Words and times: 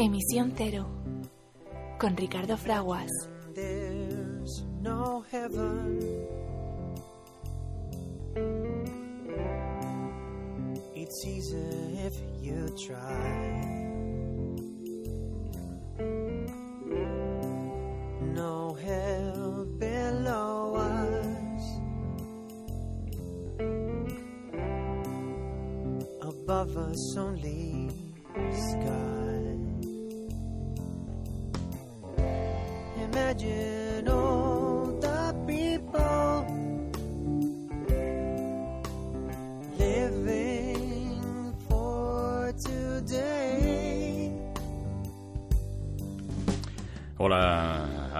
Emisión 0.00 0.52
Cero 0.56 0.86
con 1.98 2.16
Ricardo 2.16 2.56
Fraguas. 2.56 3.10
It's 10.94 11.26
easy. 11.26 11.78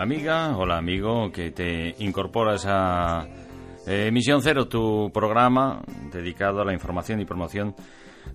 Amiga, 0.08 0.56
hola 0.56 0.78
amigo 0.78 1.30
que 1.30 1.50
te 1.50 1.94
incorporas 1.98 2.64
a 2.66 3.26
eh, 3.86 4.10
Misión 4.10 4.40
Cero, 4.40 4.66
tu 4.66 5.10
programa 5.12 5.82
dedicado 6.10 6.62
a 6.62 6.64
la 6.64 6.72
información 6.72 7.20
y 7.20 7.26
promoción 7.26 7.74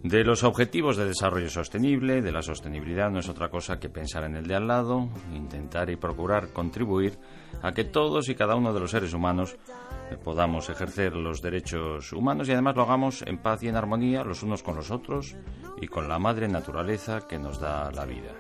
de 0.04 0.24
los 0.24 0.44
objetivos 0.44 0.98
de 0.98 1.08
desarrollo 1.08 1.50
sostenible, 1.50 2.22
de 2.22 2.32
la 2.32 2.44
sostenibilidad 2.44 3.10
no 3.10 3.18
es 3.18 3.28
otra 3.28 3.50
cosa 3.50 3.80
que 3.80 3.90
pensar 3.90 4.24
en 4.24 4.36
el 4.36 4.46
de 4.46 4.54
al 4.54 4.68
lado, 4.68 5.10
intentar 5.34 5.90
y 5.90 5.96
procurar 5.96 6.50
contribuir 6.50 7.18
a 7.64 7.72
que 7.72 7.86
todos 7.86 8.30
y 8.30 8.36
cada 8.36 8.56
uno 8.56 8.72
de 8.72 8.80
los 8.80 8.92
seres 8.92 9.16
humanos 9.16 9.56
eh, 10.12 10.18
podamos 10.24 10.70
ejercer 10.70 11.16
los 11.16 11.42
derechos 11.42 12.14
humanos 12.14 12.48
y 12.50 12.52
además 12.52 12.76
lo 12.76 12.84
hagamos 12.84 13.24
en 13.24 13.40
paz 13.40 13.64
y 13.64 13.70
en 13.70 13.78
armonía 13.78 14.24
los 14.24 14.44
unos 14.44 14.62
con 14.62 14.76
los 14.76 14.92
otros 14.92 15.36
y 15.82 15.88
con 15.88 16.08
la 16.08 16.20
madre 16.20 16.48
naturaleza 16.48 17.28
que 17.28 17.40
nos 17.40 17.60
da 17.60 17.92
la 17.92 18.06
vida. 18.06 18.32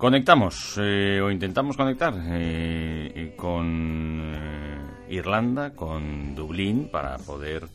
Conectamos 0.00 0.80
eh, 0.80 1.20
o 1.20 1.30
intentamos 1.30 1.76
conectar 1.76 2.14
eh, 2.32 3.34
con 3.36 4.32
eh, 4.34 5.14
Irlanda, 5.14 5.74
con 5.74 6.34
Dublín, 6.34 6.88
para 6.90 7.18
poder 7.18 7.68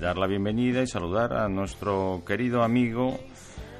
dar 0.00 0.18
la 0.18 0.26
bienvenida 0.26 0.82
y 0.82 0.88
saludar 0.88 1.34
a 1.34 1.48
nuestro 1.48 2.24
querido 2.26 2.64
amigo, 2.64 3.16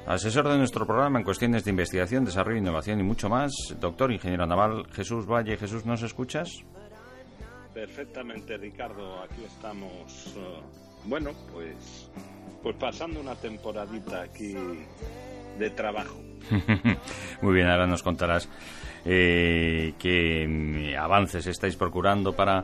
asesor 0.07 0.47
de 0.47 0.57
nuestro 0.57 0.87
programa 0.87 1.19
en 1.19 1.25
cuestiones 1.25 1.65
de 1.65 1.71
investigación, 1.71 2.23
desarrollo, 2.23 2.57
innovación 2.57 3.01
y 3.01 3.03
mucho 3.03 3.27
más, 3.27 3.51
doctor 3.81 4.13
ingeniero 4.13 4.45
naval 4.45 4.85
Jesús 4.93 5.25
Valle. 5.25 5.57
Jesús, 5.57 5.85
¿nos 5.85 6.01
escuchas? 6.03 6.63
Perfectamente, 7.73 8.55
Ricardo. 8.55 9.21
Aquí 9.23 9.43
estamos, 9.43 10.33
bueno, 11.03 11.31
pues, 11.51 12.09
pues 12.61 12.77
pasando 12.77 13.19
una 13.19 13.35
temporadita 13.35 14.21
aquí 14.21 14.55
de 15.59 15.69
trabajo. 15.71 16.32
Muy 17.41 17.53
bien, 17.53 17.67
ahora 17.67 17.87
nos 17.87 18.03
contarás 18.03 18.49
eh, 19.05 19.93
qué 19.99 20.47
mm, 20.47 20.99
avances 20.99 21.47
estáis 21.47 21.75
procurando 21.75 22.33
para 22.33 22.63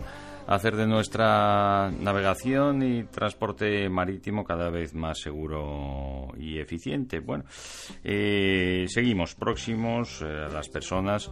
hacer 0.49 0.75
de 0.75 0.87
nuestra 0.87 1.91
navegación 1.91 2.81
y 2.81 3.03
transporte 3.03 3.87
marítimo 3.87 4.43
cada 4.43 4.71
vez 4.71 4.95
más 4.95 5.19
seguro 5.19 6.33
y 6.39 6.57
eficiente. 6.57 7.19
Bueno, 7.19 7.43
eh, 8.03 8.85
seguimos 8.87 9.35
próximos 9.35 10.23
eh, 10.23 10.25
a 10.25 10.49
las 10.49 10.67
personas 10.69 11.29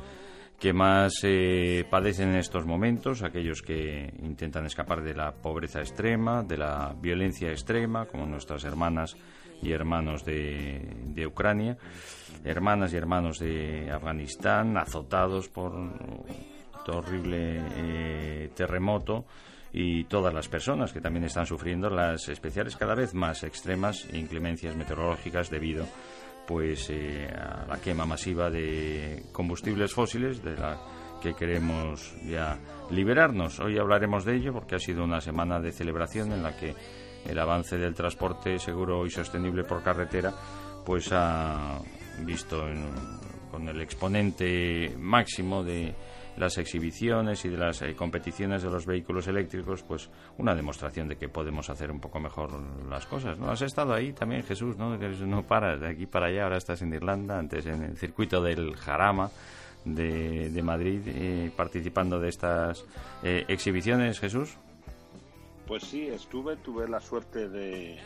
que 0.60 0.72
más 0.72 1.14
eh, 1.24 1.84
padecen 1.90 2.30
en 2.30 2.36
estos 2.38 2.66
momentos, 2.66 3.24
aquellos 3.24 3.62
que 3.64 4.12
intentan 4.22 4.66
escapar 4.66 5.04
de 5.04 5.16
la 5.16 5.32
pobreza 5.32 5.80
extrema, 5.80 6.44
de 6.44 6.58
la 6.58 6.96
violencia 7.00 7.50
extrema, 7.50 8.06
como 8.06 8.26
nuestras 8.28 8.64
hermanas 8.66 9.16
y 9.62 9.72
hermanos 9.72 10.24
de, 10.24 10.82
de 11.14 11.28
Ucrania, 11.28 11.78
hermanas 12.44 12.94
y 12.94 12.98
hermanos 12.98 13.40
de 13.40 13.92
Afganistán, 13.92 14.78
azotados 14.78 15.50
por 15.50 15.74
horrible 16.90 17.62
eh, 17.76 18.50
terremoto 18.56 19.26
y 19.74 20.06
todas 20.06 20.34
las 20.34 20.48
personas 20.48 20.94
que 20.94 21.02
también 21.02 21.26
están 21.26 21.46
sufriendo 21.46 21.90
las 21.90 22.30
especiales 22.30 22.76
cada 22.76 22.96
vez 22.96 23.14
más 23.14 23.44
extremas 23.44 24.08
inclemencias 24.14 24.76
meteorológicas 24.76 25.50
debido 25.50 25.86
pues 26.48 26.90
eh, 26.90 27.28
a 27.28 27.66
la 27.68 27.78
quema 27.78 28.06
masiva 28.06 28.50
de 28.50 29.24
combustibles 29.34 29.94
fósiles 29.94 30.42
de 30.42 30.56
la 30.56 30.78
que 31.22 31.34
queremos 31.34 32.16
ya 32.26 32.58
liberarnos. 32.90 33.60
Hoy 33.60 33.78
hablaremos 33.78 34.24
de 34.24 34.36
ello 34.36 34.54
porque 34.54 34.76
ha 34.76 34.80
sido 34.80 35.04
una 35.04 35.20
semana 35.20 35.60
de 35.60 35.74
celebración 35.74 36.32
en 36.32 36.44
la 36.44 36.56
que 36.56 36.74
el 37.28 37.40
avance 37.40 37.78
del 37.78 37.94
transporte 37.94 38.58
seguro 38.60 39.06
y 39.06 39.10
sostenible 39.10 39.64
por 39.64 39.84
carretera 39.84 40.34
pues 40.86 41.10
ha 41.12 41.80
visto 42.26 42.68
en- 42.68 42.88
con 43.52 43.68
el 43.68 43.80
exponente 43.82 44.94
máximo 44.98 45.64
de 45.64 45.94
las 46.38 46.58
exhibiciones 46.60 47.44
y 47.46 47.50
de 47.50 47.58
las 47.58 47.82
eh, 47.82 47.96
competiciones 47.96 48.62
de 48.62 48.70
los 48.70 48.86
vehículos 48.86 49.28
eléctricos, 49.28 49.82
pues 49.82 50.10
una 50.38 50.54
demostración 50.54 51.08
de 51.08 51.16
que 51.16 51.30
podemos 51.30 51.68
hacer 51.72 51.90
un 51.90 52.00
poco 52.00 52.20
mejor 52.20 52.52
las 52.88 53.08
cosas, 53.08 53.40
¿no? 53.40 53.50
Has 53.50 53.64
estado 53.64 53.94
ahí 53.94 54.14
también, 54.14 54.44
Jesús, 54.44 54.78
¿no? 54.78 55.00
Que 55.00 55.08
no 55.10 55.42
paras 55.44 55.80
de 55.82 55.88
aquí 55.90 56.06
para 56.06 56.28
allá, 56.28 56.44
ahora 56.44 56.58
estás 56.58 56.82
en 56.84 56.94
Irlanda, 56.94 57.40
antes 57.40 57.66
en 57.66 57.82
el 57.82 57.98
circuito 57.98 58.40
del 58.44 58.76
Jarama 58.76 59.32
de, 59.84 60.62
Madrid, 60.62 61.02
eh, 61.08 61.52
participando 61.56 62.20
de 62.20 62.30
estas 62.30 62.86
eh, 63.24 63.46
exhibiciones, 63.48 64.20
Jesús. 64.20 64.58
Pues 65.68 65.84
sí, 65.84 66.08
estuve, 66.08 66.56
tuve 66.58 66.88
la 66.88 67.02
suerte 67.02 67.50
de, 67.50 68.00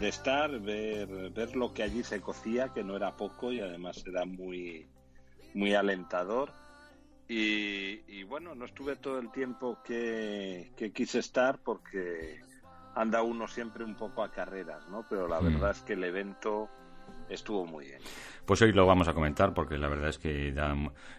de 0.00 0.08
estar, 0.08 0.50
ver, 0.60 1.30
ver 1.30 1.54
lo 1.54 1.72
que 1.74 1.82
allí 1.82 2.02
se 2.02 2.20
cocía, 2.20 2.72
que 2.72 2.82
no 2.82 2.96
era 2.96 3.16
poco 3.16 3.52
y 3.52 3.60
además 3.60 4.02
era 4.06 4.24
muy, 4.24 4.88
muy 5.54 5.74
alentador. 5.74 6.50
Y, 7.28 8.00
y 8.08 8.22
bueno, 8.22 8.54
no 8.54 8.64
estuve 8.64 8.96
todo 8.96 9.18
el 9.18 9.30
tiempo 9.30 9.78
que, 9.84 10.70
que 10.76 10.92
quise 10.92 11.18
estar 11.18 11.58
porque 11.58 12.40
anda 12.94 13.22
uno 13.22 13.46
siempre 13.46 13.84
un 13.84 13.94
poco 13.94 14.22
a 14.22 14.30
carreras, 14.30 14.88
¿no? 14.88 15.04
Pero 15.08 15.28
la 15.28 15.40
Mm. 15.40 15.44
verdad 15.44 15.70
es 15.72 15.80
que 15.80 15.94
el 15.94 16.04
evento 16.04 16.70
estuvo 17.28 17.66
muy 17.66 17.86
bien. 17.86 18.00
Pues 18.46 18.62
hoy 18.62 18.72
lo 18.72 18.86
vamos 18.86 19.08
a 19.08 19.12
comentar 19.12 19.52
porque 19.52 19.76
la 19.76 19.88
verdad 19.88 20.10
es 20.10 20.18
que 20.18 20.52
da 20.52 20.72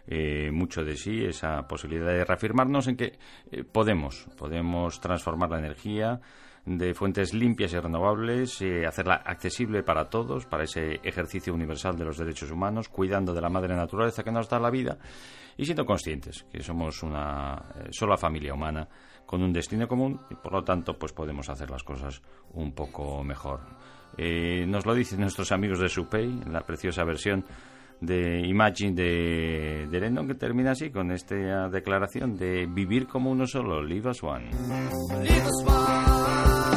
eh, 0.07 0.49
mucho 0.51 0.83
de 0.83 0.95
sí 0.95 1.25
esa 1.25 1.67
posibilidad 1.67 2.07
de 2.07 2.23
reafirmarnos 2.23 2.87
en 2.87 2.95
que 2.95 3.19
eh, 3.51 3.63
podemos, 3.63 4.25
podemos 4.37 5.01
transformar 5.01 5.49
la 5.49 5.59
energía 5.59 6.21
de 6.67 6.93
fuentes 6.93 7.33
limpias 7.33 7.71
y 7.71 7.79
renovables, 7.79 8.61
eh, 8.61 8.85
hacerla 8.85 9.15
accesible 9.25 9.83
para 9.83 10.09
todos, 10.09 10.45
para 10.45 10.65
ese 10.65 10.99
ejercicio 11.01 11.53
universal 11.53 11.97
de 11.97 12.03
los 12.03 12.17
derechos 12.17 12.51
humanos, 12.51 12.89
cuidando 12.89 13.33
de 13.33 13.41
la 13.41 13.49
madre 13.49 13.73
naturaleza 13.73 14.21
que 14.21 14.31
nos 14.31 14.49
da 14.49 14.59
la 14.59 14.69
vida 14.69 14.97
y 15.55 15.65
siendo 15.65 15.85
conscientes 15.85 16.45
que 16.51 16.61
somos 16.61 17.03
una 17.03 17.55
eh, 17.75 17.87
sola 17.91 18.17
familia 18.17 18.53
humana 18.53 18.87
con 19.25 19.41
un 19.43 19.53
destino 19.53 19.87
común 19.87 20.19
y 20.29 20.35
por 20.35 20.51
lo 20.51 20.63
tanto 20.63 20.97
pues 20.97 21.13
podemos 21.13 21.49
hacer 21.49 21.69
las 21.69 21.83
cosas 21.83 22.21
un 22.51 22.73
poco 22.73 23.23
mejor. 23.23 23.61
Eh, 24.17 24.65
nos 24.67 24.85
lo 24.85 24.93
dicen 24.93 25.21
nuestros 25.21 25.51
amigos 25.51 25.79
de 25.79 25.89
Supey, 25.89 26.41
la 26.49 26.61
preciosa 26.61 27.03
versión 27.03 27.43
de 27.99 28.47
Imagine 28.47 28.93
de, 28.93 29.87
de 29.89 29.99
Lennon 29.99 30.27
que 30.27 30.35
termina 30.35 30.71
así 30.71 30.91
con 30.91 31.11
esta 31.11 31.67
declaración 31.69 32.37
de 32.37 32.67
vivir 32.67 33.07
como 33.07 33.31
uno 33.31 33.47
solo, 33.47 33.81
live 33.81 34.09
as 34.09 34.23
one. 34.23 34.49
Estás 34.51 35.23
escuchando 35.23 36.67
Emisión 36.67 36.76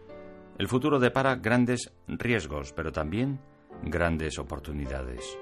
el 0.57 0.67
futuro 0.67 0.99
depara 0.99 1.35
grandes 1.35 1.91
riesgos, 2.07 2.73
pero 2.73 2.91
también 2.91 3.39
grandes 3.83 4.37
oportunidades. 4.39 5.37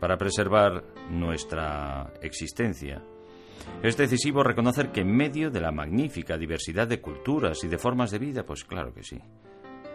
Para 0.00 0.16
preservar 0.16 0.84
nuestra 1.10 2.12
existencia, 2.22 3.02
es 3.82 3.96
decisivo 3.96 4.42
reconocer 4.42 4.90
que 4.92 5.00
en 5.00 5.14
medio 5.14 5.50
de 5.50 5.60
la 5.60 5.72
magnífica 5.72 6.38
diversidad 6.38 6.88
de 6.88 7.00
culturas 7.00 7.62
y 7.64 7.68
de 7.68 7.78
formas 7.78 8.10
de 8.10 8.18
vida, 8.18 8.44
pues 8.44 8.64
claro 8.64 8.94
que 8.94 9.02
sí, 9.02 9.20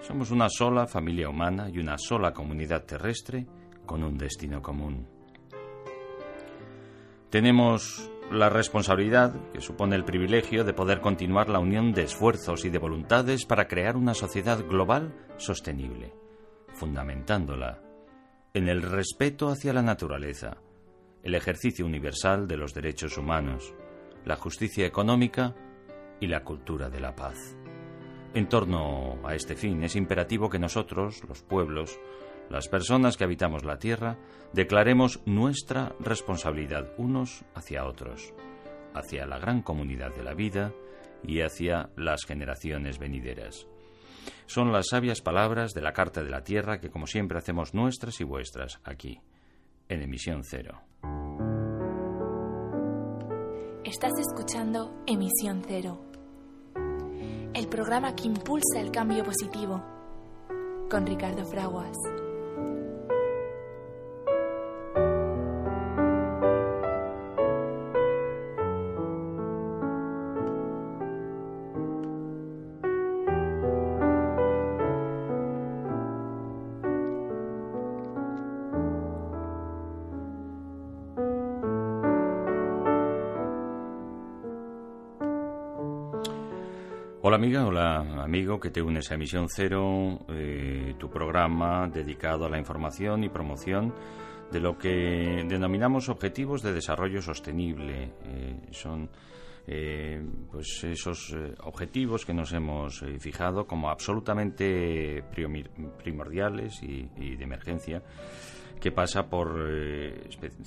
somos 0.01 0.31
una 0.31 0.49
sola 0.49 0.85
familia 0.85 1.29
humana 1.29 1.69
y 1.69 1.79
una 1.79 1.97
sola 1.97 2.31
comunidad 2.31 2.85
terrestre 2.85 3.45
con 3.85 4.03
un 4.03 4.17
destino 4.17 4.61
común. 4.61 5.07
Tenemos 7.29 8.11
la 8.31 8.49
responsabilidad 8.49 9.33
que 9.51 9.61
supone 9.61 9.95
el 9.95 10.03
privilegio 10.03 10.63
de 10.63 10.73
poder 10.73 10.99
continuar 10.99 11.49
la 11.49 11.59
unión 11.59 11.93
de 11.93 12.03
esfuerzos 12.03 12.65
y 12.65 12.69
de 12.69 12.79
voluntades 12.79 13.45
para 13.45 13.67
crear 13.67 13.95
una 13.95 14.13
sociedad 14.13 14.65
global 14.65 15.13
sostenible, 15.37 16.13
fundamentándola 16.73 17.81
en 18.53 18.69
el 18.69 18.81
respeto 18.81 19.49
hacia 19.49 19.73
la 19.73 19.81
naturaleza, 19.81 20.57
el 21.23 21.35
ejercicio 21.35 21.85
universal 21.85 22.47
de 22.47 22.55
los 22.55 22.73
derechos 22.73 23.17
humanos, 23.17 23.73
la 24.23 24.37
justicia 24.37 24.85
económica 24.85 25.53
y 26.21 26.27
la 26.27 26.43
cultura 26.43 26.89
de 26.89 27.01
la 27.01 27.15
paz. 27.15 27.57
En 28.33 28.47
torno 28.47 29.19
a 29.25 29.35
este 29.35 29.55
fin 29.55 29.83
es 29.83 29.95
imperativo 29.95 30.49
que 30.49 30.59
nosotros, 30.59 31.21
los 31.27 31.41
pueblos, 31.43 31.99
las 32.49 32.67
personas 32.67 33.17
que 33.17 33.23
habitamos 33.23 33.63
la 33.63 33.77
Tierra, 33.77 34.17
declaremos 34.53 35.21
nuestra 35.25 35.95
responsabilidad 35.99 36.93
unos 36.97 37.43
hacia 37.53 37.85
otros, 37.85 38.33
hacia 38.93 39.25
la 39.25 39.39
gran 39.39 39.61
comunidad 39.61 40.13
de 40.15 40.23
la 40.23 40.33
vida 40.33 40.73
y 41.23 41.41
hacia 41.41 41.89
las 41.95 42.25
generaciones 42.25 42.99
venideras. 42.99 43.67
Son 44.45 44.71
las 44.71 44.87
sabias 44.89 45.21
palabras 45.21 45.73
de 45.73 45.81
la 45.81 45.93
Carta 45.93 46.23
de 46.23 46.29
la 46.29 46.43
Tierra 46.43 46.79
que 46.79 46.89
como 46.89 47.07
siempre 47.07 47.37
hacemos 47.37 47.73
nuestras 47.73 48.19
y 48.21 48.23
vuestras 48.23 48.79
aquí, 48.83 49.19
en 49.89 50.01
emisión 50.01 50.43
cero. 50.43 50.81
Estás 53.83 54.13
escuchando 54.19 55.03
Emisión 55.05 55.61
Cero, 55.67 56.01
el 57.53 57.67
programa 57.67 58.15
que 58.15 58.23
impulsa 58.23 58.79
el 58.79 58.91
cambio 58.91 59.23
positivo, 59.23 59.83
con 60.89 61.05
Ricardo 61.05 61.45
Fraguas. 61.45 61.95
Hola 87.35 87.43
amiga, 87.43 87.65
hola 87.65 88.23
amigo 88.23 88.61
que 88.61 88.69
te 88.69 88.81
unes 88.81 89.11
a 89.11 89.15
Emisión 89.15 89.47
Cero, 89.49 90.21
eh, 90.29 90.95
tu 90.97 91.09
programa 91.09 91.85
dedicado 91.89 92.45
a 92.45 92.49
la 92.49 92.57
información 92.57 93.25
y 93.25 93.29
promoción 93.29 93.93
de 94.53 94.61
lo 94.61 94.77
que 94.77 95.43
denominamos 95.45 96.07
objetivos 96.07 96.61
de 96.61 96.71
desarrollo 96.71 97.21
sostenible. 97.21 98.13
Eh, 98.23 98.67
son 98.71 99.09
eh, 99.67 100.25
pues 100.49 100.81
esos 100.85 101.35
objetivos 101.65 102.25
que 102.25 102.33
nos 102.33 102.53
hemos 102.53 103.03
fijado 103.19 103.67
como 103.67 103.89
absolutamente 103.89 105.21
primordiales 106.01 106.81
y, 106.83 107.35
de 107.35 107.43
emergencia 107.43 108.01
que 108.79 108.93
pasa 108.93 109.27
por 109.27 109.59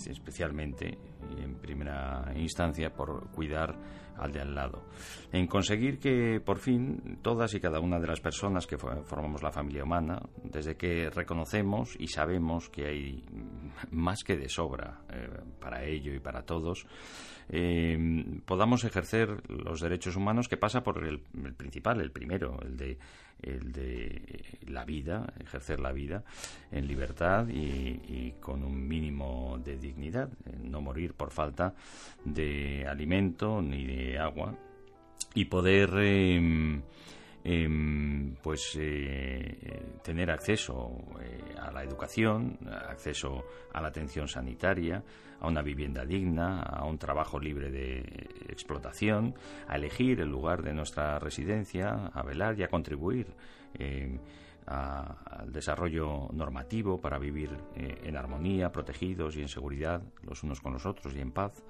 especialmente 0.06 0.98
en 1.42 1.54
primera 1.54 2.30
instancia 2.36 2.90
por 2.90 3.30
cuidar 3.30 3.74
al 4.18 4.32
de 4.32 4.40
al 4.40 4.54
lado. 4.54 4.84
En 5.32 5.46
conseguir 5.46 5.98
que, 5.98 6.40
por 6.44 6.58
fin, 6.58 7.18
todas 7.22 7.54
y 7.54 7.60
cada 7.60 7.80
una 7.80 7.98
de 7.98 8.06
las 8.06 8.20
personas 8.20 8.66
que 8.66 8.78
formamos 8.78 9.42
la 9.42 9.52
familia 9.52 9.84
humana, 9.84 10.20
desde 10.42 10.76
que 10.76 11.10
reconocemos 11.10 11.94
y 11.98 12.08
sabemos 12.08 12.68
que 12.68 12.86
hay 12.86 13.24
más 13.90 14.24
que 14.24 14.36
de 14.36 14.48
sobra 14.48 15.00
eh, 15.10 15.28
para 15.60 15.84
ello 15.84 16.12
y 16.14 16.20
para 16.20 16.42
todos, 16.42 16.86
eh, 17.50 17.96
podamos 18.44 18.84
ejercer 18.84 19.42
los 19.48 19.80
derechos 19.80 20.16
humanos 20.16 20.48
que 20.48 20.56
pasa 20.56 20.82
por 20.82 21.04
el, 21.04 21.20
principal, 21.56 22.00
el 22.00 22.10
primero, 22.10 22.58
el 22.62 22.76
de, 22.76 22.98
el 23.42 23.72
de 23.72 24.58
la 24.66 24.84
vida, 24.84 25.32
ejercer 25.40 25.80
la 25.80 25.92
vida 25.92 26.24
en 26.70 26.86
libertad 26.86 27.46
y, 27.48 28.34
con 28.40 28.62
un 28.62 28.86
mínimo 28.86 29.58
de 29.64 29.76
dignidad, 29.76 30.28
no 30.62 30.80
morir 30.80 31.14
por 31.14 31.30
falta 31.30 31.74
de 32.24 32.86
alimento 32.86 33.62
ni 33.62 33.84
de 33.84 34.18
agua. 34.18 34.54
Y 35.34 35.44
poder 35.44 35.90
em, 35.98 36.82
em, 37.44 38.34
pues 38.42 38.76
eh, 38.78 39.98
tener 40.02 40.30
acceso 40.30 40.90
eh, 41.20 41.54
a 41.58 41.70
la 41.70 41.82
educación, 41.82 42.58
acceso 42.88 43.44
a 43.72 43.80
la 43.80 43.88
atención 43.88 44.28
sanitaria, 44.28 45.02
a 45.40 45.48
una 45.48 45.62
vivienda 45.62 46.04
digna, 46.04 46.62
a 46.62 46.84
un 46.84 46.98
trabajo 46.98 47.38
libre 47.38 47.70
de 47.70 47.98
explotación, 48.48 49.34
a 49.68 49.76
elegir 49.76 50.20
el 50.20 50.28
lugar 50.28 50.62
de 50.62 50.74
nuestra 50.74 51.18
residencia, 51.18 52.06
a 52.12 52.22
velar 52.22 52.58
y 52.58 52.64
a 52.64 52.68
contribuir 52.68 53.28
em, 53.74 54.18
al 54.66 55.50
desarrollo 55.50 56.28
normativo 56.32 57.00
para 57.00 57.18
vivir 57.18 57.50
eh, 57.74 58.02
en 58.04 58.16
armonía, 58.16 58.70
protegidos 58.70 59.36
y 59.36 59.40
en 59.40 59.48
seguridad 59.48 60.02
los 60.22 60.42
unos 60.42 60.60
con 60.60 60.74
los 60.74 60.84
otros 60.84 61.14
y 61.14 61.20
en 61.20 61.32
paz. 61.32 61.62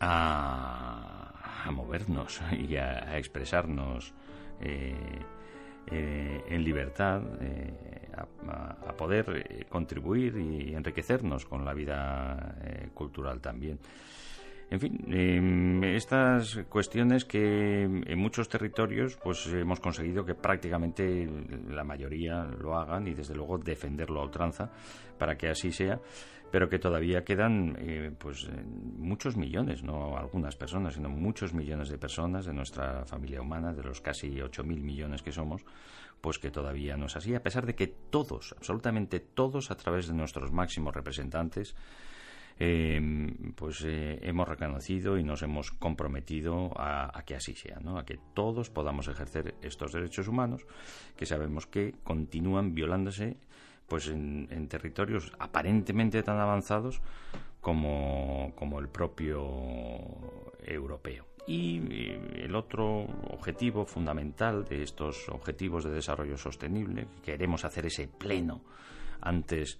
A, 0.00 1.37
movernos 1.70 2.40
y 2.52 2.76
a, 2.76 3.16
expresarnos 3.18 4.12
eh, 4.60 4.94
eh, 5.90 6.42
en 6.48 6.64
libertad, 6.64 7.22
eh, 7.40 8.08
a, 8.16 8.92
poder 8.96 9.66
contribuir 9.68 10.36
y 10.36 10.74
enriquecernos 10.74 11.44
con 11.44 11.64
la 11.64 11.72
vida 11.72 12.56
cultural 12.92 13.40
también. 13.40 13.78
En 14.70 14.80
fin, 14.80 14.98
em, 15.08 15.82
estas 15.84 16.60
cuestiones 16.68 17.24
que 17.24 17.84
en 17.84 18.18
muchos 18.18 18.48
territorios 18.48 19.16
pues 19.16 19.46
hemos 19.46 19.80
conseguido 19.80 20.26
que 20.26 20.34
prácticamente 20.34 21.26
la 21.70 21.84
mayoría 21.84 22.44
lo 22.44 22.76
hagan 22.76 23.06
y 23.08 23.14
desde 23.14 23.34
luego 23.34 23.56
defenderlo 23.56 24.20
a 24.20 24.24
ultranza 24.24 24.70
para 25.16 25.36
que 25.36 25.48
así 25.48 25.72
sea, 25.72 25.98
pero 26.50 26.68
que 26.68 26.78
todavía 26.78 27.24
quedan 27.24 27.76
eh, 27.78 28.12
pues 28.18 28.48
muchos 28.96 29.36
millones, 29.36 29.82
no 29.82 30.16
algunas 30.16 30.56
personas, 30.56 30.94
sino 30.94 31.08
muchos 31.08 31.52
millones 31.54 31.88
de 31.88 31.98
personas 31.98 32.46
de 32.46 32.52
nuestra 32.52 33.04
familia 33.04 33.40
humana, 33.40 33.72
de 33.72 33.82
los 33.82 34.00
casi 34.00 34.30
8.000 34.36 34.64
millones 34.80 35.22
que 35.22 35.32
somos, 35.32 35.64
pues 36.20 36.38
que 36.38 36.50
todavía 36.50 36.96
no 36.96 37.06
es 37.06 37.16
así, 37.16 37.34
a 37.34 37.42
pesar 37.42 37.66
de 37.66 37.74
que 37.74 37.86
todos, 37.86 38.54
absolutamente 38.56 39.20
todos, 39.20 39.70
a 39.70 39.76
través 39.76 40.08
de 40.08 40.14
nuestros 40.14 40.50
máximos 40.50 40.94
representantes, 40.94 41.74
Em, 42.60 43.52
pues 43.54 43.84
eh, 43.84 44.18
hemos 44.22 44.48
reconocido 44.48 45.16
y 45.16 45.22
nos 45.22 45.42
hemos 45.42 45.70
comprometido 45.70 46.72
a, 46.76 47.22
que 47.24 47.36
así 47.36 47.54
sea, 47.54 47.78
¿no? 47.80 47.98
a 47.98 48.04
que 48.04 48.18
todos 48.34 48.68
podamos 48.68 49.06
ejercer 49.06 49.54
estos 49.62 49.92
derechos 49.92 50.26
humanos 50.26 50.66
que 51.16 51.24
sabemos 51.24 51.68
que 51.68 51.94
continúan 52.02 52.74
violándose 52.74 53.36
pues 53.88 54.08
en, 54.08 54.68
territorios 54.68 55.32
aparentemente 55.38 56.22
tan 56.22 56.38
avanzados 56.38 57.00
como, 57.60 58.52
como 58.54 58.78
el 58.78 58.88
propio 58.88 59.48
europeo. 60.64 61.26
Y 61.46 61.80
el 62.34 62.54
otro 62.54 63.06
objetivo 63.30 63.86
fundamental 63.86 64.66
de 64.66 64.82
estos 64.82 65.30
objetivos 65.30 65.84
de 65.84 65.90
desarrollo 65.90 66.36
sostenible, 66.36 67.06
queremos 67.24 67.64
hacer 67.64 67.86
ese 67.86 68.06
pleno 68.06 68.60
antes 69.22 69.78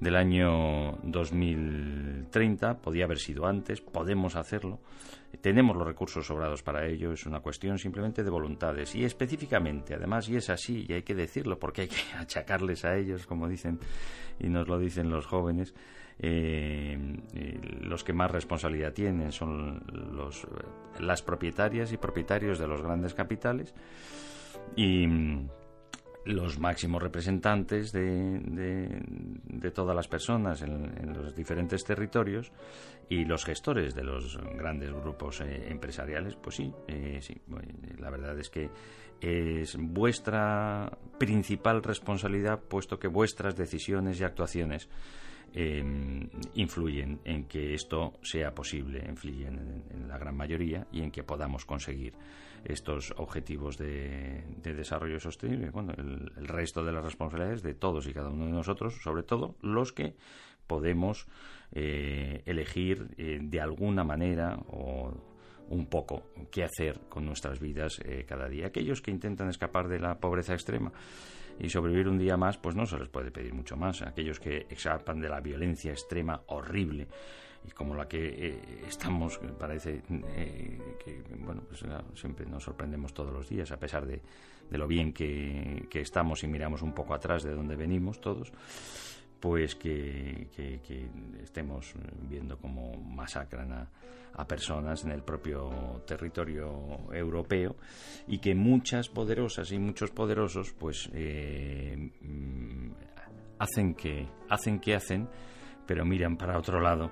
del 0.00 0.16
año 0.16 0.98
2030, 1.02 2.78
podía 2.78 3.04
haber 3.04 3.18
sido 3.18 3.46
antes, 3.46 3.80
podemos 3.82 4.34
hacerlo, 4.34 4.80
tenemos 5.40 5.76
los 5.76 5.86
recursos 5.86 6.26
sobrados 6.26 6.62
para 6.62 6.86
ello, 6.86 7.12
es 7.12 7.26
una 7.26 7.40
cuestión 7.40 7.78
simplemente 7.78 8.24
de 8.24 8.30
voluntades 8.30 8.94
y 8.94 9.04
específicamente, 9.04 9.94
además, 9.94 10.28
y 10.28 10.36
es 10.36 10.48
así, 10.48 10.86
y 10.88 10.94
hay 10.94 11.02
que 11.02 11.14
decirlo 11.14 11.58
porque 11.58 11.82
hay 11.82 11.88
que 11.88 12.02
achacarles 12.18 12.84
a 12.84 12.96
ellos, 12.96 13.26
como 13.26 13.46
dicen 13.46 13.78
y 14.38 14.48
nos 14.48 14.66
lo 14.68 14.78
dicen 14.78 15.10
los 15.10 15.26
jóvenes, 15.26 15.74
eh, 16.18 16.98
los 17.80 18.04
que 18.04 18.12
más 18.12 18.30
responsabilidad 18.30 18.92
tienen 18.92 19.32
son 19.32 19.82
los, 20.14 20.46
las 20.98 21.22
propietarias 21.22 21.92
y 21.92 21.96
propietarios 21.96 22.58
de 22.58 22.66
los 22.66 22.82
grandes 22.82 23.14
capitales 23.14 23.74
y 24.76 25.06
los 26.24 26.58
máximos 26.58 27.02
representantes 27.02 27.92
de, 27.92 28.40
de, 28.42 29.70
todas 29.70 29.96
las 29.96 30.08
personas 30.08 30.62
en, 30.62 31.14
los 31.14 31.34
diferentes 31.34 31.84
territorios 31.84 32.52
y 33.08 33.24
los 33.24 33.44
gestores 33.44 33.94
de 33.94 34.04
los 34.04 34.36
grandes 34.56 34.92
grupos 34.92 35.40
eh, 35.40 35.68
empresariales, 35.70 36.36
pues 36.36 36.56
sí, 36.56 36.72
eh, 36.88 37.18
sí, 37.22 37.40
la 37.98 38.10
verdad 38.10 38.38
es 38.38 38.50
que 38.50 38.70
es 39.20 39.76
vuestra 39.78 40.90
principal 41.18 41.82
responsabilidad, 41.82 42.60
puesto 42.60 42.98
que 42.98 43.08
vuestras 43.08 43.56
decisiones 43.56 44.20
y 44.20 44.24
actuaciones 44.24 44.88
eh, 45.52 45.82
influyen 46.54 47.20
en 47.24 47.44
que 47.44 47.74
esto 47.74 48.14
sea 48.22 48.54
posible, 48.54 49.04
influyen 49.08 49.84
en, 49.90 50.08
la 50.08 50.16
gran 50.16 50.36
mayoría 50.36 50.86
y 50.92 51.02
en 51.02 51.10
que 51.10 51.22
podamos 51.22 51.64
conseguir 51.64 52.14
estos 52.64 53.12
objetivos 53.16 53.76
de, 53.78 54.44
desarrollo 54.62 55.18
sostenible. 55.20 55.70
Bueno, 55.70 55.92
el, 55.96 56.46
resto 56.46 56.84
de 56.84 56.92
las 56.92 57.04
responsabilidades 57.04 57.62
de 57.62 57.74
todos 57.74 58.06
y 58.06 58.12
cada 58.12 58.30
uno 58.30 58.46
de 58.46 58.52
nosotros, 58.52 59.00
sobre 59.02 59.22
todo 59.22 59.56
los 59.62 59.92
que 59.92 60.14
podemos 60.66 61.26
eh, 61.72 62.42
elegir 62.46 63.08
eh, 63.16 63.38
de 63.42 63.60
alguna 63.60 64.04
manera 64.04 64.58
o 64.68 65.12
un 65.68 65.86
poco 65.86 66.24
qué 66.50 66.64
hacer 66.64 67.00
con 67.08 67.24
nuestras 67.24 67.60
vidas 67.60 68.00
cada 68.26 68.48
día. 68.48 68.66
Aquellos 68.66 69.00
que 69.00 69.12
intentan 69.12 69.48
escapar 69.48 69.86
de 69.86 70.00
la 70.00 70.18
pobreza 70.18 70.52
extrema 70.52 70.90
y 71.60 71.68
sobrevivir 71.68 72.08
un 72.08 72.18
día 72.18 72.36
más, 72.36 72.58
pues 72.58 72.74
no 72.74 72.86
se 72.86 72.98
les 72.98 73.08
puede 73.08 73.30
pedir 73.30 73.54
mucho 73.54 73.76
más. 73.76 74.02
Aquellos 74.02 74.40
que 74.40 74.66
escapan 74.68 75.20
de 75.20 75.28
la 75.28 75.40
violencia 75.40 75.92
extrema 75.92 76.42
horrible 76.46 77.06
y 77.66 77.70
como 77.72 77.94
la 77.94 78.08
que 78.08 78.48
eh, 78.48 78.84
estamos, 78.88 79.38
parece 79.58 80.02
eh, 80.10 80.96
que, 81.04 81.22
bueno, 81.38 81.62
pues 81.68 81.84
siempre 82.14 82.46
nos 82.46 82.64
sorprendemos 82.64 83.12
todos 83.12 83.32
los 83.32 83.48
días, 83.48 83.70
a 83.70 83.78
pesar 83.78 84.06
de, 84.06 84.20
de 84.70 84.78
lo 84.78 84.86
bien 84.86 85.12
que, 85.12 85.86
que, 85.90 86.00
estamos 86.00 86.42
y 86.42 86.46
miramos 86.46 86.82
un 86.82 86.92
poco 86.92 87.14
atrás 87.14 87.42
de 87.42 87.54
donde 87.54 87.76
venimos 87.76 88.20
todos, 88.20 88.52
pues 89.40 89.74
que, 89.74 90.48
estemos 91.42 91.94
viendo 92.28 92.58
cómo 92.58 92.92
masacran 92.96 93.72
a, 93.72 93.88
a, 94.34 94.46
personas 94.46 95.04
en 95.04 95.12
el 95.12 95.22
propio 95.22 96.02
territorio 96.06 97.10
europeo 97.12 97.76
y 98.28 98.38
que 98.38 98.54
muchas 98.54 99.08
poderosas 99.08 99.72
y 99.72 99.78
muchos 99.78 100.10
poderosos 100.10 100.72
pues 100.72 101.08
eh, 101.14 102.10
mm, 102.20 102.90
hacen 103.58 103.94
que 103.94 104.28
hacen 104.48 104.78
que 104.78 104.94
hacen 104.94 105.28
pero 105.86 106.04
miran 106.04 106.36
para 106.36 106.58
otro 106.58 106.80
lado 106.80 107.10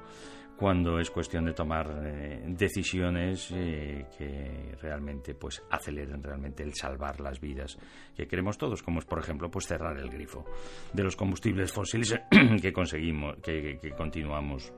cuando 0.58 0.98
es 0.98 1.10
cuestión 1.10 1.44
de 1.44 1.52
tomar 1.52 1.88
eh, 2.04 2.42
decisiones 2.48 3.52
eh, 3.54 4.06
que 4.18 4.76
realmente 4.82 5.34
pues 5.36 5.62
aceleren 5.70 6.20
realmente 6.20 6.64
el 6.64 6.74
salvar 6.74 7.20
las 7.20 7.40
vidas 7.40 7.78
que 8.16 8.26
queremos 8.26 8.58
todos 8.58 8.82
como 8.82 8.98
es 8.98 9.04
por 9.04 9.20
ejemplo 9.20 9.48
pues 9.50 9.66
cerrar 9.68 9.96
el 9.96 10.10
grifo 10.10 10.44
de 10.92 11.04
los 11.04 11.14
combustibles 11.14 11.72
fósiles 11.72 12.12
que 12.60 12.72
conseguimos 12.72 13.36
que, 13.36 13.78
continuamos 13.96 14.72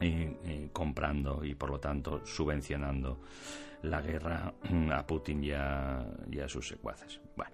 eh, 0.00 0.68
comprando 0.72 1.42
y 1.42 1.54
por 1.54 1.70
lo 1.70 1.80
tanto 1.80 2.24
subvencionando 2.26 3.20
la 3.82 4.02
guerra 4.02 4.52
a 4.92 5.06
Putin 5.06 5.42
y 5.42 5.52
a, 5.52 6.04
sus 6.48 6.68
secuaces. 6.68 7.18
Bueno 7.34 7.52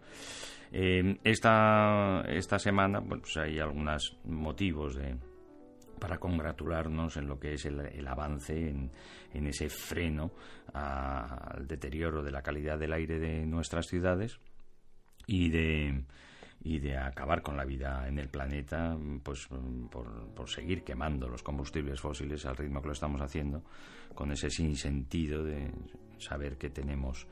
esta, 1.23 2.23
esta 2.27 2.59
semana 2.59 3.01
pues 3.01 3.37
hay 3.37 3.61
algunos 3.61 4.19
motivos 4.25 4.97
de, 4.97 5.15
para 5.99 6.19
congratularnos 6.19 7.17
en 7.17 7.27
lo 7.27 7.39
que 7.39 7.55
es 7.55 7.65
el, 7.67 8.07
avance 8.07 8.69
en, 8.69 8.91
ese 9.47 9.69
freno 9.69 10.33
al 10.73 11.67
deterioro 11.67 12.23
de 12.23 12.31
la 12.31 12.43
calidad 12.43 12.79
del 12.79 12.93
aire 12.93 13.19
de 13.19 13.47
nuestras 13.47 13.87
ciudades 13.87 14.39
y 15.27 15.51
de 15.51 16.05
y 16.67 16.79
de 16.79 16.97
acabar 16.97 17.43
con 17.43 17.59
la 17.59 17.65
vida 17.65 18.09
en 18.09 18.19
el 18.19 18.31
planeta 18.31 18.97
pues 19.23 19.47
por, 19.91 20.49
seguir 20.49 20.83
quemando 20.83 21.29
los 21.29 21.43
combustibles 21.43 22.01
fósiles 22.01 22.47
al 22.47 22.57
ritmo 22.57 22.81
que 22.81 22.87
lo 22.87 22.93
estamos 22.95 23.21
haciendo 23.21 23.63
con 24.15 24.33
ese 24.33 24.49
sinsentido 24.49 25.45
de 25.45 25.71
saber 26.19 26.57
que 26.57 26.71
tenemos 26.71 27.27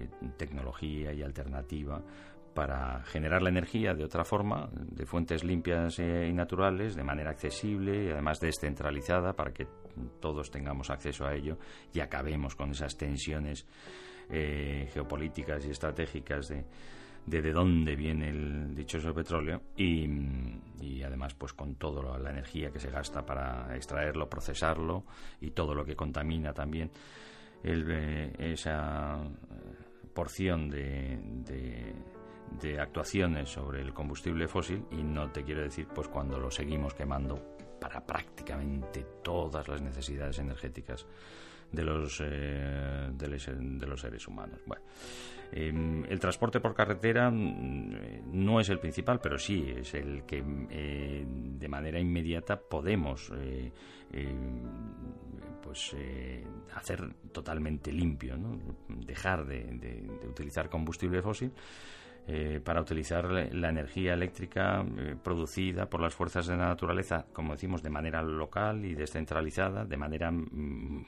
eh, 0.00 0.08
tecnología 0.38 1.12
y 1.12 1.22
alternativa 1.22 2.02
para 2.58 3.04
generar 3.04 3.40
la 3.40 3.50
energía 3.50 3.94
de 3.94 4.02
otra 4.02 4.24
forma, 4.24 4.68
de 4.72 5.06
fuentes 5.06 5.44
limpias 5.44 6.00
eh, 6.00 6.26
y 6.28 6.32
naturales, 6.32 6.96
de 6.96 7.04
manera 7.04 7.30
accesible 7.30 8.06
y 8.06 8.10
además 8.10 8.40
descentralizada 8.40 9.32
para 9.32 9.52
que 9.52 9.68
todos 10.18 10.50
tengamos 10.50 10.90
acceso 10.90 11.24
a 11.24 11.36
ello 11.36 11.56
y 11.94 12.00
acabemos 12.00 12.56
con 12.56 12.72
esas 12.72 12.96
tensiones 12.96 13.64
eh, 14.28 14.90
geopolíticas 14.92 15.64
y 15.66 15.70
estratégicas 15.70 16.48
de, 16.48 16.64
de, 17.26 17.52
dónde 17.52 17.94
viene 17.94 18.30
el 18.30 18.74
dichoso 18.74 19.14
petróleo 19.14 19.62
y, 19.76 21.00
además 21.04 21.34
pues 21.34 21.52
con 21.52 21.76
toda 21.76 22.18
la 22.18 22.30
energía 22.30 22.72
que 22.72 22.80
se 22.80 22.90
gasta 22.90 23.24
para 23.24 23.76
extraerlo, 23.76 24.28
procesarlo 24.28 25.04
y 25.40 25.52
todo 25.52 25.76
lo 25.76 25.84
que 25.84 25.94
contamina 25.94 26.52
también 26.52 26.90
eh, 27.62 28.32
esa 28.36 29.16
porción 30.12 30.68
de 30.68 31.20
de 31.22 32.17
actuaciones 32.80 33.50
sobre 33.50 33.80
el 33.80 33.92
combustible 33.92 34.48
fósil 34.48 34.84
y 34.90 35.02
no 35.02 35.30
te 35.30 35.44
quiero 35.44 35.62
decir 35.62 35.86
pues 35.94 36.08
cuando 36.08 36.38
lo 36.38 36.50
seguimos 36.50 36.94
quemando 36.94 37.56
para 37.80 38.04
prácticamente 38.04 39.04
todas 39.22 39.68
las 39.68 39.80
necesidades 39.80 40.38
energéticas 40.38 41.06
de 41.70 41.84
los, 41.84 42.22
eh, 42.24 43.10
de, 43.12 43.86
los 43.86 44.00
seres 44.00 44.26
humanos. 44.26 44.60
Bueno, 44.66 44.82
em, 45.52 46.04
el 46.06 46.18
transporte 46.18 46.60
por 46.60 46.74
carretera 46.74 47.30
mm, 47.30 48.30
no 48.32 48.60
es 48.60 48.68
el 48.70 48.78
principal, 48.78 49.20
pero 49.20 49.38
sí 49.38 49.72
es 49.76 49.94
el 49.94 50.24
que 50.24 50.42
eh, 50.70 51.24
de 51.26 51.68
manera 51.68 52.00
inmediata 52.00 52.58
podemos 52.58 53.30
eh, 53.36 53.70
pues 55.62 55.94
hacer 56.74 57.12
totalmente 57.30 57.92
limpio, 57.92 58.38
¿no? 58.38 58.58
dejar 58.88 59.44
de 59.44 60.08
utilizar 60.26 60.70
combustible 60.70 61.20
fósil 61.20 61.52
eh, 62.30 62.60
para 62.62 62.82
utilizar 62.82 63.24
la 63.24 63.70
energía 63.70 64.12
eléctrica 64.12 64.84
eh, 64.98 65.16
producida 65.24 65.88
por 65.88 66.02
las 66.02 66.14
fuerzas 66.14 66.46
de 66.46 66.58
la 66.58 66.68
naturaleza, 66.68 67.24
como 67.32 67.54
decimos, 67.54 67.82
de 67.82 67.88
manera 67.88 68.20
local 68.20 68.84
y 68.84 68.94
descentralizada, 68.94 69.86
de 69.86 69.96
manera 69.96 70.30
mm, 70.30 71.06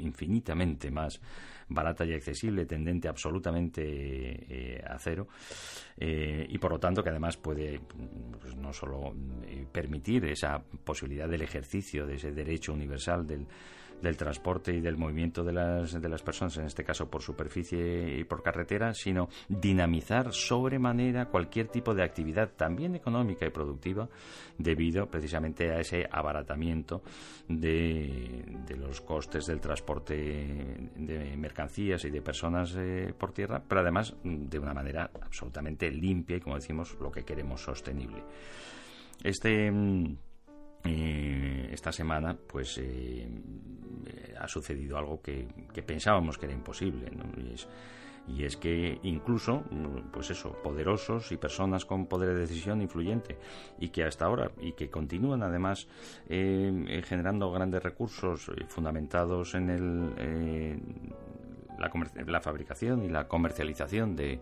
infinitamente 0.00 0.90
más 0.90 1.20
barata 1.68 2.04
y 2.04 2.12
accesible, 2.14 2.66
tendente 2.66 3.06
absolutamente 3.06 3.82
eh, 3.84 4.84
a 4.84 4.98
cero, 4.98 5.28
y 5.96 6.58
por 6.58 6.72
lo 6.72 6.80
tanto 6.80 7.04
que 7.04 7.10
además 7.10 7.36
puede 7.36 7.78
pues, 8.40 8.56
no 8.56 8.72
solo 8.72 9.14
permitir 9.70 10.24
esa 10.24 10.60
posibilidad 10.84 11.28
del 11.28 11.42
ejercicio 11.42 12.04
de 12.04 12.16
ese 12.16 12.32
derecho 12.32 12.72
universal 12.72 13.24
del 13.24 13.46
del 14.02 14.16
transporte 14.16 14.74
y 14.74 14.80
del 14.80 14.96
movimiento 14.96 15.44
de 15.44 15.52
las, 15.52 16.00
de 16.00 16.08
las 16.08 16.22
personas, 16.22 16.56
en 16.58 16.66
este 16.66 16.84
caso 16.84 17.08
por 17.08 17.22
superficie 17.22 18.18
y 18.18 18.24
por 18.24 18.42
carretera, 18.42 18.92
sino 18.94 19.28
dinamizar 19.48 20.32
sobremanera 20.32 21.26
cualquier 21.26 21.68
tipo 21.68 21.94
de 21.94 22.02
actividad, 22.02 22.50
también 22.56 22.94
económica 22.96 23.46
y 23.46 23.50
productiva, 23.50 24.08
debido 24.58 25.06
precisamente 25.06 25.70
a 25.70 25.80
ese 25.80 26.06
abaratamiento 26.10 27.02
de, 27.48 28.44
de 28.66 28.76
los 28.76 29.00
costes 29.00 29.46
del 29.46 29.60
transporte 29.60 30.14
de 30.96 31.36
mercancías 31.36 32.04
y 32.04 32.10
de 32.10 32.20
personas 32.20 32.74
eh, 32.76 33.14
por 33.16 33.32
tierra, 33.32 33.62
pero 33.66 33.80
además 33.80 34.14
de 34.24 34.58
una 34.58 34.74
manera 34.74 35.10
absolutamente 35.20 35.90
limpia 35.90 36.36
y, 36.36 36.40
como 36.40 36.56
decimos, 36.56 36.96
lo 37.00 37.10
que 37.10 37.24
queremos 37.24 37.62
sostenible. 37.62 38.22
Este 39.22 39.70
mm, 39.70 40.16
eh, 40.84 41.68
esta 41.72 41.92
semana 41.92 42.36
pues 42.46 42.78
eh, 42.78 43.28
ha 44.38 44.48
sucedido 44.48 44.98
algo 44.98 45.22
que, 45.22 45.46
pensábamos 45.86 46.36
que 46.36 46.46
era 46.46 46.54
imposible 46.54 47.10
y, 48.26 48.44
es, 48.44 48.56
que 48.56 48.98
incluso 49.04 49.62
pues 50.12 50.30
eso 50.30 50.52
poderosos 50.62 51.30
y 51.30 51.36
personas 51.36 51.84
con 51.84 52.06
poder 52.06 52.30
de 52.30 52.40
decisión 52.40 52.82
influyente 52.82 53.38
y 53.78 53.90
que 53.90 54.02
hasta 54.04 54.24
ahora 54.24 54.50
y 54.60 54.72
que 54.72 54.90
continúan 54.90 55.42
además 55.44 55.86
eh, 56.28 57.02
generando 57.04 57.52
grandes 57.52 57.82
recursos 57.82 58.50
fundamentados 58.66 59.54
en 59.54 59.70
el, 59.70 60.80
la, 62.26 62.40
fabricación 62.40 63.04
y 63.04 63.08
la 63.08 63.28
comercialización 63.28 64.16
de 64.16 64.40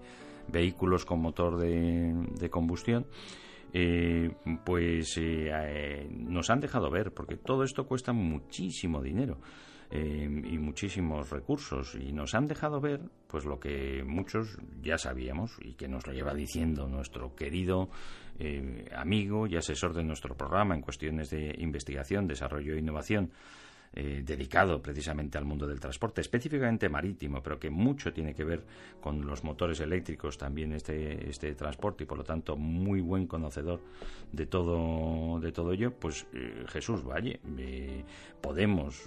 vehículos 0.49 1.05
con 1.05 1.21
motor 1.21 1.59
de 1.59 2.49
combustión 2.51 3.07
eh, 3.73 4.31
pues 4.65 5.17
eh, 5.17 6.09
nos 6.11 6.51
han 6.51 6.61
dejado 6.61 6.91
ver, 6.91 7.13
porque 7.13 7.37
todo 7.37 7.63
esto 7.65 7.87
cuesta 7.87 8.13
muchísimo 8.13 9.03
dinero. 9.03 9.39
y 9.93 10.57
muchísimos 10.59 11.31
recursos 11.31 11.97
y 11.97 12.13
nos 12.13 12.37
han 12.37 12.47
dejado 12.47 12.81
ver 12.81 13.01
pues 13.27 13.45
lo 13.45 13.59
que 13.59 14.05
muchos 14.07 14.57
ya 14.81 14.97
sabíamos 14.97 15.59
y 15.61 15.75
que 15.75 15.89
nos 15.89 16.07
lo 16.07 16.13
lleva 16.13 16.33
diciendo 16.33 16.87
nuestro 16.87 17.35
querido 17.35 17.91
amigo 18.95 19.49
y 19.49 19.57
asesor 19.57 19.93
de 19.93 20.05
nuestro 20.05 20.37
programa 20.37 20.77
en 20.77 20.83
cuestiones 20.83 21.31
de 21.31 21.57
investigación, 21.59 22.29
desarrollo 22.29 22.75
e 22.75 22.79
innovación 22.79 23.33
eh, 23.93 24.23
dedicado 24.25 24.81
precisamente 24.81 25.37
al 25.37 25.45
mundo 25.45 25.67
del 25.67 25.81
transporte, 25.81 26.21
específicamente 26.21 26.89
marítimo, 26.89 27.43
pero 27.43 27.59
que 27.59 27.71
mucho 27.71 28.13
tiene 28.13 28.33
que 28.33 28.45
ver 28.45 28.63
con 29.01 29.27
los 29.27 29.43
motores 29.43 29.81
eléctricos 29.81 30.39
también 30.39 30.73
este, 30.73 31.29
este 31.29 31.57
transporte 31.57 32.05
y 32.05 32.07
por 32.07 32.19
lo 32.19 32.23
tanto 32.23 32.57
muy 32.57 33.01
buen 33.01 33.27
conocedor 33.27 33.81
de 34.31 34.47
todo, 34.47 35.41
de 35.41 35.51
todo 35.51 35.73
ello, 35.73 35.93
pues 35.93 36.25
eh, 36.33 36.65
Jesús 36.69 37.05
Valle, 37.05 37.41
eh, 37.59 38.05
podemos 38.41 39.03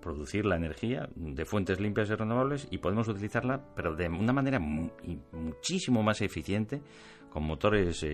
producir 0.00 0.46
la 0.46 0.56
energía 0.56 1.08
de 1.14 1.44
fuentes 1.44 1.78
limpias 1.78 2.10
y 2.10 2.16
renovables 2.16 2.66
y 2.72 2.78
podemos 2.78 3.06
utilizarla, 3.06 3.64
pero 3.76 3.94
de 3.94 4.08
una 4.08 4.32
manera 4.32 4.58
muchísimo 4.58 6.02
más 6.02 6.20
eficiente 6.22 6.82
con 7.30 7.44
motores 7.44 8.04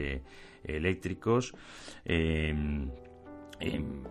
eléctricos 0.64 1.54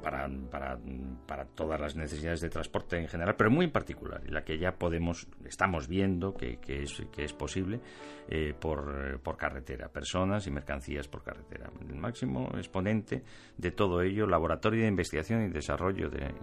para, 0.02 1.46
todas 1.56 1.80
las 1.80 1.96
necesidades 1.96 2.42
de 2.42 2.50
transporte 2.50 2.98
en 2.98 3.08
general, 3.08 3.36
pero 3.36 3.50
muy 3.50 3.66
en 3.66 3.72
particular, 3.72 4.22
la 4.30 4.44
que 4.44 4.58
ya 4.58 4.74
podemos, 4.74 5.28
estamos 5.46 5.88
viendo 5.88 6.34
que, 6.34 6.58
que, 6.58 6.84
es, 6.84 7.02
que 7.12 7.24
es 7.24 7.34
posible 7.34 7.80
eh, 8.28 8.54
por, 8.60 9.20
por, 9.22 9.38
carretera, 9.38 9.90
personas 9.90 10.46
y 10.48 10.52
mercancías 10.52 11.08
por 11.08 11.24
carretera. 11.24 11.70
El 11.82 11.96
máximo 11.96 12.50
exponente 12.56 13.24
de 13.58 13.72
todo 13.72 14.02
ello, 14.02 14.28
laboratorio 14.28 14.84
de 14.84 14.88
investigación 14.88 15.44
y 15.44 15.50
desarrollo 15.50 16.10
de 16.10 16.34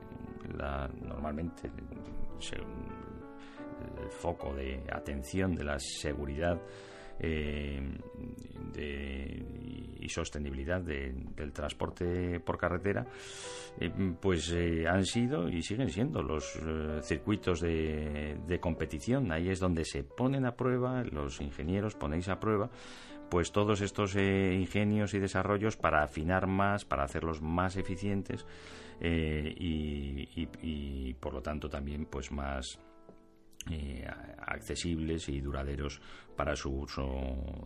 la, 0.56 0.88
normalmente, 0.88 1.70
el 4.02 4.10
foco 4.10 4.54
de 4.54 4.82
atención 4.92 5.54
de 5.54 5.64
la 5.64 5.78
seguridad 5.78 6.60
eh, 7.20 7.82
y 9.99 10.08
sostenibilidad 10.08 10.80
del 10.80 11.52
transporte 11.52 12.38
por 12.38 12.58
carretera, 12.58 13.04
eh, 13.80 13.90
pues 14.20 14.52
eh, 14.52 14.87
han 14.87 15.04
sido 15.04 15.49
y 15.49 15.62
siguen 15.62 15.90
siendo 15.90 16.23
los 16.23 16.56
circuitos 17.02 17.61
de, 17.61 18.58
competición. 18.61 19.32
Ahí 19.32 19.49
es 19.49 19.58
donde 19.58 19.85
se 19.85 20.04
ponen 20.04 20.46
a 20.46 20.54
prueba, 20.54 21.02
los 21.02 21.40
ingenieros 21.40 21.96
ponéis 21.96 22.28
a 22.28 22.38
prueba 22.38 22.70
pues 23.28 23.50
todos 23.50 23.80
estos 23.80 24.14
ingenios 24.14 25.12
y 25.14 25.18
desarrollos 25.18 25.76
para 25.76 26.04
afinar 26.04 26.46
más, 26.46 26.85
para 26.85 27.02
hacerlos 27.02 27.42
más 27.42 27.76
eficientes 27.76 28.46
y, 29.00 30.28
y, 30.62 31.14
por 31.14 31.35
lo 31.35 31.42
tanto 31.42 31.68
también 31.68 32.06
pues 32.06 32.30
más 32.30 32.78
eh, 33.70 34.06
accesibles 34.38 35.28
y 35.28 35.40
duraderos 35.40 36.00
para 36.37 36.54
su 36.54 36.70
uso 36.70 37.04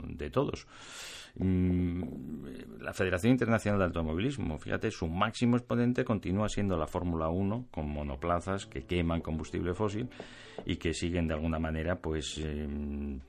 de 0.04 0.30
todos. 0.30 0.66
Mm, 1.36 2.02
la 2.80 2.92
Federación 2.92 3.32
Internacional 3.32 3.78
de 3.78 3.84
Automovilismo, 3.86 4.58
fíjate, 4.58 4.90
su 4.90 5.06
máximo 5.06 5.56
exponente 5.56 6.04
continúa 6.04 6.48
siendo 6.48 6.76
la 6.76 6.86
Fórmula 6.86 7.28
1 7.28 7.66
con 7.70 7.88
monoplazas 7.88 8.66
que 8.66 8.84
queman 8.84 9.20
combustible 9.20 9.74
fósil 9.74 10.08
y 10.64 10.76
que 10.76 10.92
siguen 10.94 11.28
de 11.28 11.34
alguna 11.34 11.58
manera 11.58 11.96
pues 11.96 12.38
em, 12.38 13.20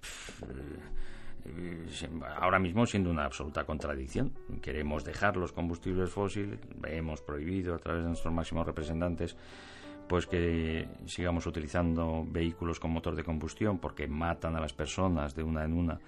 eh, 1.46 2.10
ahora 2.40 2.60
mismo 2.60 2.86
siendo 2.86 3.10
una 3.10 3.26
absoluta 3.26 3.64
contradicción. 3.66 4.32
Queremos 4.62 5.04
dejar 5.04 5.38
los 5.38 5.52
combustibles 5.52 6.10
fósiles, 6.10 6.60
hemos 6.88 7.22
prohibido 7.22 7.76
a 7.76 7.80
través 7.80 8.04
de 8.04 8.10
nuestros 8.10 8.34
máximos 8.34 8.66
representantes 8.66 9.36
pues 10.12 10.28
que 10.28 10.90
sigamos 11.06 11.46
utilizando 11.46 12.26
vehículos 12.28 12.82
con 12.82 12.92
motor 12.92 13.16
de 13.16 13.24
combustión 13.24 13.80
porque 13.80 14.10
matan 14.10 14.58
a 14.58 14.60
las 14.60 14.74
personas 14.74 15.34
de 15.36 15.42
una 15.42 15.64
en 15.64 15.72
una 15.72 16.02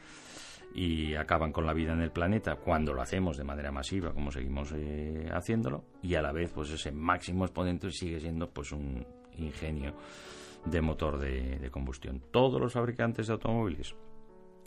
y 0.76 1.16
acaban 1.16 1.54
con 1.54 1.66
la 1.66 1.72
vida 1.72 1.94
en 1.94 2.02
el 2.02 2.12
planeta 2.12 2.58
cuando 2.58 2.94
lo 2.94 3.02
hacemos 3.02 3.38
de 3.38 3.46
manera 3.46 3.72
masiva 3.72 4.12
como 4.12 4.30
seguimos 4.30 4.74
eh, 4.76 5.30
haciéndolo. 5.32 5.86
Y 6.02 6.16
a 6.16 6.22
la 6.22 6.34
vez 6.34 6.52
pues 6.52 6.72
ese 6.72 6.92
máximo 6.92 7.46
exponente 7.46 7.90
sigue 7.92 8.20
siendo 8.20 8.50
pues 8.50 8.74
un 8.74 9.08
ingenio 9.38 9.96
de 10.66 10.82
motor 10.82 11.18
de, 11.18 11.70
combustión. 11.72 12.22
Todos 12.30 12.60
los 12.60 12.74
fabricantes 12.74 13.28
de 13.28 13.34
automóviles 13.34 13.96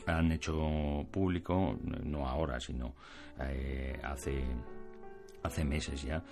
han 0.06 0.32
hecho 0.32 1.04
público 1.11 1.76
no 2.04 2.26
ahora 2.26 2.58
sino 2.58 2.94
eh, 3.38 4.00
hace 4.02 4.42
hace 5.46 5.64
meses 5.64 6.02
ya, 6.02 6.22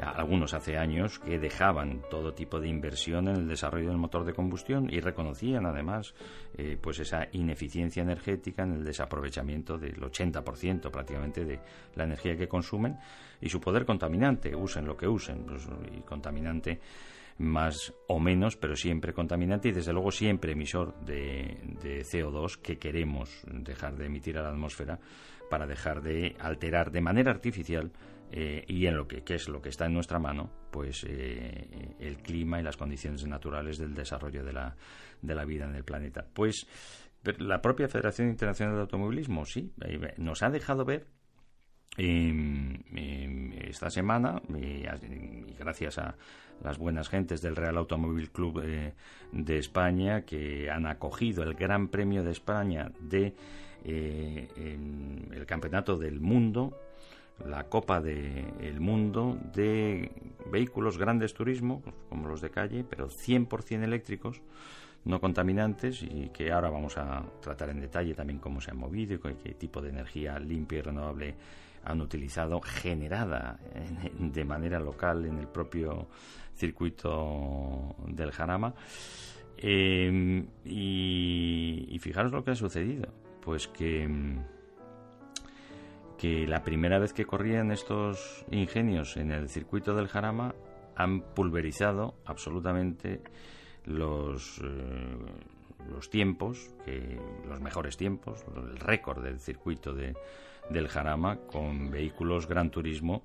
algunos 0.00 0.54
hace 0.54 0.76
años, 0.76 1.18
que 1.18 1.38
dejaban 1.38 2.02
todo 2.10 2.32
tipo 2.32 2.60
de 2.60 2.68
inversión 2.68 3.28
en 3.28 3.36
el 3.36 3.48
desarrollo 3.48 3.88
del 3.88 3.98
motor 3.98 4.24
de 4.24 4.32
combustión 4.32 4.88
y 4.90 5.00
reconocían 5.00 5.66
además 5.66 6.14
eh, 6.56 6.78
pues 6.80 7.00
esa 7.00 7.28
ineficiencia 7.32 8.02
energética 8.02 8.62
en 8.62 8.72
el 8.74 8.84
desaprovechamiento 8.84 9.78
del 9.78 10.00
80% 10.00 10.90
prácticamente 10.90 11.44
de 11.44 11.60
la 11.94 12.04
energía 12.04 12.36
que 12.36 12.48
consumen 12.48 12.98
y 13.40 13.48
su 13.48 13.60
poder 13.60 13.84
contaminante, 13.84 14.54
usen 14.54 14.86
lo 14.86 14.96
que 14.96 15.08
usen, 15.08 15.44
pues, 15.44 15.68
contaminante 16.06 16.80
más 17.38 17.94
o 18.06 18.20
menos, 18.20 18.56
pero 18.56 18.76
siempre 18.76 19.14
contaminante 19.14 19.68
y 19.68 19.72
desde 19.72 19.94
luego 19.94 20.10
siempre 20.10 20.52
emisor 20.52 20.94
de, 21.00 21.58
de, 21.82 22.02
CO2 22.02 22.58
que 22.58 22.76
queremos 22.76 23.30
dejar 23.46 23.96
de 23.96 24.06
emitir 24.06 24.36
a 24.36 24.42
la 24.42 24.50
atmósfera 24.50 24.98
para 25.48 25.66
dejar 25.66 26.02
de 26.02 26.36
alterar 26.38 26.90
de 26.90 27.00
manera 27.00 27.30
artificial 27.30 27.90
eh, 28.32 28.64
y 28.68 28.86
en 28.86 28.96
lo 28.96 29.08
que, 29.08 29.24
es 29.26 29.48
lo 29.48 29.60
que 29.60 29.70
está 29.70 29.86
en 29.86 29.94
nuestra 29.94 30.20
mano, 30.20 30.50
pues 30.70 31.04
eh, 31.08 31.96
el 31.98 32.18
clima 32.18 32.60
y 32.60 32.62
las 32.62 32.76
condiciones 32.76 33.26
naturales 33.26 33.76
del 33.78 33.92
desarrollo 33.92 34.44
de 34.44 34.52
la, 34.52 34.76
de 35.20 35.34
la 35.34 35.44
vida 35.44 35.64
en 35.64 35.74
el 35.74 35.82
planeta. 35.82 36.24
Pues 36.32 36.66
la 37.38 37.60
propia 37.60 37.88
Federación 37.88 38.28
Internacional 38.28 38.76
de 38.76 38.82
Automovilismo, 38.82 39.44
sí, 39.44 39.72
eh, 39.84 40.14
nos 40.18 40.42
ha 40.42 40.50
dejado 40.50 40.84
ver 40.84 41.06
esta 41.96 43.90
semana, 43.90 44.40
y, 44.48 44.84
gracias 45.58 45.98
a 45.98 46.14
las 46.62 46.78
buenas 46.78 47.08
gentes 47.08 47.42
del 47.42 47.56
Real 47.56 47.76
Automóvil 47.76 48.30
Club 48.30 48.62
de 49.32 49.58
España, 49.58 50.22
que 50.22 50.70
han 50.70 50.86
acogido 50.86 51.42
el 51.42 51.54
Gran 51.54 51.88
Premio 51.88 52.22
de 52.22 52.30
España 52.30 52.92
de 53.00 53.34
el 53.84 55.44
Campeonato 55.46 55.98
del 55.98 56.20
Mundo 56.20 56.78
la 57.46 57.64
Copa 57.64 58.00
del 58.00 58.80
Mundo 58.80 59.38
de 59.54 60.10
vehículos 60.50 60.98
grandes 60.98 61.34
turismo, 61.34 61.82
como 62.08 62.28
los 62.28 62.40
de 62.40 62.50
calle, 62.50 62.84
pero 62.88 63.08
100% 63.08 63.82
eléctricos, 63.82 64.42
no 65.04 65.20
contaminantes 65.20 66.02
y 66.02 66.28
que 66.28 66.52
ahora 66.52 66.68
vamos 66.68 66.98
a 66.98 67.24
tratar 67.40 67.70
en 67.70 67.80
detalle 67.80 68.14
también 68.14 68.38
cómo 68.38 68.60
se 68.60 68.70
han 68.70 68.76
movido 68.76 69.14
y 69.14 69.18
qué 69.18 69.54
tipo 69.54 69.80
de 69.80 69.88
energía 69.88 70.38
limpia 70.38 70.78
y 70.78 70.82
renovable 70.82 71.34
han 71.84 72.00
utilizado, 72.02 72.60
generada 72.60 73.58
de 74.18 74.44
manera 74.44 74.78
local 74.78 75.24
en 75.24 75.38
el 75.38 75.48
propio 75.48 76.08
circuito 76.54 77.96
del 78.06 78.30
Jarama. 78.32 78.74
Eh, 79.56 80.44
y, 80.64 81.86
y 81.90 81.98
fijaros 81.98 82.32
lo 82.32 82.44
que 82.44 82.50
ha 82.50 82.54
sucedido, 82.54 83.08
pues 83.40 83.68
que 83.68 84.06
que 86.20 86.46
la 86.46 86.62
primera 86.62 86.98
vez 86.98 87.14
que 87.14 87.24
corrían 87.24 87.72
estos 87.72 88.44
ingenios 88.50 89.16
en 89.16 89.30
el 89.30 89.48
circuito 89.48 89.94
del 89.94 90.06
Jarama 90.06 90.54
han 90.94 91.22
pulverizado 91.22 92.14
absolutamente 92.26 93.22
los, 93.86 94.60
eh, 94.62 95.16
los 95.90 96.10
tiempos, 96.10 96.74
los 97.48 97.60
mejores 97.62 97.96
tiempos, 97.96 98.44
el 98.54 98.78
récord 98.78 99.24
del 99.24 99.40
circuito 99.40 99.94
de, 99.94 100.14
del 100.68 100.88
Jarama 100.88 101.38
con 101.50 101.90
vehículos 101.90 102.46
Gran 102.46 102.70
Turismo 102.70 103.22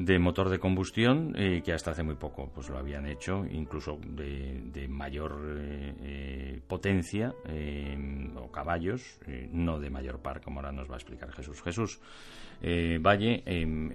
de 0.00 0.18
motor 0.18 0.48
de 0.48 0.58
combustión 0.58 1.34
eh, 1.36 1.60
que 1.62 1.74
hasta 1.74 1.90
hace 1.90 2.02
muy 2.02 2.14
poco 2.14 2.50
pues 2.54 2.70
lo 2.70 2.78
habían 2.78 3.06
hecho 3.06 3.44
incluso 3.50 3.98
de, 4.02 4.86
mayor 4.88 5.58
eh, 5.58 5.94
eh, 6.02 6.60
potencia 6.66 7.34
o 8.36 8.50
caballos 8.50 9.20
no 9.52 9.78
de 9.78 9.90
mayor 9.90 10.20
par 10.20 10.40
como 10.40 10.60
ahora 10.60 10.72
nos 10.72 10.88
va 10.88 10.94
a 10.94 10.96
explicar 10.96 11.30
Jesús. 11.32 11.60
Jesús 11.62 12.00
Valle 12.62 13.42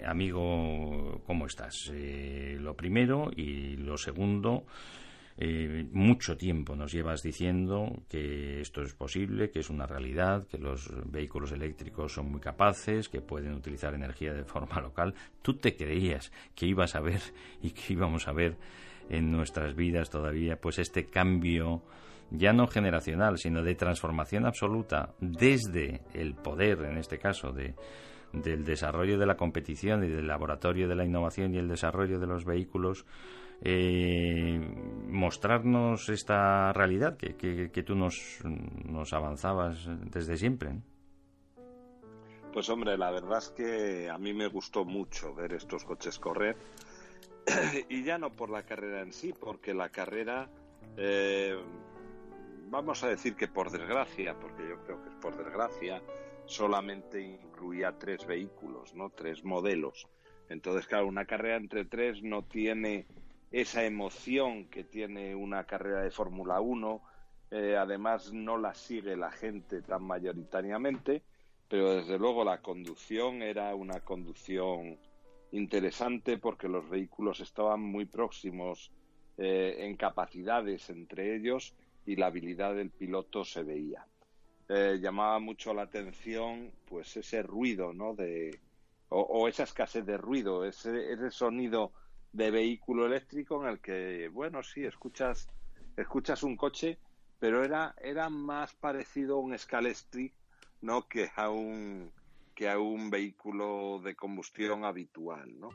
amigo 0.06 1.22
cómo 1.26 1.46
estás 1.46 1.92
lo 1.92 2.76
primero 2.76 3.32
y 3.36 3.76
lo 3.78 3.98
segundo 3.98 4.66
eh, 5.38 5.86
mucho 5.92 6.38
tiempo 6.38 6.76
nos 6.76 6.94
llevas 6.94 7.22
diciendo 7.22 8.04
que 8.08 8.62
esto 8.62 8.82
es 8.82 8.94
posible, 8.94 9.50
que 9.50 9.60
es 9.60 9.70
una 9.70 9.86
realidad, 9.86 10.48
que 10.48 10.58
los 10.58 10.90
vehículos 11.12 11.52
eléctricos 11.52 12.14
son 12.14 12.32
muy 12.32 12.40
capaces, 12.40 13.10
que 13.10 13.22
pueden 13.22 13.54
utilizar 13.54 13.94
energía 13.94 14.34
de 14.34 14.46
forma 14.46 14.80
local. 14.80 15.14
¿Tú 15.42 15.58
te 15.58 15.76
creías 15.76 16.32
que 16.56 16.68
ibas 16.68 16.96
a 16.96 17.02
ver 17.02 17.22
y 17.62 17.72
que 17.72 17.94
íbamos 17.94 18.28
a 18.28 18.34
ver 18.34 18.58
en 19.10 19.32
nuestras 19.32 19.76
vidas 19.76 20.10
todavía 20.10 20.56
pues 20.60 20.80
este 20.80 21.06
cambio 21.06 21.84
ya 22.32 22.54
no 22.54 22.68
generacional, 22.68 23.38
sino 23.38 23.62
de 23.62 23.76
transformación 23.76 24.46
absoluta 24.46 25.14
desde 25.20 26.02
el 26.14 26.34
poder, 26.34 26.82
en 26.84 26.98
este 26.98 27.20
caso, 27.20 27.52
de, 27.52 27.76
del 28.34 28.66
desarrollo 28.66 29.18
de 29.18 29.26
la 29.26 29.38
competición 29.38 30.04
y 30.04 30.08
del 30.08 30.28
laboratorio 30.28 30.88
de 30.88 30.96
la 30.96 31.06
innovación 31.06 31.54
y 31.54 31.58
el 31.58 31.68
desarrollo 31.68 32.20
de 32.20 32.28
los 32.28 32.46
vehículos, 32.46 33.06
eh, 33.62 34.60
mostrarnos 35.08 36.10
esta 36.10 36.74
realidad 36.74 37.18
que, 37.18 37.36
que, 37.36 37.84
tú 37.84 37.96
nos, 37.96 38.40
nos, 38.44 39.14
avanzabas 39.14 39.88
desde 40.12 40.38
siempre. 40.38 40.82
Pues 42.54 42.70
hombre, 42.70 42.98
la 42.98 43.12
verdad 43.12 43.40
es 43.40 43.50
que 43.50 44.10
a 44.10 44.18
mí 44.18 44.34
me 44.34 44.48
gustó 44.48 44.86
mucho 44.86 45.34
ver 45.34 45.54
estos 45.54 45.84
coches 45.84 46.20
correr 46.20 46.56
y 47.90 48.04
ya 48.04 48.18
no 48.18 48.32
por 48.32 48.50
la 48.50 48.64
carrera 48.64 49.02
en 49.02 49.14
sí, 49.14 49.34
porque 49.38 49.74
la 49.74 49.90
carrera, 49.90 50.50
eh, 50.98 51.58
vamos 52.70 53.04
a 53.04 53.10
decir 53.10 53.36
que 53.36 53.48
por 53.48 53.72
desgracia, 53.72 54.36
porque 54.40 54.68
yo 54.70 54.82
creo 54.84 55.04
que 55.04 55.10
es 55.10 55.16
por 55.16 55.38
desgracia, 55.38 56.02
solamente 56.46 57.22
incluía 57.22 57.98
tres 57.98 58.26
vehículos, 58.26 58.94
¿no? 58.96 59.10
Tres 59.10 59.44
modelos. 59.44 60.08
Entonces, 60.50 60.88
claro, 60.88 61.08
una 61.08 61.26
carrera 61.26 61.58
entre 61.58 61.86
tres 61.86 62.22
no 62.22 62.44
tiene 62.44 63.06
esa 63.56 63.86
emoción 63.86 64.66
que 64.66 64.84
tiene 64.84 65.34
una 65.34 65.64
carrera 65.64 66.02
de 66.02 66.12
Fórmula 66.12 66.60
1. 66.60 67.02
Eh, 67.52 67.78
además, 67.78 68.34
no 68.34 68.58
la 68.58 68.74
sigue 68.74 69.16
la 69.16 69.32
gente 69.32 69.82
tan 69.82 70.04
mayoritariamente, 70.04 71.24
pero 71.70 71.96
desde 71.96 72.20
luego 72.20 72.44
la 72.44 72.62
conducción 72.62 73.42
era 73.42 73.74
una 73.74 74.02
conducción 74.02 75.00
interesante 75.54 76.38
porque 76.38 76.68
los 76.68 76.90
vehículos 76.90 77.40
estaban 77.40 77.80
muy 77.80 78.04
próximos 78.04 78.92
eh, 79.38 79.78
en 79.80 79.96
capacidades 79.96 80.90
entre 80.90 81.38
ellos 81.38 81.76
y 82.06 82.18
la 82.18 82.26
habilidad 82.26 82.76
del 82.76 82.90
piloto 82.90 83.46
se 83.46 83.64
veía. 83.64 84.06
Eh, 84.68 85.00
llamaba 85.02 85.40
mucho 85.40 85.74
la 85.74 85.84
atención 85.84 86.74
pues 86.90 87.16
ese 87.16 87.42
ruido, 87.42 87.94
¿no? 87.94 88.16
De, 88.16 88.60
o, 89.08 89.48
esa 89.48 89.64
escasez 89.64 90.06
de 90.06 90.18
ruido, 90.18 90.66
ese, 90.66 91.14
ese 91.14 91.32
sonido 91.32 91.94
de 92.36 92.52
vehículo 92.52 93.06
eléctrico 93.06 93.64
en 93.64 93.70
el 93.70 93.80
que, 93.80 94.28
bueno, 94.28 94.62
sí, 94.62 94.84
escuchas, 94.84 95.48
escuchas 95.96 96.44
un 96.44 96.58
coche, 96.58 97.00
pero 97.40 97.64
era, 97.64 97.96
era 98.02 98.30
más 98.30 98.74
parecido 98.74 99.38
a 99.38 99.40
un 99.40 99.58
Scalestri, 99.58 100.34
¿no? 100.82 101.08
Que 101.08 101.30
a 101.38 101.50
un, 101.50 102.12
que 102.54 102.70
a 102.70 102.78
un 102.78 103.10
vehículo 103.10 104.02
de 104.04 104.16
combustión 104.16 104.84
habitual, 104.84 105.58
¿no? 105.58 105.70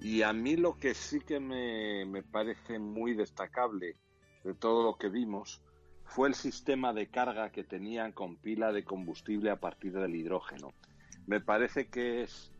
Y 0.00 0.22
a 0.22 0.32
mí 0.32 0.56
lo 0.56 0.76
que 0.78 0.94
sí 0.94 1.20
que 1.20 1.38
me, 1.38 2.04
me 2.06 2.24
parece 2.24 2.80
muy 2.80 3.14
destacable 3.14 3.94
de 4.42 4.54
todo 4.54 4.82
lo 4.82 4.96
que 4.96 5.08
vimos 5.08 5.62
fue 6.04 6.28
el 6.28 6.34
sistema 6.34 6.92
de 6.92 7.08
carga 7.08 7.50
que 7.50 7.62
tenían 7.62 8.12
con 8.12 8.36
pila 8.36 8.72
de 8.72 8.84
combustible 8.84 9.50
a 9.50 9.60
partir 9.60 9.92
del 9.92 10.16
hidrógeno. 10.16 10.72
Me 11.26 11.40
parece 11.40 11.88
que 11.88 12.22
es, 12.22 12.50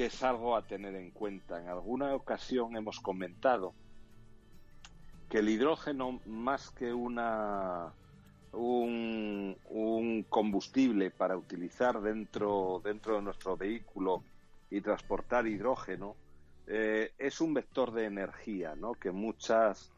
que 0.00 0.06
es 0.06 0.22
algo 0.22 0.56
a 0.56 0.62
tener 0.62 0.94
en 0.94 1.10
cuenta. 1.10 1.60
En 1.60 1.68
alguna 1.68 2.14
ocasión 2.14 2.74
hemos 2.74 3.00
comentado 3.00 3.74
que 5.28 5.40
el 5.40 5.50
hidrógeno, 5.50 6.22
más 6.24 6.70
que 6.70 6.90
una, 6.90 7.92
un, 8.52 10.24
combustible 10.30 11.10
para 11.10 11.36
utilizar 11.36 12.00
dentro, 12.00 12.80
dentro 12.82 13.16
de 13.16 13.20
nuestro 13.20 13.58
vehículo 13.58 14.24
y 14.70 14.80
transportar 14.80 15.46
hidrógeno, 15.46 16.16
eh, 16.66 17.12
es 17.18 17.42
un 17.42 17.52
vector 17.52 17.92
de 17.92 18.06
energía, 18.06 18.74
¿no? 18.74 18.94
que 18.94 19.10
muchas 19.10 19.92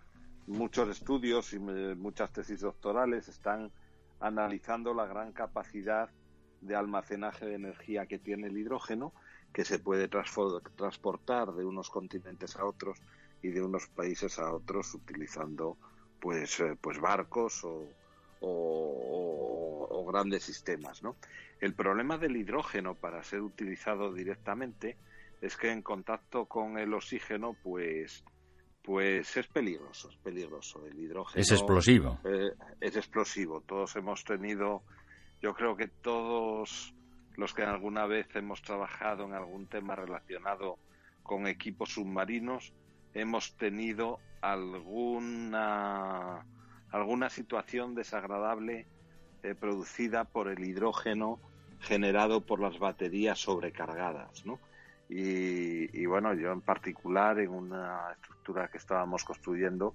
muchos 0.49 0.89
estudios 0.89 1.53
y 1.53 1.61
muchas 1.61 2.33
tesis 2.33 2.59
doctorales 2.59 3.29
están 3.29 3.71
analizando 4.19 4.95
la 4.95 5.07
gran 5.07 5.31
capacidad 5.31 6.11
de 6.63 6.75
almacenaje 6.75 7.47
de 7.47 7.55
energía 7.55 8.07
que 8.07 8.19
tiene 8.19 8.47
el 8.49 8.57
hidrógeno, 8.57 9.13
que 9.53 9.65
se 9.65 9.79
puede 9.79 10.09
transportar 10.09 11.53
de 11.53 11.65
unos 11.65 11.91
continentes 11.91 12.57
a 12.57 12.65
otros 12.65 12.99
y 13.43 13.49
de 13.49 13.63
unos 13.63 13.87
países 13.89 14.39
a 14.39 14.53
otros 14.53 14.95
utilizando 14.95 15.77
pues, 16.21 16.61
eh, 16.61 16.77
pues 16.81 17.01
barcos 17.01 17.65
o, 17.65 17.87
o, 18.41 20.05
grandes 20.07 20.45
sistemas. 20.45 21.03
¿no? 21.03 21.17
El 21.61 21.75
problema 21.75 22.19
del 22.19 22.37
hidrógeno 22.37 22.95
para 22.95 23.23
ser 23.23 23.41
utilizado 23.41 24.13
directamente 24.13 24.97
es 25.41 25.57
que 25.57 25.71
en 25.71 25.83
contacto 25.83 26.45
con 26.47 26.79
el 26.79 26.93
oxígeno 26.93 27.57
pues 27.63 28.25
pues 28.83 29.37
es 29.37 29.47
peligroso, 29.47 30.11
es 30.11 30.17
peligroso. 30.17 30.85
El 30.87 30.99
hidrógeno. 30.99 31.41
Es 31.41 31.53
explosivo. 31.53 32.19
Eh, 32.25 32.51
es 32.81 32.97
explosivo. 32.97 33.61
Todos 33.61 33.95
hemos 33.97 34.25
tenido, 34.25 34.83
yo 35.43 35.55
creo 35.55 35.77
que 35.77 35.89
todos 35.89 36.95
los 37.37 37.53
que 37.53 37.65
alguna 37.65 38.07
vez 38.07 38.29
hemos 38.35 38.63
trabajado 38.63 39.25
en 39.25 39.35
algún 39.35 39.67
tema 39.67 39.97
relacionado 39.97 40.79
con 41.25 41.49
equipos 41.49 41.95
submarinos, 41.95 42.73
hemos 43.13 43.57
tenido 43.57 44.21
alguna, 44.41 46.47
alguna 46.91 47.29
situación 47.29 47.95
desagradable 47.95 48.87
eh, 49.43 49.55
producida 49.57 50.25
por 50.25 50.49
el 50.49 50.65
hidrógeno 50.65 51.41
generado 51.81 52.43
por 52.43 52.61
las 52.61 52.79
baterías 52.79 53.41
sobrecargadas, 53.41 54.47
¿no? 54.47 54.61
Y, 55.15 56.07
bueno, 56.07 56.33
yo 56.33 56.53
en 56.53 56.63
particular 56.63 57.39
en 57.39 57.51
una 57.51 58.13
estructura 58.13 58.69
que 58.69 58.79
estábamos 58.79 59.25
construyendo, 59.25 59.95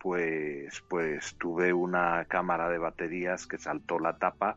pues, 0.00 0.82
pues 0.88 1.36
tuve 1.36 1.72
una 1.72 2.24
cámara 2.24 2.68
de 2.68 2.78
baterías 2.78 3.46
que 3.46 3.56
saltó 3.56 4.00
la 4.00 4.18
tapa 4.18 4.56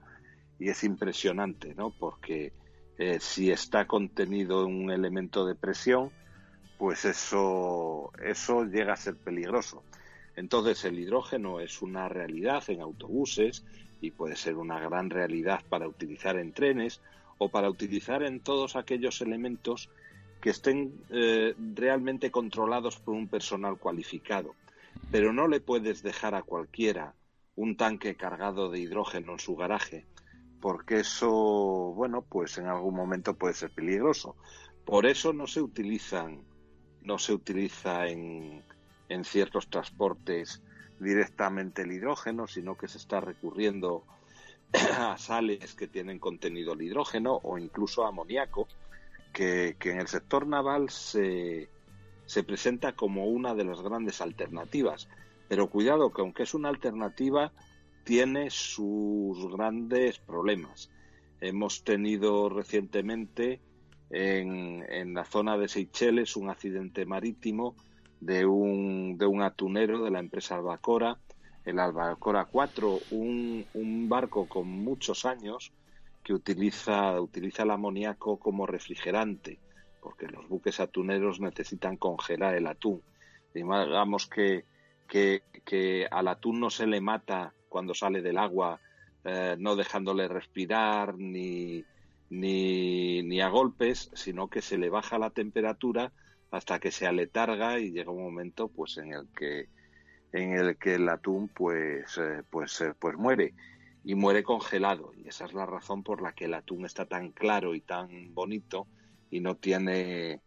y 0.61 0.69
es 0.69 0.83
impresionante, 0.83 1.73
¿no? 1.73 1.89
Porque 1.89 2.53
eh, 2.99 3.17
si 3.19 3.49
está 3.49 3.87
contenido 3.87 4.67
un 4.67 4.91
elemento 4.91 5.43
de 5.43 5.55
presión, 5.55 6.11
pues 6.77 7.03
eso, 7.03 8.11
eso 8.23 8.65
llega 8.65 8.93
a 8.93 8.97
ser 8.97 9.15
peligroso. 9.15 9.83
Entonces 10.35 10.85
el 10.85 10.99
hidrógeno 10.99 11.59
es 11.59 11.81
una 11.81 12.07
realidad 12.09 12.63
en 12.67 12.81
autobuses 12.81 13.65
y 14.01 14.11
puede 14.11 14.35
ser 14.35 14.55
una 14.55 14.79
gran 14.79 15.09
realidad 15.09 15.61
para 15.67 15.87
utilizar 15.87 16.37
en 16.37 16.53
trenes 16.53 17.01
o 17.39 17.49
para 17.49 17.67
utilizar 17.67 18.21
en 18.21 18.39
todos 18.39 18.75
aquellos 18.75 19.19
elementos 19.21 19.89
que 20.41 20.51
estén 20.51 20.93
eh, 21.09 21.55
realmente 21.73 22.29
controlados 22.29 22.99
por 22.99 23.15
un 23.15 23.27
personal 23.27 23.79
cualificado. 23.79 24.53
Pero 25.09 25.33
no 25.33 25.47
le 25.47 25.59
puedes 25.59 26.03
dejar 26.03 26.35
a 26.35 26.43
cualquiera 26.43 27.15
un 27.55 27.77
tanque 27.77 28.15
cargado 28.15 28.69
de 28.69 28.79
hidrógeno 28.79 29.33
en 29.33 29.39
su 29.39 29.55
garaje, 29.55 30.05
porque 30.61 30.99
eso, 30.99 31.29
bueno, 31.29 32.21
pues 32.21 32.57
en 32.59 32.67
algún 32.67 32.95
momento 32.95 33.33
puede 33.33 33.55
ser 33.55 33.71
peligroso. 33.71 34.35
Por 34.85 35.05
eso 35.05 35.33
no 35.33 35.47
se 35.47 35.61
utilizan, 35.61 36.43
no 37.01 37.17
se 37.17 37.33
utiliza 37.33 38.07
en, 38.07 38.63
en 39.09 39.25
ciertos 39.25 39.69
transportes 39.69 40.61
directamente 40.99 41.81
el 41.81 41.91
hidrógeno, 41.91 42.47
sino 42.47 42.77
que 42.77 42.87
se 42.87 42.99
está 42.99 43.19
recurriendo 43.19 44.03
a 44.97 45.17
sales 45.17 45.73
que 45.73 45.87
tienen 45.87 46.19
contenido 46.19 46.75
de 46.75 46.85
hidrógeno 46.85 47.39
o 47.43 47.57
incluso 47.57 48.05
amoníaco, 48.05 48.67
que, 49.33 49.75
en 49.79 49.99
el 49.99 50.07
sector 50.07 50.45
naval 50.45 50.89
se, 50.89 51.69
se 52.25 52.43
presenta 52.43 52.93
como 52.93 53.25
una 53.25 53.55
de 53.55 53.65
las 53.65 53.81
grandes 53.81 54.21
alternativas. 54.21 55.09
Pero 55.47 55.69
cuidado, 55.69 56.11
que 56.13 56.21
aunque 56.21 56.43
es 56.43 56.53
una 56.53 56.69
alternativa, 56.69 57.51
tiene 58.03 58.49
sus 58.49 59.47
grandes 59.51 60.19
problemas. 60.19 60.89
Hemos 61.39 61.83
tenido 61.83 62.49
recientemente 62.49 63.61
en, 64.09 64.85
en, 64.89 65.13
la 65.13 65.25
zona 65.25 65.57
de 65.57 65.67
Seychelles 65.67 66.35
un 66.35 66.49
accidente 66.49 67.05
marítimo 67.05 67.75
de 68.19 68.45
un, 68.45 69.17
de 69.17 69.25
un 69.25 69.41
atunero 69.41 70.03
de 70.03 70.11
la 70.11 70.19
empresa 70.19 70.55
Albacora 70.55 71.17
el 71.65 71.79
Albacora 71.79 72.45
4, 72.45 72.99
un, 73.11 73.65
un 73.73 74.09
barco 74.09 74.47
con 74.47 74.67
muchos 74.67 75.25
años 75.25 75.71
que 76.23 76.33
utiliza, 76.33 77.19
utiliza 77.19 77.63
el 77.63 77.71
amoníaco 77.71 78.37
como 78.37 78.65
refrigerante, 78.65 79.59
porque 80.01 80.27
los 80.27 80.47
buques 80.47 80.79
atuneros 80.79 81.39
necesitan 81.39 81.97
congelar 81.97 82.55
el 82.55 82.67
atún. 82.67 83.01
Digamos 83.53 84.27
que, 84.27 84.65
que, 85.07 85.43
que 85.65 86.07
al 86.09 86.27
atún 86.27 86.59
no 86.59 86.69
se 86.69 86.87
le 86.87 87.01
mata 87.01 87.53
cuando 87.71 87.95
sale 87.95 88.21
del 88.21 88.37
agua, 88.37 88.81
eh, 89.23 89.55
no 89.57 89.77
dejándole 89.77 90.27
respirar 90.27 91.17
ni, 91.17 91.85
ni, 92.29 93.23
ni 93.23 93.39
a 93.39 93.47
golpes, 93.47 94.11
sino 94.13 94.49
que 94.49 94.61
se 94.61 94.77
le 94.77 94.89
baja 94.89 95.17
la 95.17 95.29
temperatura 95.29 96.11
hasta 96.51 96.79
que 96.79 96.91
se 96.91 97.07
aletarga 97.07 97.79
y 97.79 97.91
llega 97.91 98.11
un 98.11 98.23
momento 98.23 98.67
pues 98.67 98.97
en 98.97 99.13
el 99.13 99.27
que 99.33 99.69
en 100.33 100.53
el 100.53 100.77
que 100.77 100.95
el 100.95 101.07
atún 101.09 101.47
pues, 101.49 102.17
eh, 102.17 102.43
pues, 102.49 102.81
eh, 102.81 102.93
pues 102.99 103.17
muere 103.17 103.53
y 104.03 104.15
muere 104.15 104.43
congelado. 104.43 105.13
Y 105.15 105.27
esa 105.27 105.45
es 105.45 105.53
la 105.53 105.65
razón 105.65 106.03
por 106.03 106.21
la 106.21 106.33
que 106.33 106.45
el 106.45 106.53
atún 106.53 106.85
está 106.85 107.05
tan 107.05 107.31
claro 107.31 107.75
y 107.75 107.81
tan 107.81 108.33
bonito 108.33 108.87
y 109.29 109.39
no 109.39 109.55
tiene, 109.55 110.41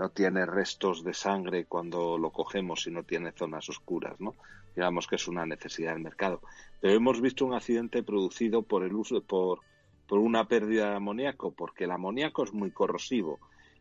no 0.00 0.08
tiene 0.08 0.46
restos 0.46 1.04
de 1.04 1.12
sangre 1.12 1.66
cuando 1.66 2.16
lo 2.16 2.30
cogemos 2.30 2.86
y 2.86 2.90
no 2.90 3.02
tiene 3.02 3.32
zonas 3.32 3.68
oscuras, 3.68 4.18
¿no? 4.18 4.34
Digamos 4.74 5.06
que 5.06 5.16
es 5.16 5.28
una 5.28 5.44
necesidad 5.44 5.92
del 5.92 6.02
mercado. 6.02 6.40
Pero 6.80 6.94
hemos 6.94 7.20
visto 7.20 7.44
un 7.44 7.52
accidente 7.52 8.02
producido 8.02 8.62
por 8.62 8.82
el 8.82 8.94
uso, 8.94 9.20
por, 9.20 9.60
por 10.08 10.18
una 10.18 10.48
pérdida 10.48 10.88
de 10.88 10.96
amoníaco, 10.96 11.50
porque 11.50 11.84
el 11.84 11.90
amoníaco 11.90 12.44
es 12.44 12.54
muy 12.54 12.70
corrosivo 12.70 13.40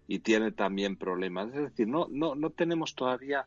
y 0.10 0.20
tiene 0.20 0.52
también 0.52 0.98
problemas. 0.98 1.56
Es 1.56 1.62
decir, 1.70 1.88
no, 1.88 2.08
no, 2.10 2.36
no 2.36 2.50
tenemos 2.50 2.96
todavía 2.96 3.46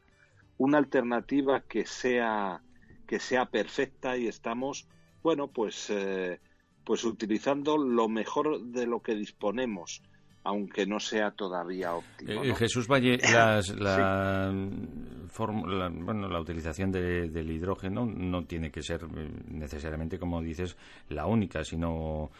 una 0.56 0.78
alternativa 0.78 1.60
que 1.60 1.84
sea, 1.84 2.62
que 3.06 3.20
sea 3.20 3.50
perfecta 3.50 4.16
y 4.16 4.28
estamos, 4.28 4.88
bueno, 5.22 5.48
pues, 5.48 5.90
eh, 5.90 6.40
pues 6.84 7.04
utilizando 7.04 7.76
lo 7.76 8.08
mejor 8.08 8.62
de 8.62 8.86
lo 8.86 9.02
que 9.02 9.14
disponemos 9.14 10.02
aunque 10.44 10.86
no 10.86 10.98
sea 10.98 11.30
todavía 11.30 11.94
óptimo. 11.94 12.42
Eh, 12.42 12.54
Jesús 12.54 12.88
Valle, 12.88 13.18
la, 13.78 14.50
bueno, 14.52 16.28
la 16.28 16.40
utilización 16.40 16.90
del 16.90 17.50
hidrógeno 17.50 18.04
no 18.04 18.44
tiene 18.44 18.70
que 18.70 18.82
ser 18.82 19.04
eh, 19.04 19.30
necesariamente, 19.48 20.18
como 20.18 20.42
dices, 20.42 20.76
la 21.08 21.26
única, 21.26 21.64
sino 21.64 22.30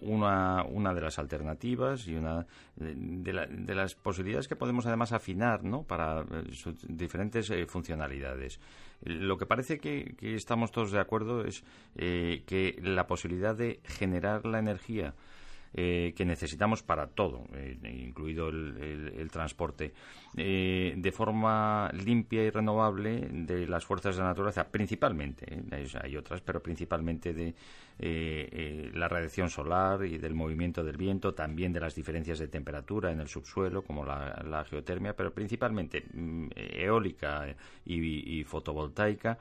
una, 0.00 0.64
una 0.64 0.94
de 0.94 1.00
las 1.00 1.18
alternativas 1.18 2.06
y 2.08 2.14
una 2.14 2.46
de, 2.76 3.74
las 3.74 3.94
posibilidades 3.94 4.48
que 4.48 4.56
podemos 4.56 4.86
además 4.86 5.12
afinar 5.12 5.62
¿no? 5.62 5.82
para 5.82 6.22
eh, 6.22 6.52
sus 6.52 6.74
diferentes 6.88 7.52
funcionalidades. 7.68 8.58
Lo 9.02 9.36
que 9.36 9.46
parece 9.46 9.78
que, 9.78 10.14
estamos 10.20 10.72
todos 10.72 10.92
de 10.92 11.00
acuerdo 11.00 11.44
es 11.44 11.64
que 11.96 12.78
la 12.82 13.06
posibilidad 13.06 13.56
de 13.56 13.80
generar 13.84 14.44
la 14.44 14.58
energía 14.58 15.14
eh, 15.72 16.14
que 16.16 16.24
necesitamos 16.24 16.82
para 16.82 17.06
todo, 17.06 17.44
eh, 17.54 17.78
incluido 17.82 18.48
el, 18.48 19.28
transporte, 19.30 19.92
eh, 20.36 20.94
de 20.96 21.12
forma 21.12 21.90
limpia 21.92 22.42
y 22.42 22.50
renovable 22.50 23.28
de 23.30 23.68
las 23.68 23.84
fuerzas 23.84 24.16
de 24.16 24.22
la 24.22 24.28
naturaleza, 24.28 24.66
principalmente, 24.66 25.62
hay 26.02 26.16
otras, 26.16 26.40
pero 26.40 26.60
principalmente 26.60 27.32
de 27.32 27.54
la 28.00 29.08
radiación 29.08 29.50
solar 29.50 30.04
y 30.04 30.18
del 30.18 30.34
movimiento 30.34 30.82
del 30.82 30.96
viento, 30.96 31.34
también 31.34 31.72
de 31.72 31.80
las 31.80 31.94
diferencias 31.94 32.38
de 32.38 32.48
temperatura 32.48 33.12
en 33.12 33.20
el 33.20 33.28
subsuelo, 33.28 33.82
como 33.82 34.04
la, 34.04 34.64
geotermia, 34.68 35.14
pero 35.14 35.32
principalmente 35.32 36.04
mm, 36.12 36.48
eólica 36.56 37.46
y, 37.84 38.44
fotovoltaica, 38.44 39.38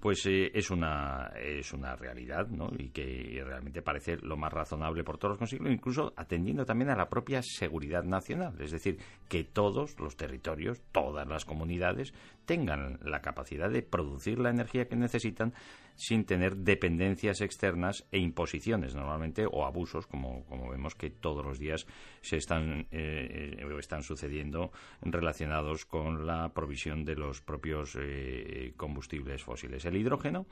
pues 0.00 0.26
es, 0.26 0.70
una, 0.70 1.32
es 1.36 1.72
una 1.72 1.96
realidad 1.96 2.48
¿no? 2.48 2.70
y 2.78 2.90
que 2.90 3.42
realmente 3.44 3.82
parece 3.82 4.16
lo 4.18 4.36
más 4.36 4.52
razonable 4.52 5.04
por 5.04 5.18
todos 5.18 5.32
los 5.32 5.38
consiglos, 5.38 5.72
incluso 5.72 6.12
atendiendo 6.16 6.64
también 6.64 6.90
a 6.90 6.96
la 6.96 7.08
propia 7.08 7.40
seguridad 7.42 8.04
nacional. 8.04 8.54
Es 8.60 8.72
decir, 8.72 8.98
que 9.28 9.44
todos 9.44 9.98
los 9.98 10.16
territorios, 10.16 10.82
todas 10.92 11.26
las 11.26 11.44
comunidades 11.44 12.12
tengan 12.44 12.98
la 13.02 13.20
capacidad 13.20 13.70
de 13.70 13.82
producir 13.82 14.38
la 14.38 14.50
energía 14.50 14.88
que 14.88 14.96
necesitan 14.96 15.54
sin 15.96 16.24
tener 16.24 16.56
dependencias 16.56 17.40
externas 17.40 18.04
e 18.10 18.18
imposiciones 18.18 18.94
normalmente 18.94 19.46
o 19.46 19.64
abusos 19.64 20.06
como, 20.06 20.44
como 20.46 20.70
vemos 20.70 20.94
que 20.94 21.10
todos 21.10 21.44
los 21.44 21.58
días 21.58 21.86
se 22.20 22.36
están 22.36 22.86
eh, 22.90 23.56
eh, 23.60 23.76
están 23.78 24.02
sucediendo 24.02 24.72
relacionados 25.02 25.84
con 25.84 26.26
la 26.26 26.48
provisión 26.50 27.04
de 27.04 27.16
los 27.16 27.40
propios 27.40 27.96
eh, 28.00 28.72
combustibles 28.76 29.42
fósiles. 29.42 29.84
El 29.84 29.96
hidrógeno 29.96 30.46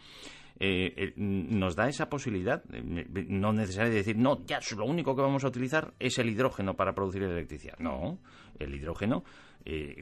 nos 1.16 1.74
da 1.74 1.88
esa 1.88 2.08
posibilidad 2.08 2.62
no 2.64 3.52
necesario 3.52 3.92
decir 3.92 4.16
no 4.16 4.44
ya 4.44 4.60
lo 4.76 4.84
único 4.84 5.16
que 5.16 5.22
vamos 5.22 5.42
a 5.44 5.48
utilizar 5.48 5.94
es 5.98 6.18
el 6.18 6.28
hidrógeno 6.28 6.76
para 6.76 6.94
producir 6.94 7.22
electricidad 7.22 7.78
no 7.78 8.18
el 8.58 8.72
hidrógeno 8.74 9.24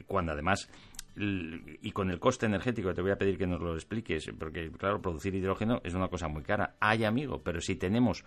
cuando 0.05 0.33
además 0.33 0.69
y 1.15 1.91
con 1.91 2.09
el 2.09 2.19
coste 2.19 2.45
energético, 2.45 2.93
te 2.93 3.01
voy 3.01 3.11
a 3.11 3.17
pedir 3.17 3.37
que 3.37 3.47
nos 3.47 3.61
lo 3.61 3.73
expliques, 3.73 4.31
porque 4.39 4.71
claro, 4.71 5.01
producir 5.01 5.35
hidrógeno 5.35 5.81
es 5.83 5.93
una 5.93 6.07
cosa 6.07 6.27
muy 6.27 6.43
cara. 6.43 6.75
Hay 6.79 7.03
amigo, 7.03 7.41
pero 7.43 7.59
si 7.59 7.75
tenemos 7.75 8.23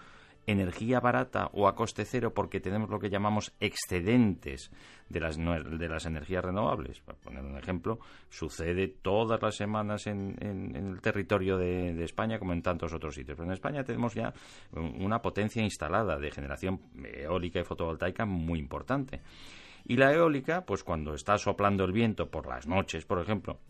energía 0.46 1.00
barata 1.00 1.48
o 1.52 1.68
a 1.68 1.74
coste 1.74 2.04
cero 2.04 2.32
porque 2.34 2.60
tenemos 2.60 2.90
lo 2.90 2.98
que 2.98 3.08
llamamos 3.08 3.52
excedentes 3.60 4.70
de 5.08 5.20
las, 5.20 5.36
de 5.36 5.88
las 5.88 6.06
energías 6.06 6.44
renovables. 6.44 7.00
Para 7.00 7.18
poner 7.18 7.44
un 7.44 7.56
ejemplo, 7.56 7.98
sucede 8.28 8.88
todas 8.88 9.40
las 9.40 9.56
semanas 9.56 10.06
en, 10.06 10.36
el 10.40 11.00
territorio 11.00 11.56
de, 11.56 12.02
España 12.04 12.38
como 12.38 12.52
en 12.52 12.62
tantos 12.62 12.92
otros 12.92 13.14
sitios. 13.14 13.36
Pero 13.36 13.46
en 13.46 13.52
España 13.52 13.84
tenemos 13.84 14.14
ya 14.14 14.32
una 14.72 15.20
potencia 15.20 15.62
instalada 15.62 16.18
de 16.18 16.30
generación 16.30 16.80
eólica 17.04 17.60
y 17.60 17.64
fotovoltaica 17.64 18.24
muy 18.26 18.58
importante. 18.58 19.20
Y 19.86 19.96
la 19.96 20.12
eólica, 20.12 20.64
pues 20.64 20.82
cuando 20.82 21.14
está 21.14 21.36
soplando 21.36 21.84
el 21.84 21.92
viento 21.92 22.30
por 22.30 22.46
las 22.46 22.66
noches, 22.66 23.04
por 23.04 23.20
ejemplo, 23.20 23.60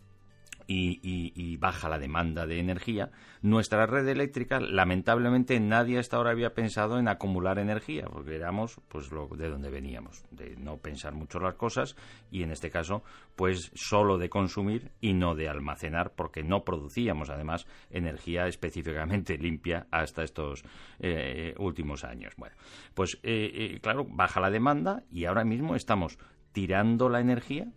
y, 0.67 1.57
baja 1.57 1.89
la 1.89 1.99
demanda 1.99 2.45
de 2.45 2.59
energía, 2.59 3.11
nuestra 3.41 3.85
red 3.85 4.07
eléctrica, 4.07 4.59
lamentablemente, 4.59 5.59
nadie 5.59 5.99
hasta 5.99 6.17
ahora 6.17 6.31
había 6.31 6.53
pensado 6.53 6.99
en 6.99 7.07
acumular 7.07 7.59
energía, 7.59 8.05
porque 8.11 8.35
éramos 8.35 8.79
pues 8.87 9.11
lo 9.11 9.27
de 9.27 9.49
donde 9.49 9.69
veníamos, 9.69 10.25
de 10.31 10.55
no 10.57 10.77
pensar 10.77 11.13
mucho 11.13 11.39
las 11.39 11.55
cosas 11.55 11.95
y 12.31 12.43
en 12.43 12.51
este 12.51 12.69
caso, 12.69 13.03
pues 13.35 13.71
solo 13.73 14.17
de 14.17 14.29
consumir 14.29 14.91
y 15.01 15.13
no 15.13 15.35
de 15.35 15.49
almacenar, 15.49 16.13
porque 16.15 16.43
no 16.43 16.63
producíamos 16.63 17.29
además 17.29 17.67
energía 17.89 18.47
específicamente 18.47 19.37
limpia 19.37 19.87
hasta 19.91 20.23
estos 20.23 20.63
eh, 20.99 21.53
últimos 21.57 22.03
años. 22.03 22.33
Bueno, 22.37 22.55
pues 22.93 23.19
eh, 23.23 23.51
eh, 23.53 23.79
claro, 23.81 24.05
baja 24.09 24.39
la 24.39 24.49
demanda 24.49 25.03
y 25.11 25.25
ahora 25.25 25.43
mismo 25.43 25.75
estamos 25.75 26.17
tirando 26.51 27.09
la 27.09 27.19
energía 27.19 27.67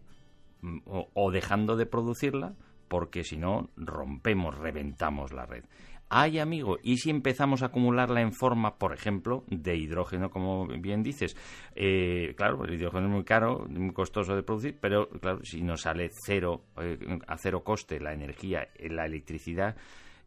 mm, 0.63 0.79
o 0.87 1.31
dejando 1.31 1.77
de 1.77 1.87
producirla 1.87 2.55
porque 2.89 3.25
si 3.25 3.37
no 3.37 3.71
rompemos, 3.77 4.57
reventamos 4.57 5.33
la 5.33 5.47
red. 5.47 5.65
Hay, 6.11 6.39
amigo, 6.39 6.79
y 6.83 6.97
si 6.97 7.11
empezamos 7.11 7.63
a 7.63 7.67
acumularla 7.67 8.23
en 8.23 8.33
forma, 8.33 8.79
por 8.79 8.95
ejemplo, 8.95 9.45
de 9.49 9.77
hidrógeno, 9.77 10.31
como 10.31 10.67
bien 10.67 11.03
dices, 11.03 11.37
eh, 11.77 12.33
claro, 12.35 12.65
el 12.65 12.75
hidrógeno 12.75 13.09
es 13.09 13.13
muy 13.13 13.25
caro, 13.25 13.67
muy 13.69 13.93
costoso 13.93 14.35
de 14.35 14.43
producir, 14.43 14.79
pero 14.81 15.11
claro, 15.11 15.41
si 15.43 15.61
nos 15.61 15.83
sale 15.83 16.09
cero, 16.25 16.63
eh, 16.81 16.99
a 17.27 17.37
cero 17.37 17.63
coste 17.63 18.01
la 18.01 18.15
energía, 18.15 18.69
la 18.89 19.05
electricidad, 19.05 19.77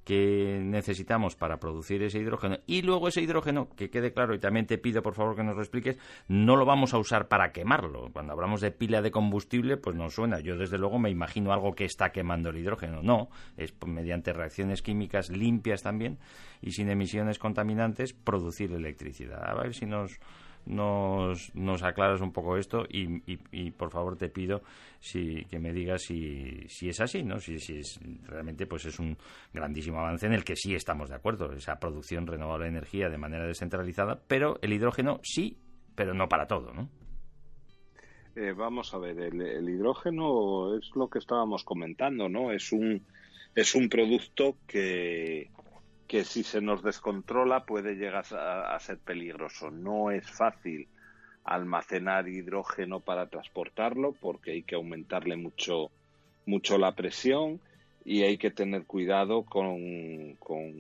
que 0.04 0.60
necesitamos 0.62 1.36
para 1.36 1.58
producir 1.58 2.02
ese 2.04 2.20
hidrógeno 2.20 2.58
y 2.66 2.82
luego 2.82 3.08
ese 3.08 3.22
hidrógeno, 3.22 3.70
que 3.76 3.90
quede 3.90 4.14
claro 4.14 4.34
y 4.34 4.40
también 4.40 4.66
te 4.66 4.78
pido 4.78 5.02
por 5.02 5.14
favor 5.14 5.36
que 5.36 5.44
nos 5.44 5.56
lo 5.56 5.62
expliques, 5.62 5.98
no 6.28 6.56
lo 6.56 6.66
vamos 6.66 6.94
a 6.94 6.98
usar 6.98 7.28
para 7.28 7.52
quemarlo. 7.52 8.10
Cuando 8.12 8.34
hablamos 8.34 8.62
de 8.62 8.72
pila 8.72 9.02
de 9.02 9.12
combustible, 9.12 9.78
pues 9.78 9.96
no 9.96 10.10
suena. 10.10 10.40
Yo 10.40 10.58
desde 10.58 10.78
luego 10.78 11.00
me 11.00 11.10
imagino 11.10 11.54
algo 11.54 11.76
que 11.76 11.86
está 11.86 12.12
quemando 12.12 12.50
el 12.50 12.58
hidrógeno. 12.58 13.02
No, 13.04 13.30
es 13.58 13.74
mediante 13.86 14.34
reacciones 14.34 14.82
químicas 14.82 15.30
limpias 15.30 15.84
también 15.84 16.18
y 16.62 16.72
sin 16.72 16.90
emisiones 16.90 17.40
contaminantes 17.40 18.14
producir 18.14 18.72
electricidad. 18.72 19.44
A 19.50 19.56
ver 19.56 19.74
si 19.74 19.86
nos 19.86 20.20
nos, 20.66 21.54
nos 21.56 21.84
aclaras 21.84 22.22
un 22.22 22.32
poco 22.32 22.58
esto 22.58 22.86
y, 22.90 23.22
y, 23.52 23.72
por 23.72 23.92
favor 23.92 24.18
te 24.18 24.30
pido 24.30 24.62
si, 25.00 25.46
que 25.46 25.60
me 25.60 25.74
digas 25.74 26.04
si, 26.04 26.68
si 26.68 26.90
es 26.90 27.00
así, 27.02 27.24
¿no? 27.24 27.40
Si, 27.40 27.60
si 27.60 27.80
es, 27.80 28.00
realmente 28.24 28.66
pues 28.66 28.86
es 28.86 29.00
un 29.00 29.18
grandísimo 29.54 30.00
avance 30.00 30.26
en 30.26 30.34
el 30.34 30.44
que 30.44 30.56
sí 30.56 30.76
estamos 30.76 31.10
de 31.10 31.16
acuerdo, 31.16 31.52
esa 31.54 31.80
producción 31.80 32.28
renovable 32.28 32.66
de 32.66 32.72
energía 32.72 33.10
de 33.10 33.18
manera 33.18 33.46
descentralizada, 33.46 34.22
pero 34.28 34.60
el 34.62 34.74
hidrógeno 34.74 35.20
sí, 35.24 35.58
pero 35.96 36.14
no 36.14 36.30
para 36.30 36.48
todo, 36.48 36.74
¿no? 36.74 36.90
Eh, 38.36 38.54
vamos 38.54 38.94
a 38.94 38.98
ver, 38.98 39.20
el, 39.20 39.42
el, 39.42 39.70
hidrógeno 39.70 40.78
es 40.78 40.90
lo 40.96 41.10
que 41.10 41.20
estábamos 41.20 41.66
comentando, 41.66 42.30
¿no? 42.30 42.54
Es 42.54 42.72
un, 42.72 43.06
es 43.56 43.76
un 43.76 43.90
producto 43.90 44.56
que, 44.68 45.52
que 46.12 46.26
si 46.26 46.44
se 46.44 46.60
nos 46.60 46.84
descontrola 46.84 47.64
puede 47.64 47.96
llegar 47.96 48.26
a, 48.34 48.78
ser 48.82 48.98
peligroso. 48.98 49.72
No 49.72 50.12
es 50.12 50.30
fácil 50.30 50.90
almacenar 51.46 52.28
hidrógeno 52.28 53.00
para 53.00 53.30
transportarlo 53.30 54.12
porque 54.20 54.52
hay 54.52 54.64
que 54.64 54.76
aumentarle 54.76 55.38
mucho, 55.38 55.90
mucho 56.46 56.78
la 56.78 56.92
presión 56.96 57.62
y 58.04 58.24
hay 58.24 58.38
que 58.38 58.52
tener 58.52 58.84
cuidado 58.84 59.44
con, 59.44 60.38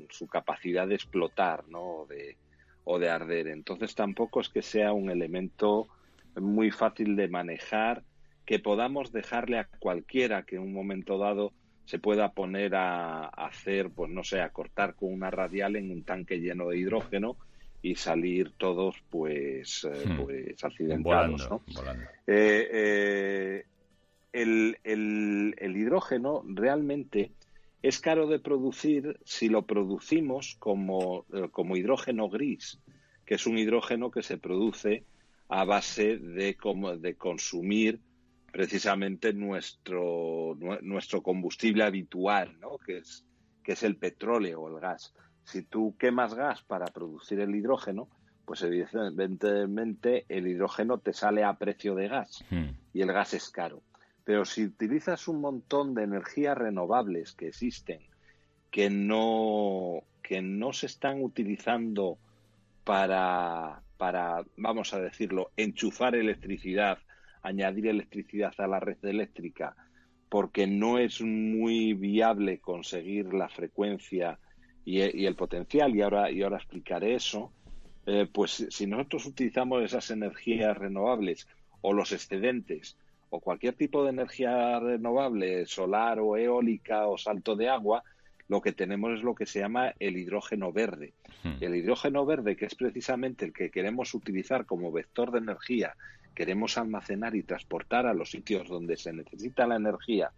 su 0.09 0.27
capacidad 0.27 0.85
de 0.85 0.95
explotar 0.95 1.63
¿no? 1.69 1.81
o, 1.81 2.05
de, 2.07 2.35
o 2.83 2.99
de 2.99 3.09
arder. 3.09 3.47
Entonces 3.47 3.95
tampoco 3.95 4.41
es 4.41 4.49
que 4.49 4.61
sea 4.61 4.91
un 4.91 5.09
elemento 5.09 5.87
muy 6.35 6.71
fácil 6.71 7.15
de 7.15 7.29
manejar 7.29 8.03
que 8.45 8.59
podamos 8.59 9.13
dejarle 9.13 9.59
a 9.59 9.69
cualquiera 9.79 10.43
que 10.43 10.57
en 10.57 10.63
un 10.63 10.73
momento 10.73 11.17
dado 11.17 11.53
se 11.91 11.99
pueda 11.99 12.31
poner 12.31 12.73
a, 12.73 13.25
hacer, 13.25 13.89
pues 13.89 14.09
no 14.09 14.23
sé, 14.23 14.39
a 14.39 14.53
cortar 14.53 14.95
con 14.95 15.11
una 15.11 15.29
radial 15.29 15.75
en 15.75 15.91
un 15.91 16.03
tanque 16.03 16.39
lleno 16.39 16.69
de 16.69 16.77
hidrógeno 16.77 17.35
y 17.81 17.95
salir 17.95 18.53
todos 18.57 18.95
pues, 19.09 19.83
eh, 19.83 20.07
hmm. 20.07 20.21
pues 20.21 20.63
accidentados. 20.63 21.49
Eh, 22.27 22.69
eh, 22.71 23.65
el, 24.31 24.77
el, 24.85 25.75
hidrógeno 25.75 26.45
realmente 26.45 27.33
es 27.81 27.99
caro 27.99 28.25
de 28.27 28.39
producir 28.39 29.19
si 29.25 29.49
lo 29.49 29.63
producimos 29.63 30.55
como, 30.59 31.25
como 31.51 31.75
hidrógeno 31.75 32.29
gris, 32.29 32.79
que 33.25 33.35
es 33.35 33.45
un 33.45 33.57
hidrógeno 33.57 34.11
que 34.11 34.23
se 34.23 34.37
produce 34.37 35.03
a 35.49 35.65
base 35.65 36.17
de, 36.19 36.55
de 37.01 37.15
consumir 37.15 37.99
precisamente 38.51 39.33
nuestro, 39.33 40.57
nuestro 40.81 41.21
combustible 41.23 41.83
habitual, 41.83 42.59
¿no? 42.59 42.77
que, 42.77 42.97
es, 42.97 43.25
que 43.63 43.73
es 43.73 43.83
el 43.83 43.95
petróleo 43.95 44.61
o 44.61 44.67
el 44.69 44.79
gas. 44.79 45.13
Si 45.43 45.63
tú 45.63 45.95
quemas 45.97 46.33
gas 46.33 46.61
para 46.61 46.85
producir 46.85 47.39
el 47.39 47.55
hidrógeno, 47.55 48.09
pues 48.45 48.61
evidentemente 48.63 50.25
el 50.27 50.47
hidrógeno 50.47 50.97
te 50.97 51.13
sale 51.13 51.43
a 51.43 51.53
precio 51.53 51.95
de 51.95 52.07
gas 52.09 52.43
Hmm. 52.49 52.71
y 52.93 53.01
el 53.01 53.13
gas 53.13 53.33
es 53.33 53.49
caro. 53.49 53.81
Pero 54.23 54.45
si 54.45 54.65
utilizas 54.65 55.27
un 55.27 55.41
montón 55.41 55.93
de 55.93 56.03
energías 56.03 56.57
renovables 56.57 57.33
que 57.33 57.47
existen, 57.47 58.01
que 58.69 58.89
no, 58.89 60.03
que 60.21 60.41
no 60.41 60.73
se 60.73 60.85
están 60.85 61.21
utilizando 61.21 62.17
para, 62.83 63.81
para, 63.97 64.43
vamos 64.57 64.93
a 64.93 64.99
decirlo, 64.99 65.51
enchufar 65.57 66.15
electricidad, 66.15 66.99
añadir 67.41 67.87
electricidad 67.87 68.53
a 68.57 68.67
la 68.67 68.79
red 68.79 69.03
eléctrica, 69.03 69.75
porque 70.29 70.67
no 70.67 70.97
es 70.97 71.21
muy 71.21 71.93
viable 71.93 72.59
conseguir 72.59 73.33
la 73.33 73.49
frecuencia 73.49 74.39
y, 74.85 74.99
y 74.99 75.25
el 75.25 75.35
potencial, 75.35 75.95
y 75.95 76.01
ahora, 76.01 76.31
y 76.31 76.41
ahora 76.41 76.57
explicaré 76.57 77.15
eso, 77.15 77.51
eh, 78.05 78.27
pues 78.31 78.67
si 78.69 78.87
nosotros 78.87 79.25
utilizamos 79.27 79.83
esas 79.83 80.09
energías 80.09 80.77
renovables 80.77 81.47
o 81.81 81.93
los 81.93 82.11
excedentes 82.11 82.97
o 83.29 83.39
cualquier 83.39 83.75
tipo 83.75 84.03
de 84.03 84.09
energía 84.09 84.79
renovable, 84.79 85.65
solar 85.65 86.19
o 86.19 86.35
eólica 86.35 87.07
o 87.07 87.17
salto 87.17 87.55
de 87.55 87.69
agua, 87.69 88.03
lo 88.47 88.61
que 88.61 88.73
tenemos 88.73 89.13
es 89.13 89.23
lo 89.23 89.33
que 89.33 89.45
se 89.45 89.59
llama 89.59 89.93
el 89.99 90.17
hidrógeno 90.17 90.73
verde. 90.73 91.13
El 91.61 91.73
hidrógeno 91.75 92.25
verde, 92.25 92.57
que 92.57 92.65
es 92.65 92.75
precisamente 92.75 93.45
el 93.45 93.53
que 93.53 93.71
queremos 93.71 94.13
utilizar 94.13 94.65
como 94.65 94.91
vector 94.91 95.31
de 95.31 95.39
energía, 95.39 95.95
queremos 96.35 96.77
almacenar 96.77 97.35
y 97.35 97.43
transportar 97.43 98.05
a 98.05 98.13
los 98.13 98.31
sitios 98.31 98.67
donde 98.67 98.97
se 98.97 99.13
necesita 99.13 99.67
la 99.67 99.75
energía, 99.75 100.31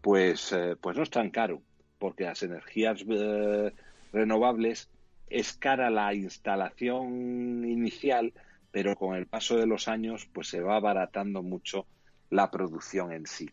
pues, 0.00 0.52
eh, 0.52 0.76
pues 0.80 0.96
no 0.96 1.02
es 1.02 1.10
tan 1.10 1.30
caro, 1.30 1.62
porque 1.98 2.24
las 2.24 2.42
energías 2.42 3.04
eh, 3.08 3.72
renovables 4.12 4.88
es 5.28 5.54
cara 5.54 5.90
la 5.90 6.12
instalación 6.14 7.64
inicial, 7.64 8.32
pero 8.70 8.96
con 8.96 9.16
el 9.16 9.26
paso 9.26 9.56
de 9.56 9.66
los 9.66 9.88
años 9.88 10.28
pues 10.32 10.48
se 10.48 10.60
va 10.60 10.76
abaratando 10.76 11.42
mucho 11.42 11.86
la 12.30 12.50
producción 12.50 13.12
en 13.12 13.26
sí. 13.26 13.48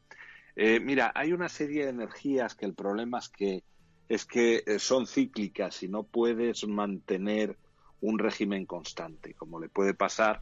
Eh, 0.55 0.79
mira, 0.79 1.11
hay 1.15 1.31
una 1.31 1.47
serie 1.47 1.85
de 1.85 1.91
energías 1.91 2.55
que 2.55 2.65
el 2.65 2.73
problema 2.73 3.19
es 3.19 3.29
que 3.29 3.63
es 4.09 4.25
que 4.25 4.63
son 4.79 5.05
cíclicas 5.05 5.83
y 5.83 5.87
no 5.87 6.01
puedes 6.01 6.67
mantener 6.67 7.55
un 8.01 8.17
régimen 8.17 8.65
constante, 8.65 9.35
como 9.35 9.59
le 9.59 9.69
puede 9.69 9.93
pasar 9.93 10.41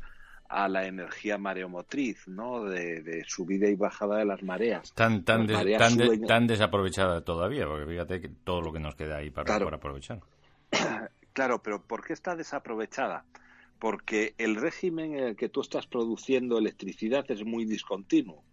a 0.49 0.67
la 0.67 0.87
energía 0.87 1.37
mareomotriz, 1.37 2.27
¿no? 2.27 2.63
De, 2.65 3.01
de 3.01 3.23
subida 3.27 3.67
y 3.69 3.75
bajada 3.75 4.17
de 4.17 4.25
las 4.25 4.41
mareas. 4.43 4.93
Tan, 4.93 5.23
tan, 5.23 5.39
Las 5.39 5.47
des- 5.47 5.57
mareas 5.57 5.79
tan, 5.81 5.97
de- 5.97 6.05
suben- 6.07 6.27
tan 6.27 6.47
desaprovechada 6.47 7.21
todavía, 7.21 7.65
porque 7.67 7.85
fíjate 7.85 8.21
que 8.21 8.29
todo 8.29 8.61
lo 8.61 8.71
que 8.71 8.79
nos 8.79 8.95
queda 8.95 9.17
ahí 9.17 9.29
para, 9.29 9.45
Claro. 9.45 9.65
para 9.65 9.77
aprovechar. 9.77 10.19
Claro, 11.33 11.61
pero 11.61 11.83
¿por 11.83 12.03
qué 12.03 12.13
está 12.13 12.35
desaprovechada? 12.35 13.23
Porque 13.77 14.33
el 14.39 14.55
régimen 14.55 15.13
en 15.13 15.23
el 15.23 15.35
que 15.35 15.49
tú 15.49 15.61
estás 15.61 15.85
produciendo 15.85 16.57
electricidad 16.57 17.29
es 17.29 17.45
muy 17.45 17.65
discontinuo. 17.65 18.43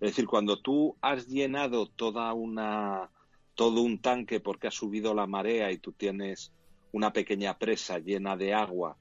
Es 0.00 0.10
decir, 0.10 0.26
cuando 0.28 0.60
tú 0.60 0.96
has 1.02 1.26
llenado 1.26 1.86
toda 1.88 2.32
una 2.34 3.10
todo 3.56 3.80
un 3.82 4.00
tanque 4.00 4.38
porque 4.38 4.68
ha 4.68 4.70
subido 4.70 5.12
la 5.12 5.26
marea 5.26 5.72
y 5.72 5.78
tú 5.78 5.90
tienes 5.90 6.52
una 6.92 7.12
pequeña 7.12 7.58
presa 7.58 7.98
llena 7.98 8.36
de 8.36 8.54
agua 8.54 8.96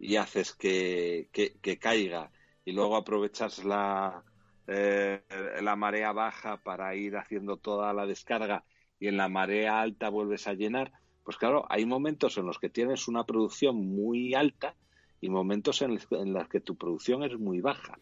y 0.00 0.16
haces 0.16 0.54
que, 0.54 1.28
que- 1.30 1.52
que 1.60 1.78
caiga 1.78 2.30
y 2.64 2.72
luego 2.72 2.96
aprovechas 2.96 3.64
la, 3.64 4.24
eh, 4.66 5.22
la 5.60 5.76
marea 5.76 6.12
baja 6.12 6.56
para 6.56 6.94
ir 6.96 7.16
haciendo 7.16 7.58
toda 7.58 7.92
la 7.92 8.06
descarga 8.06 8.64
y 8.98 9.08
en 9.08 9.16
la 9.18 9.28
marea 9.28 9.80
alta 9.80 10.08
vuelves 10.08 10.46
a 10.48 10.54
llenar, 10.54 10.90
pues 11.22 11.36
claro, 11.36 11.66
hay 11.68 11.84
momentos 11.84 12.38
en 12.38 12.46
los 12.46 12.58
que 12.58 12.70
tienes 12.70 13.08
una 13.08 13.24
producción 13.24 13.76
muy 13.76 14.34
alta 14.34 14.74
y 15.20 15.28
momentos 15.28 15.82
en 15.82 15.94
los 15.94 16.06
que- 16.06 16.16
en 16.16 16.32
los 16.32 16.48
que 16.48 16.60
tu 16.60 16.76
producción 16.76 17.22
es 17.22 17.38
muy 17.38 17.60
baja. 17.60 17.98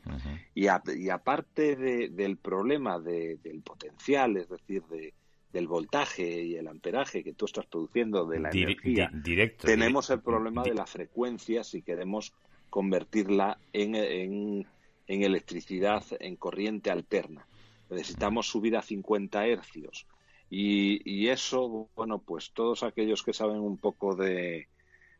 Y, 0.54 0.68
a- 0.68 0.82
y 0.96 1.08
aparte 1.10 1.74
de- 1.76 2.08
del 2.10 2.36
problema 2.38 2.98
de- 3.00 3.38
del 3.42 3.60
potencial, 3.62 4.36
es 4.36 4.48
decir, 4.48 4.82
de- 4.84 5.14
del 5.52 5.66
voltaje 5.66 6.42
y 6.44 6.56
el 6.56 6.68
amperaje 6.68 7.24
que 7.24 7.32
tú 7.34 7.46
estás 7.46 7.66
produciendo 7.66 8.26
de 8.26 8.40
la 8.40 8.50
energía, 8.50 9.10
directo. 9.22 9.66
tenemos 9.66 10.10
el 10.10 10.20
problema 10.20 10.62
de 10.62 10.74
la 10.74 10.86
frecuencia 10.86 11.64
si 11.64 11.82
queremos 11.82 12.32
convertirla 12.70 13.58
en, 13.72 13.94
en- 13.94 14.66
en 15.06 15.22
electricidad 15.22 16.04
en 16.20 16.36
corriente 16.36 16.90
alterna. 16.90 17.48
Necesitamos 17.88 18.46
subir 18.48 18.76
a 18.76 18.82
50 18.82 19.46
hercios. 19.46 20.06
Y, 20.50 21.00
y 21.10 21.28
eso, 21.28 21.88
bueno, 21.94 22.22
pues 22.22 22.52
todos 22.52 22.82
aquellos 22.82 23.22
que 23.22 23.32
saben 23.32 23.60
un 23.60 23.78
poco 23.78 24.14
de, 24.14 24.68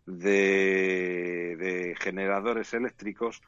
de, 0.04 1.56
de 1.58 1.96
generadores 1.98 2.72
eléctricos 2.74 3.40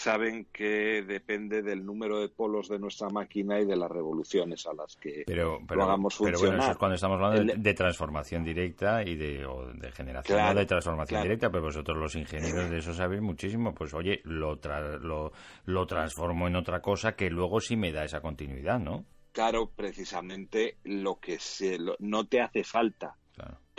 saben 0.00 0.46
que 0.52 1.02
depende 1.06 1.62
del 1.62 1.84
número 1.84 2.20
de 2.20 2.28
polos 2.30 2.68
de 2.68 2.78
nuestra 2.78 3.08
máquina 3.10 3.60
y 3.60 3.66
de 3.66 3.76
las 3.76 3.90
revoluciones 3.90 4.66
a 4.66 4.72
las 4.72 4.96
que 4.96 5.24
Pero, 5.26 5.60
lo 5.68 5.82
hagamos 5.84 6.14
pero 6.18 6.38
bueno, 6.38 6.38
funcionar. 6.38 6.60
eso 6.60 6.70
es 6.72 6.78
cuando 6.78 6.94
estamos 6.94 7.20
hablando 7.20 7.54
de, 7.56 7.74
transformación 7.74 8.42
directa 8.42 9.02
y 9.02 9.14
de, 9.16 9.44
o 9.44 9.66
de 9.66 9.92
generación 9.92 10.38
Claro, 10.38 10.54
no 10.54 10.60
de 10.60 10.66
transformación 10.66 11.18
claro. 11.18 11.22
directa, 11.24 11.50
pero 11.50 11.64
vosotros 11.64 11.98
los 11.98 12.14
ingenieros 12.16 12.70
de 12.70 12.78
eso 12.78 12.94
sabéis 12.94 13.20
muchísimo. 13.20 13.74
Pues 13.74 13.92
oye, 13.92 14.20
lo, 14.24 14.58
tra- 14.60 14.98
lo, 14.98 15.32
lo 15.66 15.86
transformo 15.86 16.48
en 16.48 16.56
otra 16.56 16.80
cosa 16.80 17.14
que 17.14 17.28
luego 17.30 17.60
sí 17.60 17.76
me 17.76 17.92
da 17.92 18.04
esa 18.04 18.20
continuidad, 18.22 18.78
¿no? 18.80 19.04
Claro, 19.32 19.70
precisamente 19.76 20.78
lo 20.84 21.20
que 21.20 21.38
se, 21.38 21.78
lo- 21.78 21.96
no 22.00 22.26
te 22.26 22.40
hace 22.40 22.64
falta. 22.64 23.16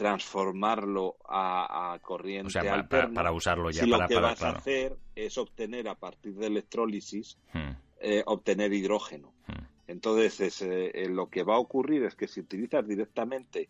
Transformarlo 0.02 1.18
a, 1.30 1.94
a 1.94 2.00
corriente 2.00 2.48
O 2.48 2.50
sea, 2.50 2.64
para, 2.64 2.76
alterna. 2.82 3.04
para- 3.08 3.14
para 3.14 3.32
usarlo 3.34 3.70
ya 3.70 3.84
si 3.84 3.90
para, 3.92 4.04
lo 4.04 4.08
que 4.08 4.16
para- 4.16 4.28
vas 4.28 4.40
claro. 4.40 4.56
a 4.56 4.58
hacer 4.58 4.98
es 5.16 5.38
obtener 5.38 5.88
a 5.88 5.96
partir 5.96 6.34
de 6.36 6.48
electrólisis, 6.48 7.38
Hmm, 7.54 7.72
eh, 8.00 8.24
obtener 8.26 8.74
hidrógeno. 8.74 9.34
hmm. 9.48 9.66
Entonces, 9.88 10.40
es, 10.40 10.62
eh, 10.64 10.92
eh, 10.96 11.10
lo 11.10 11.30
que 11.30 11.44
va 11.44 11.56
a 11.56 11.60
ocurrir 11.60 12.04
es 12.04 12.16
que 12.16 12.28
si 12.28 12.40
utilizas 12.40 12.88
directamente 12.88 13.70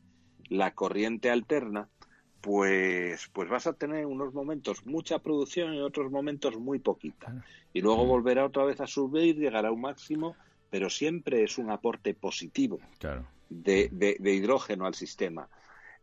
la 0.50 0.74
corriente 0.74 1.30
alterna, 1.30 1.90
pues, 2.40 3.30
pues 3.34 3.50
vas 3.50 3.68
a 3.68 3.74
tener 3.74 4.06
unos 4.06 4.34
momentos 4.34 4.86
mucha 4.86 5.20
producción 5.20 5.74
y 5.74 5.82
otros 5.82 6.10
momentos 6.12 6.58
muy 6.58 6.80
poquita. 6.80 7.44
Y 7.74 7.82
luego 7.82 8.06
volverá 8.06 8.46
otra 8.46 8.64
vez 8.64 8.80
a 8.82 8.88
subir, 8.88 9.36
llegará 9.38 9.68
a 9.70 9.72
un 9.72 9.82
máximo, 9.82 10.36
pero 10.70 10.90
siempre 10.90 11.44
es 11.44 11.58
un 11.58 11.70
aporte 11.72 12.14
positivo 12.14 12.80
Claro. 13.00 13.28
de, 13.50 13.90
de- 13.92 14.18
de 14.20 14.34
hidrógeno 14.34 14.86
al 14.86 14.96
sistema. 14.96 15.50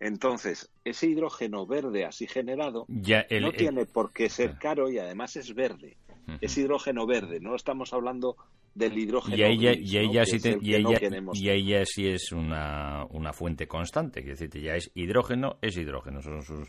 Entonces, 0.00 0.70
ese 0.84 1.06
hidrógeno 1.08 1.66
verde 1.66 2.04
así 2.04 2.26
generado 2.26 2.86
Ya 2.88 3.20
el, 3.22 3.42
no 3.42 3.48
el- 3.50 3.56
tiene 3.56 3.84
por 3.86 4.12
qué 4.12 4.28
ser 4.28 4.50
claro. 4.50 4.58
caro 4.60 4.90
y 4.90 4.98
además 4.98 5.36
es 5.36 5.54
verde. 5.54 5.96
Es 6.40 6.56
hidrógeno 6.58 7.06
verde, 7.06 7.40
no 7.40 7.54
estamos 7.56 7.92
hablando 7.94 8.36
del 8.74 8.96
hidrógeno 8.98 9.34
y 9.34 9.40
que 9.40 10.26
sí 10.26 10.36
es 10.36 10.42
te- 10.42 10.50
y 10.50 10.54
no 10.82 10.90
sí 11.86 12.06
es 12.08 12.30
una, 12.32 13.06
una 13.10 13.32
fuente 13.32 13.66
constante, 13.66 14.22
que 14.22 14.32
decir, 14.38 14.62
ya 14.62 14.76
es 14.76 14.90
hidrógeno, 14.94 15.56
es 15.62 15.76
hidrógeno, 15.76 16.22
son 16.22 16.42
sus, 16.42 16.58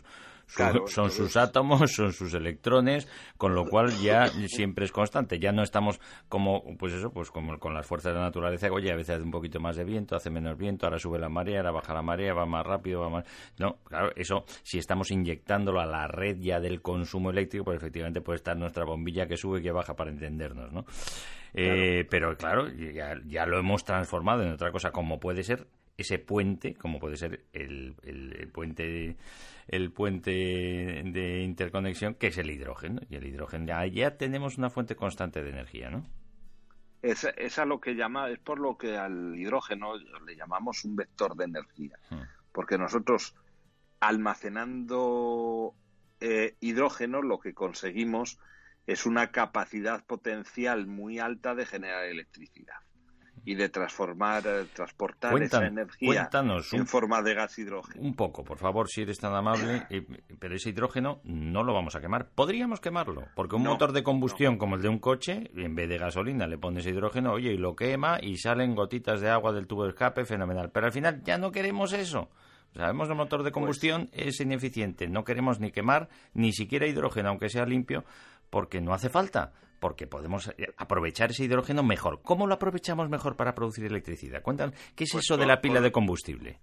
Claro, 0.54 0.86
son 0.86 1.04
entonces- 1.04 1.16
sus 1.26 1.36
átomos, 1.36 1.90
son 1.92 2.12
sus 2.12 2.34
electrones, 2.34 3.08
con 3.36 3.54
lo 3.54 3.66
cual 3.66 3.90
ya 4.00 4.26
siempre 4.48 4.84
es 4.84 4.92
constante, 4.92 5.38
ya 5.38 5.52
no 5.52 5.62
estamos 5.62 6.00
como, 6.28 6.62
pues 6.78 6.92
eso, 6.92 7.12
pues 7.12 7.30
como 7.30 7.58
con 7.58 7.74
las 7.74 7.86
fuerzas 7.86 8.12
de 8.12 8.18
la 8.18 8.26
naturaleza, 8.26 8.68
oye, 8.72 8.90
a 8.92 8.96
veces 8.96 9.16
hace 9.16 9.24
un 9.24 9.30
poquito 9.30 9.60
más 9.60 9.76
de 9.76 9.84
viento, 9.84 10.16
hace 10.16 10.30
menos 10.30 10.56
viento, 10.58 10.86
ahora 10.86 10.98
sube 10.98 11.18
la 11.18 11.28
marea, 11.28 11.58
ahora 11.60 11.70
baja 11.72 11.94
la 11.94 12.02
marea, 12.02 12.34
va 12.34 12.46
más 12.46 12.66
rápido, 12.66 13.00
va 13.00 13.10
más... 13.10 13.24
No, 13.58 13.76
claro, 13.84 14.10
eso, 14.16 14.44
si 14.62 14.78
estamos 14.78 15.10
inyectándolo 15.10 15.80
a 15.80 15.86
la 15.86 16.06
red 16.06 16.36
ya 16.40 16.60
del 16.60 16.82
consumo 16.82 17.30
eléctrico, 17.30 17.64
pues 17.64 17.76
efectivamente 17.76 18.20
puede 18.20 18.36
estar 18.36 18.56
nuestra 18.56 18.84
bombilla 18.84 19.26
que 19.26 19.36
sube 19.36 19.60
y 19.60 19.62
que 19.62 19.72
baja 19.72 19.94
para 19.94 20.10
entendernos, 20.10 20.72
¿no? 20.72 20.84
Eh, 21.52 22.06
pero 22.08 22.36
claro, 22.36 22.68
ya, 22.70 23.14
ya 23.26 23.44
lo 23.46 23.58
hemos 23.58 23.84
transformado 23.84 24.42
en 24.42 24.52
otra 24.52 24.70
cosa, 24.70 24.92
como 24.92 25.18
puede 25.18 25.42
ser 25.42 25.66
ese 25.96 26.18
puente, 26.18 26.74
como 26.74 26.98
puede 26.98 27.16
ser 27.16 27.44
el, 27.52 27.94
el- 28.04 28.36
el 28.38 28.48
puente 28.48 29.16
el 29.70 29.92
puente 29.92 30.30
de 30.30 31.42
interconexión, 31.42 32.14
que 32.14 32.26
es 32.26 32.38
el 32.38 32.50
hidrógeno. 32.50 33.00
Y 33.08 33.14
el 33.14 33.24
hidrógeno 33.24 33.66
ya, 33.66 33.86
ya 33.86 34.16
tenemos 34.16 34.58
una 34.58 34.68
fuente 34.68 34.96
constante 34.96 35.42
de 35.42 35.50
energía, 35.50 35.90
¿no? 35.90 36.04
Es, 37.02 37.24
es 37.36 37.58
a 37.58 37.64
lo 37.64 37.80
que 37.80 37.94
llama, 37.94 38.28
es 38.30 38.40
por 38.40 38.58
lo 38.58 38.76
que 38.76 38.98
al 38.98 39.36
hidrógeno 39.36 39.96
le 39.96 40.36
llamamos 40.36 40.84
un 40.84 40.96
vector 40.96 41.36
de 41.36 41.44
energía. 41.44 41.96
Hmm. 42.10 42.22
Porque 42.52 42.78
nosotros, 42.78 43.36
almacenando 44.00 45.74
eh, 46.18 46.56
hidrógeno, 46.60 47.22
lo 47.22 47.38
que 47.38 47.54
conseguimos 47.54 48.40
es 48.88 49.06
una 49.06 49.30
capacidad 49.30 50.04
potencial 50.04 50.88
muy 50.88 51.20
alta 51.20 51.54
de 51.54 51.64
generar 51.64 52.04
electricidad 52.06 52.80
y 53.44 53.54
de 53.54 53.68
transformar, 53.68 54.42
eh, 54.46 54.66
transportar 54.74 55.32
Cuentan- 55.32 55.62
esa 55.62 55.66
energía 55.66 56.28
un- 56.42 56.78
en 56.80 56.86
forma 56.86 57.22
de 57.22 57.34
gas 57.34 57.58
hidrógeno. 57.58 58.02
Un 58.02 58.14
poco, 58.14 58.44
por 58.44 58.58
favor, 58.58 58.88
si 58.88 59.02
eres 59.02 59.18
tan 59.18 59.34
amable. 59.34 59.86
eh, 59.90 60.04
pero 60.38 60.54
ese 60.54 60.70
hidrógeno 60.70 61.20
no 61.24 61.62
lo 61.64 61.72
vamos 61.72 61.94
a 61.96 62.00
quemar. 62.00 62.28
Podríamos 62.34 62.80
quemarlo, 62.80 63.24
porque 63.34 63.56
un 63.56 63.62
No, 63.64 63.70
motor 63.70 63.92
de 63.92 64.02
combustión 64.02 64.58
como 64.58 64.76
el 64.76 64.82
de 64.82 64.88
un 64.88 64.98
coche, 64.98 65.50
en 65.54 65.74
vez 65.74 65.88
de 65.88 65.98
gasolina 65.98 66.46
le 66.46 66.58
pones 66.58 66.86
hidrógeno, 66.86 67.32
oye, 67.32 67.52
y 67.52 67.56
lo 67.58 67.74
quema 67.74 68.18
y 68.20 68.36
salen 68.36 68.74
gotitas 68.74 69.20
de 69.20 69.30
agua 69.30 69.52
del 69.52 69.66
tubo 69.66 69.84
de 69.84 69.90
escape, 69.90 70.24
fenomenal. 70.24 70.70
Pero 70.72 70.86
al 70.86 70.92
final 70.92 71.22
ya 71.24 71.38
no 71.38 71.50
queremos 71.50 71.92
eso. 71.92 72.28
Sabemos 72.74 73.08
que 73.08 73.12
el 73.12 73.18
motor 73.18 73.42
de 73.42 73.50
combustión 73.50 74.08
es 74.12 74.40
ineficiente. 74.40 75.08
No 75.08 75.24
queremos 75.24 75.58
ni 75.58 75.72
quemar 75.72 76.08
ni 76.34 76.52
siquiera 76.52 76.86
hidrógeno, 76.86 77.30
aunque 77.30 77.48
sea 77.48 77.66
limpio, 77.66 78.04
porque 78.48 78.80
no 78.80 78.92
hace 78.94 79.08
falta. 79.08 79.52
Porque 79.80 80.06
podemos 80.06 80.48
eh, 80.58 80.72
aprovechar 80.76 81.30
ese 81.30 81.44
hidrógeno 81.44 81.82
mejor. 81.82 82.20
¿Cómo 82.22 82.46
lo 82.46 82.54
aprovechamos 82.54 83.08
mejor 83.08 83.34
para 83.34 83.54
producir 83.54 83.84
electricidad? 83.86 84.42
Cuéntanos, 84.42 84.74
¿qué 84.94 85.04
es 85.04 85.10
Pues 85.12 85.24
eso 85.24 85.36
de 85.36 85.46
la 85.46 85.60
pila 85.60 85.76
con- 85.76 85.82
de 85.84 85.92
combustible? 85.92 86.58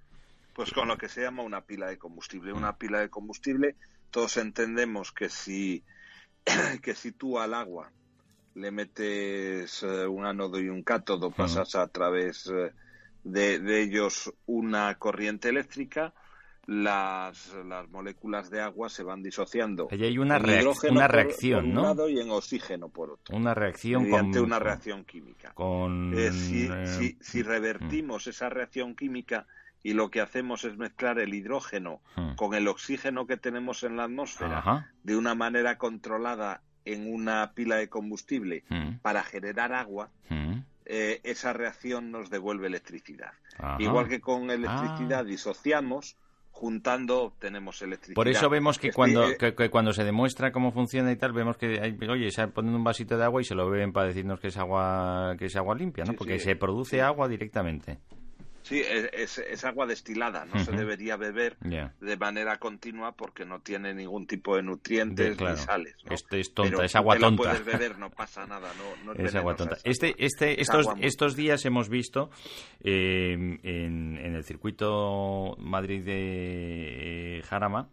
Pues 0.53 0.71
con 0.71 0.87
lo 0.87 0.97
que 0.97 1.09
se 1.09 1.21
llama 1.23 1.43
una 1.43 1.61
pila 1.61 1.87
de 1.87 1.97
combustible. 1.97 2.53
Mm. 2.53 2.57
Una 2.57 2.77
pila 2.77 2.99
de 3.01 3.09
combustible, 3.09 3.75
todos 4.11 4.37
entendemos 4.37 5.11
que 5.11 5.29
si, 5.29 5.83
que 6.81 6.95
si 6.95 7.11
tú 7.11 7.39
al 7.39 7.53
agua 7.53 7.91
le 8.55 8.71
metes 8.71 9.83
eh, 9.83 10.07
un 10.07 10.25
ánodo 10.25 10.59
y 10.59 10.69
un 10.69 10.81
cátodo, 10.83 11.29
pasas 11.31 11.75
a 11.75 11.87
través 11.87 12.47
eh, 12.47 12.71
de, 13.23 13.59
de 13.59 13.81
ellos 13.83 14.33
una 14.47 14.95
corriente 14.95 15.49
eléctrica, 15.49 16.13
las, 16.67 17.53
las 17.65 17.89
moléculas 17.89 18.49
de 18.49 18.61
agua 18.61 18.89
se 18.89 19.01
van 19.03 19.23
disociando. 19.23 19.87
Ahí 19.89 20.03
hay 20.03 20.17
una, 20.17 20.37
reac- 20.37 21.07
reacción, 21.07 21.61
por 21.61 21.69
un 21.69 21.73
¿no? 21.73 21.81
lado 21.83 22.09
y 22.09 22.19
en 22.19 22.29
oxígeno 22.29 22.89
por 22.89 23.11
otro. 23.11 23.35
Una 23.35 23.53
reacción 23.53 24.03
mediante 24.03 24.37
con... 24.39 24.47
una 24.47 24.59
reacción 24.59 25.05
química. 25.05 25.53
con 25.53 26.13
Eh, 26.13 26.31
si, 26.31 26.67
eh, 26.69 26.87
si- 26.87 27.17
si 27.21 27.41
revertimos 27.41 28.27
esa 28.27 28.49
reacción 28.49 28.95
química 28.95 29.47
y 29.81 29.93
lo 29.93 30.11
que 30.11 30.19
hacemos 30.19 30.65
es 30.65 30.77
mezclar 30.77 31.19
el 31.19 31.33
hidrógeno 31.33 32.01
mm, 32.17 32.35
con 32.35 32.53
el 32.53 32.67
oxígeno 32.67 33.25
que 33.25 33.37
tenemos 33.37 33.83
en 33.83 33.95
la 33.95 34.03
atmósfera 34.03 34.59
Ajá, 34.59 34.91
de 35.03 35.15
una 35.15 35.35
manera 35.35 35.77
controlada 35.77 36.61
en 36.83 37.11
una 37.13 37.53
pila 37.53 37.77
de 37.77 37.87
combustible 37.87 38.65
mm, 38.69 38.97
para 39.01 39.23
generar 39.23 39.71
agua, 39.73 40.09
mm, 40.29 40.57
eh, 40.85 41.21
esa 41.23 41.53
reacción 41.53 42.11
nos 42.11 42.29
devuelve 42.29 42.67
electricidad. 42.67 43.31
ajá. 43.57 43.77
Igual 43.79 44.09
que 44.09 44.19
con 44.19 44.51
electricidad 44.51 45.19
Ah. 45.21 45.23
disociamos, 45.23 46.17
juntando 46.57 47.21
obtenemos 47.23 47.81
electricidad. 47.83 48.15
Por 48.15 48.27
eso 48.27 48.49
vemos 48.49 48.79
que 48.79 48.87
Este, 48.87 48.95
cuando, 48.95 49.29
eh, 49.29 49.37
que, 49.37 49.53
que 49.53 49.69
cuando 49.69 49.93
se 49.93 50.03
demuestra 50.03 50.51
cómo 50.51 50.71
funciona 50.71 51.11
y 51.11 51.15
tal, 51.15 51.31
vemos 51.31 51.55
que, 51.57 51.79
hay- 51.79 51.95
oye, 52.09 52.31
se 52.31 52.47
ponen 52.47 52.73
un 52.73 52.83
vasito 52.83 53.15
de 53.17 53.23
agua 53.23 53.41
y 53.41 53.45
se 53.45 53.53
lo 53.55 53.69
beben 53.69 53.93
para 53.93 54.07
decirnos 54.07 54.39
que 54.39 54.47
es 54.47 54.57
agua, 54.57 55.35
que 55.37 55.45
es 55.45 55.55
agua 55.55 55.75
limpia, 55.75 56.03
¿no? 56.03 56.11
Sí, 56.13 56.17
Porque 56.17 56.39
sí, 56.39 56.45
se 56.45 56.55
produce 56.55 57.01
agua 57.01 57.27
directamente. 57.27 57.99
Sí, 58.67 58.81
es, 58.81 59.37
es- 59.37 59.63
agua 59.63 59.85
destilada, 59.85 60.45
no 60.45 60.59
se 60.63 60.71
debería 60.71 61.15
beber 61.17 61.57
de 61.59 62.17
manera 62.17 62.57
continua 62.57 63.15
porque 63.15 63.45
no 63.45 63.59
tiene 63.61 63.93
ningún 63.93 64.27
tipo 64.27 64.55
de 64.55 64.61
De- 64.61 64.67
nutrientes 64.67 65.37
claro. 65.37 65.55
ni 65.55 65.61
sales. 65.61 65.95
¿no? 66.05 66.11
Este 66.13 66.39
es 66.39 66.53
tonta, 66.53 66.71
Pero 66.71 66.83
es 66.83 66.95
agua 66.95 67.15
te 67.15 67.21
la 67.21 67.27
tonta. 67.27 67.43
puedes 67.43 67.65
beber, 67.65 67.97
no 67.99 68.09
pasa 68.09 68.45
nada, 68.45 68.69
no, 68.77 69.05
no 69.05 69.13
es, 69.19 69.29
Es 69.29 69.35
agua 69.35 69.55
tonta. 69.55 69.77
Este, 69.83 70.15
este, 70.17 70.53
Es 70.53 70.61
estos, 70.69 70.87
agua 70.87 70.99
estos 71.01 71.35
días 71.35 71.63
hemos 71.65 71.89
visto 71.89 72.29
eh, 72.81 73.33
en, 73.33 74.17
en 74.17 74.35
el 74.35 74.43
circuito 74.43 75.55
Madrid 75.59 76.03
de 76.03 77.37
eh, 77.39 77.41
Jarama 77.43 77.89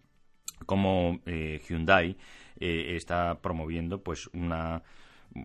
como 0.66 1.20
eh, 1.26 1.60
Hyundai 1.68 2.16
eh, 2.58 2.96
está 2.96 3.40
promoviendo 3.40 4.02
pues 4.02 4.28
una 4.32 4.82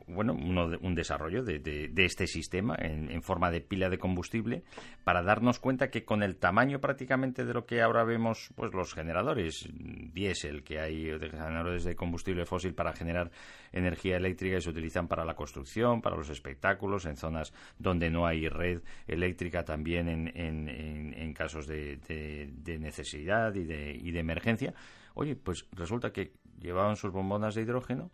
bueno 0.07 0.33
uno 0.33 0.69
de- 0.69 0.77
un 0.77 0.93
desarrollo 0.95 1.43
de, 1.43 1.59
de- 1.59 2.05
este 2.05 2.27
sistema 2.27 2.75
en, 2.79 3.21
forma 3.23 3.49
de 3.51 3.61
pila 3.61 3.89
de 3.89 3.97
combustible 3.97 4.63
para 5.03 5.23
darnos 5.23 5.59
cuenta 5.59 5.89
que 5.89 6.05
con 6.05 6.23
el 6.23 6.37
tamaño 6.37 6.79
prácticamente 6.79 7.43
de 7.45 7.53
lo 7.53 7.65
que 7.65 7.81
ahora 7.81 8.03
vemos 8.03 8.49
pues 8.55 8.73
los 8.73 8.93
generadores 8.93 9.67
diésel 10.13 10.63
que 10.63 10.79
hay 10.79 11.05
de 11.05 11.29
generadores 11.29 11.83
de 11.83 11.95
combustible 11.95 12.45
fósil 12.45 12.73
para 12.73 12.93
generar 12.93 13.31
energía 13.71 14.17
eléctrica 14.17 14.57
y 14.57 14.61
se 14.61 14.69
utilizan 14.69 15.07
para 15.07 15.25
la 15.25 15.35
construcción 15.35 16.01
para 16.01 16.15
los 16.15 16.29
espectáculos 16.29 17.05
en 17.05 17.17
zonas 17.17 17.53
donde 17.77 18.09
no 18.09 18.25
hay 18.27 18.47
red 18.47 18.81
eléctrica 19.07 19.65
también 19.65 20.07
en, 20.07 20.27
en- 20.37 20.69
en- 20.69 21.33
casos 21.33 21.67
de, 21.67 21.97
de- 22.07 22.49
de 22.53 22.79
necesidad 22.79 23.53
y 23.55 23.63
de, 23.63 23.91
y 23.95 24.11
de 24.11 24.19
emergencia. 24.19 24.73
Oye 25.13 25.35
pues 25.35 25.65
resulta 25.71 26.11
que 26.11 26.31
llevaban 26.59 26.95
sus 26.95 27.11
bombonas 27.11 27.55
de 27.55 27.61
hidrógeno 27.61 28.11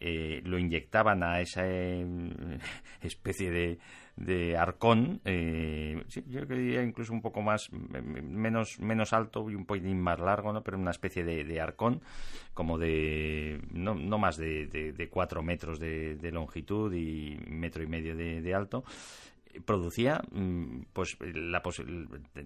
eh, 0.00 0.40
lo 0.44 0.58
inyectaban 0.58 1.22
a 1.22 1.40
esa 1.40 1.62
eh, 1.66 2.06
especie 3.02 3.50
de, 3.50 3.78
de 4.16 4.56
arcón, 4.56 5.20
eh, 5.24 6.02
yo 6.26 6.44
diría 6.46 6.82
incluso 6.82 7.12
un 7.12 7.20
poco 7.22 7.42
más, 7.42 7.68
m- 7.72 7.98
m- 7.98 8.22
menos, 8.22 8.78
menos 8.80 9.12
alto 9.12 9.48
y 9.50 9.54
un 9.54 9.64
poquitín 9.66 10.00
más 10.00 10.18
largo, 10.20 10.52
¿no? 10.52 10.62
pero 10.62 10.78
una 10.78 10.90
especie 10.90 11.24
de, 11.24 11.44
de 11.44 11.60
arcón, 11.60 12.00
como 12.54 12.78
de, 12.78 13.60
no, 13.72 13.94
más 14.18 14.36
de, 14.36 14.66
de, 14.66 15.08
cuatro 15.08 15.42
metros 15.42 15.78
de, 15.78 16.16
longitud 16.32 16.92
y 16.92 17.38
metro 17.48 17.82
y 17.82 17.86
medio 17.86 18.16
de, 18.16 18.54
alto, 18.54 18.84
producía 19.64 20.22
mm, 20.30 20.82
pues 20.92 21.16
la 21.20 21.62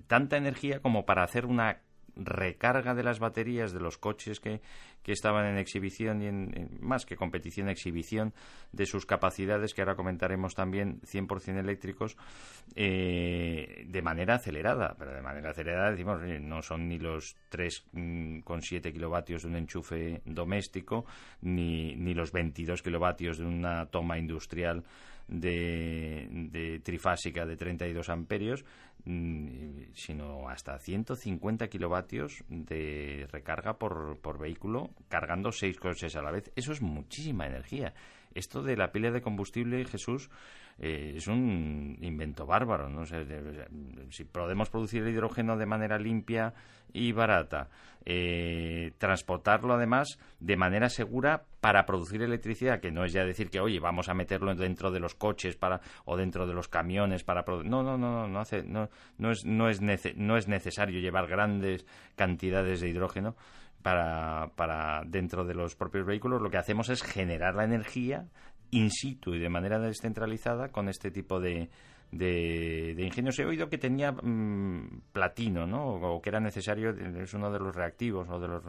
tanta 0.06 0.36
energía 0.36 0.80
como 0.80 1.04
para 1.04 1.22
hacer 1.24 1.46
una 1.46 1.80
recarga 2.16 2.94
de 2.94 3.02
las 3.02 3.18
baterías 3.18 3.72
de 3.72 3.80
los 3.80 3.98
coches 3.98 4.40
que, 4.40 4.60
que 5.02 5.12
estaban 5.12 5.46
en 5.46 5.58
exhibición 5.58 6.22
y 6.22 6.26
en, 6.26 6.78
más 6.80 7.06
que 7.06 7.16
competición, 7.16 7.68
exhibición 7.68 8.32
de 8.72 8.86
sus 8.86 9.06
capacidades, 9.06 9.74
que 9.74 9.82
ahora 9.82 9.96
comentaremos 9.96 10.54
también 10.54 11.00
100% 11.02 11.58
eléctricos, 11.58 12.16
eh, 12.74 13.84
de 13.86 14.02
manera 14.02 14.36
acelerada. 14.36 14.94
Pero 14.98 15.14
de 15.14 15.22
manera 15.22 15.50
acelerada 15.50 15.90
decimos, 15.90 16.20
no 16.40 16.62
son 16.62 16.88
ni 16.88 16.98
los 16.98 17.36
3,7 17.50 18.92
kilovatios 18.92 19.42
de 19.42 19.48
un 19.48 19.56
enchufe 19.56 20.22
doméstico, 20.24 21.04
ni, 21.42 21.96
ni 21.96 22.14
los 22.14 22.32
22 22.32 22.82
kilovatios 22.82 23.38
de 23.38 23.44
una 23.44 23.86
toma 23.86 24.18
industrial 24.18 24.84
de, 25.28 26.28
de 26.30 26.80
trifásica 26.80 27.46
de 27.46 27.56
32 27.56 28.08
amperios, 28.08 28.64
mm, 28.91 28.91
sino 29.04 30.48
hasta 30.48 30.78
150 30.78 31.68
kilovatios 31.68 32.44
de 32.48 33.28
recarga 33.32 33.78
por, 33.78 34.18
por 34.18 34.38
vehículo, 34.38 34.90
cargando 35.08 35.50
seis 35.52 35.78
coches 35.78 36.14
a 36.16 36.22
la 36.22 36.30
vez. 36.30 36.52
Eso 36.56 36.72
es 36.72 36.80
muchísima 36.82 37.46
energía. 37.46 37.94
Esto 38.34 38.62
de 38.62 38.76
la 38.76 38.92
pila 38.92 39.10
de 39.10 39.20
combustible, 39.20 39.84
Jesús, 39.84 40.30
eh, 40.82 41.14
es 41.16 41.26
un 41.28 41.96
invento 42.02 42.44
bárbaro. 42.44 42.90
¿no? 42.90 43.02
O 43.02 43.06
si 44.10 44.24
podemos 44.24 44.68
producir 44.68 45.06
hidrógeno 45.06 45.56
de 45.56 45.64
manera 45.64 45.98
limpia 45.98 46.52
y 46.92 47.12
barata, 47.12 47.68
eh, 48.04 48.92
transportarlo 48.98 49.74
además 49.74 50.18
de 50.40 50.56
manera 50.56 50.90
segura 50.90 51.44
para 51.60 51.86
producir 51.86 52.20
electricidad, 52.20 52.80
que 52.80 52.90
no 52.90 53.04
es 53.04 53.12
ya 53.12 53.24
decir 53.24 53.48
que, 53.48 53.60
oye, 53.60 53.78
vamos 53.80 54.08
a 54.08 54.14
meterlo 54.14 54.54
dentro 54.54 54.90
de 54.90 55.00
los 55.00 55.14
coches 55.14 55.56
para 55.56 55.80
o 56.04 56.16
dentro 56.16 56.46
de 56.46 56.52
los 56.52 56.68
camiones 56.68 57.24
para 57.24 57.44
produ- 57.44 57.64
no, 57.64 57.82
no, 57.82 57.96
no, 57.96 58.10
no, 58.10 58.28
no 58.28 58.40
hace 58.40 58.64
no, 58.64 58.90
no 59.18 59.30
es 59.30 59.46
no 59.46 59.68
es 59.68 59.80
no 60.16 60.36
es 60.36 60.48
necesario 60.48 61.00
llevar 61.00 61.28
grandes 61.28 61.86
cantidades 62.16 62.80
de 62.80 62.88
hidrógeno 62.90 63.36
para, 63.82 64.50
para 64.56 65.02
dentro 65.06 65.44
de 65.44 65.54
los 65.54 65.74
propios 65.74 66.04
vehículos, 66.04 66.42
lo 66.42 66.50
que 66.50 66.56
hacemos 66.58 66.88
es 66.88 67.02
generar 67.02 67.54
la 67.54 67.64
energía 67.64 68.26
in 68.72 68.90
situ 68.90 69.34
y 69.34 69.38
de 69.38 69.48
manera 69.48 69.78
descentralizada 69.78 70.68
con 70.70 70.88
este 70.88 71.10
tipo 71.10 71.40
de, 71.40 71.68
de, 72.10 72.94
de 72.96 73.02
ingenios. 73.02 73.38
He 73.38 73.44
oído 73.44 73.68
que 73.68 73.78
tenía 73.78 74.12
mm, 74.12 75.02
platino, 75.12 75.66
¿no? 75.66 75.94
O 75.94 76.20
que 76.20 76.30
era 76.30 76.40
necesario, 76.40 76.90
es 76.90 77.32
uno 77.34 77.50
de 77.50 77.58
los 77.58 77.74
reactivos 77.74 78.28
o 78.28 78.38
de 78.38 78.48
los... 78.48 78.62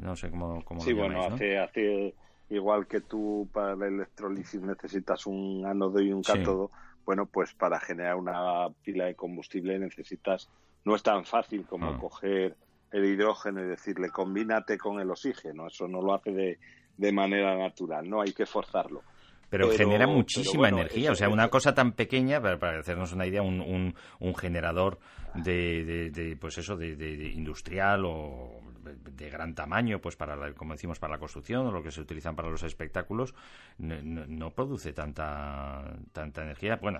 No 0.00 0.14
sé 0.16 0.30
cómo, 0.30 0.62
cómo 0.64 0.80
Sí, 0.80 0.90
lo 0.90 0.98
bueno, 0.98 1.14
llamáis, 1.14 1.28
¿no? 1.30 1.34
hace, 1.36 1.58
hace 1.58 2.14
igual 2.50 2.86
que 2.86 3.00
tú 3.00 3.48
para 3.52 3.74
la 3.76 3.86
electrólisis 3.86 4.60
necesitas 4.60 5.26
un 5.26 5.64
ánodo 5.64 6.00
y 6.00 6.12
un 6.12 6.22
Sí. 6.22 6.32
cátodo, 6.32 6.70
bueno, 7.04 7.26
pues 7.26 7.54
para 7.54 7.78
generar 7.80 8.16
una 8.16 8.68
pila 8.82 9.06
de 9.06 9.14
combustible 9.14 9.78
necesitas, 9.78 10.50
no 10.84 10.96
es 10.96 11.02
tan 11.02 11.24
fácil 11.24 11.64
como 11.66 11.90
Ah. 11.90 11.98
coger 11.98 12.56
el 12.90 13.04
hidrógeno 13.04 13.62
y 13.64 13.68
decirle 13.68 14.10
combínate 14.10 14.76
con 14.76 15.00
el 15.00 15.10
oxígeno, 15.10 15.68
eso 15.68 15.88
no 15.88 16.02
lo 16.02 16.14
hace 16.14 16.32
de, 16.32 16.58
de 16.96 17.12
manera 17.12 17.56
natural, 17.56 18.08
no 18.08 18.20
hay 18.20 18.32
que 18.32 18.44
forzarlo. 18.46 19.02
Pero, 19.48 19.66
Pero- 19.68 19.78
genera 19.78 20.06
pero 20.06 20.16
muchísima 20.16 20.58
bueno, 20.62 20.78
energía. 20.78 21.12
o 21.12 21.14
sea, 21.14 21.28
una 21.28 21.48
cosa 21.48 21.74
tan 21.74 21.92
pequeña, 21.92 22.40
para, 22.40 22.58
para 22.58 22.80
hacernos 22.80 23.12
una 23.12 23.26
idea, 23.26 23.42
un, 23.42 23.60
un, 23.60 23.94
un 24.18 24.34
generador 24.34 24.98
de, 25.34 25.84
de, 25.84 26.10
de, 26.10 26.36
pues 26.36 26.58
eso, 26.58 26.76
de, 26.76 26.96
de- 26.96 27.16
de 27.16 27.28
industrial 27.30 28.04
o 28.06 28.60
de, 28.94 29.30
gran 29.30 29.54
tamaño, 29.54 30.00
pues 30.00 30.16
para, 30.16 30.36
la- 30.36 30.52
como 30.54 30.72
decimos, 30.74 30.98
para 30.98 31.14
la 31.14 31.18
construcción 31.18 31.66
o 31.66 31.72
lo 31.72 31.82
que 31.82 31.90
se 31.90 32.00
utilizan 32.00 32.36
para 32.36 32.48
los 32.50 32.62
espectáculos, 32.62 33.34
no, 33.78 33.96
no- 34.02 34.26
no 34.26 34.50
produce 34.50 34.92
tanta 34.92 35.84
tanta 36.12 36.42
energía. 36.42 36.76
Bueno, 36.76 36.98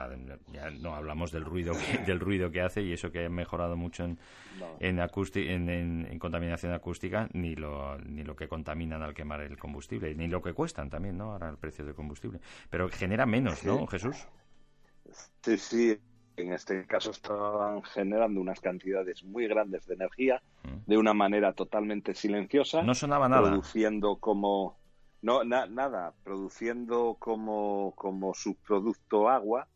ya 0.53 0.70
no 0.70 0.95
hablamos 0.95 1.32
del 1.32 1.45
ruido 1.45 1.74
que, 1.74 1.99
del 2.07 2.20
ruido 2.20 2.51
que 2.51 2.61
hace 2.61 2.82
y 2.82 2.93
eso 2.93 3.11
que 3.11 3.26
ha 3.26 3.28
mejorado 3.30 3.76
mucho 3.76 4.05
en, 4.05 4.18
No. 4.59 4.76
en, 4.80 4.99
en, 4.99 5.68
en- 5.68 6.07
en 6.11 6.18
contaminación 6.18 6.72
acústica, 6.72 7.28
ni 7.32 7.55
lo, 7.57 7.99
ni 7.99 8.24
lo 8.24 8.37
que 8.37 8.49
contaminan 8.49 9.03
al 9.03 9.14
quemar 9.14 9.41
el 9.41 9.59
combustible, 9.59 10.14
ni 10.14 10.28
lo 10.28 10.43
que 10.43 10.53
cuestan 10.53 10.91
también, 10.91 11.16
¿no? 11.18 11.32
Ahora 11.32 11.49
el 11.49 11.57
precio 11.59 11.84
del 11.84 11.95
combustible. 11.95 12.41
Pero 12.70 12.89
genera 12.89 13.26
menos, 13.26 13.64
¿no, 13.64 13.78
Sí. 13.80 13.87
Jesús? 13.89 14.26
Sí, 15.43 15.57
sí, 15.59 16.01
en 16.37 16.53
este 16.53 16.87
caso 16.87 17.11
estaban 17.11 17.82
generando 17.84 18.41
unas 18.41 18.61
cantidades 18.61 19.22
muy 19.24 19.47
grandes 19.49 19.87
de 19.87 19.95
energía 19.95 20.43
Mm. 20.64 20.78
de 20.87 20.99
una 20.99 21.14
manera 21.14 21.53
totalmente 21.53 22.14
silenciosa. 22.14 22.82
No 22.82 22.95
sonaba 22.95 23.28
nada. 23.28 23.49
produciendo 23.51 24.16
como 24.16 24.76
no 25.22 25.45
na- 25.45 25.66
nada 25.66 26.12
produciendo 26.24 27.16
como 27.18 27.93
como 27.97 28.34
subproducto 28.34 29.28
agua 29.28 29.66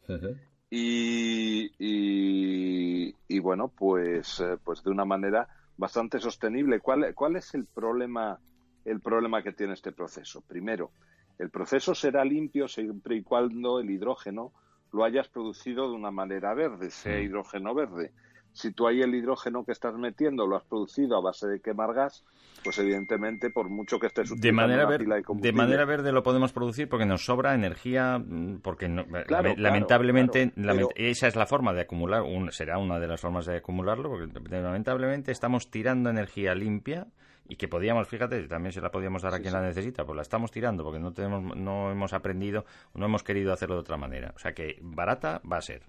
y, 0.70 1.70
y, 1.78 3.14
y 3.28 3.38
bueno, 3.40 3.68
pues, 3.68 4.40
eh, 4.40 4.56
pues 4.62 4.82
de 4.84 4.90
una 4.90 5.04
manera 5.04 5.48
bastante 5.76 6.18
sostenible. 6.20 6.80
¿Cuál, 6.80 7.14
¿Cuál 7.14 7.36
es 7.36 7.54
el 7.54 7.66
problema, 7.66 8.38
el 8.84 9.00
problema 9.00 9.42
que 9.42 9.52
tiene 9.52 9.72
este 9.72 9.92
proceso? 9.92 10.42
Primero, 10.42 10.90
el 11.38 11.50
proceso 11.50 11.94
será 11.94 12.24
limpio 12.24 12.68
siempre 12.68 13.16
y 13.16 13.22
cuando 13.22 13.80
el 13.80 13.90
hidrógeno 13.90 14.52
lo 14.92 15.04
hayas 15.04 15.28
producido 15.28 15.88
de 15.88 15.94
una 15.96 16.10
manera 16.10 16.54
verde, 16.54 16.90
sea 16.90 17.20
hidrógeno 17.20 17.74
verde. 17.74 18.12
Si 18.52 18.72
tú 18.72 18.88
ahí 18.88 19.00
el 19.00 19.14
hidrógeno 19.14 19.64
que 19.64 19.70
estás 19.70 19.94
metiendo 19.94 20.44
lo 20.44 20.56
has 20.56 20.64
producido 20.64 21.16
a 21.16 21.20
base 21.20 21.46
de 21.46 21.60
quemar 21.60 21.94
gas, 21.94 22.24
pues 22.64 22.76
evidentemente 22.80 23.48
por 23.50 23.68
mucho 23.68 24.00
que 24.00 24.08
estés 24.08 24.28
de 24.40 24.52
manera, 24.52 24.86
ver- 24.86 25.04
de 25.06 25.22
de 25.40 25.52
manera 25.52 25.84
verde 25.84 26.10
lo 26.10 26.24
podemos 26.24 26.52
producir 26.52 26.88
porque 26.88 27.06
nos 27.06 27.24
sobra 27.24 27.54
energía, 27.54 28.18
mm, 28.18 28.58
porque 28.60 28.88
no- 28.88 29.06
Claro, 29.06 29.26
claro, 29.26 29.54
lamentablemente 29.56 30.50
claro, 30.50 30.72
lament- 30.80 30.88
pero- 30.96 31.08
esa 31.10 31.28
es 31.28 31.36
la 31.36 31.46
forma 31.46 31.72
de 31.72 31.82
acumular, 31.82 32.22
un- 32.22 32.50
será 32.50 32.78
una 32.78 32.98
de 32.98 33.06
las 33.06 33.20
formas 33.20 33.46
de 33.46 33.58
acumularlo, 33.58 34.10
porque 34.10 34.26
lamentablemente 34.50 35.30
estamos 35.30 35.70
tirando 35.70 36.10
energía 36.10 36.52
limpia 36.56 37.06
y 37.50 37.56
que 37.56 37.68
podíamos, 37.68 38.06
fíjate, 38.08 38.46
también 38.48 38.72
se 38.72 38.80
la 38.80 38.90
podíamos 38.90 39.22
dar 39.22 39.34
a 39.34 39.36
Sí, 39.36 39.42
quien 39.42 39.52
sí. 39.52 39.58
la 39.58 39.66
necesita, 39.66 40.06
pues 40.06 40.16
la 40.16 40.22
estamos 40.22 40.50
tirando 40.50 40.84
porque 40.84 41.00
no 41.00 41.12
tenemos, 41.12 41.56
no 41.56 41.90
hemos 41.90 42.12
aprendido, 42.12 42.64
no 42.94 43.04
hemos 43.04 43.22
querido 43.22 43.52
hacerlo 43.52 43.74
de 43.74 43.80
otra 43.82 43.96
manera. 43.96 44.32
O 44.36 44.38
sea 44.38 44.54
que 44.54 44.78
barata 44.80 45.42
va 45.50 45.56
a 45.58 45.62
ser. 45.62 45.82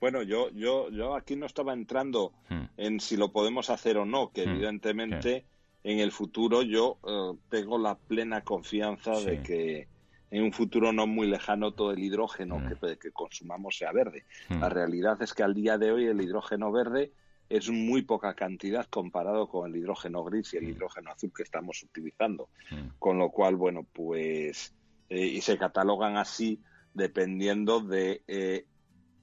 Bueno, 0.00 0.22
yo, 0.22 0.50
yo, 0.50 0.88
yo 0.90 1.14
aquí 1.14 1.36
no 1.36 1.46
estaba 1.46 1.72
entrando 1.72 2.32
Mm. 2.48 2.62
en 2.78 3.00
si 3.00 3.16
lo 3.16 3.32
podemos 3.32 3.68
hacer 3.70 3.98
o 3.98 4.04
no, 4.06 4.30
que 4.32 4.46
Mm, 4.46 4.50
evidentemente 4.50 5.44
en 5.84 5.98
el 5.98 6.12
futuro 6.12 6.62
yo 6.62 6.98
eh, 7.06 7.38
tengo 7.48 7.78
la 7.78 7.94
plena 7.96 8.42
confianza 8.42 9.12
de 9.20 9.42
que 9.42 9.88
en 10.30 10.42
un 10.44 10.52
futuro 10.52 10.92
no 10.92 11.06
muy 11.06 11.26
lejano 11.26 11.72
todo 11.72 11.90
el 11.92 11.98
hidrógeno 11.98 12.58
Mm. 12.58 12.68
que, 12.80 12.98
que 12.98 13.10
consumamos 13.12 13.76
sea 13.76 13.92
verde. 13.92 14.24
La 14.48 14.68
realidad 14.68 15.20
es 15.22 15.34
que 15.34 15.42
al 15.42 15.54
día 15.54 15.76
de 15.78 15.90
hoy 15.92 16.06
el 16.06 16.20
hidrógeno 16.20 16.70
verde 16.72 17.12
es 17.50 17.68
muy 17.68 18.02
poca 18.02 18.32
cantidad 18.34 18.86
comparado 18.86 19.48
con 19.48 19.68
el 19.68 19.76
hidrógeno 19.76 20.24
gris 20.24 20.54
y 20.54 20.56
el 20.58 20.64
Mm. 20.64 20.68
hidrógeno 20.70 21.10
azul 21.10 21.32
que 21.36 21.42
estamos 21.42 21.82
utilizando. 21.82 22.48
Mm. 22.70 22.88
Con 22.98 23.18
lo 23.18 23.30
cual, 23.30 23.56
bueno, 23.56 23.84
pues. 23.92 24.74
eh, 25.10 25.26
y 25.26 25.40
se 25.40 25.58
catalogan 25.58 26.16
así 26.16 26.60
dependiendo 26.94 27.80
de, 27.80 28.22
eh, 28.28 28.64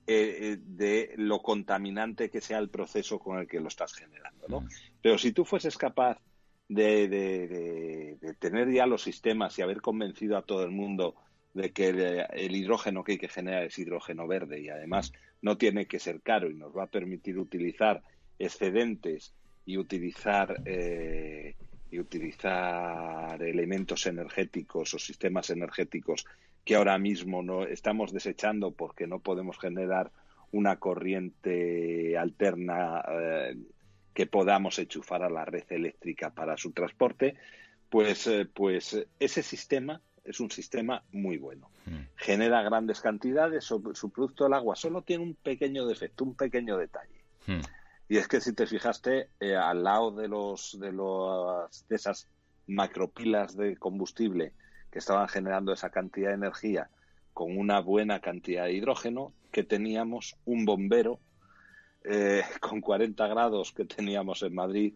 eh, 0.05 0.57
de 0.59 1.13
lo 1.15 1.41
contaminante 1.41 2.29
que 2.29 2.41
sea 2.41 2.57
el 2.59 2.69
proceso 2.69 3.19
con 3.19 3.39
el 3.39 3.47
que 3.47 3.59
lo 3.61 3.69
estás 3.69 3.93
generando, 3.93 4.47
¿no? 4.49 4.61
Mm. 4.61 4.67
Pero 5.01 5.17
si 5.17 5.31
tú 5.31 5.45
fueses 5.45 5.77
capaz 5.77 6.19
de, 6.67 7.07
de- 7.07 7.47
de- 7.47 8.17
de 8.19 8.33
tener 8.33 8.69
ya 8.71 8.85
los 8.85 9.01
sistemas 9.03 9.57
y 9.57 9.61
haber 9.61 9.79
convencido 9.81 10.35
a 10.37 10.41
todo 10.45 10.63
el 10.65 10.71
mundo 10.71 11.15
de 11.53 11.71
que 11.71 11.87
el, 11.87 12.25
el 12.33 12.55
hidrógeno 12.55 13.03
que 13.05 13.13
hay 13.13 13.17
que 13.17 13.29
generar 13.29 13.63
es 13.63 13.79
hidrógeno 13.79 14.27
verde 14.27 14.59
y 14.59 14.67
además 14.67 15.13
no 15.41 15.57
tiene 15.57 15.85
que 15.87 15.99
ser 15.99 16.21
caro 16.21 16.49
y 16.49 16.55
nos 16.55 16.75
va 16.75 16.83
a 16.83 16.87
permitir 16.87 17.37
utilizar 17.39 18.03
excedentes 18.39 19.33
y 19.65 19.77
utilizar 19.77 20.61
eh, 20.65 21.55
y 21.89 21.99
utilizar 21.99 23.41
elementos 23.41 24.05
energéticos 24.07 24.93
o 24.93 24.99
sistemas 24.99 25.49
energéticos 25.49 26.25
que 26.65 26.75
ahora 26.75 26.97
mismo 26.97 27.41
no 27.41 27.63
estamos 27.63 28.11
desechando 28.11 28.71
porque 28.71 29.07
no 29.07 29.19
podemos 29.19 29.57
generar 29.57 30.11
una 30.51 30.77
corriente 30.77 32.17
alterna 32.17 33.03
eh, 33.09 33.57
que 34.13 34.25
podamos 34.25 34.79
enchufar 34.79 35.23
a 35.23 35.29
la 35.29 35.45
red 35.45 35.65
eléctrica 35.69 36.31
para 36.31 36.57
su 36.57 36.71
transporte, 36.71 37.35
pues, 37.89 38.27
eh, 38.27 38.47
pues 38.51 39.05
ese 39.19 39.43
sistema 39.43 40.01
es 40.25 40.39
un 40.39 40.51
sistema 40.51 41.03
muy 41.11 41.37
bueno. 41.37 41.69
Mm. 41.85 41.99
Genera 42.15 42.61
grandes 42.63 42.99
cantidades, 42.99 43.63
su, 43.63 43.91
su 43.93 44.09
producto 44.09 44.47
el 44.47 44.53
agua 44.53 44.75
solo 44.75 45.03
tiene 45.03 45.23
un 45.23 45.35
pequeño 45.35 45.85
defecto, 45.85 46.25
un 46.25 46.35
pequeño 46.35 46.77
detalle. 46.77 47.21
Mm. 47.45 47.61
Y 48.09 48.17
es 48.17 48.27
que 48.27 48.39
si 48.41 48.53
te 48.53 48.67
fijaste, 48.67 49.29
eh, 49.39 49.55
al 49.55 49.83
lado 49.83 50.11
de 50.11 50.27
los 50.27 50.79
de 50.79 50.91
los 50.91 51.87
de 51.87 51.95
esas 51.95 52.27
macropilas 52.67 53.55
de 53.55 53.77
combustible 53.77 54.53
que 54.91 54.99
estaban 54.99 55.27
generando 55.27 55.73
esa 55.73 55.89
cantidad 55.89 56.29
de 56.29 56.35
energía 56.35 56.89
con 57.33 57.57
una 57.57 57.81
buena 57.81 58.19
cantidad 58.19 58.65
de 58.65 58.73
hidrógeno, 58.73 59.33
que 59.51 59.63
teníamos 59.63 60.37
un 60.45 60.65
bombero 60.65 61.19
eh, 62.03 62.43
con 62.61 62.81
40 62.81 63.27
grados 63.27 63.73
que 63.73 63.85
teníamos 63.85 64.41
en 64.41 64.55
Madrid, 64.55 64.93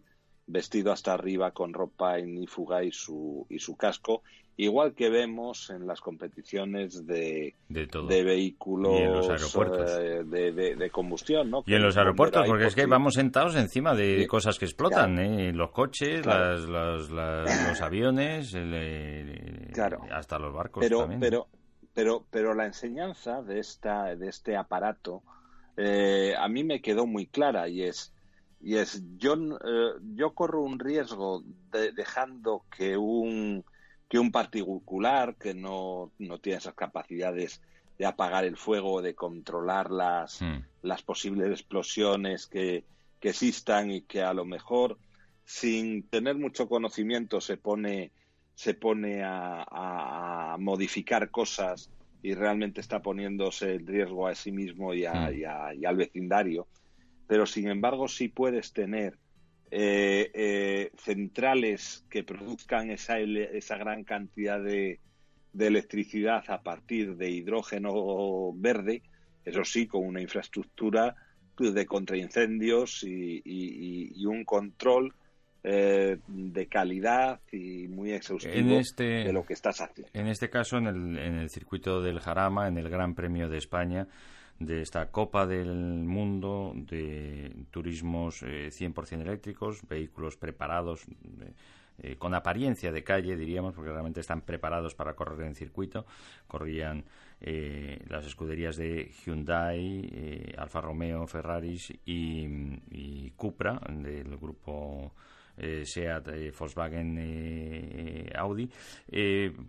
vestido 0.52 0.92
hasta 0.92 1.14
arriba 1.14 1.52
con 1.52 1.74
ropa 1.74 2.20
ignífuga 2.20 2.84
y 2.84 2.92
su, 2.92 3.46
y 3.50 3.60
su 3.60 3.76
casco, 3.76 4.22
igual 4.58 4.94
que 4.94 5.10
vemos 5.10 5.70
en 5.70 5.88
las 5.88 6.02
competiciones 6.02 7.06
de, 7.08 7.56
De 7.70 7.88
de 7.88 8.24
vehículos 8.24 8.94
Y 9.00 9.04
en 9.04 9.14
los 9.14 9.30
aeropuertos. 9.30 9.92
eh, 10.00 10.24
de, 10.26 10.52
de- 10.52 10.76
de 10.76 10.90
combustión, 10.90 11.50
¿no? 11.50 11.64
Y 11.66 11.74
en 11.74 11.82
los 11.82 11.98
aeropuertos, 11.98 12.46
porque 12.46 12.64
por 12.64 12.68
es 12.68 12.76
que 12.76 12.86
vamos 12.86 13.14
sentados 13.16 13.56
encima 13.56 13.96
de 13.96 14.28
cosas 14.28 14.60
que 14.60 14.66
explotan, 14.66 15.18
¿eh? 15.20 15.52
Los 15.54 15.72
coches, 15.72 16.22
Claro. 16.22 16.58
las- 16.58 16.70
las- 16.70 17.10
las- 17.10 17.68
los 17.70 17.82
aviones, 17.82 18.54
el, 18.54 18.72
eh, 18.76 19.70
Claro. 19.74 20.02
hasta 20.12 20.38
los 20.38 20.54
barcos 20.54 20.82
pero 20.84 21.00
también. 21.00 21.20
pero 21.22 21.48
pero 21.94 22.26
pero 22.30 22.54
la 22.54 22.66
enseñanza 22.66 23.42
de 23.42 23.60
esta 23.60 24.16
de 24.16 24.28
este 24.30 24.56
aparato 24.56 25.24
eh, 25.78 26.34
a 26.38 26.48
mí 26.50 26.64
me 26.64 26.82
quedó 26.82 27.06
muy 27.06 27.26
clara 27.28 27.68
y 27.70 27.84
es 27.84 28.14
y 28.64 28.76
es 28.78 29.02
yo 29.18 29.34
eh, 29.36 29.92
yo 30.14 30.34
corro 30.34 30.62
un 30.64 30.78
riesgo 30.80 31.44
de- 31.72 31.92
dejando 31.94 32.66
que 32.76 32.96
un 32.98 33.64
que 34.08 34.20
un 34.20 34.32
particular 34.32 35.36
que 35.38 35.54
no 35.54 36.12
no 36.20 36.40
tiene 36.40 36.58
esas 36.60 36.76
capacidades 36.76 37.62
de 37.98 38.06
apagar 38.06 38.46
el 38.46 38.58
fuego 38.58 39.02
de 39.02 39.16
controlar 39.16 39.90
las 39.92 40.42
Mm. 40.42 40.60
las 40.84 41.04
posibles 41.04 41.52
explosiones 41.52 42.48
que, 42.48 42.86
que 43.20 43.30
existan 43.30 43.92
y 43.92 44.02
que 44.02 44.22
a 44.24 44.34
lo 44.34 44.46
mejor 44.46 44.98
sin 45.44 46.08
tener 46.10 46.36
mucho 46.36 46.68
conocimiento 46.68 47.40
se 47.42 47.58
pone 47.58 48.12
se 48.56 48.74
pone 48.76 49.24
a, 49.24 49.64
a- 49.64 50.54
a 50.54 50.58
modificar 50.58 51.32
cosas 51.32 51.90
y 52.22 52.36
realmente 52.36 52.80
está 52.82 53.02
poniéndose 53.02 53.74
en 53.76 53.88
riesgo 53.88 54.28
a 54.28 54.36
sí 54.36 54.52
mismo 54.52 54.94
y, 54.94 55.06
a- 55.06 55.30
Mm. 55.32 55.34
y 55.36 55.44
a- 55.46 55.74
y 55.74 55.86
al 55.86 55.96
vecindario. 55.98 56.68
Pero 57.32 57.46
sin 57.46 57.70
embargo 57.70 58.10
sí 58.10 58.28
puedes 58.28 58.74
tener 58.74 59.18
eh, 59.72 60.30
eh, 60.34 60.92
centrales 60.98 62.04
que 62.10 62.26
produzcan 62.26 62.92
esa, 62.92 63.20
esa 63.20 63.78
gran 63.78 64.04
cantidad 64.04 64.62
de, 64.62 65.00
de 65.54 65.68
electricidad 65.68 66.44
a 66.50 66.62
partir 66.62 67.16
de 67.16 67.30
hidrógeno 67.30 68.52
verde, 68.56 69.02
eso 69.46 69.64
sí, 69.64 69.88
con 69.88 70.06
una 70.06 70.20
infraestructura 70.22 71.16
de 71.58 71.86
contraincendios 71.86 73.02
y, 73.04 73.36
y- 73.36 73.42
y- 73.46 74.12
y 74.14 74.26
un 74.26 74.44
control 74.44 75.14
eh, 75.64 76.18
de 76.28 76.68
calidad 76.68 77.40
y 77.50 77.88
muy 77.88 78.12
exhaustivo 78.12 78.74
En 78.74 78.80
este- 78.82 79.24
de 79.24 79.32
lo 79.32 79.46
que 79.46 79.54
estás 79.54 79.80
haciendo. 79.80 80.12
En 80.14 80.28
este 80.28 80.50
caso, 80.50 80.80
en 80.80 80.88
el, 80.88 81.18
en 81.18 81.36
el 81.36 81.50
circuito 81.50 82.02
del 82.02 82.20
Jarama, 82.20 82.68
en 82.68 82.78
el 82.78 82.90
Gran 82.90 83.16
Premio 83.16 83.48
de 83.48 83.58
España, 83.58 84.08
de 84.66 84.82
esta 84.82 85.12
Copa 85.12 85.48
del 85.48 85.74
Mundo 85.74 86.74
de 86.76 87.66
turismos 87.72 88.44
eh, 88.44 88.70
100% 88.70 89.22
eléctricos, 89.22 89.82
vehículos 89.88 90.38
preparados 90.38 91.06
eh, 91.06 91.54
eh, 92.04 92.16
con 92.18 92.34
apariencia 92.34 92.92
de 92.92 93.04
calle, 93.04 93.36
diríamos, 93.36 93.74
porque 93.74 93.92
realmente 93.92 94.20
están 94.20 94.42
preparados 94.42 94.94
para 94.94 95.16
correr 95.16 95.48
en 95.48 95.56
circuito. 95.56 96.06
Corrían 96.48 97.06
eh, 97.40 98.04
las 98.08 98.26
escuderías 98.26 98.76
de 98.76 99.12
Hyundai, 99.26 100.54
Alfa 100.58 100.82
Romeo, 100.82 101.26
Ferraris 101.28 101.94
y 102.06 103.32
Cupra 103.32 103.82
del 103.90 104.38
grupo 104.38 105.14
eh, 105.62 105.86
SEAT, 105.86 106.28
eh, 106.30 106.52
Volkswagen, 106.58 107.18
eh, 107.20 108.34
Audi, 108.36 108.70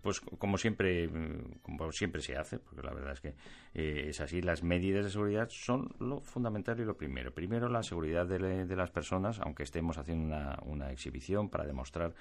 pues 0.01 0.21
como 0.21 0.57
siempre, 0.57 1.07
mm, 1.09 1.61
como 1.63 1.93
siempre 1.93 2.23
se 2.23 2.37
hace, 2.37 2.59
porque 2.59 2.83
la 2.83 2.95
verdad 2.95 3.13
es 3.13 3.21
que 3.21 3.35
eh, 3.75 4.07
es 4.09 4.21
así, 4.21 4.43
las 4.43 4.63
medidas 4.63 5.05
de 5.05 5.11
seguridad 5.11 5.49
son 5.51 5.95
lo 5.99 6.21
fundamental 6.21 6.81
y 6.81 6.85
lo 6.85 6.97
primero. 6.97 7.33
Primero 7.33 7.69
la 7.69 7.83
seguridad 7.83 8.27
de, 8.27 8.67
de 8.67 8.77
las 8.77 8.91
personas, 8.91 9.39
aunque 9.41 9.63
estemos 9.63 9.99
haciendo 9.99 10.27
una, 10.27 10.59
una 10.65 10.91
exhibición 10.91 11.49
para 11.49 11.65
demostrar 11.65 12.15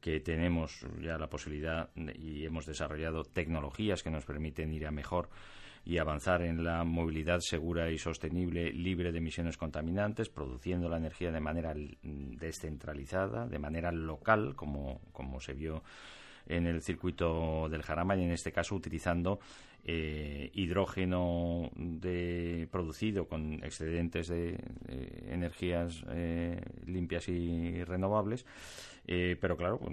que 0.00 0.20
tenemos 0.20 0.86
ya 1.00 1.16
la 1.16 1.28
posibilidad 1.28 1.88
y 1.96 2.44
hemos 2.44 2.66
desarrollado 2.66 3.24
tecnologías 3.24 4.02
que 4.02 4.10
nos 4.10 4.24
permiten 4.24 4.72
ir 4.72 4.86
a 4.86 4.90
mejor 4.90 5.30
y 5.84 5.98
avanzar 5.98 6.42
en 6.42 6.64
la 6.64 6.82
movilidad 6.84 7.40
segura 7.40 7.90
y 7.90 7.98
sostenible, 7.98 8.72
libre 8.72 9.12
de 9.12 9.18
emisiones 9.18 9.56
contaminantes, 9.56 10.30
produciendo 10.30 10.88
la 10.88 10.96
energía 10.96 11.30
de 11.30 11.40
manera 11.40 11.74
mm, 11.74 12.36
descentralizada, 12.36 13.46
de 13.46 13.58
manera 13.58 13.92
local, 13.92 14.54
como, 14.56 15.00
como 15.12 15.40
se 15.40 15.52
vio 15.52 15.82
en 16.46 16.66
el 16.66 16.82
circuito 16.82 17.68
del 17.68 17.82
Jarama 17.82 18.16
y 18.16 18.24
en 18.24 18.32
este 18.32 18.52
caso 18.52 18.74
utilizando 18.74 19.40
eh, 19.86 20.50
hidrógeno 20.54 21.70
de, 21.74 22.68
producido 22.70 23.26
con 23.26 23.62
excedentes 23.64 24.28
de, 24.28 24.58
energías 25.28 26.04
eh, 26.08 26.60
limpias 26.86 27.28
y 27.28 27.84
renovables 27.84 28.46
eh, 29.06 29.36
pero 29.40 29.56
claro, 29.56 29.78
pues, 29.78 29.92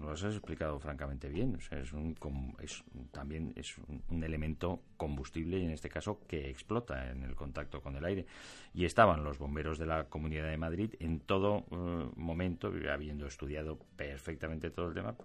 lo 0.00 0.10
has 0.10 0.22
explicado 0.22 0.78
francamente 0.78 1.28
bien. 1.28 1.58
es, 1.70 1.92
un, 1.92 2.16
es 2.60 2.84
también 3.10 3.52
es 3.56 3.76
un, 4.08 4.22
elemento 4.22 4.82
combustible 4.96 5.58
y 5.58 5.64
en 5.64 5.72
este 5.72 5.88
caso 5.88 6.20
que 6.28 6.48
explota 6.48 7.10
en 7.10 7.24
el 7.24 7.34
contacto 7.34 7.80
con 7.80 7.96
el 7.96 8.04
aire. 8.04 8.26
Y 8.72 8.84
estaban 8.84 9.24
los 9.24 9.38
bomberos 9.38 9.78
de 9.78 9.86
la 9.86 10.04
Comunidad 10.04 10.48
de 10.48 10.56
Madrid 10.56 10.94
en 11.00 11.20
todo 11.20 11.64
eh, 11.70 12.10
momento, 12.16 12.72
habiendo 12.90 13.26
estudiado 13.26 13.78
perfectamente 13.96 14.70
todo 14.70 14.88
el 14.88 14.94
tema, 14.94 15.16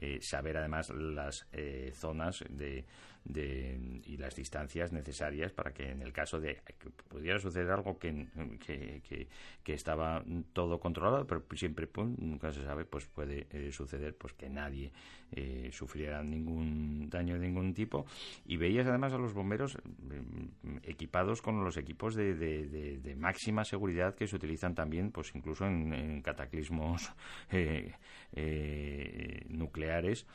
eh, 0.00 0.18
saber 0.22 0.56
además 0.56 0.90
las 0.90 1.46
zonas 1.92 2.44
de, 2.48 2.84
de, 3.24 4.00
y 4.04 4.16
las 4.16 4.34
distancias 4.34 4.92
necesarias 4.92 5.52
para 5.52 5.72
que 5.72 5.90
en 5.90 6.02
el 6.02 6.12
caso 6.12 6.40
de 6.40 6.60
que 6.78 6.90
pudiera 7.08 7.38
suceder 7.38 7.70
algo 7.70 7.98
que, 7.98 8.26
que, 8.60 9.28
estaba 9.72 10.24
todo 10.54 10.80
controlado, 10.80 11.26
pero 11.26 11.44
siempre 11.54 11.88
nunca 11.94 12.52
se 12.52 12.64
sabe, 12.64 12.84
pues 12.84 13.06
puede 13.06 13.46
eh, 13.50 13.70
suceder 13.70 14.16
pues 14.16 14.32
que 14.32 14.48
nadie 14.48 14.92
eh, 15.30 15.68
sufriera 15.72 16.22
ningún 16.22 17.10
daño 17.10 17.34
de 17.34 17.46
ningún 17.46 17.74
tipo. 17.74 18.06
Y 18.46 18.56
veías 18.56 18.86
además 18.86 19.12
a 19.12 19.18
los 19.18 19.34
bomberos 19.34 19.76
mm, 19.76 20.78
equipados 20.84 21.42
con 21.42 21.62
los 21.62 21.76
equipos 21.76 22.14
de, 22.14 22.34
de, 22.34 23.16
máxima 23.16 23.64
seguridad 23.64 24.14
que 24.14 24.26
se 24.26 24.36
utilizan 24.36 24.74
también, 24.74 25.10
pues 25.10 25.34
incluso 25.34 25.66
en, 25.66 26.22
cataclismos 26.22 27.12
eh, 27.52 29.44
nucleares 29.48 30.26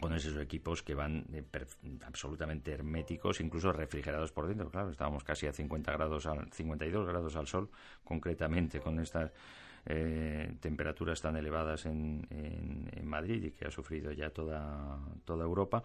con 0.00 0.12
esos 0.14 0.36
equipos 0.36 0.82
que 0.82 0.94
van 0.94 1.26
eh, 1.32 1.44
absolutamente 2.06 2.72
herméticos, 2.72 3.40
incluso 3.40 3.72
refrigerados 3.72 4.32
por 4.32 4.46
dentro. 4.46 4.70
Claro, 4.70 4.90
estábamos 4.90 5.24
casi 5.24 5.46
a 5.46 5.52
50 5.52 5.92
grados, 5.92 6.26
al, 6.26 6.52
52 6.52 7.06
grados 7.06 7.36
al 7.36 7.46
sol, 7.46 7.70
concretamente 8.04 8.80
con 8.80 9.00
estas 9.00 9.32
eh, 9.86 10.54
temperaturas 10.60 11.20
tan 11.20 11.36
elevadas 11.36 11.86
en, 11.86 12.26
en, 12.30 13.06
Madrid 13.06 13.44
y 13.44 13.50
que 13.50 13.66
ha 13.66 13.70
sufrido 13.70 14.10
ya 14.12 14.30
toda, 14.30 14.98
toda 15.24 15.44
Europa, 15.44 15.84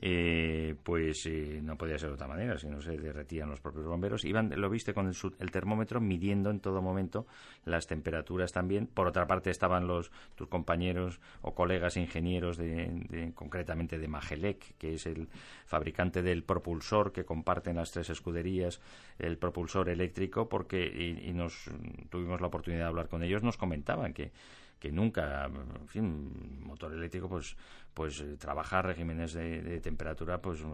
eh, 0.00 0.76
pues 0.84 1.26
eh, 1.26 1.58
no 1.62 1.76
podía 1.76 1.98
ser 1.98 2.10
de 2.10 2.14
otra 2.14 2.28
manera, 2.28 2.58
si 2.58 2.68
no 2.68 2.80
se 2.80 2.96
derretían 2.96 3.48
los 3.48 3.60
propios 3.60 3.86
bomberos. 3.86 4.24
Iban, 4.24 4.52
lo 4.54 4.68
viste 4.68 4.92
con 4.92 5.08
el, 5.08 5.50
termómetro 5.50 6.00
midiendo 6.00 6.50
en 6.50 6.60
todo 6.60 6.82
momento 6.82 7.26
las 7.64 7.86
temperaturas 7.86 8.52
también. 8.52 8.86
Por 8.86 9.08
otra 9.08 9.26
parte 9.26 9.50
estaban 9.50 9.86
los 9.86 10.12
tus 10.34 10.48
compañeros 10.48 11.18
o 11.40 11.54
colegas 11.54 11.96
ingenieros 11.96 12.56
de, 12.56 13.32
concretamente 13.34 13.98
de 13.98 14.06
Magelec, 14.06 14.76
que 14.76 14.94
es 14.94 15.06
el 15.06 15.28
fabricante 15.64 16.22
del 16.22 16.44
propulsor 16.44 17.10
que 17.10 17.24
comparten 17.24 17.76
las 17.76 17.90
tres 17.90 18.10
escuderías, 18.10 18.80
el 19.18 19.38
propulsor 19.38 19.88
eléctrico, 19.88 20.48
porque 20.48 20.86
y, 20.86 21.30
y 21.30 21.32
nos 21.32 21.68
tuvimos 22.10 22.40
la 22.40 22.48
oportunidad 22.48 22.82
de 22.82 22.88
hablar 22.88 23.08
con 23.08 23.24
ellos 23.24 23.29
ellos 23.30 23.42
nos 23.42 23.56
comentaban 23.56 24.12
que, 24.12 24.32
que 24.80 24.90
nunca, 24.90 25.48
en 25.94 26.64
motor 26.64 26.92
eléctrico, 26.94 27.28
pues, 27.28 27.54
pues 27.92 28.18
eh, 28.20 28.36
trabaja 28.38 28.80
regímenes 28.80 29.34
de, 29.34 29.78
temperatura, 29.80 30.40
pues, 30.40 30.60
eh, 30.60 30.64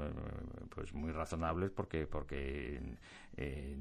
pues 0.72 0.94
muy 0.94 1.10
razonables 1.10 1.70
porque, 1.72 2.06
porque 2.06 2.80
eh, 3.36 3.76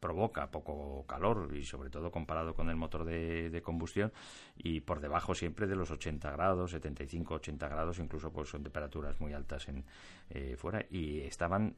provoca 0.00 0.50
poco 0.50 1.06
calor 1.06 1.54
y 1.56 1.64
sobre 1.64 1.90
todo 1.90 2.10
comparado 2.10 2.54
con 2.54 2.70
el 2.70 2.76
motor 2.76 3.04
de, 3.04 3.62
combustión 3.62 4.12
y 4.56 4.80
por 4.80 5.00
debajo 5.00 5.32
siempre 5.32 5.68
de 5.68 5.76
los 5.76 5.92
80 5.92 6.32
grados, 6.32 6.72
75, 6.72 7.34
80 7.34 7.68
grados, 7.68 8.00
incluso 8.00 8.32
pues 8.32 8.48
son 8.48 8.64
temperaturas 8.64 9.20
muy 9.20 9.32
altas 9.32 9.68
en 9.68 9.84
fuera 10.56 10.84
y 10.90 11.20
estaban 11.20 11.76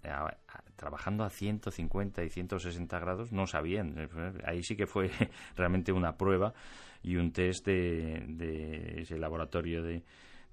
trabajando 0.77 1.25
a 1.25 1.31
150 1.31 2.25
y 2.25 2.31
160 2.31 2.99
grados, 2.99 3.33
no 3.33 3.47
sabían, 3.47 4.09
ahí 4.45 4.63
sí 4.63 4.77
que 4.77 4.87
fue 4.87 5.11
realmente 5.57 5.93
una 5.93 6.17
prueba 6.17 6.55
y 7.03 7.17
un 7.17 7.33
test 7.33 7.67
de, 7.67 9.01
ese 9.01 9.19
laboratorio 9.19 9.83
de, 9.83 10.03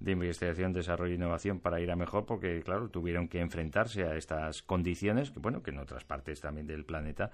investigación, 0.04 0.72
desarrollo 0.72 1.12
e 1.12 1.16
innovación 1.16 1.60
para 1.60 1.80
ir 1.80 1.90
a 1.90 1.96
mejor, 1.96 2.26
porque 2.26 2.60
claro, 2.62 2.88
tuvieron 2.88 3.28
que 3.28 3.40
enfrentarse 3.40 4.04
a 4.04 4.16
estas 4.16 4.62
condiciones 4.62 5.30
que 5.30 5.38
bueno, 5.38 5.62
que 5.62 5.70
en 5.70 5.78
otras 5.78 6.04
partes 6.04 6.40
también 6.40 6.66
del 6.66 6.84
planeta 6.84 7.30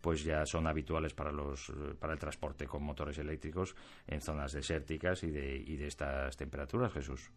pues 0.00 0.24
ya 0.24 0.44
son 0.46 0.66
habituales 0.66 1.14
para 1.14 1.32
los 1.32 1.72
para 2.00 2.12
el 2.12 2.18
transporte 2.18 2.66
con 2.66 2.82
motores 2.82 3.18
eléctricos 3.18 3.74
en 4.06 4.20
zonas 4.20 4.52
desérticas 4.52 5.22
y 5.22 5.30
de, 5.30 5.56
y 5.56 5.76
de 5.76 5.86
estas 5.86 6.36
temperaturas, 6.36 6.92
Jesús. 6.92 7.30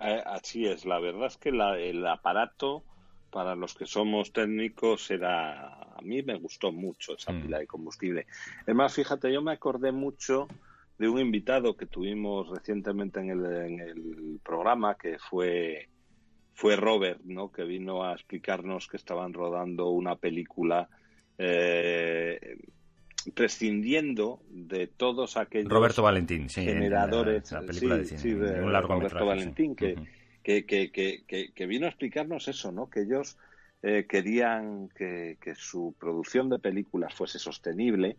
Eh, 0.00 0.22
así 0.26 0.66
es, 0.66 0.84
la 0.84 0.98
verdad 0.98 1.26
es 1.26 1.36
que 1.36 1.50
el 1.50 2.06
aparato 2.06 2.84
para 3.32 3.56
los 3.56 3.74
que 3.74 3.86
somos 3.86 4.32
técnicos 4.32 5.10
era 5.10 5.68
a 5.68 6.00
mí 6.02 6.22
me 6.22 6.36
gustó 6.36 6.70
mucho 6.70 7.16
esa 7.16 7.32
mm. 7.32 7.42
pila 7.42 7.58
de 7.58 7.66
combustible. 7.66 8.26
Es 8.66 8.74
más, 8.74 8.94
fíjate, 8.94 9.32
yo 9.32 9.40
me 9.40 9.52
acordé 9.52 9.90
mucho 9.90 10.46
de 10.98 11.08
un 11.08 11.18
invitado 11.18 11.76
que 11.76 11.86
tuvimos 11.86 12.48
recientemente 12.50 13.20
en 13.20 13.30
el, 13.30 13.44
en 13.46 13.80
el 13.80 14.40
programa 14.44 14.96
que 14.96 15.18
fue 15.18 15.88
fue 16.54 16.76
Robert, 16.76 17.20
¿no? 17.24 17.50
Que 17.50 17.64
vino 17.64 18.04
a 18.04 18.12
explicarnos 18.12 18.86
que 18.86 18.98
estaban 18.98 19.32
rodando 19.32 19.88
una 19.88 20.16
película 20.16 20.88
eh, 21.38 22.58
prescindiendo 23.34 24.42
de 24.50 24.88
todos 24.88 25.38
aquellos 25.38 25.72
Roberto 25.72 26.02
Valentín, 26.02 26.50
sí, 26.50 26.62
generadores, 26.62 27.50
la, 27.50 27.62
película 27.62 27.96
de, 27.96 28.04
cine, 28.04 28.60
un 28.60 28.72
largo 28.72 28.94
Roberto 28.94 29.24
Valentín 29.24 29.74
que 29.74 29.96
que, 30.42 30.66
que, 30.66 30.90
que, 30.90 31.52
que, 31.52 31.66
vino 31.66 31.86
a 31.86 31.90
explicarnos 31.90 32.48
eso, 32.48 32.72
¿no? 32.72 32.90
Que 32.90 33.02
ellos 33.02 33.38
eh, 33.82 34.06
querían 34.08 34.88
que, 34.88 35.36
su 35.56 35.94
producción 35.98 36.48
de 36.48 36.58
películas 36.58 37.14
fuese 37.14 37.38
sostenible 37.38 38.16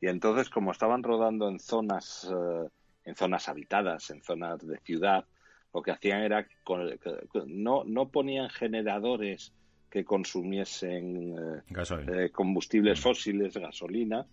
y 0.00 0.08
entonces 0.08 0.50
como 0.50 0.72
estaban 0.72 1.02
rodando 1.02 1.48
en 1.48 1.60
zonas 1.60 2.28
eh, 2.30 2.68
en 3.04 3.14
zonas 3.14 3.48
habitadas, 3.48 4.10
en 4.10 4.22
zonas 4.22 4.66
de 4.66 4.78
ciudad, 4.78 5.24
lo 5.72 5.82
que 5.82 5.90
hacían 5.90 6.22
era 6.22 6.46
no 7.46 7.84
no 7.84 8.08
ponían 8.08 8.48
generadores 8.50 9.52
que 9.90 10.04
consumiesen 10.04 11.62
eh, 11.68 12.30
combustibles 12.32 12.98
mm. 12.98 13.02
fósiles, 13.02 13.56
gasolina, 13.56 14.26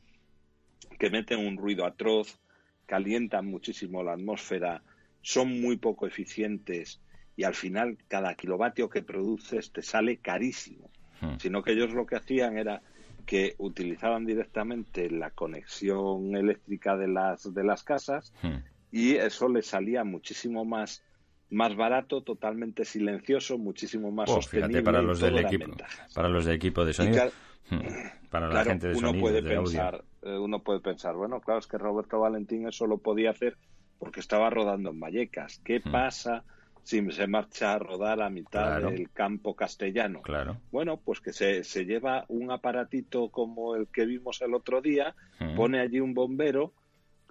que 0.98 1.10
meten 1.10 1.46
un 1.46 1.58
ruido 1.58 1.86
atroz, 1.86 2.40
calientan 2.88 3.46
muchísimo 3.46 4.02
la 4.02 4.14
atmósfera, 4.14 4.82
son 5.22 5.62
muy 5.62 5.78
poco 5.78 6.08
eficientes 6.08 7.00
y 7.42 7.44
al 7.44 7.56
final 7.56 7.98
cada 8.08 8.36
kilovatio 8.36 8.88
que 8.88 9.02
produces 9.02 9.72
te 9.72 9.82
sale 9.82 10.18
carísimo. 10.18 10.92
Hmm. 11.22 11.38
Sino 11.40 11.64
que 11.64 11.72
ellos 11.72 11.92
lo 11.92 12.06
que 12.06 12.16
hacían 12.16 12.56
era 12.56 12.84
que 13.26 13.56
utilizaban 13.58 14.28
directamente 14.28 15.10
la 15.10 15.32
conexión 15.32 16.36
eléctrica 16.36 16.96
de 16.96 17.08
las, 17.08 17.52
de 17.52 17.64
las 17.64 17.82
casas 17.82 18.32
hmm. 18.44 18.58
y 18.92 19.16
eso 19.16 19.50
les 19.50 19.66
salía 19.66 20.04
muchísimo 20.04 20.66
más 20.66 21.04
más 21.50 21.76
barato, 21.76 22.22
totalmente 22.22 22.86
silencioso, 22.86 23.58
muchísimo 23.58 24.12
más 24.12 24.30
oh, 24.30 24.36
sostenible. 24.36 24.84
para 24.84 25.02
los 25.02 25.20
del 25.20 25.40
equipo, 25.40 25.66
para 26.14 26.30
los 26.30 26.46
de 26.46 26.54
equipo 26.54 26.86
de 26.86 26.94
sonido, 26.94 27.26
hmm. 27.72 28.30
para 28.30 28.48
la 28.50 28.64
gente 28.64 28.88
de 28.88 28.96
uno 28.96 29.14
puede 29.20 29.42
pensar, 29.42 30.04
eh, 30.22 30.38
uno 30.38 30.60
puede 30.60 30.80
pensar, 30.80 31.16
bueno, 31.16 31.42
claro 31.42 31.60
es 31.60 31.68
que 31.68 31.80
Roberto 31.80 32.20
Valentín 32.20 32.68
eso 32.68 32.86
lo 32.86 33.00
podía 33.00 33.32
hacer 33.32 33.58
porque 33.98 34.20
estaba 34.20 34.50
rodando 34.50 34.92
en 34.92 35.00
Vallecas. 35.00 35.60
¿Qué 35.66 35.82
pasa? 35.82 36.46
Si 36.84 37.12
se 37.12 37.28
marcha 37.28 37.74
a 37.74 37.80
rodar 37.80 38.22
a 38.22 38.30
mitad 38.30 38.82
del 38.82 39.10
campo 39.12 39.56
castellano. 39.56 40.22
Claro. 40.22 40.58
Bueno, 40.72 40.98
pues 40.98 41.20
que 41.22 41.34
se, 41.34 41.64
se, 41.64 41.86
lleva 41.86 42.26
un 42.28 42.52
aparatito 42.52 43.30
como 43.30 43.76
el 43.76 43.88
que 43.88 44.06
vimos 44.06 44.42
el 44.42 44.54
otro 44.54 44.82
día, 44.82 45.16
pone 45.56 45.80
allí 45.80 46.00
un 46.00 46.14
bombero, 46.14 46.74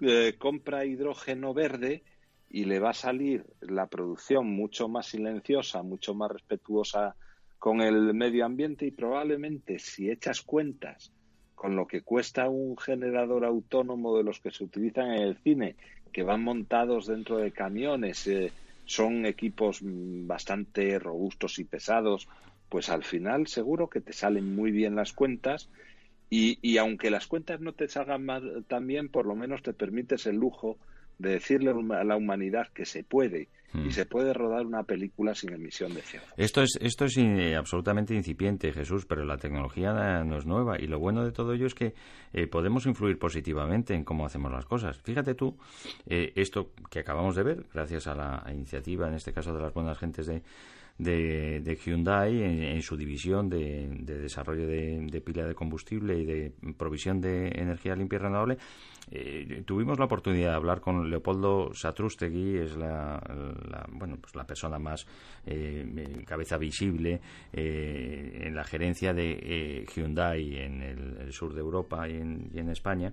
eh, 0.01 0.35
compra 0.37 0.85
hidrógeno 0.85 1.53
verde 1.53 2.03
y 2.49 2.65
le 2.65 2.79
va 2.79 2.89
a 2.89 2.93
salir 2.93 3.45
la 3.61 3.87
producción 3.87 4.47
mucho 4.47 4.87
más 4.87 5.07
silenciosa, 5.07 5.83
mucho 5.83 6.13
más 6.13 6.31
respetuosa 6.31 7.15
con 7.59 7.81
el 7.81 8.13
medio 8.13 8.45
ambiente 8.45 8.85
y 8.87 8.91
probablemente 8.91 9.77
si 9.79 10.09
echas 10.09 10.41
cuentas 10.41 11.11
con 11.53 11.75
lo 11.75 11.85
que 11.85 12.01
cuesta 12.01 12.49
un 12.49 12.75
generador 12.75 13.45
autónomo 13.45 14.17
de 14.17 14.23
los 14.23 14.39
que 14.39 14.49
se 14.49 14.63
utilizan 14.63 15.11
en 15.11 15.21
el 15.21 15.37
cine, 15.37 15.75
que 16.11 16.23
van 16.23 16.43
montados 16.43 17.05
dentro 17.05 17.37
de 17.37 17.51
camiones, 17.51 18.25
eh, 18.25 18.51
son 18.85 19.25
equipos 19.25 19.79
bastante 19.81 20.99
robustos 20.99 21.59
y 21.59 21.63
pesados, 21.63 22.27
pues 22.69 22.89
al 22.89 23.03
final 23.03 23.47
seguro 23.47 23.89
que 23.89 24.01
te 24.01 24.13
salen 24.13 24.55
muy 24.55 24.71
bien 24.71 24.95
las 24.95 25.13
cuentas 25.13 25.69
y, 26.29 26.59
y 26.61 26.77
aunque 26.77 27.11
las 27.11 27.27
cuentas 27.27 27.59
no 27.59 27.73
te 27.73 27.87
salgan 27.87 28.27
tan 28.67 28.87
bien, 28.87 29.09
por 29.09 29.25
lo 29.25 29.35
menos 29.35 29.63
te 29.63 29.73
permites 29.73 30.25
el 30.25 30.37
lujo 30.37 30.77
de 31.17 31.31
decirle 31.31 31.71
a 31.71 32.03
la 32.03 32.15
humanidad 32.15 32.67
que 32.73 32.85
se 32.85 33.03
puede 33.03 33.49
y 33.73 33.77
hmm. 33.77 33.91
se 33.91 34.05
puede 34.05 34.33
rodar 34.33 34.65
una 34.65 34.83
película 34.83 35.33
sin 35.33 35.53
emisión 35.53 35.93
de 35.93 36.01
CO2. 36.01 36.21
Esto 36.37 36.61
es, 36.61 36.77
esto 36.81 37.05
es 37.05 37.17
eh, 37.17 37.55
absolutamente 37.55 38.13
incipiente, 38.13 38.71
Jesús, 38.73 39.05
pero 39.05 39.23
la 39.25 39.37
tecnología 39.37 40.23
no 40.23 40.37
es 40.37 40.45
nueva 40.45 40.79
y 40.79 40.87
lo 40.87 40.99
bueno 40.99 41.23
de 41.23 41.31
todo 41.31 41.53
ello 41.53 41.65
es 41.65 41.75
que 41.75 41.93
eh, 42.33 42.47
podemos 42.47 42.85
influir 42.85 43.17
positivamente 43.17 43.93
en 43.93 44.03
cómo 44.03 44.25
hacemos 44.25 44.51
las 44.51 44.65
cosas. 44.65 44.99
Fíjate 45.01 45.35
tú, 45.35 45.57
eh, 46.05 46.33
esto 46.35 46.71
que 46.89 46.99
acabamos 46.99 47.35
de 47.35 47.43
ver, 47.43 47.65
gracias 47.73 48.07
a 48.07 48.15
la 48.15 48.43
iniciativa, 48.51 49.07
en 49.07 49.15
este 49.15 49.33
caso 49.33 49.53
de 49.53 49.61
las 49.61 49.73
buenas 49.73 49.97
gentes 49.97 50.27
de, 50.27 50.41
de, 51.01 51.61
de 51.61 51.75
Hyundai 51.75 52.43
en, 52.43 52.81
su 52.81 52.95
división 52.95 53.49
de, 53.49 53.87
desarrollo 54.01 54.67
de, 54.67 55.21
pila 55.25 55.45
de 55.45 55.55
combustible 55.55 56.17
y 56.17 56.25
de 56.25 56.51
provisión 56.77 57.19
de 57.19 57.47
energía 57.47 57.95
limpia 57.95 58.17
y 58.17 58.19
renovable. 58.19 58.57
Eh, 59.09 59.63
tuvimos 59.65 59.97
la 59.97 60.05
oportunidad 60.05 60.51
de 60.51 60.55
hablar 60.55 60.79
con 60.79 61.09
Leopoldo 61.09 61.73
Satrustegui, 61.73 62.57
es 62.57 62.77
la, 62.77 63.19
bueno, 63.91 64.17
pues 64.21 64.35
la 64.35 64.45
persona 64.45 64.77
más 64.77 65.07
eh, 65.45 66.23
cabeza 66.25 66.57
visible 66.57 67.19
eh, 67.51 68.43
en 68.43 68.55
la 68.55 68.63
gerencia 68.63 69.13
de 69.13 69.85
Hyundai 69.93 70.57
en 70.57 70.81
el, 70.83 71.33
sur 71.33 71.53
de 71.53 71.61
Europa 71.61 72.07
y 72.07 72.17
en, 72.17 72.51
y 72.53 72.59
en 72.59 72.69
España 72.69 73.11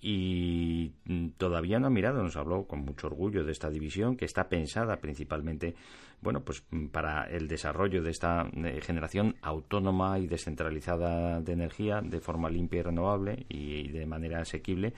y 0.00 0.92
todavía 1.36 1.78
no 1.78 1.88
ha 1.88 1.90
mirado, 1.90 2.22
nos 2.22 2.36
habló 2.36 2.66
con 2.66 2.80
mucho 2.80 3.08
orgullo 3.08 3.44
de 3.44 3.52
esta 3.52 3.68
división 3.68 4.16
que 4.16 4.24
está 4.24 4.48
pensada 4.48 4.96
principalmente 4.96 5.74
bueno, 6.22 6.42
pues 6.42 6.62
para 6.92 7.24
el 7.24 7.48
desarrollo 7.48 8.02
de 8.02 8.10
esta 8.10 8.46
eh, 8.52 8.80
generación 8.82 9.36
autónoma 9.40 10.18
y 10.18 10.26
descentralizada 10.26 11.40
de 11.40 11.52
energía 11.52 12.02
de 12.02 12.20
forma 12.20 12.50
limpia 12.50 12.80
y 12.80 12.82
renovable 12.82 13.46
y 13.48 13.88
de 13.88 14.06
manera 14.06 14.40
asequible 14.40 14.92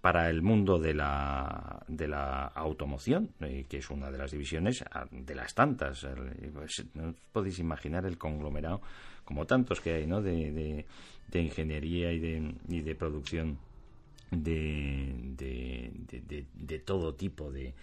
para 0.00 0.28
el 0.30 0.42
mundo 0.42 0.78
de 0.78 0.94
la, 0.94 1.84
de 1.86 2.08
la 2.08 2.46
automoción, 2.46 3.30
eh, 3.40 3.66
que 3.68 3.78
es 3.78 3.90
una 3.90 4.10
de 4.10 4.18
las 4.18 4.32
divisiones 4.32 4.84
ah, 4.92 5.06
de 5.10 5.34
las 5.34 5.54
tantas. 5.54 6.06
Pues, 6.52 6.84
no 6.94 7.14
podéis 7.32 7.58
imaginar 7.58 8.04
el 8.06 8.18
conglomerado, 8.18 8.82
como 9.24 9.46
tantos 9.46 9.80
que 9.80 9.94
hay, 9.94 10.06
¿no? 10.06 10.20
de, 10.20 10.84
de 11.28 11.40
ingeniería 11.40 12.12
y 12.12 12.18
de, 12.18 12.54
y 12.68 12.80
de 12.82 12.94
producción 12.94 13.58
de, 14.32 15.34
de, 16.54 16.78
todo 16.80 17.14
tipo 17.14 17.50
de, 17.50 17.74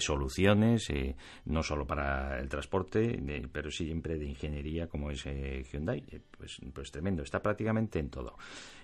soluciones, 0.00 0.90
eh, 0.90 1.16
no 1.46 1.62
solo 1.62 1.86
para 1.86 2.38
el 2.38 2.48
transporte, 2.48 3.22
pero 3.50 3.70
siempre 3.70 4.18
de 4.18 4.26
ingeniería 4.26 4.86
como 4.86 5.10
es 5.10 5.24
eh, 5.26 5.64
Hyundai. 5.70 6.04
Eh, 6.10 6.20
pues, 6.36 6.60
pues 6.72 6.90
tremendo, 6.90 7.22
está 7.22 7.40
prácticamente 7.40 7.98
en 7.98 8.10
todo. 8.10 8.36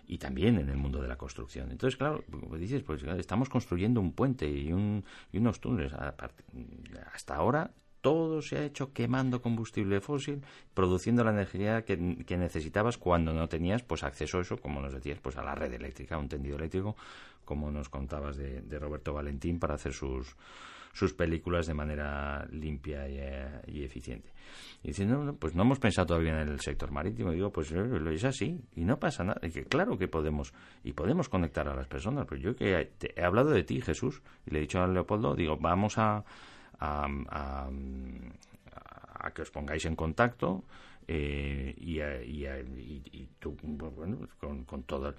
Y 0.06 0.18
también 0.18 0.58
en 0.58 0.68
el 0.68 0.76
mundo 0.76 1.00
de 1.00 1.08
la 1.08 1.16
construcción. 1.16 1.70
Entonces, 1.70 1.96
claro, 1.96 2.24
dices, 2.58 2.82
pues 2.82 3.02
estamos 3.02 3.48
construyendo 3.48 4.00
un 4.00 4.12
puente 4.12 4.48
y, 4.48 4.72
un, 4.72 5.04
y 5.32 5.38
unos 5.38 5.60
túneles. 5.60 5.92
Hasta 7.12 7.36
ahora 7.36 7.70
todo 8.00 8.42
se 8.42 8.58
ha 8.58 8.64
hecho 8.64 8.92
quemando 8.92 9.42
combustible 9.42 10.00
fósil, 10.00 10.42
produciendo 10.74 11.24
la 11.24 11.30
energía 11.30 11.82
que, 11.84 11.96
necesitabas 11.96 12.96
cuando 12.96 13.32
no 13.32 13.48
tenías 13.48 13.82
pues 13.82 14.02
acceso 14.02 14.38
a 14.38 14.42
eso, 14.42 14.56
como 14.56 14.80
nos 14.80 14.92
decías, 14.92 15.18
pues 15.20 15.36
a 15.36 15.42
la 15.42 15.54
red 15.54 15.72
eléctrica, 15.72 16.18
un 16.18 16.28
tendido 16.28 16.56
eléctrico, 16.56 16.96
como 17.44 17.70
nos 17.70 17.88
contabas 17.88 18.36
de, 18.36 18.78
Roberto 18.78 19.12
Valentín 19.12 19.58
para 19.58 19.74
hacer 19.74 19.92
sus, 19.92 20.36
sus 20.92 21.12
películas 21.12 21.66
de 21.66 21.74
manera 21.74 22.46
limpia 22.50 23.08
y, 23.08 23.18
eh, 23.18 23.84
eficiente. 23.84 24.30
Y 24.82 24.88
diciendo, 24.88 25.22
no, 25.22 25.34
pues 25.34 25.54
no 25.54 25.62
hemos 25.62 25.78
pensado 25.78 26.06
todavía 26.06 26.40
en 26.40 26.48
el 26.48 26.60
sector 26.60 26.90
marítimo. 26.90 27.32
digo, 27.32 27.52
pues 27.52 27.70
eh, 27.72 27.84
es 28.12 28.24
así 28.24 28.60
y 28.74 28.84
no 28.84 28.98
pasa 28.98 29.24
nada. 29.24 29.40
Y 29.42 29.50
que 29.50 29.64
claro 29.64 29.98
que 29.98 30.08
podemos 30.08 30.54
y 30.82 30.92
podemos 30.92 31.28
conectar 31.28 31.68
a 31.68 31.74
las 31.74 31.86
personas. 31.86 32.26
Pero 32.28 32.40
yo 32.40 32.56
que 32.56 32.90
he 33.14 33.22
hablado 33.22 33.50
de 33.50 33.62
ti, 33.62 33.80
Jesús, 33.82 34.22
y 34.46 34.50
le 34.52 34.58
he 34.58 34.62
dicho 34.62 34.80
a 34.80 34.86
Leopoldo, 34.86 35.34
digo, 35.34 35.58
vamos 35.58 35.98
a 35.98 36.24
a, 36.80 37.68
que 39.34 39.42
os 39.42 39.50
pongáis 39.50 39.84
en 39.84 39.94
contacto 39.94 40.64
eh, 41.12 41.74
y, 41.76 42.00
y, 42.00 43.28
tú, 43.38 43.56
bueno, 43.62 44.28
con, 44.38 44.64
con 44.64 44.84
todas 44.84 45.14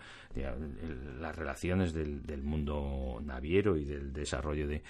las 1.20 1.36
relaciones 1.36 1.92
del, 1.94 2.24
del, 2.26 2.42
mundo 2.44 3.20
naviero 3.24 3.76
y 3.76 3.84
del 3.84 4.14
desarrollo 4.14 4.68
de, 4.68 4.84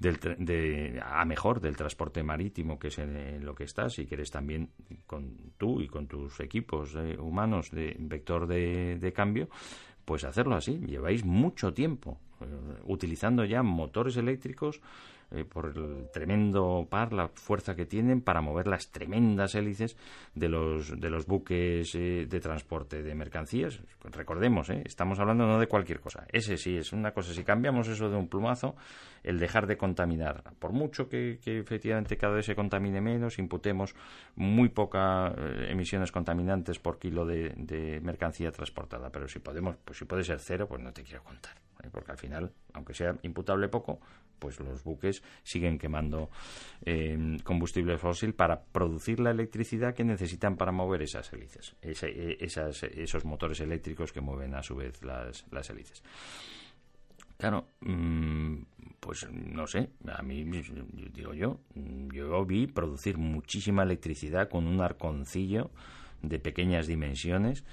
del, 0.00 0.18
de, 0.38 1.00
a 1.04 1.24
mejor 1.24 1.60
del 1.60 1.76
transporte 1.76 2.24
marítimo, 2.24 2.78
que 2.78 2.88
es 2.88 2.98
en, 2.98 3.44
lo 3.44 3.54
que 3.54 3.64
estás, 3.64 3.98
y 4.00 4.06
que 4.06 4.16
eres 4.16 4.32
también 4.32 4.70
con 5.06 5.52
tú 5.58 5.80
y 5.80 5.86
con 5.86 6.08
tus 6.08 6.40
equipos 6.40 6.94
eh, 6.96 7.16
humanos 7.18 7.70
de 7.70 7.94
vector 7.98 8.48
de, 8.48 8.98
de 8.98 9.12
cambio, 9.12 9.48
pues 10.04 10.24
hacerlo 10.24 10.56
así. 10.56 10.78
Lleváis 10.78 11.24
mucho 11.24 11.72
tiempo 11.72 12.18
eh, 12.40 12.46
utilizando 12.84 13.44
ya 13.44 13.62
motores 13.62 14.16
eléctricos 14.16 14.80
eh, 15.30 15.44
por 15.44 15.66
el 15.66 16.08
tremendo 16.10 16.86
par, 16.88 17.12
la 17.12 17.28
fuerza 17.28 17.74
que 17.74 17.84
tienen 17.84 18.22
para 18.22 18.40
mover 18.40 18.66
las 18.66 18.90
tremendas 18.90 19.54
hélices 19.54 19.96
de 20.34 20.48
los, 20.48 20.98
de 20.98 21.10
los 21.10 21.26
buques 21.26 21.94
eh, 21.94 22.26
de 22.26 22.40
transporte 22.40 23.02
de 23.02 23.14
mercancías. 23.14 23.80
Recordemos, 24.04 24.70
eh, 24.70 24.82
estamos 24.86 25.18
hablando 25.20 25.46
no 25.46 25.60
de 25.60 25.66
cualquier 25.66 26.00
cosa. 26.00 26.26
Ese 26.32 26.56
sí 26.56 26.76
es 26.76 26.92
una 26.92 27.12
cosa. 27.12 27.34
Si 27.34 27.44
cambiamos 27.44 27.88
eso 27.88 28.08
de 28.08 28.16
un 28.16 28.28
plumazo, 28.28 28.74
el 29.22 29.38
dejar 29.38 29.66
de 29.66 29.76
contaminar, 29.76 30.42
por 30.58 30.72
mucho 30.72 31.08
que, 31.08 31.38
efectivamente 31.44 32.16
cada 32.16 32.34
vez 32.34 32.46
se 32.46 32.54
contamine 32.54 33.00
menos, 33.00 33.38
imputemos 33.38 33.94
muy 34.36 34.68
pocas 34.68 35.32
emisiones 35.68 36.12
contaminantes 36.12 36.78
por 36.78 36.98
kilo 36.98 37.26
de, 37.26 37.54
de 37.56 38.00
mercancía 38.00 38.50
transportada. 38.50 39.10
Pero 39.10 39.28
si 39.28 39.38
podemos, 39.38 39.76
pues 39.84 39.98
si 39.98 40.04
puede 40.04 40.24
ser 40.24 40.38
cero, 40.40 40.66
pues 40.68 40.82
no 40.82 40.92
te 40.92 41.02
quiero 41.02 41.22
contar. 41.22 41.54
Porque 41.92 42.10
al 42.10 42.18
final, 42.18 42.52
aunque 42.72 42.92
sea 42.92 43.14
imputable 43.22 43.68
poco, 43.68 44.00
pues 44.38 44.60
los 44.60 44.82
buques 44.82 45.22
siguen 45.42 45.78
quemando 45.78 46.30
eh, 46.84 47.38
combustible 47.44 47.98
fósil 47.98 48.34
para 48.34 48.62
producir 48.62 49.20
la 49.20 49.30
electricidad 49.30 49.94
que 49.94 50.04
necesitan 50.04 50.56
para 50.56 50.72
mover 50.72 51.02
esas 51.02 51.32
hélices, 51.32 51.76
e, 51.82 52.36
esos 52.40 53.24
motores 53.24 53.60
eléctricos 53.60 54.12
que 54.12 54.20
mueven 54.20 54.54
a 54.54 54.62
su 54.62 54.76
vez 54.76 55.02
las, 55.02 55.44
las 55.50 55.68
hélices. 55.70 56.02
Claro, 57.38 57.68
mm, 57.82 58.62
pues 58.98 59.28
no 59.30 59.68
sé, 59.68 59.90
a 60.12 60.22
mí 60.22 60.44
digo 61.14 61.34
yo, 61.34 61.60
yo 62.12 62.44
vi 62.44 62.66
producir 62.66 63.16
muchísima 63.16 63.84
electricidad 63.84 64.48
con 64.48 64.66
un 64.66 64.80
arconcillo 64.80 65.70
de 66.20 66.40
pequeñas 66.40 66.88
dimensiones 66.88 67.64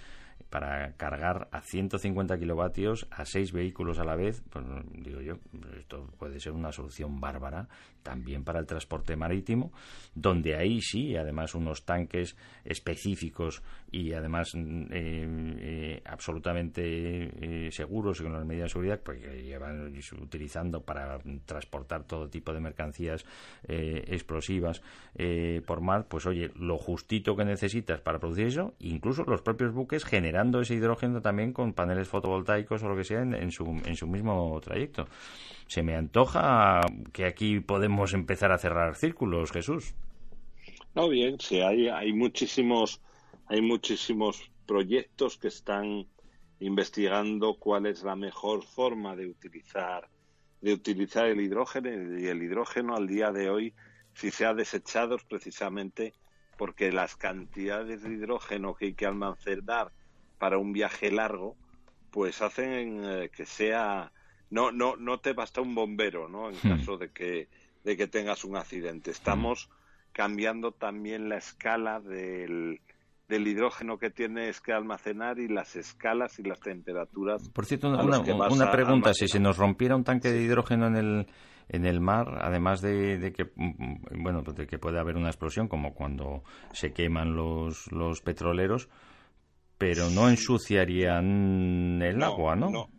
para 0.51 0.93
cargar 0.97 1.49
a 1.51 1.61
150 1.61 2.37
kilovatios 2.37 3.07
a 3.09 3.25
seis 3.25 3.51
vehículos 3.51 3.97
a 3.97 4.05
la 4.05 4.15
vez, 4.15 4.43
pues 4.51 4.63
digo 4.93 5.19
yo, 5.21 5.39
esto 5.77 6.11
puede 6.19 6.39
ser 6.39 6.51
una 6.51 6.71
solución 6.71 7.19
bárbara 7.19 7.67
también 8.03 8.43
para 8.43 8.59
el 8.59 8.67
transporte 8.67 9.15
marítimo, 9.15 9.73
donde 10.13 10.55
ahí 10.55 10.79
sí, 10.79 11.17
además 11.17 11.55
unos 11.55 11.85
tanques 11.85 12.37
específicos 12.63 13.63
y 13.95 14.11
además 14.11 14.53
mm, 14.53 14.83
eh, 14.91 15.27
eh, 15.59 16.01
absolutamente 16.03 16.81
eh, 16.83 17.71
seguros 17.71 18.19
y 18.19 18.23
con 18.23 18.33
las 18.33 18.45
medidas 18.45 18.65
de 18.65 18.69
seguridad, 18.69 18.99
porque 19.01 19.41
llevan 19.41 19.93
utilizando 20.21 20.81
para 20.81 21.17
transportar 21.45 22.03
todo 22.03 22.27
tipo 22.27 22.53
de 22.53 22.59
mercancías 22.59 23.25
explosivas 23.67 24.81
por 25.65 25.81
mar, 25.81 26.07
pues 26.09 26.25
oye, 26.25 26.51
lo 26.55 26.77
justito 26.77 27.35
que 27.35 27.45
necesitas 27.45 28.01
para 28.01 28.19
producir 28.19 28.47
eso, 28.47 28.73
incluso 28.79 29.23
los 29.23 29.41
propios 29.41 29.73
buques 29.73 30.03
generando 30.03 30.59
ese 30.59 30.75
hidrógeno 30.75 31.21
también 31.21 31.53
con 31.53 31.73
paneles 31.73 32.07
fotovoltaicos 32.07 32.83
o 32.83 32.89
lo 32.89 32.97
que 32.97 33.05
sea 33.05 33.21
en, 33.21 33.51
su, 33.51 33.65
en 33.85 33.95
su 33.95 34.07
mismo 34.07 34.59
trayecto. 34.61 35.07
Se 35.67 35.83
me 35.83 35.95
antoja 35.95 36.81
que 37.13 37.25
aquí 37.25 37.59
podemos 37.61 38.13
empezar 38.13 38.51
a 38.51 38.57
cerrar 38.57 38.95
círculos, 38.95 39.51
Jesús. 39.51 39.95
No, 40.95 41.09
bien, 41.09 41.37
sí, 41.39 41.59
hay, 41.59 41.89
hay 41.89 42.13
muchísimos, 42.13 43.01
hay 43.47 43.61
muchísimos 43.61 44.51
proyectos 44.65 45.37
que 45.37 45.47
están 45.47 46.07
investigando 46.59 47.57
cuál 47.59 47.85
es 47.85 48.03
la 48.03 48.15
mejor 48.15 48.63
forma 48.63 49.15
de 49.15 49.27
utilizar 49.27 50.09
de 50.61 50.73
utilizar 50.73 51.27
el 51.27 51.41
hidrógeno 51.41 51.89
y 52.19 52.27
el 52.27 52.41
hidrógeno 52.41 52.95
al 52.95 53.07
día 53.07 53.31
de 53.31 53.49
hoy 53.49 53.73
si 54.13 54.31
se 54.31 54.45
ha 54.45 54.53
desechado 54.53 55.17
precisamente 55.29 56.13
porque 56.57 56.91
las 56.91 57.15
cantidades 57.15 58.03
de 58.03 58.13
hidrógeno 58.13 58.75
que 58.75 58.85
hay 58.85 58.93
que 58.93 59.05
almacenar 59.05 59.91
para 60.37 60.57
un 60.57 60.73
viaje 60.73 61.11
largo, 61.11 61.55
pues 62.11 62.41
hacen 62.41 63.01
eh, 63.03 63.29
que 63.35 63.45
sea 63.45 64.11
no 64.49 64.71
no 64.71 64.95
no 64.95 65.19
te 65.19 65.33
basta 65.33 65.61
un 65.61 65.75
bombero, 65.75 66.29
¿no? 66.29 66.49
En 66.49 66.55
hmm. 66.55 66.77
caso 66.77 66.97
de 66.97 67.11
que 67.11 67.49
de 67.83 67.97
que 67.97 68.07
tengas 68.07 68.43
un 68.43 68.55
accidente. 68.55 69.11
Estamos 69.11 69.69
cambiando 70.11 70.71
también 70.71 71.29
la 71.29 71.37
escala 71.37 71.99
del, 71.99 72.79
del 73.27 73.47
hidrógeno 73.47 73.97
que 73.97 74.09
tienes 74.09 74.61
que 74.61 74.71
almacenar 74.71 75.39
y 75.39 75.47
las 75.47 75.75
escalas 75.75 76.37
y 76.39 76.43
las 76.43 76.59
temperaturas. 76.59 77.49
Por 77.49 77.65
cierto, 77.65 77.89
una, 77.89 78.71
pregunta, 78.71 79.13
si 79.13 79.27
se 79.27 79.39
nos 79.39 79.57
rompiera 79.57 79.95
un 79.95 80.03
tanque 80.03 80.31
de 80.31 80.41
hidrógeno 80.41 80.87
en 80.87 80.95
el 80.95 81.27
en 81.67 81.85
el 81.87 81.99
mar, 81.99 82.37
además 82.41 82.79
de, 82.81 83.17
de, 83.17 83.33
que 83.33 83.49
bueno, 84.11 84.43
de 84.43 84.67
que 84.67 84.77
puede 84.77 84.99
haber 84.99 85.15
una 85.15 85.29
explosión 85.29 85.67
como 85.67 85.95
cuando 85.95 86.43
se 86.71 86.93
queman 86.93 87.35
los 87.35 87.91
los 87.91 88.21
petroleros, 88.21 88.87
pero 89.77 90.09
no 90.11 90.29
ensuciarían 90.29 92.01
el 92.03 92.21
agua, 92.21 92.55
¿no? 92.55 92.69
No, 92.69 92.89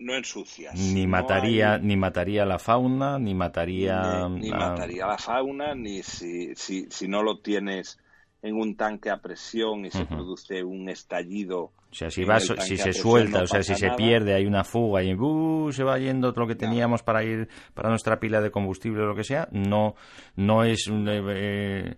no 0.00 0.14
ensucias. 0.16 0.74
Ni 0.74 1.06
mataría, 1.06 1.78
ni 1.78 1.96
mataría 1.96 2.44
la 2.44 2.58
fauna, 2.58 3.18
ni 3.18 3.34
mataría. 3.34 4.28
Ni, 4.28 4.50
mataría 4.50 5.06
la 5.06 5.18
fauna, 5.18 5.74
ni 5.74 6.02
si, 6.02 6.54
si, 6.56 6.86
si, 6.90 7.06
no 7.06 7.22
lo 7.22 7.40
tienes 7.40 8.00
en 8.42 8.56
un 8.56 8.74
tanque 8.76 9.10
a 9.10 9.18
presión 9.18 9.84
y 9.84 9.90
se 9.90 10.06
produce 10.06 10.64
un 10.64 10.88
estallido. 10.88 11.72
O 11.90 11.94
sea, 11.94 12.10
si, 12.10 12.24
va, 12.24 12.40
si 12.40 12.76
se 12.76 12.92
suelta, 12.92 13.42
o 13.42 13.46
sea, 13.46 13.62
si 13.62 13.74
se 13.74 13.90
pierde, 13.90 14.34
hay 14.34 14.46
una 14.46 14.64
fuga 14.64 15.02
y 15.02 15.12
uh, 15.14 15.72
se 15.72 15.84
va 15.84 15.98
yendo 15.98 16.32
lo 16.32 16.46
que 16.46 16.54
teníamos 16.54 17.02
para 17.02 17.24
ir 17.24 17.48
para 17.74 17.90
nuestra 17.90 18.18
pila 18.18 18.40
de 18.40 18.50
combustible 18.50 19.02
o 19.02 19.06
lo 19.06 19.14
que 19.14 19.24
sea, 19.24 19.48
no, 19.52 19.94
no 20.36 20.64
es. 20.64 20.88
Eh, 20.90 21.96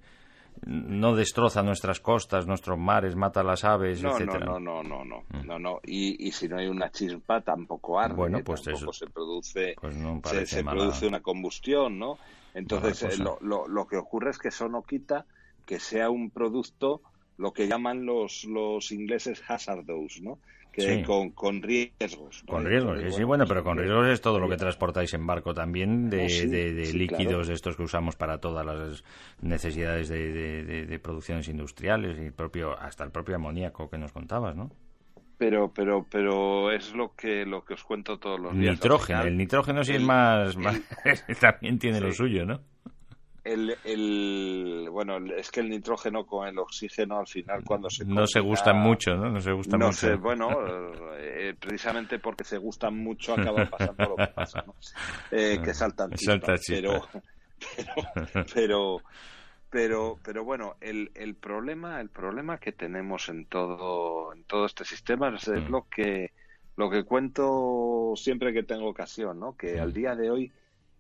no 0.65 1.17
destroza 1.17 1.63
nuestras 1.63 1.99
costas, 1.99 2.47
nuestros 2.47 2.79
mares, 2.79 3.17
mata 3.17 3.43
las 3.43 3.65
aves, 3.65 4.01
no, 4.01 4.13
etcétera. 4.13 4.47
No, 4.47 4.61
no, 4.61 4.83
no, 4.83 5.05
no, 5.05 5.25
no, 5.29 5.43
no, 5.43 5.59
no. 5.59 5.81
Y, 5.83 6.29
y, 6.29 6.31
si 6.31 6.49
no 6.49 6.57
hay 6.57 6.69
una 6.69 6.89
chispa 6.91 7.41
tampoco 7.41 7.99
arde, 7.99 8.15
bueno, 8.15 8.39
¿eh? 8.39 8.45
pues 8.45 8.63
tampoco 8.63 8.93
eso, 8.93 9.05
se 9.05 9.11
produce, 9.11 9.75
pues 9.81 9.97
no 9.97 10.21
se, 10.25 10.47
se 10.47 10.63
mala, 10.63 10.79
produce 10.79 11.09
una 11.09 11.21
combustión, 11.21 11.99
¿no? 11.99 12.17
Entonces 12.55 13.03
eh, 13.03 13.23
lo, 13.23 13.39
lo, 13.41 13.67
lo, 13.67 13.87
que 13.89 13.97
ocurre 13.97 14.31
es 14.31 14.39
que 14.39 14.49
eso 14.49 14.69
no 14.69 14.83
quita 14.83 15.27
que 15.67 15.79
sea 15.81 16.11
un 16.11 16.31
producto 16.31 17.03
lo 17.39 17.53
que 17.53 17.67
llaman 17.67 18.05
los, 18.07 18.45
los 18.45 18.93
ingleses 18.93 19.43
hazardous, 19.49 20.21
¿no? 20.23 20.39
Que 20.73 20.81
Sí. 20.81 21.03
con, 21.03 21.33
con 21.33 21.61
riesgos. 21.63 22.45
¿no? 22.47 22.53
Con 22.53 22.65
riesgos, 22.65 22.99
sí, 23.03 23.13
sí, 23.13 23.25
bueno, 23.25 23.45
pues, 23.45 23.51
pero 23.51 23.65
con 23.65 23.77
riesgos 23.79 24.07
es 24.09 24.21
todo 24.23 24.39
lo 24.39 24.49
que 24.49 24.57
transportáis 24.57 25.13
en 25.13 25.27
barco 25.27 25.53
también, 25.53 26.09
de, 26.09 26.25
Ah, 26.25 26.29
sí, 26.31 26.47
de- 26.47 26.73
de 26.73 26.93
líquidos 26.95 27.27
claro. 27.27 27.45
de 27.47 27.53
estos 27.55 27.77
que 27.77 27.83
usamos 27.83 28.17
para 28.17 28.39
todas 28.39 28.65
las 28.65 29.05
necesidades 29.43 30.09
de, 30.09 30.33
de- 30.87 30.99
producciones 30.99 31.49
industriales 31.49 32.19
y 32.19 32.31
propio 32.31 32.79
hasta 32.79 33.05
el 33.05 33.11
propio 33.11 33.37
amoníaco 33.37 33.91
que 33.91 33.99
nos 33.99 34.13
contabas, 34.13 34.57
¿no? 34.57 34.71
Pero, 35.37 35.73
pero, 35.75 36.07
pero 36.09 36.71
es 36.71 36.95
lo 36.95 37.15
que, 37.17 37.45
lo 37.45 37.65
que 37.65 37.75
os 37.75 37.83
cuento 37.85 38.19
todos 38.19 38.39
los 38.41 38.53
días. 38.57 38.75
Nitrógeno, 38.77 39.23
el 39.25 39.37
nitrógeno 39.37 39.83
sí 39.85 39.95
es 39.95 40.03
más, 40.03 40.57
más- 40.57 40.81
también 41.41 41.79
tiene 41.79 42.01
lo 42.01 42.13
suyo, 42.13 42.47
¿no? 42.47 42.61
El, 43.45 43.77
el, 43.85 44.89
bueno, 44.91 45.17
es 45.37 45.51
que 45.51 45.61
el 45.61 45.69
nitrógeno 45.71 46.25
con 46.25 46.47
el 46.47 46.59
oxígeno 46.59 47.19
al 47.19 47.27
final 47.27 47.65
cuando 47.65 47.91
se 47.91 48.05
No 48.05 48.27
se 48.27 48.41
gustan 48.41 48.77
mucho, 48.79 49.15
¿no? 49.15 49.31
No 49.31 49.41
se 49.41 49.53
gustan 49.53 49.81
no 49.81 49.87
mucho. 49.87 49.99
sé, 49.99 50.15
bueno, 50.15 50.49
eh, 51.17 51.55
precisamente 51.59 52.19
porque 52.19 52.45
se 52.45 52.59
gustan 52.59 52.97
mucho 52.97 53.35
acaba 53.35 53.65
pasando 53.67 54.11
lo 54.11 54.17
que 54.17 54.29
pasa, 54.29 54.63
¿no? 54.67 54.75
Eh, 55.31 55.61
que 55.63 55.75
saltan 55.75 56.11
chispas, 56.15 56.61
pero, 56.69 57.03
pero, 57.77 57.95
pero, 58.55 59.03
pero, 59.71 60.19
pero 60.23 60.45
bueno, 60.45 60.77
el, 60.81 61.11
el 61.15 61.35
problema, 61.35 62.01
el 62.01 62.11
problema 62.11 62.59
que 62.59 62.73
tenemos 62.73 63.29
en 63.29 63.47
todo, 63.47 64.33
en 64.35 64.45
todo 64.45 64.67
este 64.67 64.85
sistema 64.85 65.35
es, 65.35 65.49
es 65.49 65.69
Mm. 65.69 65.73
lo 65.73 65.87
que, 65.89 66.31
lo 66.77 66.91
que 66.91 67.05
cuento 67.05 68.13
siempre 68.17 68.53
que 68.53 68.63
tengo 68.63 68.89
ocasión, 68.89 69.41
¿no? 69.41 69.57
Que 69.57 69.81
al 69.81 69.93
día 69.93 70.15
de 70.15 70.31
hoy 70.31 70.53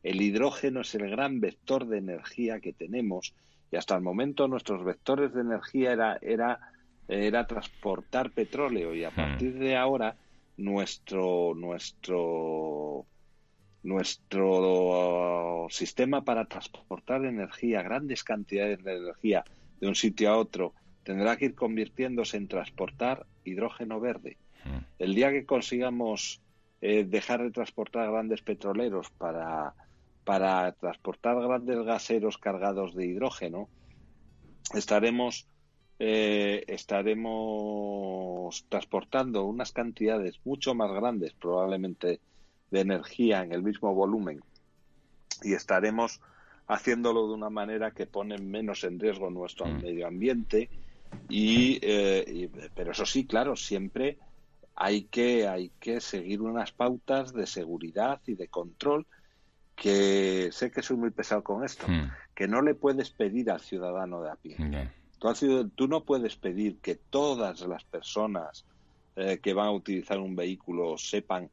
el 0.02 0.20
hidrógeno 0.20 0.80
es 0.80 0.94
el 0.94 1.08
gran 1.10 1.40
vector 1.40 1.86
de 1.86 1.98
energía 1.98 2.60
que 2.60 2.72
tenemos 2.72 3.34
y 3.70 3.76
hasta 3.76 3.94
el 3.94 4.02
momento 4.02 4.48
nuestros 4.48 4.84
vectores 4.84 5.32
de 5.32 5.40
energía 5.40 5.92
era, 5.92 6.18
era, 6.20 6.60
era 7.08 7.46
transportar 7.46 8.30
petróleo 8.30 8.94
y 8.94 9.04
a 9.04 9.10
partir 9.10 9.58
de 9.58 9.76
ahora 9.76 10.16
nuestro, 10.56 11.54
nuestro, 11.54 13.06
nuestro 13.82 15.68
sistema 15.70 16.24
para 16.24 16.44
transportar 16.46 17.24
energía, 17.24 17.82
grandes 17.82 18.24
cantidades 18.24 18.82
de 18.84 18.96
energía 18.96 19.44
de 19.80 19.88
un 19.88 19.94
sitio 19.94 20.30
a 20.30 20.36
otro, 20.36 20.74
tendrá 21.02 21.36
que 21.36 21.46
ir 21.46 21.54
convirtiéndose 21.54 22.36
en 22.36 22.48
transportar 22.48 23.26
hidrógeno 23.44 24.00
verde. 24.00 24.36
Mm. 24.64 24.78
El 24.98 25.14
día 25.14 25.30
que 25.30 25.46
consigamos 25.46 26.40
eh, 26.80 27.04
dejar 27.04 27.42
de 27.42 27.50
transportar 27.50 28.10
grandes 28.10 28.42
petroleros 28.42 29.08
para, 29.10 29.74
para 30.24 30.72
transportar 30.72 31.40
grandes 31.40 31.82
gaseros 31.84 32.38
cargados 32.38 32.94
de 32.94 33.06
hidrógeno, 33.06 33.70
estaremos, 34.74 35.48
eh, 35.98 36.64
estaremos 36.68 38.64
transportando 38.68 39.44
unas 39.44 39.72
cantidades 39.72 40.40
mucho 40.44 40.74
más 40.74 40.90
grandes, 40.92 41.34
probablemente, 41.34 42.20
de 42.70 42.80
energía 42.80 43.42
en 43.42 43.52
el 43.52 43.62
mismo 43.62 43.94
volumen 43.94 44.40
y 45.42 45.52
estaremos 45.54 46.20
haciéndolo 46.66 47.26
de 47.28 47.34
una 47.34 47.50
manera 47.50 47.90
que 47.90 48.06
pone 48.06 48.38
menos 48.38 48.84
en 48.84 48.98
riesgo 48.98 49.30
nuestro 49.30 49.66
Mm. 49.66 49.80
medio 49.82 50.06
ambiente 50.06 50.70
y, 51.28 51.78
eh, 51.82 52.24
y- 52.26 52.48
pero 52.74 52.92
eso 52.92 53.04
sí 53.04 53.26
claro 53.26 53.56
siempre 53.56 54.18
hay 54.74 55.04
que 55.04 55.46
hay 55.48 55.70
que 55.78 56.00
seguir 56.00 56.40
unas 56.40 56.72
pautas 56.72 57.32
de 57.34 57.46
seguridad 57.46 58.20
y 58.26 58.34
de 58.34 58.48
control 58.48 59.06
que 59.74 60.50
sé 60.52 60.70
que 60.70 60.82
soy 60.82 60.96
muy 60.96 61.10
pesado 61.10 61.42
con 61.42 61.64
esto 61.64 61.86
Mm, 61.88 62.10
que 62.34 62.48
no 62.48 62.62
le 62.62 62.74
puedes 62.74 63.10
pedir 63.10 63.50
al 63.50 63.60
ciudadano 63.60 64.22
de 64.22 64.30
a 64.30 64.36
pie. 64.36 64.56
Tú, 65.18 65.34
sido- 65.34 65.68
tú 65.68 65.88
no 65.88 66.04
puedes 66.04 66.36
pedir 66.36 66.80
que 66.80 66.96
todas 66.96 67.60
las 67.62 67.84
personas 67.84 68.66
eh, 69.16 69.40
que 69.42 69.52
van 69.52 69.66
a 69.68 69.72
utilizar 69.72 70.18
un 70.18 70.34
vehículo 70.34 70.96
sepan 70.96 71.50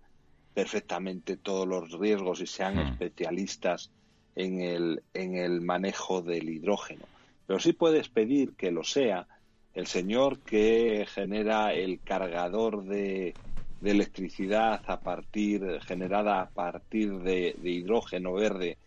perfectamente 0.54 1.38
todos 1.38 1.68
los 1.68 1.92
riesgos 2.00 2.42
y 2.42 2.48
sean 2.48 2.78
Hmm. 2.78 2.88
especialistas 2.92 3.92
en 4.36 4.62
el, 4.62 5.04
en 5.14 5.36
el 5.36 5.62
manejo 5.62 6.22
del 6.22 6.50
hidrógeno. 6.50 7.10
Pero 7.46 7.60
sí 7.60 7.74
puedes 7.74 8.10
pedir 8.10 8.56
que 8.56 8.72
lo 8.72 8.84
sea 8.84 9.28
el 9.74 9.88
señor 9.88 10.42
que 10.44 11.06
genera 11.14 11.74
el 11.74 12.02
cargador 12.02 12.84
de, 12.86 13.38
de 13.82 13.92
electricidad 13.92 14.82
a 14.88 15.00
partir 15.00 15.80
generada 15.82 16.42
a 16.42 16.50
partir 16.50 17.20
de, 17.20 17.56
de 17.62 17.70
hidrógeno 17.70 18.34
verde 18.34 18.78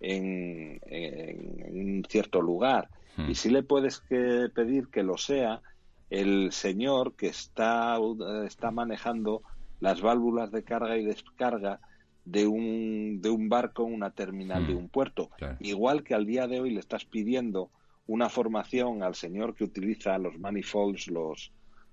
en, 0.00 0.80
en- 0.86 1.64
en 1.66 1.96
un 1.96 2.04
cierto 2.08 2.40
lugar 2.40 2.88
Hmm. 3.16 3.30
y 3.30 3.34
sí 3.34 3.50
le 3.50 3.64
puedes 3.64 3.98
que 3.98 4.48
pedir 4.54 4.86
que 4.88 5.02
lo 5.02 5.16
sea 5.18 5.60
el 6.08 6.52
señor 6.52 7.14
que 7.16 7.26
está, 7.26 7.98
está 8.46 8.70
manejando 8.70 9.42
las 9.80 10.00
válvulas 10.00 10.52
de 10.52 10.62
carga 10.62 10.96
y 10.96 11.04
descarga 11.04 11.80
de 12.24 12.46
un, 12.46 13.20
de 13.20 13.30
un 13.30 13.48
barco 13.48 13.86
en 13.86 13.94
una 13.94 14.10
terminal 14.12 14.62
Hmm. 14.62 14.66
de 14.68 14.74
un 14.76 14.88
puerto. 14.88 15.30
Claro. 15.36 15.56
Igual 15.60 16.04
que 16.04 16.14
al 16.14 16.26
día 16.26 16.46
de 16.46 16.60
hoy 16.60 16.70
le 16.70 16.78
estás 16.80 17.04
pidiendo 17.06 17.70
una 18.06 18.28
formación 18.28 19.02
al 19.02 19.16
señor 19.16 19.54
que 19.56 19.64
utiliza 19.64 20.16
los 20.18 20.38
manifolds, 20.38 21.08
los, 21.08 21.50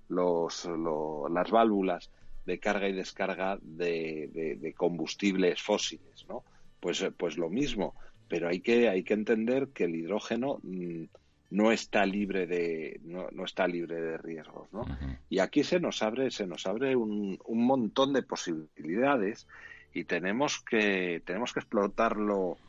los, 0.08 0.64
lo- 0.66 1.28
las 1.28 1.50
válvulas 1.50 2.08
de 2.46 2.58
carga 2.60 2.88
y 2.88 2.92
descarga 2.94 3.58
de, 3.62 4.28
de- 4.32 4.56
de 4.56 4.74
combustibles 4.74 5.62
fósiles, 5.62 6.24
¿no? 6.28 6.44
Pues, 6.80 7.04
pues 7.18 7.36
lo 7.38 7.50
mismo, 7.50 7.96
pero 8.28 8.48
hay 8.48 8.60
que, 8.62 8.88
hay 8.88 9.04
que 9.04 9.14
entender 9.14 9.70
que 9.74 9.84
el 9.84 9.96
hidrógeno 9.96 10.60
mm, 10.62 11.04
no 11.50 11.72
está 11.72 12.06
libre 12.06 12.46
de, 12.46 13.00
no, 13.02 13.28
no 13.32 13.44
está 13.44 13.66
libre 13.68 14.00
de 14.00 14.18
riesgos, 14.18 14.72
¿no? 14.72 14.90
Y 15.28 15.40
aquí 15.40 15.64
se 15.64 15.80
nos 15.80 16.02
abre, 16.02 16.30
se 16.30 16.46
nos 16.46 16.66
abre 16.66 16.96
un, 16.96 17.38
un 17.44 17.66
montón 17.66 18.12
de 18.12 18.22
posibilidades 18.22 19.46
y 19.92 20.04
tenemos 20.04 20.62
que, 20.62 21.22
tenemos 21.26 21.52
que 21.52 21.60
explotarlo 21.60 22.60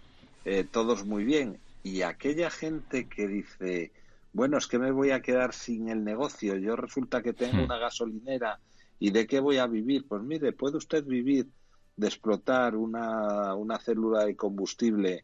eh, 0.44 0.64
todos 0.66 1.06
muy 1.06 1.24
bien. 1.26 1.62
Y 1.84 2.02
aquella 2.02 2.50
gente 2.50 3.08
que 3.08 3.28
dice, 3.28 3.94
bueno, 4.32 4.58
es 4.58 4.68
que 4.68 4.80
me 4.80 4.92
voy 4.92 5.12
a 5.12 5.22
quedar 5.22 5.54
sin 5.54 5.90
el 5.90 6.04
negocio, 6.04 6.58
yo 6.58 6.76
resulta 6.76 7.22
que 7.24 7.34
tengo 7.34 7.62
Hmm. 7.62 7.64
una 7.64 7.78
gasolinera 7.78 8.62
y 9.00 9.12
de 9.12 9.28
qué 9.28 9.40
voy 9.40 9.58
a 9.58 9.68
vivir. 9.68 10.08
Pues 10.08 10.24
mire, 10.24 10.52
puede 10.54 10.78
usted 10.78 11.04
vivir 11.06 11.48
de 11.96 12.08
explotar 12.08 12.76
una, 12.76 13.56
una 13.56 13.80
célula 13.80 14.26
de 14.26 14.36
combustible 14.36 15.24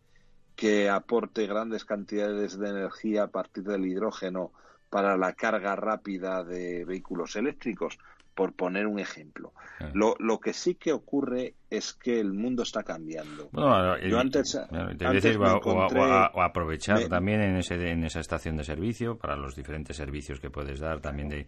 que 0.55 0.89
aporte 0.89 1.47
grandes 1.47 1.83
cantidades 1.85 2.57
de 2.59 2.69
energía 2.69 3.23
a 3.23 3.27
partir 3.27 3.63
del 3.63 3.85
hidrógeno 3.85 4.51
para 4.89 5.17
la 5.17 5.33
carga 5.33 5.75
rápida 5.75 6.43
de 6.43 6.85
vehículos 6.85 7.35
eléctricos, 7.35 7.97
por 8.35 8.53
poner 8.53 8.87
un 8.87 8.99
ejemplo. 8.99 9.53
Lo, 9.93 10.15
lo 10.19 10.39
que 10.39 10.53
sí 10.53 10.73
que 10.75 10.91
ocurre 10.91 11.53
es 11.69 11.93
que 11.93 12.19
el 12.19 12.33
mundo 12.33 12.63
está 12.63 12.81
cambiando. 12.83 13.49
Bueno, 13.51 13.97
Yo 13.99 14.19
antes- 14.19 14.51
te 14.69 15.05
antes 15.05 15.23
decir, 15.23 15.39
me 15.39 15.49
o, 15.49 15.57
o- 15.57 15.59
encontré- 15.59 15.99
o 15.99 16.41
a- 16.41 16.45
aprovechar 16.45 16.97
me- 16.99 17.09
también 17.09 17.41
en, 17.41 17.57
ese, 17.57 17.75
en 17.91 18.03
esa 18.03 18.19
estación 18.21 18.55
de 18.57 18.63
servicio 18.63 19.17
para 19.17 19.35
los 19.35 19.55
diferentes 19.55 19.97
servicios 19.97 20.39
que 20.39 20.49
puedes 20.49 20.79
dar, 20.79 20.99
también 20.99 21.29
de, 21.29 21.45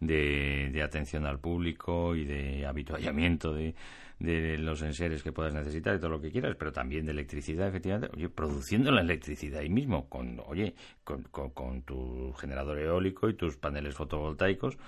de, 0.00 0.70
de 0.72 0.82
atención 0.82 1.26
al 1.26 1.40
público 1.40 2.14
y 2.14 2.24
de 2.24 2.66
habituallamiento 2.66 3.52
de, 3.52 3.74
de 4.18 4.58
los 4.58 4.82
enseres 4.82 5.22
que 5.22 5.32
puedas 5.32 5.52
necesitar 5.52 5.94
y 5.94 5.98
todo 5.98 6.10
lo 6.10 6.20
que 6.20 6.30
quieras, 6.30 6.56
pero 6.58 6.72
también 6.72 7.04
de 7.04 7.12
electricidad, 7.12 7.68
efectivamente. 7.68 8.16
Oye, 8.16 8.28
produciendo 8.28 8.90
la 8.90 9.02
electricidad 9.02 9.60
ahí 9.60 9.68
mismo, 9.68 10.08
con, 10.08 10.40
oye, 10.46 10.74
con, 11.04 11.22
con, 11.24 11.50
con 11.50 11.82
tu 11.82 12.32
generador 12.34 12.78
eólico 12.78 13.28
y 13.28 13.34
tus 13.34 13.56
paneles 13.56 13.94
fotovoltaicos, 13.94 14.78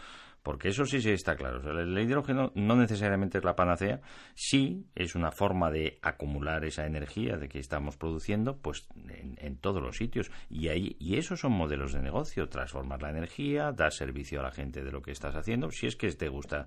porque 0.49 0.69
eso 0.69 0.87
sí, 0.87 1.03
sí 1.03 1.11
está 1.11 1.37
claro. 1.37 1.79
El 1.79 1.99
hidrógeno 1.99 2.53
no 2.55 2.75
necesariamente 2.75 3.37
es 3.37 3.45
la 3.45 3.55
panacea, 3.55 4.01
sí 4.35 4.87
es 4.95 5.15
una 5.15 5.31
forma 5.31 5.71
de 5.71 5.99
acumular 6.01 6.65
esa 6.65 6.87
energía 6.87 7.37
de 7.37 7.51
que 7.51 7.59
estamos 7.59 7.99
produciendo 7.99 8.57
pues 8.57 8.89
en, 9.11 9.37
en 9.43 9.59
todos 9.59 9.83
los 9.83 9.99
sitios. 9.99 10.31
Y, 10.49 10.69
ahí, 10.69 10.97
y 10.99 11.19
esos 11.19 11.41
son 11.41 11.53
modelos 11.53 11.93
de 11.93 12.01
negocio, 12.01 12.49
transformar 12.49 13.03
la 13.03 13.11
energía, 13.11 13.73
dar 13.73 13.93
servicio 13.93 14.41
a 14.41 14.45
la 14.45 14.51
gente 14.51 14.83
de 14.83 14.91
lo 14.91 15.03
que 15.03 15.11
estás 15.11 15.37
haciendo, 15.37 15.71
si 15.71 15.87
es 15.87 15.97
que 15.97 16.11
te 16.13 16.31
gusta 16.31 16.67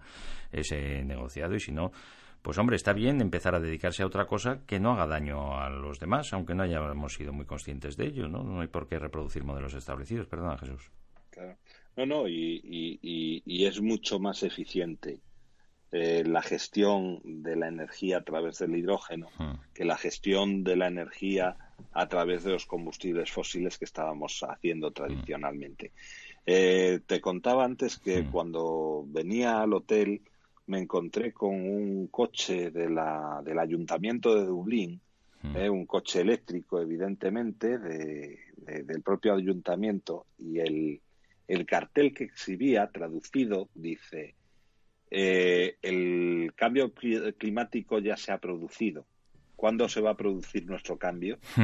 ese 0.51 1.03
negociado 1.03 1.55
y 1.55 1.59
si 1.59 1.71
no, 1.71 1.91
pues 2.43 2.59
hombre, 2.59 2.75
está 2.75 2.93
bien 2.93 3.19
empezar 3.19 3.55
a 3.55 3.59
dedicarse 3.59 4.03
a 4.03 4.05
otra 4.05 4.27
cosa 4.27 4.59
que 4.67 4.79
no 4.79 4.91
haga 4.91 5.07
daño 5.07 5.59
a 5.59 5.71
los 5.71 5.99
demás, 5.99 6.31
aunque 6.33 6.53
no 6.53 6.61
hayamos 6.61 7.15
sido 7.15 7.33
muy 7.33 7.47
conscientes 7.47 7.97
de 7.97 8.05
ello, 8.05 8.27
¿no? 8.27 8.43
No 8.43 8.61
hay 8.61 8.67
por 8.67 8.87
qué 8.87 8.99
reproducir 8.99 9.43
modelos 9.43 9.73
establecidos. 9.73 10.27
Perdona, 10.27 10.55
Jesús. 10.59 10.91
Claro. 11.31 11.57
No, 11.97 12.05
no, 12.05 12.27
y, 12.27 12.61
y, 12.63 12.99
y, 13.01 13.43
y 13.45 13.65
es 13.65 13.81
mucho 13.81 14.19
más 14.19 14.43
eficiente 14.43 15.19
eh, 15.91 16.23
la 16.25 16.41
gestión 16.41 17.19
de 17.23 17.55
la 17.57 17.67
energía 17.67 18.17
a 18.17 18.23
través 18.23 18.59
del 18.59 18.75
hidrógeno 18.77 19.27
Mm. 19.37 19.53
que 19.73 19.83
la 19.85 19.97
gestión 19.97 20.63
de 20.63 20.75
la 20.77 20.87
energía 20.87 21.57
a 21.93 22.07
través 22.07 22.43
de 22.43 22.51
los 22.51 22.65
combustibles 22.65 23.29
fósiles 23.31 23.77
que 23.77 23.85
estábamos 23.85 24.39
haciendo 24.47 24.91
tradicionalmente. 24.91 25.91
Eh, 26.45 27.01
te 27.05 27.19
contaba 27.19 27.65
antes 27.65 27.97
que 27.97 28.23
Mm. 28.23 28.31
cuando 28.31 29.03
venía 29.07 29.61
al 29.61 29.73
hotel 29.73 30.21
me 30.67 30.79
encontré 30.79 31.33
con 31.33 31.53
un 31.55 32.07
coche 32.07 32.71
de 32.71 32.89
la, 32.89 33.41
del 33.43 33.59
ayuntamiento 33.59 34.33
de 34.35 34.45
Dublín, 34.45 35.01
eh, 35.55 35.69
un 35.69 35.85
coche 35.85 36.21
eléctrico, 36.21 36.79
evidentemente, 36.79 37.77
de- 37.79 38.39
de- 38.55 38.83
del 38.83 39.01
propio 39.01 39.33
ayuntamiento, 39.33 40.27
y 40.37 40.59
el, 40.59 41.01
el 41.51 41.65
cartel 41.65 42.13
que 42.13 42.23
exhibía, 42.23 42.89
traducido, 42.91 43.69
dice, 43.73 44.35
eh, 45.09 45.75
el 45.81 46.53
cambio 46.55 46.93
cli- 46.93 47.35
climático 47.37 47.99
ya 47.99 48.15
se 48.15 48.31
ha 48.31 48.37
producido. 48.37 49.05
¿Cuándo 49.55 49.87
se 49.89 50.01
va 50.01 50.11
a 50.11 50.17
producir 50.17 50.65
nuestro 50.65 50.97
cambio? 50.97 51.37
Mm, 51.57 51.61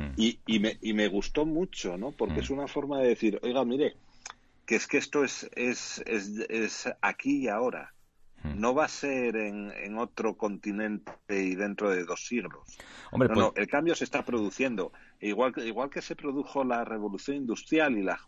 mm. 0.00 0.14
Y, 0.16 0.40
y, 0.46 0.58
me, 0.58 0.78
y 0.80 0.94
me 0.94 1.08
gustó 1.08 1.44
mucho, 1.44 1.96
¿no? 1.96 2.12
Porque 2.12 2.40
Mm. 2.40 2.42
es 2.42 2.50
una 2.50 2.66
forma 2.66 3.00
de 3.00 3.08
decir, 3.08 3.38
oiga, 3.42 3.64
mire, 3.64 3.94
que 4.64 4.76
es 4.76 4.86
que 4.86 4.98
esto 4.98 5.22
es, 5.22 5.48
es, 5.54 6.02
es, 6.06 6.30
es 6.48 6.88
aquí 7.02 7.44
y 7.44 7.48
ahora. 7.48 7.92
No 8.54 8.74
va 8.74 8.84
a 8.84 8.88
ser 8.88 9.36
en, 9.36 9.70
en 9.72 9.98
otro 9.98 10.36
continente 10.36 11.12
y 11.28 11.54
dentro 11.54 11.90
de 11.90 12.04
dos 12.04 12.26
siglos. 12.26 12.78
Hombre, 13.10 13.28
No, 13.28 13.34
pues, 13.34 13.46
no, 13.46 13.52
el 13.56 13.66
cambio 13.66 13.94
se 13.94 14.04
está 14.04 14.24
produciendo. 14.24 14.92
Igual, 15.20 15.52
que- 15.52 15.66
igual 15.66 15.90
que 15.90 16.02
se 16.02 16.16
produjo 16.16 16.64
la 16.64 16.84
revolución 16.84 17.36
industrial 17.36 17.96
y 17.98 18.02
la, 18.02 18.18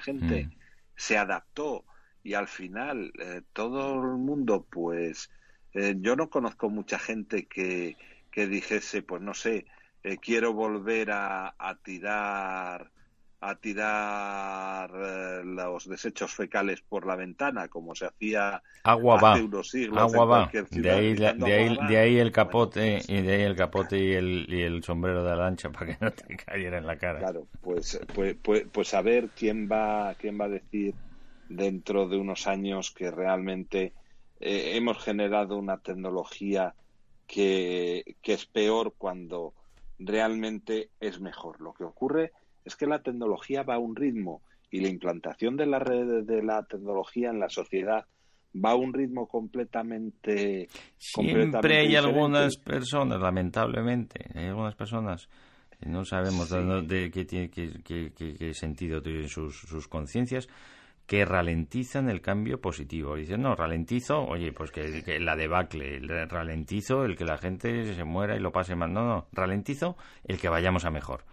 gente 0.00 0.46
Mm. 0.46 0.58
se 0.96 1.18
adaptó 1.18 1.84
y 2.22 2.34
al 2.34 2.48
final 2.48 3.12
eh, 3.18 3.42
todo 3.52 4.00
el 4.02 4.18
mundo, 4.18 4.66
pues 4.70 5.30
eh, 5.72 5.94
yo 5.98 6.16
no 6.16 6.30
conozco 6.30 6.70
mucha 6.70 6.98
gente 6.98 7.46
que, 7.46 7.96
que 8.30 8.46
dijese, 8.46 9.02
pues 9.02 9.20
no 9.22 9.34
sé, 9.34 9.66
eh, 10.02 10.18
quiero 10.18 10.52
volver 10.52 11.10
a, 11.10 11.54
a 11.58 11.76
tirar 11.82 12.90
a 13.40 13.56
tirar 13.56 14.90
eh, 14.94 15.42
los 15.44 15.88
desechos 15.88 16.34
fecales 16.34 16.82
por 16.82 17.06
la 17.06 17.16
ventana 17.16 17.68
como 17.68 17.94
se 17.94 18.06
hacía 18.06 18.62
agua 18.82 19.16
va. 19.16 19.32
hace 19.32 19.42
unos 19.42 19.68
siglos 19.70 20.14
Agua 20.14 20.24
en 20.24 20.30
va. 20.30 20.50
De 20.70 20.90
ahí, 20.90 21.14
la- 21.14 21.32
gritando 21.32 21.46
de, 21.46 21.52
ahí, 21.54 21.68
agua 21.70 21.84
va. 21.84 21.88
de 21.88 21.98
ahí 21.98 22.18
el 22.18 22.32
capote 22.32 22.92
pues, 22.92 23.08
y 23.08 23.22
de 23.22 23.34
ahí 23.34 23.42
el 23.42 23.56
capote 23.56 23.98
y 23.98 24.12
el, 24.12 24.46
y 24.48 24.62
el 24.62 24.82
sombrero 24.82 25.22
de 25.24 25.30
la 25.30 25.36
lancha 25.36 25.70
para 25.72 25.86
que 25.86 25.98
no 26.04 26.12
te 26.12 26.36
cayera 26.36 26.78
en 26.78 26.86
la 26.86 26.98
cara. 26.98 27.18
Claro, 27.20 27.48
pues, 27.60 27.98
pues, 28.12 28.36
pues, 28.42 28.64
pues 28.72 28.94
a 28.94 29.02
ver 29.02 29.30
quién 29.34 29.68
va, 29.70 30.14
quién 30.16 30.38
va 30.40 30.46
a 30.46 30.48
decir 30.48 30.96
dentro 31.48 32.08
de 32.08 32.16
unos 32.18 32.46
años 32.46 32.90
que 32.92 33.10
realmente 33.10 33.94
eh, 34.40 34.72
hemos 34.76 34.98
generado 35.02 35.56
una 35.56 35.78
tecnología 35.78 36.74
que, 37.26 38.16
que 38.22 38.32
es 38.34 38.46
peor 38.46 38.94
cuando 38.98 39.54
realmente 39.98 40.90
es 41.00 41.20
mejor. 41.20 41.60
Lo 41.60 41.72
que 41.72 41.84
ocurre 41.84 42.32
es 42.64 42.76
que 42.76 42.86
la 42.86 43.02
tecnología 43.02 43.62
va 43.62 43.74
a 43.74 43.78
un 43.78 43.94
ritmo 43.96 44.42
y 44.70 44.80
la 44.80 44.88
implantación 44.88 45.56
de 45.56 45.66
la 45.66 45.78
red 45.78 46.24
de 46.24 46.42
la 46.42 46.64
tecnología 46.64 47.30
en 47.30 47.40
la 47.40 47.48
sociedad 47.48 48.06
va 48.56 48.70
a 48.70 48.74
un 48.76 48.92
ritmo 48.92 49.26
completamente 49.28 50.68
Siempre 50.98 51.34
completamente 51.42 51.78
hay 51.78 51.88
diferente. 51.88 52.08
algunas 52.18 52.56
personas, 52.56 53.20
lamentablemente, 53.20 54.26
hay 54.34 54.46
algunas 54.46 54.74
personas 54.74 55.28
que 55.78 55.88
no 55.88 56.04
sabemos 56.04 56.48
de, 56.50 56.58
Sí. 56.60 56.64
no- 56.64 56.82
de 56.82 57.10
qué, 57.10 57.24
tiene- 57.24 57.50
qué- 57.50 57.82
qué- 57.84 58.12
qué- 58.16 58.34
qué 58.34 58.54
sentido 58.54 59.02
tienen 59.02 59.28
sus, 59.28 59.58
sus 59.60 59.88
conciencias, 59.88 60.48
que 61.06 61.24
ralentizan 61.26 62.08
el 62.08 62.22
cambio 62.22 62.60
positivo. 62.62 63.16
Dicen, 63.16 63.42
no, 63.42 63.54
ralentizo, 63.54 64.22
oye, 64.24 64.52
pues 64.52 64.70
que, 64.70 65.02
que 65.04 65.20
la 65.20 65.36
debacle, 65.36 65.96
el 65.96 66.08
ralentizo 66.30 67.04
el 67.04 67.14
que 67.16 67.26
la 67.26 67.36
gente 67.36 67.92
se 67.94 68.04
muera 68.04 68.36
y 68.36 68.40
lo 68.40 68.52
pase 68.52 68.74
mal. 68.74 68.92
No, 68.92 69.04
no, 69.06 69.26
ralentizo 69.32 69.96
el 70.24 70.38
que 70.40 70.48
vayamos 70.48 70.86
a 70.86 70.90
mejor. 70.90 71.24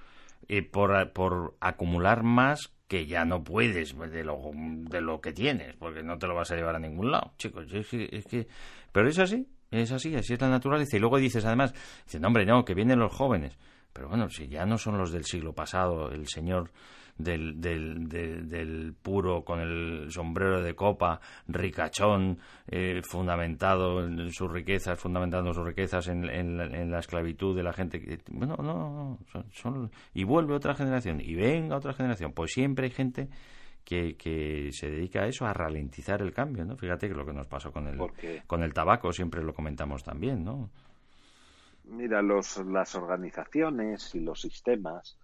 Y 0.48 0.62
por, 0.62 1.12
por 1.14 1.56
acumular 1.60 2.24
más 2.24 2.74
que 2.88 3.06
ya 3.06 3.24
no 3.24 3.44
puedes 3.44 3.94
pues, 3.94 4.12
de 4.12 4.24
lo, 4.24 4.38
de 4.54 5.02
lo 5.02 5.22
que 5.22 5.32
tienes, 5.32 5.76
porque 5.78 6.04
no 6.04 6.18
te 6.18 6.28
lo 6.28 6.36
vas 6.36 6.52
a 6.52 6.56
llevar 6.56 6.76
a 6.76 6.80
ningún 6.80 7.12
lado, 7.12 7.32
chicos. 7.38 7.72
Es 7.72 7.88
que, 7.88 8.10
es 8.12 8.26
que... 8.26 8.48
Pero 8.92 9.08
es 9.08 9.18
así, 9.18 9.48
es 9.72 9.92
así, 9.92 10.14
así 10.16 10.34
es 10.34 10.42
la 10.42 10.50
naturaleza. 10.50 10.98
Y 10.98 11.00
luego 11.00 11.18
dices, 11.18 11.46
además, 11.46 11.74
dices, 12.04 12.20
no, 12.20 12.28
hombre, 12.28 12.46
no, 12.46 12.66
que 12.66 12.74
vienen 12.74 13.00
los 13.00 13.14
jóvenes. 13.14 13.58
Pero 13.94 14.10
bueno, 14.10 14.30
si 14.30 14.48
ya 14.48 14.66
no 14.66 14.78
son 14.78 14.98
los 14.98 15.12
del 15.12 15.24
siglo 15.26 15.54
pasado, 15.54 16.12
el 16.12 16.28
señor 16.28 16.72
del, 17.18 17.60
del, 17.62 18.08
del, 18.10 18.48
del 18.50 18.94
puro 19.02 19.44
con 19.44 19.60
el 19.60 20.12
sombrero 20.12 20.62
de 20.62 20.74
copa, 20.76 21.20
ricachón, 21.48 22.40
eh, 22.68 23.02
fundamentado 23.04 24.06
en 24.06 24.32
sus 24.32 24.52
riquezas, 24.52 25.00
fundamentando 25.00 25.54
sus 25.54 25.66
riquezas 25.66 26.08
en, 26.08 26.30
en, 26.30 26.58
la- 26.58 26.66
en 26.66 26.92
la 26.92 27.00
esclavitud 27.00 27.56
de 27.56 27.64
la 27.64 27.74
gente. 27.74 28.02
que- 28.02 28.20
Bueno, 28.32 28.56
no, 28.58 28.64
no, 28.74 29.18
son, 29.32 29.46
son- 29.52 29.92
y 30.14 30.24
vuelve 30.24 30.54
otra 30.54 30.74
generación, 30.76 31.22
y 31.22 31.36
venga 31.36 31.76
otra 31.78 31.94
generación. 31.94 32.34
Pues 32.34 32.52
siempre 32.54 32.86
hay 32.86 32.92
gente 32.92 33.30
que, 33.84 34.16
que 34.16 34.70
se 34.74 34.90
dedica 34.92 35.22
a 35.24 35.28
eso, 35.28 35.46
a 35.46 35.54
ralentizar 35.54 36.22
el 36.22 36.32
cambio, 36.34 36.64
¿no? 36.66 36.78
Fíjate 36.78 37.08
que 37.08 37.16
lo 37.16 37.26
que 37.26 37.34
nos 37.34 37.48
pasó 37.48 37.72
con 37.72 37.88
el, 37.88 37.98
con 38.48 38.62
el 38.64 38.74
tabaco, 38.74 39.12
siempre 39.12 39.44
lo 39.44 39.54
comentamos 39.54 40.04
también, 40.04 40.44
¿no? 40.44 40.70
Mira, 41.86 42.22
los, 42.22 42.58
las 42.68 42.96
organizaciones 42.96 44.14
y 44.16 44.20
los 44.20 44.40
sistemas, 44.42 45.18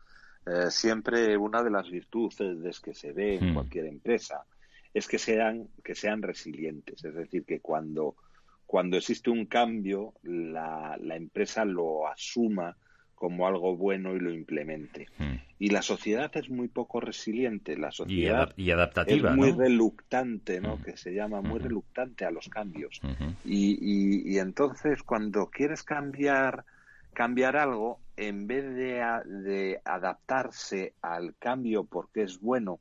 eh, 0.50 0.72
siempre 0.72 1.36
una 1.38 1.64
de 1.64 1.70
las 1.72 1.89
virtudes 1.89 2.80
que 2.80 2.93
se 2.93 3.12
ve 3.12 3.36
en 3.36 3.52
Hmm. 3.52 3.54
cualquier 3.54 3.86
empresa 3.86 4.45
es 4.93 5.08
que 5.08 5.20
sean, 5.20 5.68
que 5.84 5.93
sean 5.95 6.22
resilientes. 6.22 7.04
Es 7.04 7.14
decir, 7.14 7.43
que 7.45 7.60
cuando, 7.60 8.16
cuando 8.66 8.98
existe 8.98 9.30
un 9.30 9.45
cambio, 9.45 10.14
la, 10.24 10.98
la 11.00 11.16
empresa 11.16 11.66
lo 11.66 12.08
asuma 12.08 12.76
como 13.14 13.48
algo 13.48 13.76
bueno 13.76 14.16
y 14.16 14.20
lo 14.20 14.32
implemente. 14.32 15.08
Mm. 15.18 15.34
Y 15.58 15.70
la 15.72 15.82
sociedad 15.82 16.30
es 16.36 16.50
muy 16.52 16.68
poco 16.68 17.00
resiliente. 17.00 17.76
La 17.76 17.89
Y, 17.89 17.91
sociedad 17.91 18.54
y 18.56 18.70
adaptativa, 18.70 19.32
es 19.32 19.36
muy 19.36 19.52
¿no? 19.54 19.58
reluctante, 19.58 20.62
¿no? 20.62 20.78
Mm. 20.78 20.84
Que 20.84 20.98
se 20.98 21.14
llama 21.16 21.41
muy 21.41 21.60
reluctante 21.60 22.26
a 22.26 22.32
los 22.32 22.48
cambios. 22.48 23.00
Y, 23.43 23.78
y, 23.82 24.36
y 24.36 24.38
entonces 24.38 25.02
cuando 25.02 25.48
quieres 25.50 25.82
cambiar 25.82 26.64
cambiar 27.14 27.58
algo 27.58 27.99
en 28.16 28.47
vez 28.47 28.64
de, 28.76 29.01
a- 29.01 29.24
de 29.26 29.82
adaptarse 29.86 30.93
al 31.01 31.36
cambio 31.38 31.84
porque 31.86 32.24
es 32.24 32.39
bueno 32.39 32.80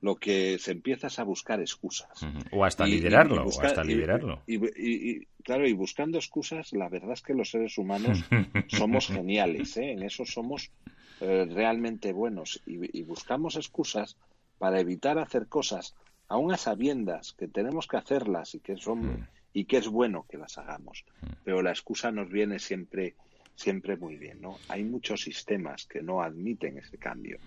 lo 0.00 0.16
que 0.16 0.58
se 0.58 0.72
empieza 0.72 1.06
es 1.08 1.18
a 1.18 1.24
buscar 1.24 1.60
excusas. 1.60 2.20
O 2.52 2.64
hasta 2.64 2.86
Y- 2.86 2.92
liderarlo, 2.92 3.36
y 3.36 3.38
o 3.48 3.62
hasta 3.62 3.82
liderarlo. 3.82 4.42
y, 4.46 4.56
y- 4.56 5.10
y, 5.10 5.26
claro 5.42 5.66
y 5.66 5.72
buscando 5.72 6.18
excusas 6.18 6.72
la 6.72 6.88
verdad 6.88 7.12
es 7.12 7.22
que 7.22 7.34
los 7.34 7.50
seres 7.50 7.78
humanos 7.78 8.24
somos 8.68 9.08
geniales 9.08 9.76
¿eh? 9.76 9.92
en 9.92 10.02
eso 10.02 10.24
somos 10.24 10.70
eh, 11.20 11.46
realmente 11.50 12.12
buenos 12.12 12.62
y, 12.66 13.02
buscamos 13.04 13.56
excusas 13.56 14.16
para 14.58 14.80
evitar 14.80 15.18
hacer 15.18 15.48
cosas 15.48 15.96
aún 16.28 16.52
a 16.52 16.56
sabiendas 16.58 17.32
que 17.32 17.48
tenemos 17.48 17.86
que 17.86 17.96
hacerlas 17.96 18.54
y 18.54 18.60
que 18.60 18.76
son 18.76 19.26
y 19.52 19.64
que 19.64 19.78
es 19.78 19.88
bueno 19.88 20.26
que 20.28 20.36
las 20.38 20.58
hagamos 20.58 21.04
pero 21.42 21.62
la 21.62 21.70
excusa 21.70 22.10
nos 22.12 22.28
viene 22.28 22.58
siempre 22.58 23.14
siempre 23.56 23.96
muy 23.96 24.16
bien 24.16 24.40
no 24.40 24.58
hay 24.68 24.84
muchos 24.84 25.22
sistemas 25.22 25.86
que 25.86 26.02
no 26.02 26.22
admiten 26.22 26.78
ese 26.78 26.98
cambio 26.98 27.38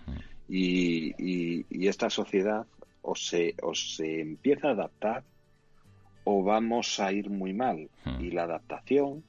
y, 0.48 1.14
y- 1.18 1.66
y 1.70 1.86
esta 1.88 2.10
sociedad 2.10 2.66
o 3.02 3.14
se 3.14 3.54
o 3.62 3.74
se 3.74 4.20
empieza 4.20 4.68
a 4.68 4.72
adaptar 4.72 5.24
o 6.24 6.42
vamos 6.42 7.00
a 7.00 7.12
ir 7.12 7.30
muy 7.30 7.52
mal 7.54 7.88
Mm. 8.04 8.20
y 8.20 8.30
la 8.30 8.42
adaptación 8.44 9.24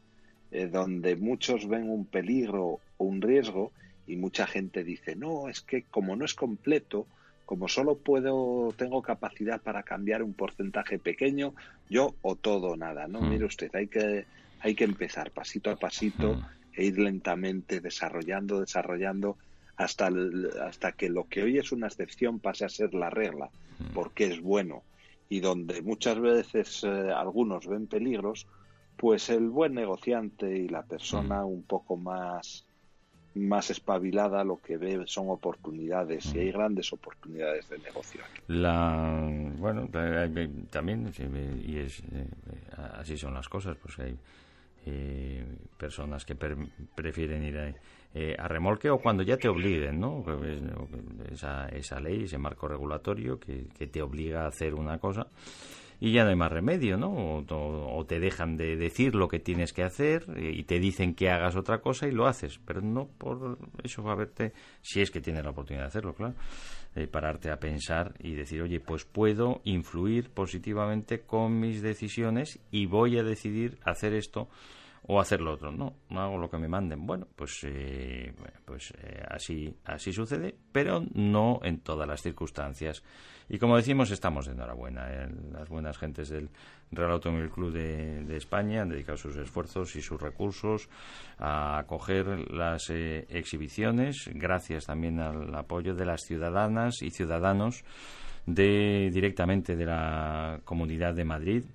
eh, 0.52 0.68
donde 0.68 1.16
muchos 1.16 1.68
ven 1.68 1.90
un 1.90 2.06
peligro 2.06 2.82
o 2.98 3.04
un 3.06 3.22
riesgo 3.22 3.72
y 4.08 4.16
mucha 4.18 4.48
gente 4.48 4.84
dice 4.84 5.16
no 5.16 5.48
es 5.50 5.62
que 5.62 5.84
como 5.84 6.16
no 6.16 6.26
es 6.26 6.34
completo 6.34 7.08
como 7.46 7.68
solo 7.68 7.98
puedo 8.00 8.74
tengo 8.78 9.02
capacidad 9.02 9.62
para 9.62 9.84
cambiar 9.84 10.24
un 10.24 10.34
porcentaje 10.34 11.00
pequeño 11.00 11.54
yo 11.90 12.16
o 12.22 12.36
todo 12.36 12.72
o 12.72 12.76
nada 12.78 13.08
no 13.08 13.22
Mm. 13.22 13.30
mire 13.30 13.46
usted 13.46 13.70
hay 13.76 13.88
que 13.88 14.26
hay 14.60 14.74
que 14.76 14.84
empezar 14.86 15.32
pasito 15.32 15.70
a 15.70 15.76
pasito 15.76 16.36
Mm. 16.36 16.42
E 16.74 16.86
ir 16.86 16.98
lentamente 17.00 17.82
desarrollando 17.82 18.60
desarrollando 18.60 19.38
hasta 19.76 20.08
el- 20.08 20.50
hasta 20.62 20.92
que 20.94 21.10
lo 21.10 21.26
que 21.28 21.44
hoy 21.44 21.58
es 21.58 21.72
una 21.72 21.88
excepción 21.88 22.40
pase 22.40 22.66
a 22.66 22.70
ser 22.70 22.94
la 22.94 23.10
regla 23.10 23.50
Mm. 23.80 23.94
porque 23.94 24.26
es 24.26 24.42
bueno 24.42 24.84
y 25.30 25.40
donde 25.40 25.82
muchas 25.82 26.20
veces 26.20 26.84
eh, 26.84 26.88
algunos 27.16 27.66
ven 27.66 27.88
peligros, 27.88 28.46
pues 28.98 29.30
el 29.30 29.50
buen 29.50 29.74
negociante 29.74 30.58
y 30.58 30.68
la 30.68 30.84
persona 30.84 31.46
un 31.46 31.64
poco 31.64 31.96
más 31.98 32.66
más 33.34 33.70
espabilada 33.70 34.44
lo 34.44 34.58
que 34.60 34.76
ve 34.78 35.04
son 35.06 35.30
oportunidades 35.30 36.36
y 36.36 36.40
hay 36.40 36.52
grandes 36.52 36.92
oportunidades 36.92 37.70
de 37.70 37.80
negocio. 37.80 38.22
La, 38.48 39.30
bueno, 39.58 39.88
también, 40.70 41.10
y 41.66 41.78
es, 41.78 42.00
eh, 42.00 42.28
así 42.94 43.18
son 43.18 43.34
las 43.34 43.48
cosas, 43.48 43.78
pues 43.82 43.98
hay 44.00 44.18
eh, 44.86 45.46
personas 45.78 46.26
que 46.26 46.36
per- 46.36 46.58
prefieren 46.96 47.44
ir 47.44 47.58
a, 47.58 47.74
eh, 48.14 48.36
a 48.38 48.48
remolque 48.48 48.90
o 48.90 49.00
cuando 49.00 49.24
ya 49.24 49.38
te 49.38 49.48
obliguen, 49.48 50.00
¿no? 50.00 50.24
Esa, 51.32 51.68
esa 51.70 52.00
ley, 52.00 52.24
ese 52.24 52.38
marco 52.38 52.68
regulatorio 52.68 53.40
que, 53.40 53.68
que 53.78 53.88
te 53.88 54.02
obliga 54.02 54.44
a 54.46 54.48
hacer 54.48 54.74
una 54.74 54.98
cosa 55.00 55.28
y 56.04 56.12
ya 56.14 56.24
no 56.24 56.32
hay 56.32 56.36
más 56.36 56.52
remedio, 56.52 56.98
¿no? 56.98 57.44
O, 57.48 58.06
te 58.08 58.20
dejan 58.20 58.58
de 58.58 58.76
decir 58.76 59.14
lo 59.14 59.28
que 59.28 59.40
tienes 59.40 59.72
que 59.72 59.84
hacer 59.84 60.26
y 60.36 60.64
te 60.64 60.80
dicen 60.80 61.14
que 61.14 61.30
hagas 61.30 61.56
otra 61.56 61.80
cosa 61.80 62.08
y 62.08 62.12
lo 62.12 62.26
haces, 62.26 62.60
pero 62.66 62.82
no 62.82 63.08
por 63.08 63.60
eso 63.84 64.02
va 64.02 64.14
a 64.14 64.16
verte, 64.16 64.52
si 64.82 65.02
es 65.02 65.12
que 65.12 65.22
tienes 65.22 65.44
la 65.44 65.52
oportunidad 65.52 65.84
de 65.84 65.88
hacerlo, 65.90 66.16
claro, 66.16 66.34
eh, 66.96 67.08
pararte 67.08 67.52
a 67.52 67.60
pensar 67.60 68.14
y 68.20 68.36
decir, 68.36 68.62
oye, 68.62 68.80
pues 68.80 69.06
puedo 69.06 69.62
influir 69.64 70.30
positivamente 70.30 71.22
con 71.22 71.60
mis 71.60 71.82
decisiones 71.82 72.60
y 72.72 72.86
voy 72.86 73.18
a 73.18 73.24
decidir 73.24 73.78
hacer 73.84 74.14
esto 74.14 74.50
o 75.08 75.20
hacer 75.20 75.42
lo 75.42 75.54
otro. 75.54 75.72
No, 75.72 75.94
no 76.10 76.22
hago 76.22 76.38
lo 76.38 76.50
que 76.50 76.58
me 76.58 76.68
manden. 76.68 77.06
Bueno, 77.06 77.28
pues, 77.36 77.60
eh, 77.64 78.34
pues 78.66 78.94
eh, 79.02 79.24
así, 79.28 79.74
así 79.86 80.14
sucede, 80.14 80.56
pero 80.72 81.04
no 81.14 81.60
en 81.64 81.80
todas 81.80 82.08
las 82.08 82.22
circunstancias. 82.22 83.04
Y 83.50 83.58
como 83.58 83.76
decimos, 83.76 84.12
estamos 84.12 84.46
de 84.46 84.54
enhorabuena. 84.54 85.08
Eh, 85.12 85.30
las 85.52 85.68
buenas 85.68 85.98
gentes 85.98 86.30
del 86.30 86.50
Real 86.92 87.12
Automóvil 87.12 87.50
Club 87.50 87.74
de, 87.74 88.38
España 88.38 88.84
han 88.84 88.90
dedicado 88.90 89.18
sus 89.18 89.36
esfuerzos 89.38 89.96
y 89.96 90.02
sus 90.02 90.22
recursos 90.22 90.88
a 91.38 91.80
acoger 91.80 92.52
las 92.52 92.90
exhibiciones, 92.90 94.30
gracias 94.34 94.86
también 94.86 95.20
al 95.20 95.54
apoyo 95.54 95.96
de 95.96 96.06
las 96.06 96.22
ciudadanas 96.22 97.02
y 97.02 97.10
ciudadanos 97.10 97.84
de 98.46 99.10
directamente 99.12 99.76
de 99.76 99.86
la 99.86 100.62
Comunidad 100.64 101.14
de 101.14 101.26
Madrid 101.26 101.66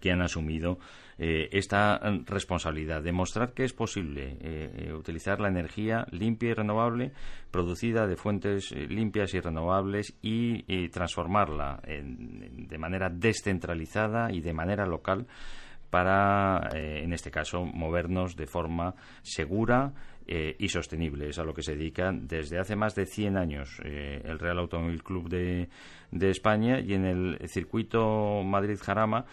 que 0.00 0.12
han 0.12 0.22
asumido 0.22 0.78
eh, 1.16 1.48
esta 1.52 2.00
responsabilidad, 2.26 3.02
demostrar 3.02 3.52
que 3.52 3.64
es 3.64 3.72
posible 3.72 4.36
eh, 4.40 4.88
eh, 4.88 4.92
utilizar 4.92 5.40
la 5.40 5.48
energía 5.48 6.06
limpia 6.10 6.50
y 6.50 6.54
renovable, 6.54 7.12
producida 7.52 8.06
de 8.08 8.16
fuentes 8.16 8.72
limpias 8.72 9.32
y 9.34 9.40
renovables, 9.40 10.16
y, 10.22 10.88
transformarla 10.88 11.80
de 11.84 12.78
manera 12.78 13.08
descentralizada 13.10 14.32
y 14.32 14.40
de 14.40 14.52
manera 14.52 14.86
local 14.86 15.26
para, 15.90 16.68
en 16.72 17.12
este 17.12 17.30
caso, 17.30 17.64
movernos 17.64 18.36
de 18.36 18.46
forma 18.46 18.94
segura, 19.22 19.92
y 20.26 20.68
sostenible. 20.68 21.28
Es 21.28 21.38
a 21.38 21.44
lo 21.44 21.52
que 21.52 21.62
se 21.62 21.76
dedica 21.76 22.10
desde 22.10 22.58
hace 22.58 22.76
más 22.76 22.94
de 22.94 23.04
100 23.04 23.36
años 23.36 23.78
el 23.84 24.38
Real 24.38 24.58
Automóvil 24.58 25.02
Club 25.02 25.28
de, 25.28 25.68
de, 26.10 26.30
España 26.30 26.80
y 26.80 26.94
en 26.94 27.04
el 27.04 27.38
circuito 27.48 28.42
Madrid-Jarama 28.42 29.26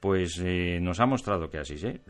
pues 0.00 0.40
eh, 0.44 0.78
nos 0.80 1.00
ha 1.00 1.06
mostrado 1.06 1.50
que 1.50 1.58
así 1.58 1.76
se, 1.76 2.00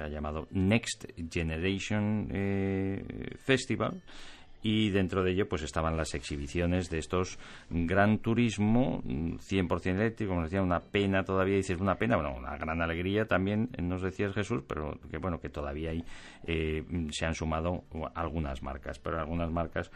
ha 0.00 0.08
llamado 0.08 0.48
Next 0.50 1.06
Generation 1.30 2.28
eh, 2.32 3.04
Festival 3.38 4.02
y 4.62 4.90
dentro 4.90 5.22
de 5.22 5.32
ello 5.32 5.48
pues 5.48 5.62
estaban 5.62 5.96
las 5.96 6.14
exhibiciones 6.14 6.90
de 6.90 6.98
estos 6.98 7.38
Gran 7.70 8.18
Turismo 8.18 9.02
100% 9.04 9.86
eléctrico, 9.86 10.32
como 10.32 10.44
decía, 10.44 10.62
una 10.62 10.80
pena 10.80 11.24
todavía, 11.24 11.56
dices 11.56 11.80
una 11.80 11.94
pena, 11.94 12.16
bueno, 12.16 12.34
una 12.36 12.56
gran 12.56 12.82
alegría 12.82 13.24
también, 13.24 13.70
nos 13.78 14.02
decías 14.02 14.34
Jesús, 14.34 14.62
pero 14.66 14.98
que 15.10 15.18
bueno, 15.18 15.40
que 15.40 15.48
todavía 15.48 15.90
hay, 15.90 16.04
eh, 16.46 16.84
se 17.10 17.26
han 17.26 17.34
sumado 17.34 17.84
algunas 18.14 18.62
marcas, 18.62 18.98
pero 18.98 19.18
algunas 19.18 19.50
marcas 19.50 19.90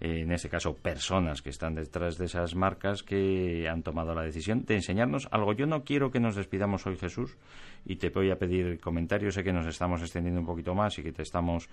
en 0.00 0.32
este 0.32 0.48
caso 0.48 0.74
personas 0.74 1.42
que 1.42 1.50
están 1.50 1.74
detrás 1.74 2.16
de 2.16 2.24
esas 2.24 2.54
marcas 2.54 3.02
que 3.02 3.68
han 3.68 3.82
tomado 3.82 4.14
la 4.14 4.22
decisión 4.22 4.64
de 4.64 4.76
enseñarnos 4.76 5.28
algo. 5.30 5.52
Yo 5.52 5.66
no 5.66 5.84
quiero 5.84 6.10
que 6.10 6.20
nos 6.20 6.36
despidamos 6.36 6.86
hoy, 6.86 6.96
Jesús, 6.96 7.36
y 7.84 7.96
te 7.96 8.08
voy 8.08 8.30
a 8.30 8.38
pedir 8.38 8.80
comentarios. 8.80 9.34
Sé 9.34 9.44
que 9.44 9.52
nos 9.52 9.66
estamos 9.66 10.00
extendiendo 10.00 10.40
un 10.40 10.46
poquito 10.46 10.74
más 10.74 10.98
y 10.98 11.02
que 11.02 11.12
te 11.12 11.22
estamos 11.22 11.68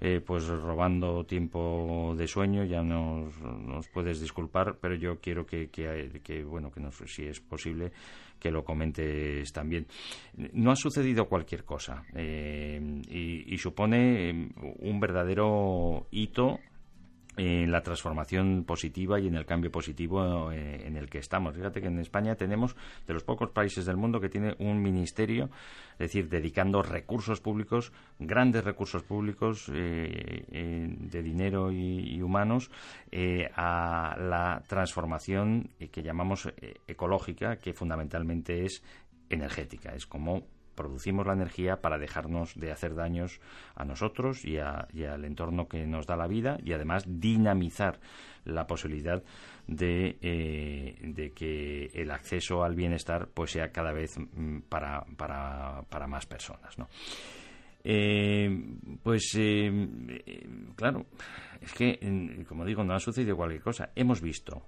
eh, 0.00 0.20
pues 0.24 0.48
robando 0.48 1.24
tiempo 1.24 2.14
de 2.16 2.26
sueño. 2.26 2.64
Ya 2.64 2.82
nos, 2.82 3.40
nos 3.40 3.86
puedes 3.88 4.20
disculpar, 4.20 4.78
pero 4.80 4.96
yo 4.96 5.20
quiero 5.20 5.46
que, 5.46 5.68
que, 5.70 6.42
bueno, 6.42 6.72
que 6.72 6.80
si 7.06 7.26
es 7.26 7.38
posible 7.40 7.92
que 8.40 8.50
lo 8.50 8.64
comentes 8.64 9.52
también. 9.52 9.86
No 10.54 10.72
ha 10.72 10.76
sucedido 10.76 11.28
cualquier 11.28 11.64
cosa 11.64 12.02
eh, 12.14 12.80
y, 13.08 13.54
y, 13.54 13.58
supone 13.58 14.48
un 14.78 14.98
verdadero 14.98 16.06
hito 16.10 16.58
en 17.36 17.70
la 17.70 17.82
transformación 17.82 18.64
positiva 18.64 19.20
y 19.20 19.28
en 19.28 19.36
el 19.36 19.46
cambio 19.46 19.70
positivo 19.70 20.50
eh, 20.50 20.86
en 20.86 20.96
el 20.96 21.08
que 21.08 21.18
estamos. 21.18 21.54
Fíjate 21.54 21.80
que 21.80 21.86
en 21.86 21.98
España 21.98 22.34
tenemos 22.34 22.76
de 23.06 23.14
los 23.14 23.22
pocos 23.22 23.50
países 23.50 23.86
del 23.86 23.96
mundo 23.96 24.20
que 24.20 24.28
tiene 24.28 24.56
un 24.58 24.82
ministerio, 24.82 25.48
es 25.92 25.98
decir, 25.98 26.28
dedicando 26.28 26.82
recursos 26.82 27.40
públicos, 27.40 27.92
grandes 28.18 28.64
recursos 28.64 29.02
públicos 29.02 29.70
eh, 29.72 30.44
de 30.50 31.22
dinero 31.22 31.70
y, 31.70 32.20
humanos 32.20 32.70
eh, 33.10 33.48
a 33.54 34.16
la 34.18 34.62
transformación 34.66 35.70
que 35.90 36.02
llamamos 36.02 36.48
ecológica, 36.86 37.56
que 37.56 37.72
fundamentalmente 37.72 38.64
es 38.64 38.82
energética. 39.30 39.94
Es 39.94 40.06
como 40.06 40.42
producimos 40.80 41.26
la 41.26 41.34
energía 41.34 41.82
para 41.82 41.98
dejarnos 41.98 42.54
de 42.54 42.72
hacer 42.72 42.94
daños 42.94 43.38
a 43.74 43.84
nosotros 43.84 44.46
y, 44.46 44.56
al 44.56 45.24
entorno 45.26 45.68
que 45.68 45.86
nos 45.86 46.06
da 46.06 46.16
la 46.16 46.26
vida 46.26 46.56
y 46.64 46.72
además 46.72 47.04
dinamizar 47.06 48.00
la 48.46 48.66
posibilidad 48.66 49.22
de, 49.66 50.16
eh, 50.22 51.32
que 51.36 51.90
el 51.92 52.10
acceso 52.10 52.64
al 52.64 52.74
bienestar 52.74 53.28
pues 53.34 53.50
sea 53.50 53.70
cada 53.70 53.92
vez 53.92 54.16
mm, 54.18 54.60
para, 54.70 55.04
más 56.08 56.24
personas. 56.24 56.78
¿no? 56.78 56.88
Eh, 57.84 58.48
pues 59.02 59.34
eh, 59.36 60.48
claro, 60.76 61.04
es 61.60 61.74
que, 61.74 62.42
como 62.48 62.64
digo, 62.64 62.82
no 62.84 62.94
ha 62.94 63.00
sucedido 63.00 63.36
cualquier 63.36 63.62
cosa. 63.62 63.90
Hemos 63.94 64.22
visto 64.22 64.62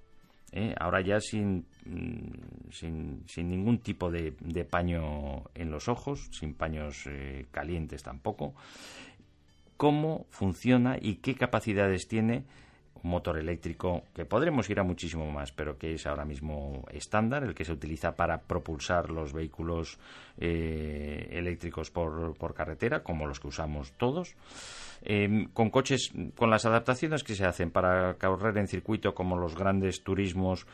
¿eh? 0.53 0.73
ahora 0.79 1.01
ya 1.01 1.19
sin, 1.19 1.65
mm, 1.85 2.71
sin, 2.71 3.23
sin, 3.27 3.49
ningún 3.49 3.79
tipo 3.79 4.09
de, 4.09 4.31
paño 4.69 5.43
en 5.55 5.71
los 5.71 5.87
ojos, 5.87 6.29
sin 6.31 6.53
paños 6.53 7.05
eh, 7.07 7.47
calientes 7.51 8.03
tampoco, 8.03 8.53
cómo 9.75 10.25
funciona 10.29 10.97
y 11.01 11.15
qué 11.15 11.35
capacidades 11.35 12.07
tiene 12.07 12.43
un 13.03 13.09
motor 13.09 13.37
eléctrico 13.37 14.03
que 14.15 14.23
podremos 14.23 14.69
ir 14.69 14.79
a 14.79 14.83
muchísimo 14.83 15.29
más, 15.29 15.51
pero 15.51 15.77
que 15.77 15.95
es 15.95 16.07
ahora 16.07 16.23
mismo 16.23 16.85
estándar, 16.91 17.43
el 17.43 17.53
que 17.53 17.65
se 17.65 17.73
utiliza 17.73 18.15
para 18.15 18.39
propulsar 18.41 19.09
los 19.09 19.33
vehículos 19.33 19.99
eh, 20.37 21.27
eléctricos 21.31 21.91
por, 21.91 22.37
por 22.37 22.53
carretera, 22.53 23.03
como 23.03 23.27
los 23.27 23.41
que 23.41 23.47
usamos 23.47 23.91
todos. 23.93 24.35
Em, 25.05 25.47
con 25.51 25.69
coches, 25.69 26.13
con 26.37 26.49
las 26.49 26.65
adaptaciones 26.65 27.25
que 27.25 27.35
se 27.35 27.43
hacen 27.43 27.71
para 27.71 28.13
correr 28.13 28.57
en 28.57 28.67
circuito 28.69 29.13
como 29.13 29.35
los 29.35 29.53
grandes 29.53 30.01
turismos 30.01 30.65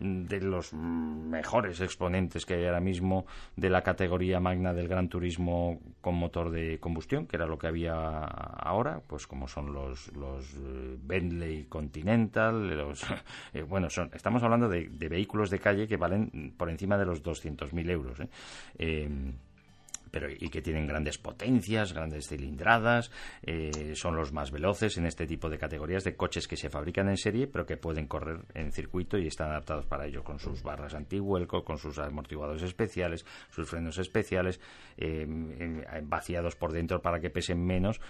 mm, 0.00 0.24
de 0.24 0.40
los 0.40 0.72
mejores 0.74 1.80
exponentes 1.80 2.44
que 2.44 2.54
hay 2.54 2.64
ahora 2.64 2.80
mismo 2.80 3.26
de 3.54 3.70
la 3.70 3.82
categoría 3.82 4.40
magna 4.40 4.74
del 4.74 4.88
gran 4.88 5.08
turismo 5.08 5.78
con 6.00 6.16
motor 6.16 6.50
de 6.50 6.80
combustión, 6.80 7.28
que 7.28 7.36
era 7.36 7.46
lo 7.46 7.58
que 7.58 7.68
había 7.68 7.94
ahora, 7.94 9.00
pues 9.06 9.28
como 9.28 9.46
son 9.46 9.72
los, 9.72 10.12
los 10.16 10.52
eh, 10.54 10.96
Bentley 11.00 11.66
Continental, 11.66 12.68
los, 12.76 13.04
eh, 13.54 13.62
bueno, 13.62 13.88
son, 13.88 14.10
estamos 14.14 14.42
hablando 14.42 14.68
de, 14.68 14.88
vehículos 15.08 15.48
de 15.48 15.60
calle 15.60 15.86
que 15.86 15.96
valen 15.96 16.54
por 16.56 16.70
encima 16.70 16.98
de 16.98 17.06
los 17.06 17.22
200.000 17.22 17.88
euros. 17.90 18.18
¿eh? 18.18 18.28
Em, 18.78 19.32
pero 20.16 20.32
y 20.32 20.48
que 20.48 20.62
tienen 20.62 20.86
grandes 20.86 21.18
potencias, 21.18 21.92
grandes 21.92 22.26
cilindradas, 22.26 23.10
eh, 23.42 23.92
son 23.94 24.16
los 24.16 24.32
más 24.32 24.50
veloces 24.50 24.96
en 24.96 25.04
este 25.04 25.26
tipo 25.26 25.50
de 25.50 25.58
categorías 25.58 26.04
de 26.04 26.16
coches 26.16 26.48
que 26.48 26.56
se 26.56 26.70
fabrican 26.70 27.10
en 27.10 27.18
serie, 27.18 27.46
pero 27.46 27.66
que 27.66 27.76
pueden 27.76 28.06
correr 28.06 28.38
en 28.54 28.72
circuito 28.72 29.18
y 29.18 29.26
están 29.26 29.50
adaptados 29.50 29.84
para 29.84 30.06
ello, 30.06 30.24
con 30.24 30.38
sus 30.38 30.62
barras 30.62 30.94
antihuelco, 30.94 31.66
con 31.66 31.76
sus 31.76 31.98
amortiguadores 31.98 32.62
especiales, 32.62 33.26
sus 33.50 33.68
frenos 33.68 33.98
especiales, 33.98 34.58
eh, 34.96 35.26
vaciados 36.04 36.56
por 36.56 36.72
dentro 36.72 37.02
para 37.02 37.20
que 37.20 37.28
pesen 37.28 37.62
menos. 37.62 38.00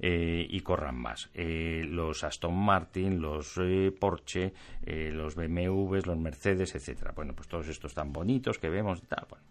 Eh, 0.00 0.46
y 0.48 0.60
corran 0.60 0.94
más. 0.94 1.28
los 1.34 2.22
Aston 2.22 2.54
Martin, 2.54 3.20
los 3.20 3.58
Porsche, 3.98 4.52
los 4.86 5.34
BMWs, 5.34 6.06
los 6.06 6.16
Mercedes, 6.16 6.76
etcétera. 6.76 7.10
Bueno, 7.16 7.34
pues 7.34 7.48
todos 7.48 7.66
estos 7.66 7.94
tan 7.94 8.12
bonitos 8.12 8.60
que 8.60 8.68
vemos, 8.68 9.02
tal, 9.08 9.26
pues 9.28 9.42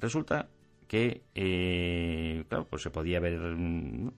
resulta 0.00 0.48
que, 0.92 1.22
eh, 1.34 2.44
claro, 2.50 2.66
pues 2.68 2.82
se 2.82 2.90
podía 2.90 3.16
haber 3.16 3.40
mm, 3.40 4.10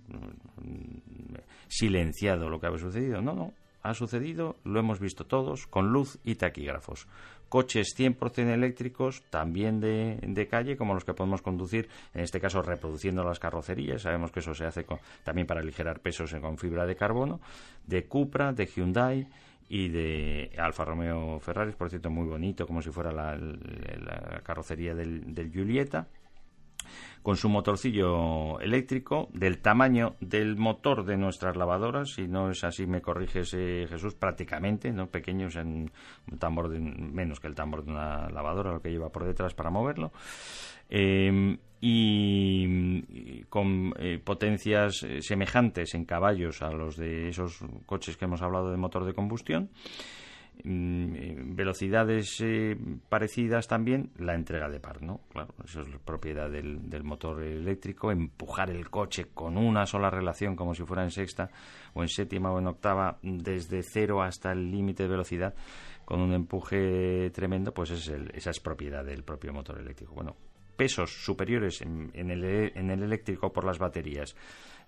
silenciado 1.68 2.48
lo 2.50 2.58
que 2.58 2.66
había 2.66 2.80
sucedido. 2.80 3.22
No, 3.22 3.32
no, 3.32 3.52
ha 3.84 3.94
sucedido, 3.94 4.56
lo 4.64 4.80
hemos 4.80 4.98
visto 4.98 5.24
todos, 5.24 5.68
con 5.68 5.92
luz 5.92 6.18
y 6.24 6.34
taquígrafos. 6.34 7.06
Coches 7.48 7.94
100% 7.96 8.52
eléctricos, 8.52 9.22
también 9.30 9.78
de, 9.78 10.18
de, 10.20 10.48
calle, 10.48 10.76
como 10.76 10.94
los 10.94 11.04
que 11.04 11.14
podemos 11.14 11.42
conducir, 11.42 11.88
en 12.12 12.22
este 12.22 12.40
caso 12.40 12.60
reproduciendo 12.60 13.22
las 13.22 13.38
carrocerías, 13.38 14.02
sabemos 14.02 14.32
que 14.32 14.40
eso 14.40 14.52
se 14.52 14.64
hace 14.64 14.84
también 15.22 15.46
para 15.46 15.60
aligerar 15.60 16.00
pesos 16.00 16.34
con 16.40 16.58
fibra 16.58 16.86
de 16.86 16.96
carbono, 16.96 17.38
de 17.86 18.08
Cupra, 18.08 18.52
de 18.52 18.66
Hyundai 18.66 19.28
y 19.68 19.90
de 19.90 20.50
Alfa 20.58 20.84
Romeo 20.84 21.38
Ferrari, 21.38 21.70
por 21.70 21.88
cierto, 21.88 22.10
muy 22.10 22.26
bonito, 22.26 22.66
como 22.66 22.82
si 22.82 22.90
fuera 22.90 23.12
la, 23.12 23.38
carrocería 24.42 24.92
del, 24.92 25.32
del 25.32 25.52
Giulietta 25.52 26.08
con 27.22 27.36
su 27.36 27.48
motorcillo 27.48 28.60
eléctrico 28.60 29.28
del 29.32 29.58
tamaño 29.58 30.16
del 30.20 30.56
motor 30.56 31.04
de 31.04 31.16
nuestras 31.16 31.56
lavadoras, 31.56 32.10
si 32.10 32.28
no 32.28 32.50
es 32.50 32.64
así 32.64 32.86
me 32.86 33.00
corriges 33.00 33.50
Jesús, 33.50 34.14
prácticamente, 34.14 34.92
no 34.92 35.08
pequeños 35.08 35.56
en 35.56 35.90
tambor 36.38 36.68
de, 36.68 36.78
menos 36.80 37.40
que 37.40 37.46
el 37.46 37.54
tambor 37.54 37.84
de 37.84 37.92
una 37.92 38.28
lavadora, 38.30 38.72
lo 38.72 38.82
que 38.82 38.90
lleva 38.90 39.10
por 39.10 39.24
detrás 39.24 39.54
para 39.54 39.70
moverlo. 39.70 40.12
Em, 40.88 41.58
y, 41.80 43.42
con 43.48 43.92
eh, 43.98 44.18
potencias 44.22 45.02
eh, 45.02 45.20
semejantes 45.20 45.94
en 45.94 46.04
caballos 46.04 46.62
a 46.62 46.70
los 46.70 46.96
de 46.96 47.28
esos 47.28 47.60
coches 47.84 48.16
que 48.16 48.24
hemos 48.24 48.42
hablado 48.42 48.70
de 48.70 48.76
motor 48.76 49.04
de 49.04 49.12
combustión 49.12 49.70
velocidades 50.62 52.40
eh, 52.40 52.76
parecidas 53.08 53.66
también 53.66 54.10
la 54.18 54.34
entrega 54.34 54.68
de 54.68 54.80
par, 54.80 55.02
¿no? 55.02 55.20
Claro, 55.30 55.54
eso 55.64 55.82
es 55.82 55.88
propiedad 56.04 56.50
del, 56.50 57.04
motor 57.04 57.42
eléctrico, 57.42 58.10
empujar 58.10 58.70
el 58.70 58.88
coche 58.88 59.26
con 59.34 59.58
una 59.58 59.86
sola 59.86 60.10
relación 60.10 60.56
como 60.56 60.74
si 60.74 60.84
fuera 60.84 61.02
en 61.02 61.10
sexta 61.10 61.50
o 61.92 62.02
en 62.02 62.08
séptima 62.08 62.52
o 62.52 62.58
en 62.58 62.66
octava 62.66 63.18
desde 63.22 63.82
cero 63.82 64.22
hasta 64.22 64.52
el 64.52 64.70
límite 64.70 65.02
de 65.04 65.08
velocidad 65.08 65.54
con 66.04 66.20
un 66.20 66.32
empuje 66.32 67.30
tremendo, 67.30 67.72
pues 67.72 67.90
es 67.90 68.08
esa 68.08 68.50
es 68.50 68.60
propiedad 68.60 69.04
del 69.04 69.22
propio 69.22 69.52
motor 69.52 69.78
eléctrico. 69.78 70.14
Bueno, 70.14 70.36
pesos 70.76 71.24
superiores 71.24 71.80
en, 71.82 72.10
el, 72.14 72.44
en 72.74 72.90
el 72.90 73.02
eléctrico 73.02 73.52
por 73.52 73.64
las 73.64 73.78
baterías 73.78 74.34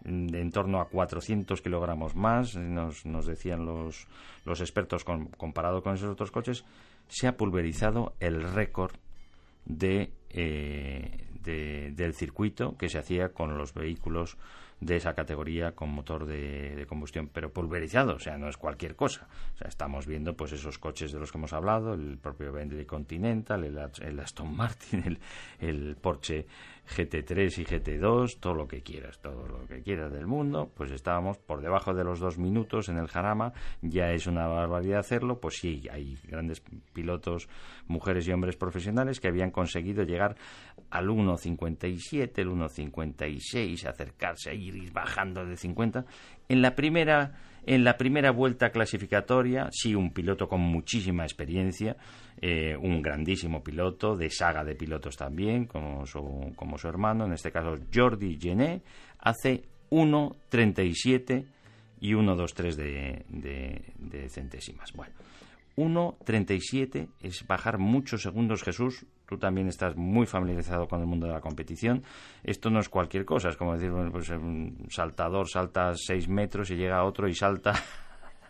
de 0.04 0.40
en 0.40 0.50
torno 0.50 0.80
a 0.80 0.88
400 0.88 1.60
kilogramos 1.62 2.14
más, 2.14 2.56
nos, 2.56 3.04
nos 3.06 3.26
decían 3.26 3.64
los, 3.64 4.06
los 4.44 4.60
expertos 4.60 5.04
comparado 5.04 5.82
con 5.82 5.94
esos 5.94 6.10
otros 6.10 6.30
coches, 6.30 6.64
se 7.08 7.26
ha 7.26 7.36
pulverizado 7.36 8.14
el 8.20 8.42
récord 8.42 8.94
de, 9.64 10.12
eh, 10.30 11.26
de, 11.42 11.92
del 11.92 12.14
circuito 12.14 12.76
que 12.76 12.88
se 12.88 12.98
hacía 12.98 13.30
con 13.30 13.56
los 13.58 13.74
vehículos 13.74 14.36
de 14.80 14.96
esa 14.96 15.14
categoría 15.14 15.72
con 15.72 15.90
motor 15.90 16.26
de, 16.26 16.84
combustión, 16.86 17.30
pero 17.32 17.50
pulverizado, 17.50 18.16
o 18.16 18.18
sea, 18.18 18.36
no 18.36 18.48
es 18.48 18.56
cualquier 18.56 18.94
cosa. 18.94 19.26
Estamos 19.66 20.06
viendo 20.06 20.36
pues 20.36 20.52
esos 20.52 20.78
coches 20.78 21.12
de 21.12 21.18
los 21.18 21.32
que 21.32 21.38
hemos 21.38 21.52
hablado, 21.52 21.94
el 21.94 22.18
propio 22.18 22.52
Bentley 22.52 22.84
Continental, 22.84 23.64
el, 23.64 24.20
Aston 24.20 24.54
Martin, 24.54 25.02
el, 25.06 25.18
el 25.60 25.96
Porsche 25.96 26.46
GT3 26.88 27.58
y 27.58 27.64
GT2, 27.64 28.38
todo 28.38 28.54
lo 28.54 28.68
que 28.68 28.82
quieras, 28.82 29.18
todo 29.20 29.46
lo 29.46 29.66
que 29.66 29.82
quieras 29.82 30.12
del 30.12 30.26
mundo, 30.26 30.70
pues 30.74 30.90
estábamos 30.90 31.38
por 31.38 31.60
debajo 31.60 31.94
de 31.94 32.04
los 32.04 32.20
dos 32.20 32.38
minutos 32.38 32.88
en 32.88 32.98
el 32.98 33.08
Jarama, 33.08 33.52
ya 33.82 34.12
es 34.12 34.26
una 34.26 34.46
barbaridad 34.46 35.00
hacerlo, 35.00 35.40
pues 35.40 35.56
sí, 35.56 35.86
hay 35.90 36.16
grandes 36.28 36.62
pilotos, 36.92 37.48
mujeres 37.86 38.26
y 38.28 38.32
hombres 38.32 38.56
profesionales 38.56 39.20
que 39.20 39.28
habían 39.28 39.50
conseguido 39.50 40.04
llegar 40.04 40.36
al 40.90 41.08
1.57, 41.08 42.38
el 42.38 42.48
1.56, 42.48 43.86
acercarse, 43.86 44.54
ir 44.54 44.92
bajando 44.92 45.44
de 45.44 45.56
50. 45.56 46.04
En 46.48 46.62
la 46.62 46.74
primera 46.74 47.34
en 47.66 47.82
la 47.82 47.96
primera 47.96 48.30
vuelta 48.30 48.70
clasificatoria, 48.70 49.68
sí, 49.72 49.96
un 49.96 50.12
piloto 50.12 50.48
con 50.48 50.60
muchísima 50.60 51.24
experiencia, 51.24 51.96
eh, 52.40 52.76
un 52.76 53.00
grandísimo 53.02 53.62
piloto, 53.62 54.16
de 54.16 54.30
saga 54.30 54.64
de 54.64 54.74
pilotos 54.74 55.16
también, 55.16 55.66
como 55.66 56.06
su, 56.06 56.52
como 56.54 56.76
su 56.78 56.88
hermano, 56.88 57.24
en 57.24 57.32
este 57.32 57.50
caso 57.50 57.76
Jordi 57.92 58.38
Gené, 58.38 58.82
hace 59.18 59.64
1.37 59.90 61.46
y 62.00 62.12
1.23 62.12 62.74
de, 62.74 63.24
de, 63.28 63.92
de 63.98 64.28
centésimas. 64.28 64.92
Bueno, 64.92 65.14
1.37 65.76 67.08
es 67.20 67.46
bajar 67.46 67.78
muchos 67.78 68.22
segundos, 68.22 68.62
Jesús, 68.62 69.06
tú 69.26 69.36
también 69.38 69.68
estás 69.68 69.94
muy 69.96 70.26
familiarizado 70.26 70.88
con 70.88 71.00
el 71.00 71.06
mundo 71.06 71.26
de 71.26 71.34
la 71.34 71.40
competición. 71.40 72.02
Esto 72.42 72.70
no 72.70 72.80
es 72.80 72.88
cualquier 72.88 73.24
cosa, 73.24 73.50
es 73.50 73.56
como 73.56 73.74
decir, 73.74 73.90
pues 74.10 74.30
un 74.30 74.86
saltador 74.88 75.48
salta 75.48 75.92
6 75.94 76.28
metros 76.28 76.70
y 76.70 76.76
llega 76.76 76.98
a 76.98 77.04
otro 77.04 77.28
y 77.28 77.34
salta 77.34 77.74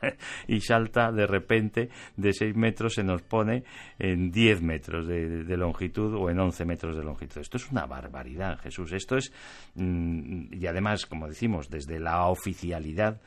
y 0.49 0.61
salta 0.61 1.13
de 1.13 1.27
repente 1.27 1.89
de 2.17 2.33
6 2.33 2.55
metros 2.57 2.95
se 2.95 3.05
nos 3.05 3.23
pone 3.23 3.65
en 3.99 4.31
10 4.31 4.63
metros 4.63 5.07
de, 5.07 5.57
longitud 5.57 6.15
o 6.15 6.31
en 6.31 6.39
11 6.39 6.65
metros 6.65 6.97
de 6.97 7.05
longitud. 7.05 7.41
Esto 7.41 7.57
es 7.57 7.71
una 7.71 7.87
barbaridad, 7.87 8.59
Jesús. 8.61 8.93
Esto 8.93 9.17
es, 9.17 9.33
mm, 9.75 10.55
y 10.55 10.67
además, 10.67 11.07
como 11.07 11.29
decimos, 11.29 11.71
desde 11.71 11.99
la 11.99 12.27
oficialidad 12.27 13.21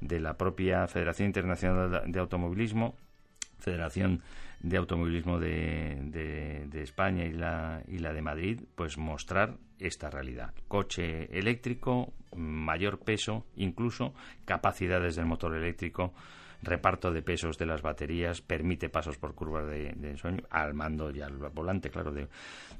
de 0.00 0.20
la 0.20 0.36
propia 0.36 0.86
Federación 0.86 1.26
Internacional 1.26 2.02
de 2.06 2.20
Automovilismo, 2.20 2.96
Federación 3.58 4.22
de 4.60 4.76
automovilismo 4.76 5.38
de, 5.38 6.66
de, 6.70 6.82
España 6.82 7.24
y 7.24 7.32
la, 7.32 7.82
y 7.88 7.98
la 7.98 8.12
de 8.12 8.22
Madrid, 8.22 8.60
pues 8.74 8.98
mostrar 8.98 9.56
esta 9.78 10.10
realidad. 10.10 10.54
Coche 10.68 11.36
eléctrico, 11.36 12.12
mayor 12.36 12.98
peso, 12.98 13.46
incluso 13.56 14.14
capacidades 14.44 15.16
del 15.16 15.26
motor 15.26 15.54
eléctrico 15.54 16.12
reparto 16.62 17.12
de 17.12 17.22
pesos 17.22 17.58
de 17.58 17.66
las 17.66 17.82
baterías, 17.82 18.40
permite 18.40 18.88
pasos 18.88 19.16
por 19.18 19.34
curvas 19.34 19.66
de, 19.66 19.88
ensueño, 19.88 20.42
al 20.50 20.74
mando 20.74 21.10
y 21.10 21.20
al 21.20 21.36
volante, 21.36 21.90
claro, 21.90 22.12
de, 22.12 22.28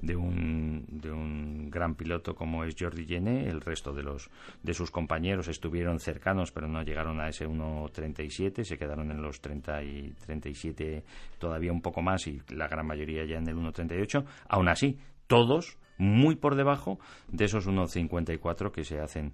de, 0.01 0.17
un, 0.17 0.85
de 0.89 1.11
un 1.11 1.71
gran 1.71 1.95
piloto 1.95 2.35
como 2.35 2.65
es 2.65 2.75
Jordi 2.79 3.07
Gené. 3.07 3.49
El 3.49 3.61
resto 3.61 3.93
de, 3.93 4.03
los, 4.03 4.31
de 4.63 4.75
sus 4.75 4.91
compañeros 4.91 5.49
estuvieron 5.49 6.01
cercanos, 6.01 6.53
pero 6.53 6.69
no 6.69 6.83
llegaron 6.83 7.21
a 7.21 7.29
ese 7.29 7.47
1.37, 7.47 8.65
se 8.65 8.79
quedaron 8.79 9.11
en 9.11 9.23
los 9.23 9.41
30 9.41 9.83
y 9.85 10.15
37 10.25 11.05
todavía 11.39 11.73
un 11.73 11.83
poco 11.83 12.03
más 12.03 12.27
y 12.27 12.41
la 12.49 12.69
gran 12.69 12.87
mayoría 12.87 13.25
ya 13.25 13.39
en 13.39 13.49
el 13.49 13.57
1.38. 13.57 14.25
Aún 14.49 14.69
así, 14.69 14.99
todos 15.27 15.79
muy 15.99 16.37
por 16.37 16.55
debajo 16.55 16.99
de 17.29 17.47
esos 17.47 17.67
1.54 17.67 18.71
que 18.71 18.85
se 18.85 19.01
hacen 19.01 19.33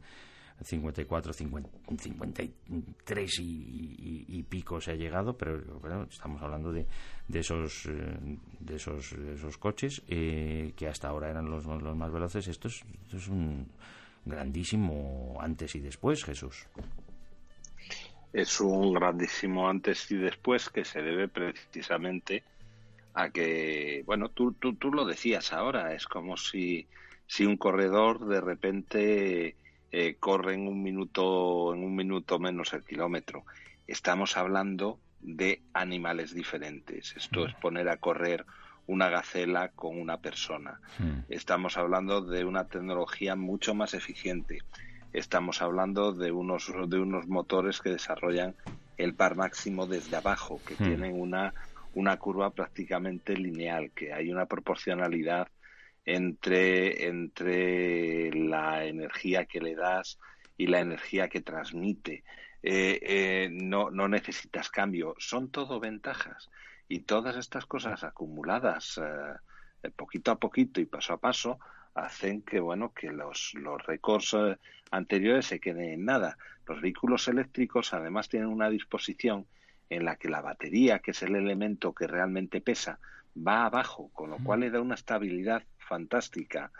54, 0.64 1.32
53 1.32 3.40
y, 3.40 4.44
pico 4.48 4.80
se 4.80 4.93
ha 4.93 4.94
llegado, 4.94 5.36
pero 5.36 5.60
estamos 6.10 6.43
hablando 6.43 6.72
de, 6.72 6.86
de 7.28 7.40
esos 7.40 7.86
eh, 7.86 8.39
de 8.60 8.76
esos, 8.76 9.12
esos 9.12 9.56
coches 9.56 10.02
eh, 10.09 10.72
que 10.76 10.89
hasta 10.89 11.09
ahora 11.09 11.30
eran 11.30 11.51
los, 11.51 11.64
los 11.64 11.97
más 11.97 12.12
veloces. 12.12 12.48
Esto 12.48 12.68
es, 12.68 12.82
esto 13.05 13.16
es 13.16 13.28
un 13.28 13.66
grandísimo 14.24 15.39
antes 15.40 15.74
y 15.74 15.80
después, 15.80 16.24
Jesús. 16.24 16.66
Es 18.32 18.60
un 18.60 18.93
grandísimo 18.93 19.68
antes 19.68 20.10
y 20.10 20.16
después 20.16 20.70
que 20.70 20.84
se 20.84 21.02
debe 21.02 21.28
precisamente 21.28 22.44
a 23.14 23.30
que, 23.30 24.02
bueno, 24.06 24.28
tú, 24.28 24.52
tú, 24.52 24.74
tú 24.74 24.93
lo 24.93 25.05
decías 25.05 25.52
ahora, 25.52 25.94
es 25.94 26.06
como 26.06 26.36
si, 26.36 26.86
si 27.26 27.44
un 27.44 27.56
corredor 27.56 28.26
de 28.26 28.40
repente 28.40 29.56
eh, 29.90 30.16
corre 30.18 30.55
en 30.55 30.66
un 30.66 30.82
minuto, 30.82 31.74
en 31.74 31.84
un 31.84 31.94
minuto 31.94 32.39
menos 32.39 32.72
el 32.72 32.84
kilómetro. 32.84 33.44
Estamos 33.86 34.36
hablando 34.36 34.98
de 35.20 35.62
animales 35.74 36.34
diferentes. 36.34 37.14
Esto 37.16 37.47
es 37.47 37.55
poner 37.55 37.89
a 37.89 37.98
correr 37.98 38.47
una 38.86 39.09
gacela 39.09 39.68
con 39.68 40.01
una 40.01 40.18
persona. 40.18 40.80
Hmm. 40.98 41.20
Estamos 41.28 41.76
hablando 41.76 42.22
de 42.22 42.44
una 42.44 42.64
tecnología 42.64 43.36
mucho 43.36 43.74
más 43.74 43.94
eficiente. 43.94 44.60
Estamos 45.12 45.62
hablando 45.62 46.12
de 46.12 46.32
unos, 46.32 46.72
de 46.89 46.98
unos 46.98 47.28
motores 47.28 47.80
que 47.80 47.90
desarrollan 47.90 48.55
el 48.97 49.14
par 49.14 49.36
máximo 49.36 49.86
desde 49.86 50.16
abajo, 50.16 50.60
que 50.66 50.74
hmm. 50.74 50.86
tienen 50.86 51.20
una, 51.20 51.55
una 51.94 52.16
curva 52.19 52.51
prácticamente 52.51 53.36
lineal, 53.36 53.90
que 53.93 54.12
hay 54.12 54.31
una 54.31 54.47
proporcionalidad 54.47 55.48
entre, 56.05 57.06
entre 57.06 58.32
la 58.32 58.85
energía 58.85 59.44
que 59.44 59.60
le 59.60 59.74
das 59.74 60.19
y 60.56 60.66
la 60.66 60.81
energía 60.81 61.28
que 61.28 61.40
transmite. 61.40 62.24
Eh, 62.62 63.01
eh, 63.02 63.48
no, 63.51 63.90
no 63.90 64.09
necesitas 64.09 64.70
cambio. 64.70 65.14
Son 65.19 65.51
todo 65.51 65.81
ventajas. 65.81 66.51
Y 66.89 67.01
todas 67.01 67.36
estas 67.36 67.66
cosas 67.66 68.05
acumuladas 68.05 69.01
eh, 69.82 69.90
poquito 69.90 70.31
a 70.31 70.39
poquito 70.39 70.81
y 70.81 70.86
paso 70.86 71.14
a 71.14 71.20
paso 71.20 71.59
hacen 71.94 72.43
que 72.43 72.60
bueno 72.60 72.93
que 72.94 73.10
los, 73.10 73.52
los 73.55 73.85
récords 73.85 74.36
anteriores 74.90 75.47
se 75.47 75.60
queden 75.60 75.90
en 75.90 76.05
nada. 76.05 76.39
Los 76.66 76.81
vehículos 76.81 77.28
eléctricos 77.28 77.93
además 77.93 78.28
tienen 78.28 78.48
una 78.48 78.70
disposición 78.70 79.47
en 79.90 80.04
la 80.04 80.16
que 80.16 80.28
la 80.28 80.40
batería, 80.40 81.00
que 81.00 81.10
es 81.12 81.22
el 81.22 81.36
elemento 81.36 81.94
que 81.94 82.06
realmente 82.06 82.60
pesa, 82.60 82.98
va 83.36 83.66
abajo, 83.66 84.10
con 84.12 84.30
lo 84.30 84.38
cual 84.38 84.60
le 84.60 84.70
da 84.70 84.80
una 84.80 84.94
estabilidad 84.94 85.62
fantástica 85.78 86.70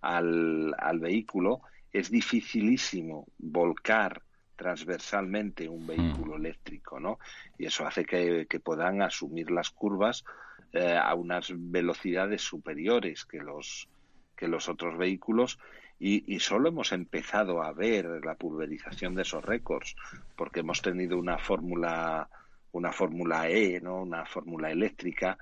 al, 0.00 0.74
al 0.78 0.98
vehículo, 1.00 1.62
es 1.92 2.10
dificilísimo 2.10 3.26
volcar 3.38 4.22
transversalmente 4.58 5.68
un 5.68 5.86
vehículo 5.86 6.36
eléctrico, 6.36 6.98
¿no? 6.98 7.20
Y 7.56 7.66
eso 7.66 7.86
hace 7.86 8.04
que, 8.04 8.60
puedan 8.62 9.02
asumir 9.02 9.52
las 9.52 9.70
curvas 9.70 10.24
eh, 10.72 10.98
a 11.00 11.14
unas 11.14 11.52
velocidades 11.54 12.42
superiores 12.42 13.24
que 13.24 13.38
los, 13.38 13.88
que 14.36 14.48
los 14.48 14.68
otros 14.68 14.98
vehículos. 14.98 15.60
Y, 16.00 16.24
y, 16.32 16.40
solo 16.40 16.68
hemos 16.68 16.90
empezado 16.90 17.62
a 17.62 17.72
ver 17.72 18.24
la 18.24 18.34
pulverización 18.34 19.14
de 19.14 19.22
esos 19.22 19.44
récords 19.44 19.94
porque 20.36 20.60
hemos 20.60 20.82
tenido 20.82 21.18
una 21.18 21.38
fórmula 21.38 22.28
una 22.72 22.92
fórmula 22.92 23.48
E, 23.48 23.80
¿no? 23.80 24.02
Una 24.02 24.24
fórmula 24.26 24.70
eléctrica 24.70 25.38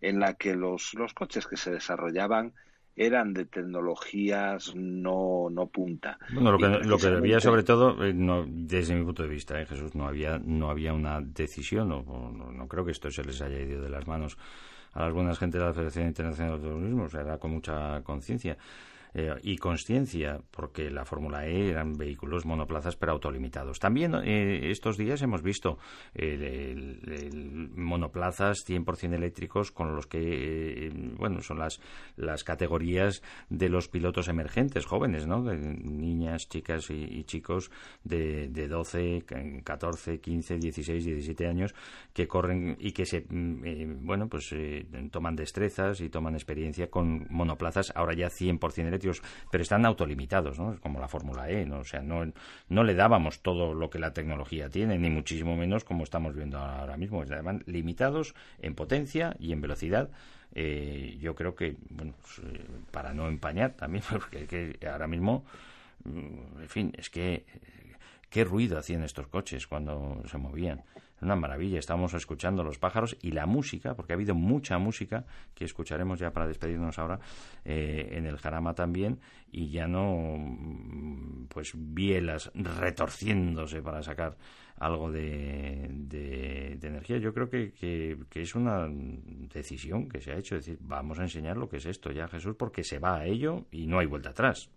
en 0.00 0.20
la 0.20 0.34
que 0.34 0.54
los, 0.54 0.94
los 0.94 1.12
coches 1.14 1.46
que 1.46 1.56
se 1.56 1.72
desarrollaban 1.72 2.52
eran 2.94 3.32
de 3.32 3.44
tecnologías 3.46 4.74
no, 4.74 5.48
no 5.50 5.66
punta. 5.68 6.18
Bueno, 6.32 6.52
lo 6.52 6.58
que, 6.58 6.64
lo 6.66 6.70
que 6.72 6.78
precisamente- 6.88 7.16
debía 7.20 7.40
sobre 7.40 7.62
todo, 7.62 8.04
eh, 8.04 8.12
no, 8.12 8.44
desde 8.48 8.94
mi 8.94 9.04
punto 9.04 9.22
de 9.22 9.28
vista, 9.28 9.60
eh, 9.60 9.66
Jesús, 9.66 9.94
no 9.94 10.06
había, 10.06 10.38
no 10.38 10.68
había 10.70 10.92
una 10.92 11.20
decisión, 11.20 11.92
o- 11.92 12.00
o 12.00 12.30
no, 12.32 12.50
no 12.52 12.66
creo 12.68 12.84
que 12.84 12.90
esto 12.92 13.10
se 13.10 13.24
les 13.24 13.40
haya 13.40 13.60
ido 13.60 13.82
de 13.82 13.88
las 13.90 14.06
manos 14.06 14.36
a 14.94 15.04
las 15.04 15.12
buenas 15.12 15.38
gentes 15.38 15.60
de 15.60 15.66
la 15.66 15.72
Federación 15.74 16.06
Internacional 16.08 16.60
de 16.60 16.68
Turismo, 16.68 17.04
o 17.04 17.08
sea, 17.08 17.20
era 17.20 17.38
con 17.38 17.52
mucha 17.52 18.02
conciencia. 18.02 18.56
Eh, 19.14 19.34
y 19.42 19.56
conciencia, 19.56 20.40
porque 20.50 20.90
la 20.90 21.04
Fórmula 21.04 21.46
E 21.46 21.70
eran 21.70 21.94
vehículos 21.96 22.44
monoplazas 22.46 22.96
pero 22.96 23.12
autolimitados. 23.12 23.78
También 23.78 24.14
eh, 24.24 24.70
estos 24.70 24.96
días 24.96 25.22
hemos 25.22 25.42
visto 25.42 25.78
eh, 26.14 26.72
el- 26.72 27.00
el 27.12 27.70
monoplazas 27.76 28.58
100% 28.66 29.14
eléctricos 29.14 29.70
con 29.72 29.94
los 29.94 30.06
que, 30.06 30.86
eh, 30.88 30.90
bueno, 31.16 31.40
son 31.40 31.58
las, 31.58 31.80
las 32.16 32.44
categorías 32.44 33.22
de 33.48 33.68
los 33.68 33.88
pilotos 33.88 34.28
emergentes, 34.28 34.86
jóvenes, 34.86 35.26
¿no? 35.26 35.42
De 35.42 35.56
niñas, 35.56 36.48
chicas 36.48 36.90
y, 36.90 37.24
chicos 37.24 37.70
de, 38.04 38.48
de 38.48 38.68
12, 38.68 39.24
14, 39.64 40.20
15, 40.20 40.58
16, 40.58 41.04
17 41.04 41.46
años 41.46 41.74
que 42.12 42.26
corren 42.26 42.76
y 42.78 42.92
que 42.92 43.06
se, 43.06 43.24
mm, 43.28 43.64
eh, 43.64 43.86
bueno, 44.00 44.28
pues 44.28 44.54
toman 45.10 45.36
destrezas 45.36 46.00
y 46.00 46.08
toman 46.08 46.34
experiencia 46.34 46.90
con 46.90 47.26
monoplazas 47.30 47.92
ahora 47.94 48.14
ya 48.14 48.28
100% 48.28 48.88
eléctricos, 48.88 48.97
pero 49.50 49.62
están 49.62 49.86
autolimitados, 49.86 50.58
¿no? 50.58 50.78
Como 50.80 51.00
la 51.00 51.08
Fórmula 51.08 51.50
E, 51.50 51.66
¿no? 51.66 51.80
O 51.80 51.84
sea, 51.84 52.00
no, 52.00 52.30
no 52.68 52.84
le 52.84 52.94
dábamos 52.94 53.40
todo 53.40 53.74
lo 53.74 53.90
que 53.90 53.98
la 53.98 54.12
tecnología 54.12 54.68
tiene, 54.68 54.98
ni 54.98 55.10
muchísimo 55.10 55.56
menos 55.56 55.84
como 55.84 56.04
estamos 56.04 56.34
viendo 56.34 56.58
ahora 56.58 56.96
mismo. 56.96 57.22
Estaban 57.22 57.62
limitados 57.66 58.34
en 58.60 58.74
potencia 58.74 59.36
y 59.38 59.52
en 59.52 59.60
velocidad. 59.60 60.10
Eh, 60.54 61.18
yo 61.20 61.34
creo 61.34 61.54
que, 61.54 61.76
bueno, 61.90 62.14
pues, 62.20 62.38
eh, 62.38 62.66
para 62.90 63.12
no 63.12 63.28
empañar 63.28 63.72
también, 63.72 64.04
porque 64.10 64.46
que 64.46 64.78
ahora 64.86 65.06
mismo, 65.06 65.44
mm, 66.04 66.62
en 66.62 66.68
fin, 66.68 66.92
es 66.96 67.10
que 67.10 67.34
eh, 67.34 67.44
qué 68.30 68.44
ruido 68.44 68.78
hacían 68.78 69.02
estos 69.02 69.26
coches 69.28 69.66
cuando 69.66 70.22
se 70.26 70.38
movían. 70.38 70.82
Una 71.20 71.34
maravilla, 71.36 71.78
estábamos 71.78 72.14
escuchando 72.14 72.62
los 72.62 72.78
pájaros 72.78 73.16
y 73.22 73.32
la 73.32 73.46
música, 73.46 73.94
porque 73.94 74.12
ha 74.12 74.16
habido 74.16 74.34
mucha 74.34 74.78
música 74.78 75.24
que 75.54 75.64
escucharemos 75.64 76.18
ya 76.20 76.30
para 76.32 76.46
despedirnos 76.46 76.98
ahora 76.98 77.18
eh, 77.64 78.10
en 78.12 78.26
el 78.26 78.36
Jarama 78.38 78.74
también, 78.74 79.18
y 79.50 79.70
ya 79.70 79.88
no, 79.88 80.36
mm, 80.38 81.46
pues, 81.48 81.72
bielas 81.74 82.50
retorciéndose 82.54 83.82
para 83.82 84.02
sacar 84.02 84.36
algo 84.76 85.10
de, 85.10 85.88
de- 85.90 86.78
energía. 86.88 87.18
Yo 87.18 87.34
creo 87.34 87.50
que, 87.50 87.72
que- 87.72 88.16
es 88.40 88.54
una 88.54 88.86
decisión 88.88 90.08
que 90.08 90.20
se 90.20 90.32
ha 90.32 90.36
hecho, 90.38 90.56
es 90.56 90.64
decir, 90.66 90.78
vamos 90.80 91.18
a 91.18 91.22
enseñar 91.22 91.56
lo 91.56 91.68
que 91.68 91.78
es 91.78 91.86
esto 91.86 92.12
ya, 92.12 92.28
Jesús, 92.28 92.54
porque 92.56 92.84
se 92.84 92.98
va 93.00 93.16
a 93.18 93.26
ello 93.26 93.66
y 93.72 93.86
no 93.86 93.98
hay 93.98 94.06
vuelta 94.06 94.30
atrás. 94.30 94.70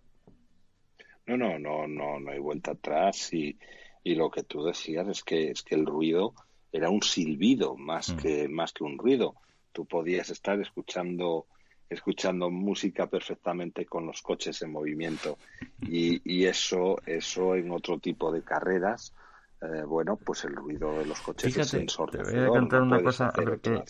No, 1.28 1.38
no, 1.38 1.60
no, 1.60 1.88
no, 1.88 2.20
no 2.20 2.32
hay 2.32 2.40
vuelta 2.40 2.72
atrás 2.72 3.32
y, 3.34 3.58
y 4.04 4.16
lo 4.16 4.30
que 4.32 4.44
tú 4.44 4.64
decías 4.64 5.08
es 5.08 5.24
que 5.24 5.52
es 5.52 5.62
que 5.64 5.76
el 5.76 5.86
ruido 5.86 6.34
era 6.72 6.90
un 6.90 7.02
silbido 7.02 7.76
más 7.76 8.14
Mm. 8.14 8.18
que 8.18 8.48
más 8.50 8.72
que 8.74 8.84
un 8.84 8.98
ruido. 8.98 9.36
Tú 9.74 9.86
podías 9.86 10.30
estar 10.30 10.60
escuchando 10.60 11.48
escuchando 11.90 12.50
música 12.50 13.08
perfectamente 13.08 13.86
con 13.86 14.06
los 14.06 14.22
coches 14.22 14.62
en 14.62 14.72
movimiento 14.72 15.38
y, 15.82 16.22
y 16.24 16.46
eso 16.46 16.96
eso 17.06 17.56
en 17.56 17.70
otro 17.72 18.00
tipo 18.00 18.32
de 18.32 18.44
carreras 18.44 19.14
eh, 19.62 19.84
bueno 19.86 20.16
pues 20.16 20.46
el 20.46 20.56
ruido 20.56 20.98
de 21.00 21.06
los 21.06 21.20
coches 21.20 21.48
es 21.50 21.54
Fíjate, 21.54 21.72
te 21.78 21.82
ensordecedor, 21.82 22.48
voy 22.48 22.58
a 22.58 22.60
contar 22.62 22.82
una 22.82 23.04
cosa, 23.04 23.28
a 23.28 23.38
ver 23.44 23.60
cómo- 23.60 23.84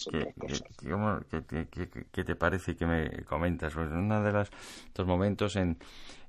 qué- 1.30 1.46
qué- 1.46 1.68
qué- 1.70 2.06
qué 2.12 2.24
te 2.24 2.36
parece 2.36 2.72
y 2.72 2.76
qué 2.76 2.86
me 2.86 3.24
comentas. 3.24 3.74
Pues 3.74 3.90
uno 3.92 4.24
de 4.24 4.32
los, 4.32 4.50
estos 4.88 5.06
momentos 5.06 5.56
en, 5.56 5.78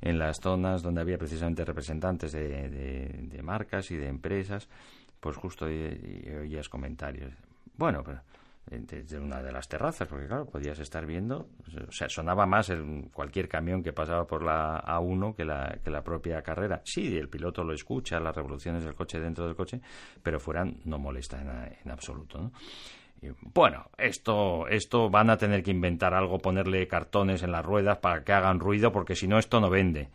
en 0.03 0.19
las 0.19 0.41
zonas 0.41 0.83
donde 0.83 1.01
había 1.01 1.17
precisamente 1.17 1.65
representantes 1.65 2.33
de, 2.33 2.69
de- 2.69 3.43
marcas 3.43 3.91
y 3.91 3.97
de 3.97 4.09
empresas, 4.09 4.69
pues 5.21 5.37
justo 5.37 5.65
oías 5.67 6.69
comentarios. 6.69 7.33
Bueno, 7.77 8.03
pero 8.05 8.21
eh, 8.71 8.79
desde 8.87 9.19
una 9.19 9.43
de 9.43 9.51
las 9.51 9.69
terrazas, 9.69 10.07
porque 10.07 10.27
claro, 10.27 10.47
podías 10.47 10.79
estar 10.79 11.05
viendo, 11.07 11.49
o 11.89 11.93
sea, 11.93 12.09
sonaba 12.09 12.47
más 12.47 12.71
el, 12.71 13.09
cualquier 13.13 13.49
camión 13.49 13.83
que 13.83 13.93
pasaba 13.93 14.27
por 14.27 14.45
la 14.45 14.81
A1 14.85 15.35
que 15.35 15.45
la, 15.45 15.79
que 15.83 15.91
la 15.91 16.03
propia 16.03 16.43
carrera. 16.43 16.81
Sí, 16.85 17.17
el 17.17 17.29
piloto 17.29 17.65
lo 17.65 17.73
escucha, 17.73 18.21
las 18.21 18.35
revoluciones 18.37 18.85
del 18.85 18.95
coche 18.95 19.19
dentro 19.19 19.47
del 19.47 19.57
coche, 19.57 19.81
pero 20.23 20.39
fuera 20.39 20.65
no 20.85 20.99
molesta 20.99 21.41
en, 21.41 21.77
en 21.85 21.91
absoluto, 21.91 22.39
¿no? 22.39 22.53
Bueno, 23.55 23.87
esto, 23.99 24.67
esto 24.69 25.09
van 25.09 25.31
a 25.31 25.37
tener 25.37 25.63
que 25.63 25.71
inventar 25.71 26.13
algo, 26.13 26.39
ponerle 26.39 26.89
cartones 26.89 27.43
en 27.43 27.53
las 27.53 27.65
ruedas 27.65 27.99
para 27.99 28.25
que 28.25 28.33
hagan 28.33 28.59
ruido, 28.59 28.91
porque 28.91 29.15
si 29.15 29.29
no 29.29 29.39
esto 29.39 29.61
no 29.61 29.71
vende. 29.71 30.09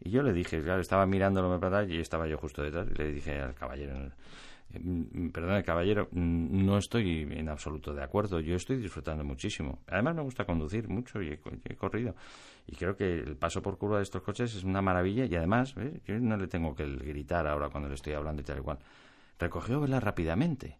Y 0.00 0.10
yo 0.10 0.22
le 0.22 0.32
dije, 0.32 0.62
claro, 0.62 0.80
estaba 0.80 1.06
mirándolo 1.06 1.58
y 1.88 1.98
estaba 1.98 2.28
yo 2.28 2.38
justo 2.38 2.62
detrás, 2.62 2.86
y 2.90 2.94
le 2.94 3.12
dije 3.12 3.40
al 3.40 3.54
caballero, 3.54 3.94
mm, 4.78 5.28
perdón, 5.30 5.62
caballero, 5.62 6.08
mm, 6.12 6.64
no 6.64 6.78
estoy 6.78 7.22
en 7.30 7.48
absoluto 7.48 7.92
de 7.92 8.04
acuerdo, 8.04 8.38
yo 8.40 8.54
estoy 8.54 8.76
disfrutando 8.76 9.24
muchísimo. 9.24 9.80
Además 9.88 10.14
me 10.14 10.22
gusta 10.22 10.44
conducir 10.44 10.88
mucho 10.88 11.22
y 11.22 11.30
he, 11.30 11.40
he 11.64 11.74
corrido. 11.76 12.14
Y 12.66 12.76
creo 12.76 12.96
que 12.96 13.14
el 13.14 13.36
paso 13.36 13.62
por 13.62 13.78
curva 13.78 13.96
de 13.98 14.04
estos 14.04 14.22
coches 14.22 14.54
es 14.54 14.62
una 14.64 14.82
maravilla 14.82 15.24
y 15.24 15.34
además, 15.34 15.74
yo 16.06 16.18
no 16.20 16.36
le 16.36 16.46
tengo 16.46 16.74
que 16.74 16.86
gritar 16.86 17.46
ahora 17.46 17.68
cuando 17.68 17.88
le 17.88 17.96
estoy 17.96 18.12
hablando 18.12 18.42
y 18.42 18.44
tal 18.44 18.58
y 18.58 18.62
cual. 18.62 18.78
Recogió 19.38 19.80
vela 19.80 20.00
rápidamente. 20.00 20.78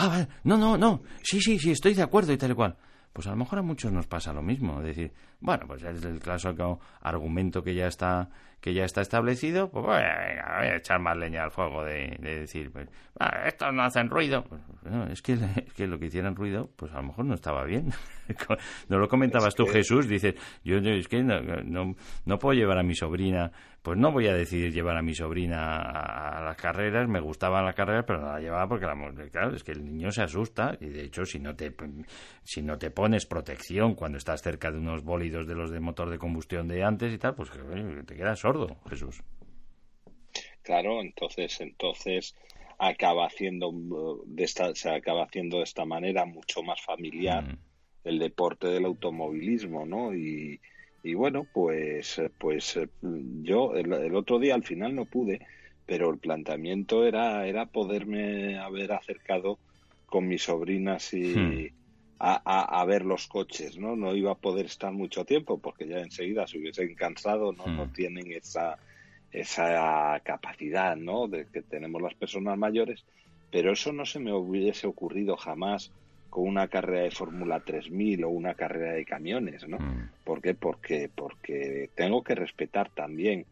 Ah, 0.00 0.06
vale. 0.06 0.28
no, 0.44 0.56
no, 0.56 0.78
no. 0.78 1.02
Sí, 1.24 1.40
sí, 1.40 1.58
sí, 1.58 1.72
estoy 1.72 1.92
de 1.92 2.02
acuerdo 2.02 2.32
y 2.32 2.36
tal 2.36 2.52
y 2.52 2.54
cual. 2.54 2.76
Pues 3.12 3.26
a 3.26 3.30
lo 3.30 3.36
mejor 3.36 3.58
a 3.58 3.62
muchos 3.62 3.90
nos 3.90 4.06
pasa 4.06 4.32
lo 4.32 4.42
mismo. 4.42 4.78
Es 4.80 4.86
decir, 4.86 5.12
bueno, 5.40 5.66
pues 5.66 5.82
es 5.82 6.04
el 6.04 6.20
clásico 6.20 6.78
argumento 7.00 7.64
que 7.64 7.74
ya 7.74 7.88
está 7.88 8.30
que 8.60 8.74
ya 8.74 8.84
está 8.84 9.00
establecido, 9.02 9.70
pues 9.70 9.84
bueno, 9.84 10.00
venga, 10.18 10.56
voy 10.58 10.66
a 10.68 10.76
echar 10.76 10.98
más 11.00 11.16
leña 11.16 11.44
al 11.44 11.50
fuego 11.50 11.84
de, 11.84 12.16
de 12.18 12.40
decir, 12.40 12.70
pues, 12.72 12.88
ah, 13.20 13.44
estos 13.46 13.72
no 13.72 13.82
hacen 13.82 14.10
ruido. 14.10 14.44
Pues, 14.44 14.60
no, 14.84 15.06
es, 15.06 15.22
que, 15.22 15.34
es 15.34 15.40
que 15.76 15.86
lo 15.86 15.98
que 15.98 16.06
hicieran 16.06 16.34
ruido, 16.34 16.68
pues 16.76 16.92
a 16.92 16.96
lo 16.96 17.04
mejor 17.04 17.24
no 17.26 17.34
estaba 17.34 17.64
bien. 17.64 17.90
no 18.88 18.98
lo 18.98 19.08
comentabas 19.08 19.48
Es 19.48 19.54
tú, 19.54 19.64
que- 19.64 19.72
Jesús, 19.74 20.08
dices, 20.08 20.34
yo, 20.64 20.78
yo 20.78 20.90
es 20.90 21.08
que 21.08 21.22
no, 21.22 21.40
no, 21.40 21.94
no 22.24 22.38
puedo 22.38 22.54
llevar 22.58 22.78
a 22.78 22.82
mi 22.82 22.94
sobrina, 22.94 23.50
pues 23.82 23.96
no 23.96 24.10
voy 24.12 24.26
a 24.26 24.34
decidir 24.34 24.72
llevar 24.72 24.96
a 24.96 25.02
mi 25.02 25.14
sobrina 25.14 25.76
a, 25.76 26.38
a 26.38 26.42
las 26.42 26.56
carreras, 26.56 27.08
me 27.08 27.20
gustaban 27.20 27.64
las 27.64 27.74
carreras, 27.74 28.04
pero 28.06 28.20
no 28.20 28.32
la 28.32 28.40
llevaba 28.40 28.68
porque, 28.68 28.86
la, 28.86 28.94
claro, 29.30 29.54
es 29.54 29.62
que 29.64 29.72
el 29.72 29.84
niño 29.84 30.10
se 30.10 30.22
asusta 30.22 30.76
y 30.80 30.86
de 30.88 31.04
hecho 31.04 31.24
si 31.24 31.38
no 31.38 31.54
te, 31.54 31.72
si 32.42 32.60
no 32.62 32.76
te 32.76 32.90
pones 32.90 33.24
protección 33.24 33.94
cuando 33.94 34.18
estás 34.18 34.42
cerca 34.42 34.70
de 34.70 34.78
unos 34.78 35.04
bólidos 35.04 35.46
de 35.46 35.54
los 35.54 35.70
de 35.70 35.80
motor 35.80 36.10
de 36.10 36.18
combustión 36.18 36.66
de 36.68 36.82
antes 36.84 37.12
y 37.14 37.18
tal, 37.18 37.34
pues 37.34 37.50
te 38.06 38.16
quedas 38.16 38.38
sordo, 38.52 38.76
Jesús. 38.88 39.22
Claro, 40.62 41.00
entonces, 41.00 41.60
entonces 41.60 42.34
acaba 42.78 43.26
haciendo 43.26 43.68
uh, 43.68 44.22
de 44.26 44.44
esta, 44.44 44.74
se 44.74 44.90
acaba 44.90 45.24
haciendo 45.24 45.58
de 45.58 45.64
esta 45.64 45.84
manera 45.84 46.24
mucho 46.24 46.62
más 46.62 46.80
familiar 46.80 47.42
Mm. 47.44 47.58
el 48.04 48.18
deporte 48.18 48.68
del 48.68 48.84
automovilismo, 48.84 49.84
¿no? 49.84 50.14
Y, 50.14 50.60
y 51.02 51.14
bueno, 51.14 51.46
pues, 51.52 52.20
pues 52.38 52.76
eh, 52.76 52.88
yo 53.42 53.74
el, 53.74 53.92
el 53.92 54.14
otro 54.14 54.38
día 54.38 54.54
al 54.54 54.64
final 54.64 54.94
no 54.94 55.04
pude, 55.06 55.40
pero 55.84 56.10
el 56.10 56.18
planteamiento 56.18 57.04
era, 57.06 57.46
era 57.46 57.66
poderme 57.66 58.58
haber 58.58 58.92
acercado 58.92 59.58
con 60.06 60.26
mis 60.26 60.44
sobrinas 60.44 61.12
y 61.12 61.34
Hmm. 61.34 61.66
A, 62.18 62.40
a- 62.44 62.80
a 62.80 62.84
ver 62.84 63.04
los 63.04 63.26
coches, 63.28 63.78
¿no? 63.78 63.96
No 63.96 64.14
iba 64.14 64.32
a 64.32 64.36
poder 64.36 64.66
estar 64.66 64.92
mucho 64.92 65.24
tiempo 65.24 65.58
porque 65.58 65.86
ya 65.86 65.98
enseguida 65.98 66.46
se 66.46 66.58
hubiesen 66.58 66.94
cansado, 66.94 67.52
¿no? 67.52 67.66
Hmm. 67.66 67.76
No 67.76 67.92
tienen 67.92 68.30
esa 68.32 68.76
esa 69.30 70.18
capacidad 70.24 70.96
¿no? 70.96 71.28
de 71.28 71.46
que 71.46 71.60
tenemos 71.62 72.00
las 72.00 72.14
personas 72.14 72.56
mayores, 72.56 73.04
pero 73.50 73.72
eso 73.72 73.92
no 73.92 74.06
se 74.06 74.18
me 74.20 74.32
hubiese 74.32 74.86
ocurrido 74.86 75.36
jamás 75.36 75.92
con 76.30 76.46
una 76.48 76.68
carrera 76.68 77.02
de 77.02 77.10
Fórmula 77.10 77.60
3000 77.60 78.24
o 78.24 78.30
una 78.30 78.54
carrera 78.54 78.92
de 78.92 79.04
camiones, 79.04 79.68
¿no? 79.68 79.78
Mm. 79.78 80.10
¿Por 80.24 80.40
qué? 80.40 80.54
Porque, 80.54 81.10
porque 81.14 81.90
tengo 81.94 82.22
que 82.22 82.34
respetar 82.34 82.90
también 82.90 83.44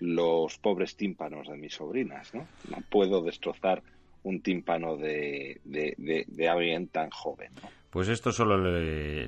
los 0.00 0.58
pobres 0.58 0.96
tímpanos 0.96 1.48
de 1.48 1.56
mis 1.56 1.74
sobrinas, 1.74 2.32
¿no? 2.34 2.46
No 2.68 2.78
puedo 2.88 3.22
destrozar 3.22 3.82
un 4.24 4.40
tímpano 4.40 4.96
de, 4.96 5.60
de, 5.64 5.94
de, 5.98 6.24
de 6.26 6.48
alguien 6.48 6.88
tan 6.88 7.10
joven, 7.10 7.50
¿no? 7.62 7.68
Pues 7.94 8.08
esto 8.08 8.30
es 8.30 8.34
solo 8.34 8.56
el, 8.56 8.66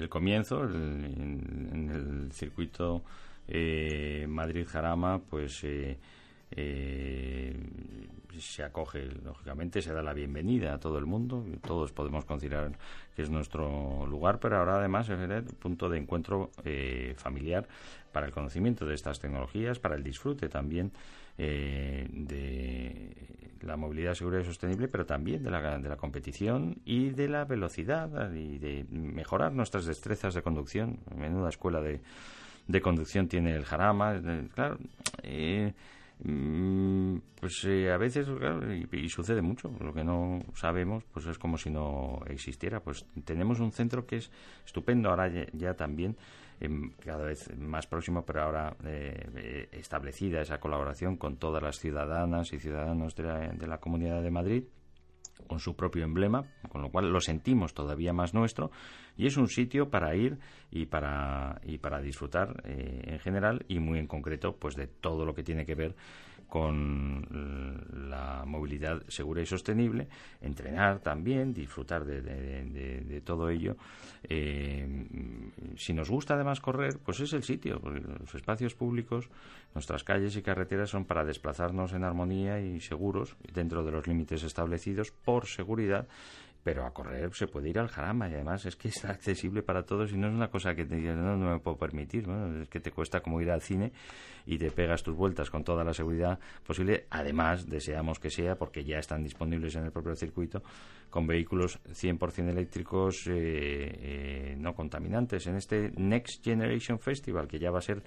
el 0.03 0.09
comienzo, 0.09 0.65
el- 0.65 0.75
en, 0.75 1.91
el 2.27 2.33
circuito 2.33 3.05
eh, 3.47 4.27
Madrid-Jarama, 4.29 5.21
pues 5.21 5.63
eh, 5.63 5.97
eh, 6.51 7.57
se 8.41 8.65
acoge, 8.65 9.05
lógicamente, 9.25 9.81
se 9.81 9.93
da 9.93 10.03
la 10.03 10.13
bienvenida 10.13 10.75
a 10.75 10.81
todo 10.81 10.99
el 10.99 11.07
mundo, 11.07 11.47
todos 11.65 11.93
podemos 11.93 12.25
considerar 12.25 12.73
que 13.15 13.23
es 13.23 13.31
nuestro 13.31 14.05
lugar, 14.05 14.41
pero 14.41 14.57
ahora 14.59 14.79
además 14.79 15.09
es 15.11 15.21
el 15.21 15.45
punto 15.45 15.89
de 15.89 15.99
encuentro 15.99 16.51
eh, 16.65 17.15
familiar 17.19 17.69
para 18.11 18.27
el 18.27 18.33
conocimiento 18.33 18.85
de 18.85 18.95
estas 18.97 19.21
tecnologías, 19.21 19.79
para 19.79 19.95
el 19.95 20.03
disfrute 20.03 20.49
también 20.49 20.91
eh, 21.39 22.07
de 22.11 23.13
la 23.63 23.77
movilidad 23.77 24.15
segura 24.15 24.41
y 24.41 24.45
sostenible, 24.45 24.89
pero 24.89 25.07
también 25.07 25.43
de 25.43 25.51
la, 25.51 25.79
de 25.79 25.89
la 25.89 25.97
competición 25.97 26.79
y 26.85 27.11
de 27.11 27.29
la 27.29 27.45
velocidad 27.45 28.33
y 28.33 28.59
de 28.59 28.87
mejorar 28.91 29.53
nuestras 29.53 29.87
destrezas 29.87 30.35
de 30.35 30.43
conducción. 30.43 30.99
Menuda 31.17 31.49
escuela 31.49 31.81
de, 31.81 32.01
de 32.69 32.81
conducción 32.81 33.29
tiene 33.29 33.55
el 33.55 33.65
Jarama. 33.65 34.21
Claro, 34.55 34.79
eh, 35.23 35.73
pues 36.19 37.65
eh, 37.67 37.93
a 37.93 37.99
veces, 37.99 38.27
y, 38.93 39.09
sucede 39.09 39.43
mucho, 39.43 39.71
lo 39.81 39.93
que 39.93 40.03
no 40.03 40.41
sabemos, 40.55 41.05
pues 41.13 41.27
es 41.27 41.39
como 41.39 41.59
si 41.59 41.71
no 41.71 42.21
existiera. 42.27 42.81
Pues 42.81 43.05
tenemos 43.25 43.61
un 43.61 43.71
centro 43.71 44.07
que 44.07 44.17
es 44.17 44.31
estupendo, 44.65 45.11
ahora 45.11 45.31
ya, 45.53 45.75
también, 45.75 46.17
em, 46.59 46.91
cada 47.05 47.25
vez 47.25 47.55
más 47.59 47.87
próximo, 47.87 48.25
pero 48.25 48.43
ahora 48.43 48.77
eh, 48.85 49.29
eh, 49.37 49.69
establecida 49.73 50.41
esa 50.41 50.59
colaboración 50.59 51.17
con 51.17 51.37
todas 51.37 51.63
las 51.63 51.79
ciudadanas 51.79 52.53
y 52.53 52.59
ciudadanos 52.59 53.15
de 53.15 53.23
la, 53.23 53.49
de 53.53 53.67
la 53.67 53.79
Comunidad 53.79 54.23
de 54.23 54.31
Madrid 54.31 54.65
con 55.47 55.61
su 55.61 55.77
propio 55.77 56.05
emblema, 56.05 56.45
con 56.69 56.83
lo 56.83 56.91
cual 56.91 57.11
lo 57.11 57.21
sentimos 57.21 57.75
todavía 57.75 58.13
más 58.13 58.35
nuestro 58.35 58.71
y 59.17 59.27
es 59.27 59.37
un 59.37 59.49
sitio 59.49 59.91
para 59.91 60.15
ir 60.15 60.39
y 60.71 60.87
para 60.87 61.61
y 61.65 61.79
para 61.79 62.01
disfrutar 62.01 62.63
eh, 62.65 63.03
en 63.07 63.19
general 63.21 63.65
y 63.69 63.79
muy 63.79 63.99
en 63.99 64.07
concreto 64.07 64.57
pues 64.57 64.77
de 64.77 64.87
todo 64.87 65.25
lo 65.25 65.35
que 65.35 65.43
tiene 65.43 65.65
que 65.65 65.75
ver 65.75 65.95
con 66.49 67.27
la 68.09 68.45
movilidad 68.47 69.03
segura 69.09 69.43
y 69.43 69.47
sostenible, 69.47 70.09
entrenar 70.41 71.01
también, 71.01 71.53
disfrutar 71.53 72.05
de, 72.05 73.23
todo 73.25 73.51
ello. 73.51 73.77
Eh, 74.25 75.07
si 75.77 75.93
nos 75.93 76.11
gusta 76.11 76.35
además 76.35 76.61
correr, 76.61 76.99
pues 76.99 77.21
es 77.21 77.33
el 77.33 77.43
sitio, 77.43 77.81
los 77.81 78.35
espacios 78.35 78.75
públicos, 78.75 79.29
nuestras 79.75 80.05
calles 80.05 80.37
y 80.37 80.43
carreteras 80.43 80.91
son 80.91 81.05
para 81.05 81.25
desplazarnos 81.25 81.93
en 81.93 82.05
armonía 82.05 82.61
y 82.61 82.81
seguros, 82.81 83.37
dentro 83.53 83.85
de 83.85 83.93
los 83.93 84.07
límites 84.07 84.43
establecidos 84.43 85.11
por 85.11 85.47
seguridad 85.47 86.07
pero 86.67 86.85
a 86.85 86.91
correr 86.93 87.33
se 87.33 87.47
puede 87.47 87.69
ir 87.69 87.79
al 87.79 87.87
jarama 87.87 88.29
y 88.29 88.35
además 88.35 88.67
es 88.67 88.75
que 88.75 88.89
es 88.89 89.05
accesible 89.05 89.63
para 89.63 89.85
todos 89.85 90.13
y 90.13 90.17
no 90.17 90.27
es 90.27 90.35
una 90.35 90.49
cosa 90.49 90.75
que 90.75 90.85
te 90.85 90.97
no, 90.97 91.37
no 91.37 91.53
me 91.53 91.61
puedo 91.61 91.77
permitir, 91.77 92.27
es 92.61 92.69
que 92.69 92.81
te 92.81 92.91
cuesta 92.91 93.21
como 93.21 93.41
ir 93.41 93.53
al 93.53 93.63
cine 93.63 93.93
y 94.47 94.59
te 94.59 94.73
pegas 94.73 95.05
tus 95.05 95.15
vueltas 95.15 95.49
con 95.49 95.63
toda 95.63 95.85
la 95.85 95.95
seguridad 95.95 96.41
posible. 96.67 97.07
Además, 97.11 97.69
deseamos 97.69 98.19
que 98.19 98.31
sea, 98.31 98.57
porque 98.57 98.83
ya 98.83 98.99
están 98.99 99.23
disponibles 99.23 99.77
en 99.77 99.85
el 99.85 99.93
propio 99.93 100.17
circuito, 100.17 100.63
con 101.09 101.27
vehículos 101.27 101.79
100% 101.85 102.49
eléctricos 102.49 103.29
eh, 103.29 103.33
eh, 103.33 104.57
no 104.59 104.75
contaminantes. 104.75 105.47
En 105.47 105.55
este 105.55 105.93
Next 105.97 106.43
Generation 106.43 106.99
Festival, 106.99 107.47
que 107.47 107.61
ya 107.61 107.71
va 107.71 107.79
a 107.79 107.83
ser 107.83 108.03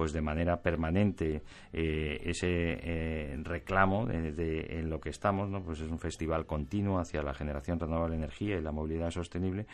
pues 0.00 0.14
de 0.14 0.22
manera 0.22 0.62
permanente 0.62 1.42
eh, 1.74 2.22
ese 2.24 2.46
eh, 2.48 3.38
reclamo 3.42 4.06
de, 4.06 4.78
en 4.78 4.88
lo 4.88 4.98
que 4.98 5.10
estamos, 5.10 5.50
¿no? 5.50 5.62
pues 5.62 5.78
es 5.80 5.90
un 5.90 5.98
festival 5.98 6.46
continuo 6.46 6.98
hacia 6.98 7.22
la 7.22 7.34
generación 7.34 7.78
renovable 7.78 8.12
de 8.16 8.22
energía 8.22 8.56
y 8.56 8.62
la 8.62 8.72
movilidad 8.72 9.10
sostenible, 9.10 9.66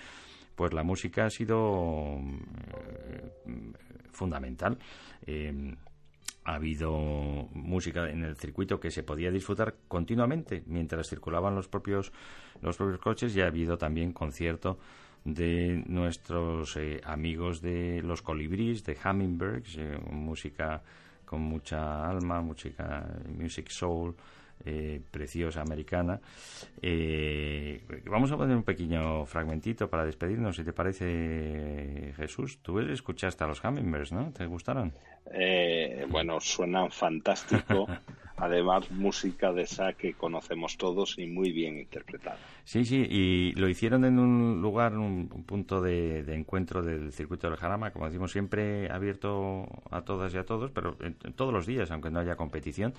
pues 0.56 0.72
la 0.72 0.82
música 0.82 1.26
ha 1.26 1.30
sido 1.30 2.18
eh, 3.46 3.70
fundamental. 4.10 4.76
ha 6.44 6.54
habido 6.54 6.90
música 7.52 8.10
en 8.10 8.24
el 8.24 8.34
circuito 8.34 8.80
que 8.80 8.90
se 8.90 9.04
podía 9.04 9.30
disfrutar 9.30 9.76
continuamente 9.86 10.64
mientras 10.66 11.08
circulaban 11.08 11.54
los 11.54 11.68
propios 11.68 12.12
los 12.62 12.76
propios 12.76 12.98
coches 12.98 13.36
y 13.36 13.42
ha 13.42 13.46
habido 13.46 13.78
también 13.78 14.12
concierto 14.12 14.78
de 15.26 15.82
nuestros 15.86 16.76
eh, 16.76 17.00
amigos 17.04 17.60
de 17.60 18.00
los 18.02 18.22
colibríes, 18.22 18.84
de 18.84 18.96
Hummingbirds, 19.04 19.76
eh, 19.76 19.98
música 20.10 20.80
con 21.24 21.42
mucha 21.42 22.08
alma, 22.08 22.40
música 22.40 23.04
music 23.36 23.68
soul, 23.68 24.14
eh, 24.64 25.00
preciosa 25.10 25.62
americana. 25.62 26.20
vamos 28.04 28.30
a 28.30 28.36
poner 28.36 28.56
un 28.56 28.62
pequeño 28.62 29.26
fragmentito 29.26 29.90
para 29.90 30.04
despedirnos, 30.04 30.54
si 30.54 30.62
te 30.62 30.72
parece, 30.72 32.14
Jesús. 32.16 32.60
Tú 32.62 32.78
escuchaste 32.78 33.42
a 33.42 33.48
los 33.48 33.62
Hummingbirds, 33.62 34.12
¿no? 34.12 34.30
¿Te 34.30 34.46
gustaron? 34.46 34.92
bueno, 36.08 36.38
suenan 36.40 36.92
fantástico. 36.92 37.88
además 38.36 38.90
música 38.90 39.52
de 39.52 39.62
esa 39.62 39.92
que 39.94 40.14
conocemos 40.14 40.76
todos 40.76 41.18
y 41.18 41.26
muy 41.26 41.52
bien 41.52 41.78
interpretada. 41.78 42.38
Sí, 42.64 42.84
sí, 42.84 43.06
y 43.08 43.52
lo 43.52 43.68
hicieron 43.68 44.04
en 44.04 44.18
un 44.18 44.60
lugar, 44.60 44.96
un, 44.96 45.28
punto 45.28 45.80
de, 45.80 46.20
encuentro 46.34 46.82
del 46.82 47.12
circuito 47.12 47.48
del 47.48 47.56
Jarama, 47.56 47.92
como 47.92 48.06
decimos 48.06 48.32
siempre 48.32 48.90
abierto 48.90 49.66
a 49.90 50.02
todas 50.02 50.34
y 50.34 50.38
a 50.38 50.44
todos, 50.44 50.70
pero 50.70 50.96
todos 51.34 51.52
los 51.52 51.66
días, 51.66 51.90
aunque 51.90 52.10
no 52.10 52.18
haya 52.18 52.36
competición. 52.36 52.94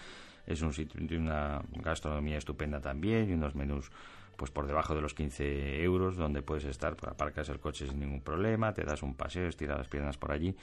Es 0.45 0.61
un 0.61 0.73
sitio 0.73 0.99
de 1.05 1.17
una 1.17 1.61
gastronomía 1.83 2.37
estupenda 2.37 2.79
también 2.79 3.29
y 3.29 3.33
unos 3.33 3.53
menús 3.53 3.91
pues 4.37 4.51
por 4.51 4.67
debajo 4.67 4.95
de 4.95 5.01
los 5.01 5.15
15 5.15 5.81
euros, 5.83 6.15
donde 6.15 6.43
puedes 6.43 6.63
estar, 6.65 6.95
aparcas 7.07 7.49
el 7.49 7.59
coche 7.59 7.87
sin 7.87 7.99
ningún 7.99 8.21
problema, 8.21 8.71
te 8.71 8.83
das 8.83 9.01
un 9.01 9.15
paseo, 9.15 9.47
estiras 9.47 9.79
las 9.79 9.87
piernas 9.87 10.15
por 10.17 10.31
allí 10.31 10.55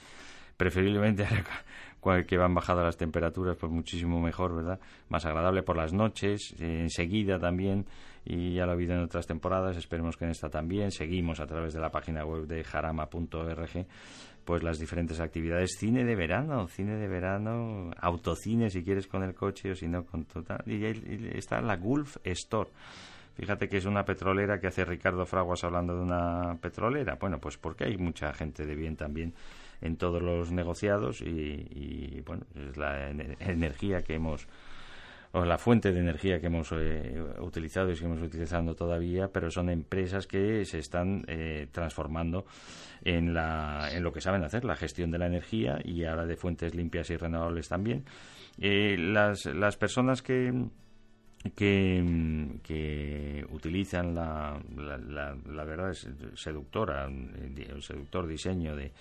preferiblemente 0.57 1.25
que 2.27 2.37
van 2.37 2.53
bajadas 2.53 2.85
las 2.85 2.97
temperaturas, 2.97 3.57
pues 3.59 3.71
muchísimo 3.71 4.21
mejor, 4.21 4.55
¿verdad? 4.55 4.79
Más 5.09 5.25
agradable 5.25 5.63
por 5.63 5.75
las 5.75 5.91
noches, 5.91 6.53
eh, 6.59 6.81
enseguida 6.81 7.39
también, 7.39 7.85
y 8.23 8.53
ya 8.53 8.65
lo 8.65 8.71
ha 8.71 8.73
habido 8.75 8.93
en 8.93 9.01
otras 9.01 9.25
temporadas, 9.25 9.75
esperemos 9.77 10.15
que 10.17 10.25
en 10.25 10.31
esta 10.31 10.49
también. 10.49 10.91
Seguimos 10.91 11.39
a 11.39 11.47
través 11.47 11.73
de 11.73 11.79
la 11.79 11.91
página 11.91 12.25
web 12.25 12.47
de 12.47 12.63
jarama.org 12.63 13.85
pues 14.45 14.61
las 14.61 14.77
diferentes 14.77 15.19
actividades, 15.19 15.71
cine 15.79 16.03
de 16.03 16.15
verano, 16.15 16.67
cine 16.67 16.97
de 16.97 17.07
verano, 17.07 17.89
autocine 17.97 18.69
si 18.69 18.83
quieres 18.83 19.07
con 19.07 19.23
el 19.23 19.33
coche 19.33 19.71
o 19.71 19.75
si 19.75 19.87
no 19.87 20.05
con 20.05 20.25
total. 20.25 20.61
Y, 20.67 20.85
y 20.85 21.31
está 21.33 21.59
la 21.61 21.75
Gulf 21.77 22.17
Store. 22.23 22.69
Fíjate 23.35 23.67
que 23.67 23.77
es 23.77 23.85
una 23.85 24.05
petrolera 24.05 24.59
que 24.59 24.67
hace 24.67 24.85
Ricardo 24.85 25.25
Fraguas 25.25 25.63
hablando 25.63 25.95
de 25.95 26.01
una 26.01 26.57
petrolera. 26.61 27.15
Bueno, 27.15 27.39
pues 27.39 27.57
porque 27.57 27.83
hay 27.83 27.97
mucha 27.97 28.33
gente 28.33 28.65
de 28.65 28.75
bien 28.75 28.95
también 28.95 29.33
en 29.81 29.97
todos 29.97 30.21
los 30.21 30.51
negociados 30.51 31.21
y, 31.21 32.21
bueno, 32.25 32.45
es 32.55 32.77
la 32.77 33.09
energía 33.09 34.03
que 34.03 34.15
hemos 34.15 34.47
o 35.33 35.43
la 35.43 35.57
fuente 35.57 35.91
de 35.91 35.99
energía 35.99 36.39
que 36.39 36.47
hemos 36.47 36.71
eh, 36.71 37.21
utilizado 37.41 37.91
y 37.91 37.95
seguimos 37.97 38.21
utilizando 38.21 38.73
todavía, 38.73 39.27
pero 39.27 39.51
son 39.51 39.69
empresas 39.69 40.27
que 40.27 40.63
se 40.63 40.79
están 40.79 41.25
eh, 41.27 41.67
transformando 41.73 42.45
en, 43.03 43.33
la, 43.33 43.89
en 43.91 44.01
lo 44.01 44.13
que 44.13 44.21
saben 44.21 44.45
hacer, 44.45 44.63
la 44.63 44.77
gestión 44.77 45.11
de 45.11 45.17
la 45.17 45.25
energía 45.25 45.77
y 45.83 46.05
ahora 46.05 46.25
de 46.25 46.37
fuentes 46.37 46.73
limpias 46.73 47.09
y 47.09 47.17
renovables 47.17 47.67
también. 47.67 48.05
Eh, 48.59 48.95
las, 48.97 49.45
las 49.45 49.75
personas 49.75 50.21
que, 50.21 50.53
que, 51.53 52.59
que 52.63 53.45
utilizan 53.51 54.15
la, 54.15 54.59
la, 54.75 54.97
la, 54.97 55.63
verdad 55.63 55.91
es 55.91 56.07
seductora, 56.35 57.05
el 57.05 57.83
seductor 57.83 58.25
diseño 58.25 58.75
de, 58.75 58.91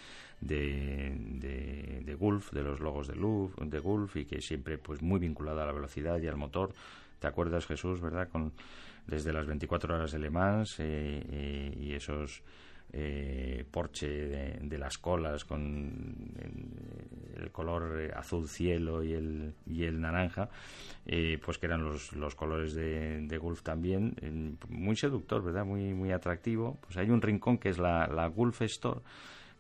de, 0.41 1.17
de, 1.17 2.03
de 2.05 2.15
Gulf, 2.15 2.53
de 2.53 2.63
los 2.63 2.81
logos 2.81 3.09
de, 3.09 3.17
Luf, 3.17 3.57
de 3.59 3.79
Gulf 3.79 4.17
y 4.17 4.25
que 4.27 4.41
siempre 4.41 4.79
pues 4.79 5.03
muy 5.03 5.19
vinculada 5.19 5.63
a 5.63 5.67
la 5.67 5.73
velocidad 5.73 6.21
y 6.21 6.27
al 6.27 6.37
motor. 6.37 6.73
¿Te 7.19 7.27
acuerdas, 7.27 7.67
Jesús, 7.67 8.01
verdad? 8.01 8.29
Con, 8.29 8.53
desde 9.07 9.33
las 9.33 9.47
24 9.47 9.95
horas 9.95 10.13
de 10.13 10.19
Le 10.19 10.31
Mans 10.31 10.79
eh, 10.81 11.23
eh, 11.31 11.77
y 11.79 11.93
esos 11.93 12.43
eh, 12.93 13.65
Porsche 13.71 14.09
de, 14.09 14.79
las 14.79 14.99
colas 14.99 15.45
con 15.45 16.33
el 17.37 17.51
color 17.51 18.13
azul 18.15 18.49
cielo 18.49 19.03
y 19.03 19.13
el, 19.13 19.55
y 19.67 19.85
el 19.85 20.01
naranja, 20.01 20.49
pues 21.45 21.59
que 21.59 21.67
eran 21.67 21.85
los, 21.85 22.13
los 22.13 22.35
colores 22.35 22.75
de, 22.75 23.21
de 23.23 23.39
Gulf 23.39 23.63
también, 23.63 24.59
muy 24.69 24.97
seductor, 24.97 25.43
¿verdad? 25.43 25.65
Muy, 25.65 25.95
muy 25.95 26.13
atractivo. 26.13 26.79
Pues 26.81 26.97
hay 26.97 27.11
un 27.11 27.23
rincón 27.23 27.59
que 27.59 27.69
es 27.71 27.79
la, 27.79 28.07
la 28.07 28.27
Gulf 28.29 28.63
Store 28.63 29.01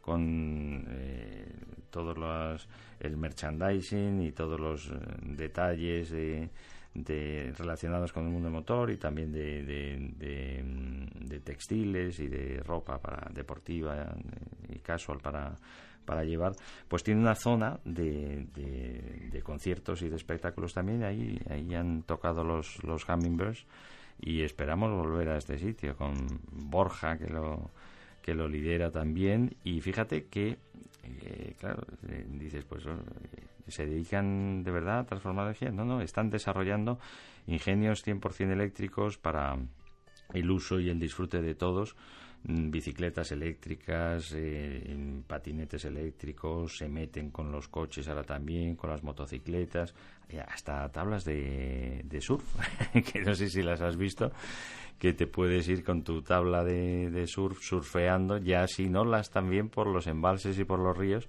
con 0.05 0.85
eh, 0.91 1.47
todos 1.91 2.19
los 2.19 2.69
el 3.01 3.17
merchandising 3.17 4.21
y 4.23 4.33
todos 4.33 4.61
los 4.61 4.89
eh, 4.89 4.93
detalles 5.23 6.11
de, 6.11 6.51
relacionados 6.95 8.13
con 8.13 8.25
el 8.25 8.31
mundo 8.31 8.51
motor 8.51 8.91
y 8.91 8.97
también 8.97 9.33
de, 9.33 9.63
de, 9.65 11.41
textiles 11.41 12.21
y 12.21 12.29
de 12.29 12.63
ropa 12.63 12.99
para 12.99 13.29
deportiva 13.33 14.03
eh, 14.03 14.77
y 14.77 14.79
casual 14.79 15.19
para 15.21 15.59
para 16.05 16.23
llevar, 16.23 16.53
pues 16.87 17.03
tiene 17.03 17.21
una 17.21 17.35
zona 17.35 17.81
de, 17.85 18.47
de, 18.55 19.43
conciertos 19.43 20.03
y 20.03 20.09
de 20.09 20.17
espectáculos 20.17 20.75
también. 20.75 21.03
Ahí, 21.03 21.41
ahí 21.49 21.75
han 21.75 22.03
tocado 22.03 22.45
los, 22.45 22.83
los 22.85 23.09
Hummingbirds 23.09 23.65
y 24.21 24.43
esperamos 24.43 24.91
volver 24.93 25.31
a 25.31 25.39
este 25.39 25.59
sitio 25.59 25.97
con 25.97 26.15
Borja, 26.51 27.17
que 27.17 27.29
lo, 27.29 27.71
que 28.25 28.35
lo 28.35 28.49
lidera 28.49 28.91
también 28.91 29.55
y 29.65 29.83
fíjate 29.83 30.25
que, 30.29 30.57
eh, 31.03 31.55
claro, 31.61 31.83
eh, 32.09 32.25
dices, 32.27 32.65
pues 32.65 32.87
oh, 32.87 32.97
se 33.69 33.85
dedican 33.85 34.65
de 34.65 34.71
verdad 34.71 35.01
a 35.01 35.05
transformar 35.05 35.45
energía. 35.45 35.71
No, 35.71 35.85
no, 35.85 36.01
están 36.01 36.31
desarrollando 36.31 36.99
ingenios 37.47 38.03
100% 38.03 38.51
eléctricos 38.51 39.19
para 39.19 39.59
el 40.33 40.51
uso 40.51 40.81
y 40.81 40.89
el 40.89 40.99
disfrute 40.99 41.43
de 41.43 41.55
todos 41.55 41.97
bicicletas 42.47 43.33
eléctricas, 43.33 44.33
eh, 44.37 44.97
patinetes 45.27 45.85
eléctricos, 45.87 46.77
se 46.77 46.89
meten 46.89 47.31
con 47.31 47.51
los 47.51 47.69
coches 47.69 48.07
ahora 48.09 48.23
también, 48.25 48.77
con 48.77 48.91
las 48.91 49.03
motocicletas, 49.03 49.95
eh, 50.29 50.41
hasta 50.41 50.91
tablas 50.93 51.25
de, 51.25 52.03
de 52.05 52.21
surf, 52.21 52.45
que 53.13 53.23
no 53.23 53.35
sé 53.35 53.49
si 53.49 53.63
las 53.63 53.81
has 53.81 53.97
visto, 53.97 54.31
que 54.99 55.15
te 55.15 55.27
puedes 55.27 55.69
ir 55.69 55.83
con 55.85 56.03
tu 56.05 56.21
tabla 56.23 56.65
de, 56.65 57.11
de 57.11 57.27
surf 57.27 57.59
surfeando, 57.63 58.37
ya 58.39 58.67
sin 58.67 58.95
olas 58.97 59.31
también 59.31 59.71
por 59.71 59.87
los 59.87 60.07
embalses 60.07 60.59
y 60.59 60.65
por 60.65 60.79
los 60.81 60.97
ríos, 60.97 61.29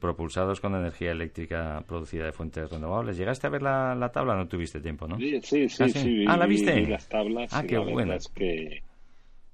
propulsados 0.00 0.60
con 0.60 0.74
energía 0.74 1.12
eléctrica 1.12 1.84
producida 1.86 2.24
de 2.24 2.32
fuentes 2.32 2.68
renovables. 2.68 3.16
¿Llegaste 3.16 3.46
a 3.46 3.50
ver 3.50 3.62
la, 3.62 3.94
la 3.94 4.10
tabla? 4.10 4.34
No 4.34 4.48
tuviste 4.48 4.80
tiempo, 4.80 5.06
¿no? 5.06 5.16
Sí, 5.18 5.40
sí, 5.42 5.68
sí. 5.68 5.82
¿Ah, 5.84 5.88
sí, 5.88 6.00
sí? 6.00 6.24
Ah, 6.26 6.36
¿la 6.36 6.46
vi- 6.46 6.54
viste? 6.56 6.80
vi 6.80 6.86
las 6.86 7.08
tablas. 7.08 7.52
Ah, 7.52 7.62
qué 7.62 7.78
la. 7.78 8.16
Es 8.16 8.26
que, 8.34 8.82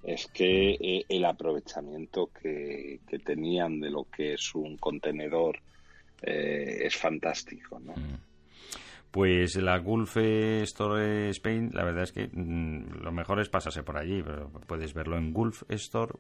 es 0.08 0.26
que 0.28 0.70
eh, 0.70 1.04
el 1.08 1.24
aprovechamiento 1.24 2.30
que, 2.32 3.00
que 3.06 3.18
tenían 3.18 3.80
de 3.80 3.90
lo 3.90 4.04
que 4.04 4.34
es 4.34 4.54
un 4.54 4.76
contenedor 4.78 5.58
eh, 6.22 6.86
es 6.86 6.96
fantástico, 6.96 7.78
¿no? 7.78 7.92
Mm. 7.92 8.20
Pues 9.10 9.56
la 9.56 9.78
Gulf 9.78 10.16
Store 10.18 11.30
Spain, 11.30 11.70
la 11.72 11.84
verdad 11.84 12.04
es 12.04 12.12
que 12.12 12.28
mm, 12.30 13.02
lo 13.02 13.12
mejor 13.12 13.40
es 13.40 13.48
pasarse 13.48 13.82
por 13.82 13.96
allí, 13.98 14.22
pero 14.22 14.50
puedes 14.66 14.92
verlo 14.94 15.16
en 15.16 15.32
gulfstore.es 15.32 16.14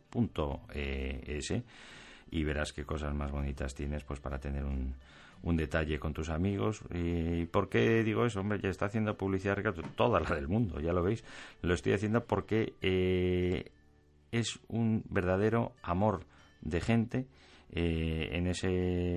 y 2.30 2.44
verás 2.44 2.72
qué 2.72 2.84
cosas 2.84 3.14
más 3.14 3.30
bonitas 3.30 3.74
tienes 3.74 4.04
pues 4.04 4.20
para 4.20 4.38
tener 4.38 4.64
un, 4.64 4.94
un 5.42 5.56
detalle 5.56 5.98
con 5.98 6.12
tus 6.12 6.28
amigos. 6.30 6.82
¿Y 6.92 7.46
por 7.46 7.68
qué 7.68 8.02
digo 8.02 8.24
eso? 8.24 8.40
Hombre, 8.40 8.60
ya 8.60 8.70
está 8.70 8.86
haciendo 8.86 9.16
publicidad, 9.16 9.56
Ricardo, 9.56 9.82
toda 9.96 10.20
la 10.20 10.34
del 10.34 10.48
mundo, 10.48 10.80
ya 10.80 10.92
lo 10.92 11.02
veis. 11.02 11.24
Lo 11.62 11.74
estoy 11.74 11.92
haciendo 11.92 12.24
porque 12.24 12.74
eh, 12.82 13.67
es 14.38 14.58
un 14.68 15.02
verdadero 15.08 15.72
amor 15.82 16.24
de 16.60 16.80
gente 16.80 17.26
eh, 17.70 18.30
en 18.32 18.46
ese 18.46 18.68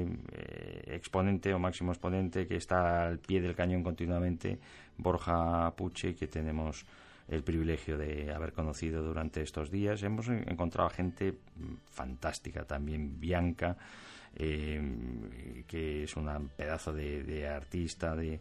eh, 0.03 0.83
exponente 0.87 1.53
o 1.53 1.59
máximo 1.59 1.91
exponente 1.91 2.47
que 2.47 2.57
está 2.57 3.07
al 3.07 3.19
pie 3.19 3.39
del 3.41 3.55
cañón 3.55 3.81
continuamente, 3.83 4.59
Borja 4.97 5.71
Puche, 5.75 6.13
que 6.15 6.27
tenemos 6.27 6.85
el 7.29 7.43
privilegio 7.43 7.97
de 7.97 8.33
haber 8.33 8.51
conocido 8.51 9.01
durante 9.01 9.41
estos 9.41 9.71
días. 9.71 10.03
Hemos 10.03 10.27
en- 10.27 10.43
encontrado 10.51 10.89
gente 10.89 11.33
fantástica 11.89 12.65
también, 12.65 13.19
Bianca, 13.19 13.77
eh, 14.35 15.63
que 15.67 16.03
es 16.03 16.15
un 16.17 16.49
pedazo 16.55 16.91
de, 16.93 17.23
de 17.23 17.47
artista, 17.47 18.15
de, 18.15 18.39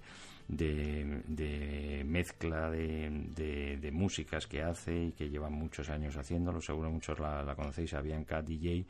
de, 0.50 1.22
de 1.26 2.02
mezcla 2.04 2.70
de, 2.70 3.10
de- 3.34 3.76
de 3.78 3.90
músicas 3.92 4.46
que 4.46 4.62
hace 4.62 5.04
y 5.06 5.12
que 5.12 5.28
lleva 5.30 5.50
muchos 5.50 5.88
años 5.90 6.16
haciéndolo. 6.16 6.60
Seguro 6.60 6.90
muchos 6.90 7.18
la, 7.18 7.42
la 7.42 7.54
conocéis, 7.54 7.94
a 7.94 8.00
Bianca 8.02 8.42
DJ. 8.42 8.86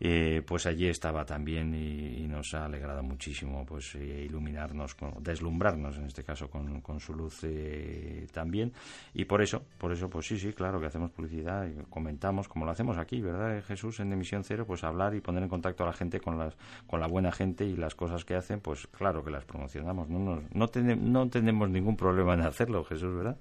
Eh, 0.00 0.42
pues 0.44 0.66
allí 0.66 0.88
estaba 0.88 1.24
también 1.24 1.74
y, 1.74 2.26
nos 2.26 2.52
ha 2.54 2.64
alegrado 2.64 3.02
muchísimo 3.04 3.64
pues 3.64 3.94
eh, 3.94 4.24
iluminarnos, 4.28 4.94
con- 4.96 5.22
deslumbrarnos 5.22 5.96
en 5.98 6.06
este 6.06 6.24
caso 6.24 6.50
con, 6.50 6.80
con 6.80 6.98
su 6.98 7.14
luz 7.14 7.40
eh, 7.44 8.26
también 8.32 8.72
y 9.14 9.24
por 9.24 9.40
eso, 9.40 9.62
por 9.78 9.92
eso 9.92 10.10
pues 10.10 10.26
sí, 10.26 10.36
sí, 10.38 10.52
claro 10.52 10.80
que 10.80 10.86
hacemos 10.86 11.12
publicidad 11.12 11.66
y 11.68 11.74
comentamos 11.90 12.48
como 12.48 12.64
lo 12.64 12.72
hacemos 12.72 12.98
aquí, 12.98 13.20
¿verdad 13.20 13.62
Jesús? 13.64 14.00
En 14.00 14.12
Emisión 14.12 14.42
Cero, 14.42 14.66
pues 14.66 14.82
hablar 14.82 15.14
y 15.14 15.20
poner 15.20 15.44
en 15.44 15.48
contacto 15.48 15.84
a 15.84 15.86
la 15.86 15.92
gente 15.92 16.18
con 16.20 16.38
las 16.38 16.56
con 16.88 16.98
la 17.00 17.06
buena 17.06 17.30
gente 17.30 17.64
y 17.64 17.76
las 17.76 17.94
cosas 17.94 18.24
que 18.24 18.34
hacen, 18.34 18.60
pues 18.60 18.88
claro 18.88 19.24
que 19.24 19.30
las 19.30 19.44
promocionamos, 19.44 20.08
no, 20.08 20.18
nos- 20.18 20.52
no, 20.52 20.66
tene- 20.68 20.96
no 20.96 21.28
tenemos 21.28 21.70
ningún 21.70 21.96
problema 21.96 22.34
en 22.34 22.40
hacerlo, 22.40 22.84
Jesús, 22.84 23.14
¿verdad? 23.14 23.36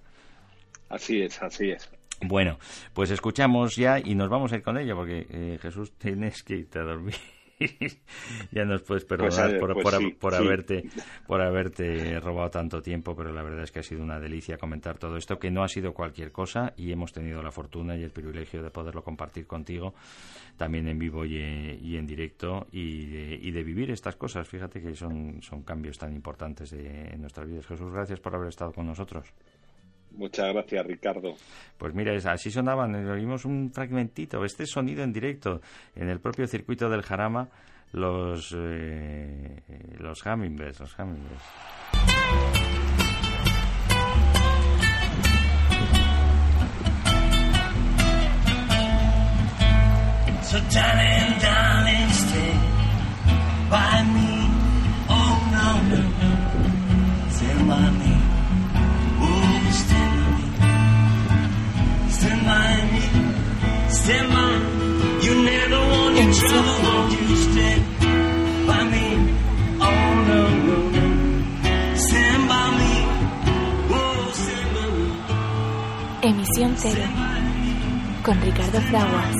Así 0.90 1.22
es, 1.22 1.42
así 1.42 1.72
es. 1.72 1.90
Bueno, 2.22 2.58
pues 2.94 3.12
escuchamos 3.12 3.76
ya 3.76 4.00
y 4.00 4.16
nos 4.16 4.30
vamos 4.30 4.54
a 4.54 4.56
ir 4.58 4.64
con 4.64 4.78
ello 4.78 4.96
porque 4.96 5.26
eh, 5.30 5.58
Jesús 5.62 5.92
tienes 5.98 6.44
que 6.44 6.56
irte 6.58 6.80
a 6.80 6.84
dormir. 6.84 7.16
ya 8.52 8.66
nos 8.66 8.82
puedes 8.82 9.06
perdonar 9.06 9.52
Pues, 9.52 9.60
por, 9.60 9.74
pues 9.74 9.84
por- 9.84 9.98
sí, 9.98 10.10
por 10.20 10.34
sí. 10.34 10.44
haberte 10.44 10.84
por 11.28 11.40
haberte 11.42 12.20
robado 12.20 12.50
tanto 12.50 12.82
tiempo, 12.82 13.16
pero 13.16 13.32
la 13.32 13.42
verdad 13.44 13.64
es 13.64 13.72
que 13.72 13.80
ha 13.80 13.84
sido 13.84 14.02
una 14.04 14.20
delicia 14.20 14.58
comentar 14.58 14.98
todo 14.98 15.16
esto, 15.18 15.38
que 15.40 15.52
no 15.52 15.64
ha 15.64 15.68
sido 15.70 15.94
cualquier 15.94 16.32
cosa 16.32 16.74
y 16.76 16.92
hemos 16.92 17.14
tenido 17.14 17.42
la 17.44 17.52
fortuna 17.52 17.96
y 17.96 18.04
el 18.04 18.10
privilegio 18.12 18.64
de 18.64 18.70
poderlo 18.70 19.04
compartir 19.04 19.46
contigo 19.48 19.94
también 20.58 20.88
en 20.88 20.98
vivo 21.00 21.26
y, 21.26 21.38
y 21.38 21.96
en 21.96 22.06
directo 22.08 22.68
y 22.72 23.06
de, 23.06 23.36
y 23.42 23.52
de 23.52 23.64
vivir 23.64 23.92
estas 23.92 24.16
cosas. 24.16 24.48
Fíjate 24.48 24.82
que 24.82 24.96
son, 24.96 25.42
son 25.42 25.64
cambios 25.64 25.98
tan 25.98 26.14
importantes 26.14 26.72
de, 26.72 27.10
en 27.12 27.22
nuestras 27.22 27.48
vidas. 27.48 27.68
Jesús, 27.68 27.92
gracias 27.94 28.20
por 28.20 28.36
haber 28.36 28.50
estado 28.50 28.74
con 28.74 28.88
nosotros. 28.88 29.28
Muchas 30.14 30.54
gracias, 30.54 30.86
Ricardo. 30.86 31.36
Pues 31.78 31.94
mira, 31.94 32.14
es- 32.14 32.26
así 32.26 32.52
sonaban, 32.52 32.96
eh, 32.96 33.10
oímos 33.10 33.46
un 33.46 33.72
fragmentito, 33.74 34.46
este 34.46 34.66
sonido 34.66 35.04
en 35.04 35.12
directo 35.12 35.60
en 35.96 36.10
el 36.10 36.20
propio 36.20 36.48
circuito 36.48 36.90
del 36.90 37.02
Jarama, 37.02 37.50
los 37.94 38.54
eh, 38.58 39.62
los 40.00 40.26
Hummingbirds, 40.26 40.80
los 40.80 40.98
Hummingbirds. 41.00 41.44
So 50.50 50.60
darling, 50.76 51.40
darling, 51.44 52.10
stay 52.22 52.54
by 53.72 53.98
me. 54.14 54.30
Oh 55.10 55.34
no, 55.56 55.68
no, 55.90 56.00
no. 56.20 56.32
Stay 57.36 57.56
by 57.70 57.90
me. 58.00 58.03
Emisión 76.22 76.74
Cero 76.78 77.04
con 78.24 78.40
Ricardo 78.42 78.80
Fraguas. 78.82 79.36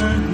By 0.00 0.29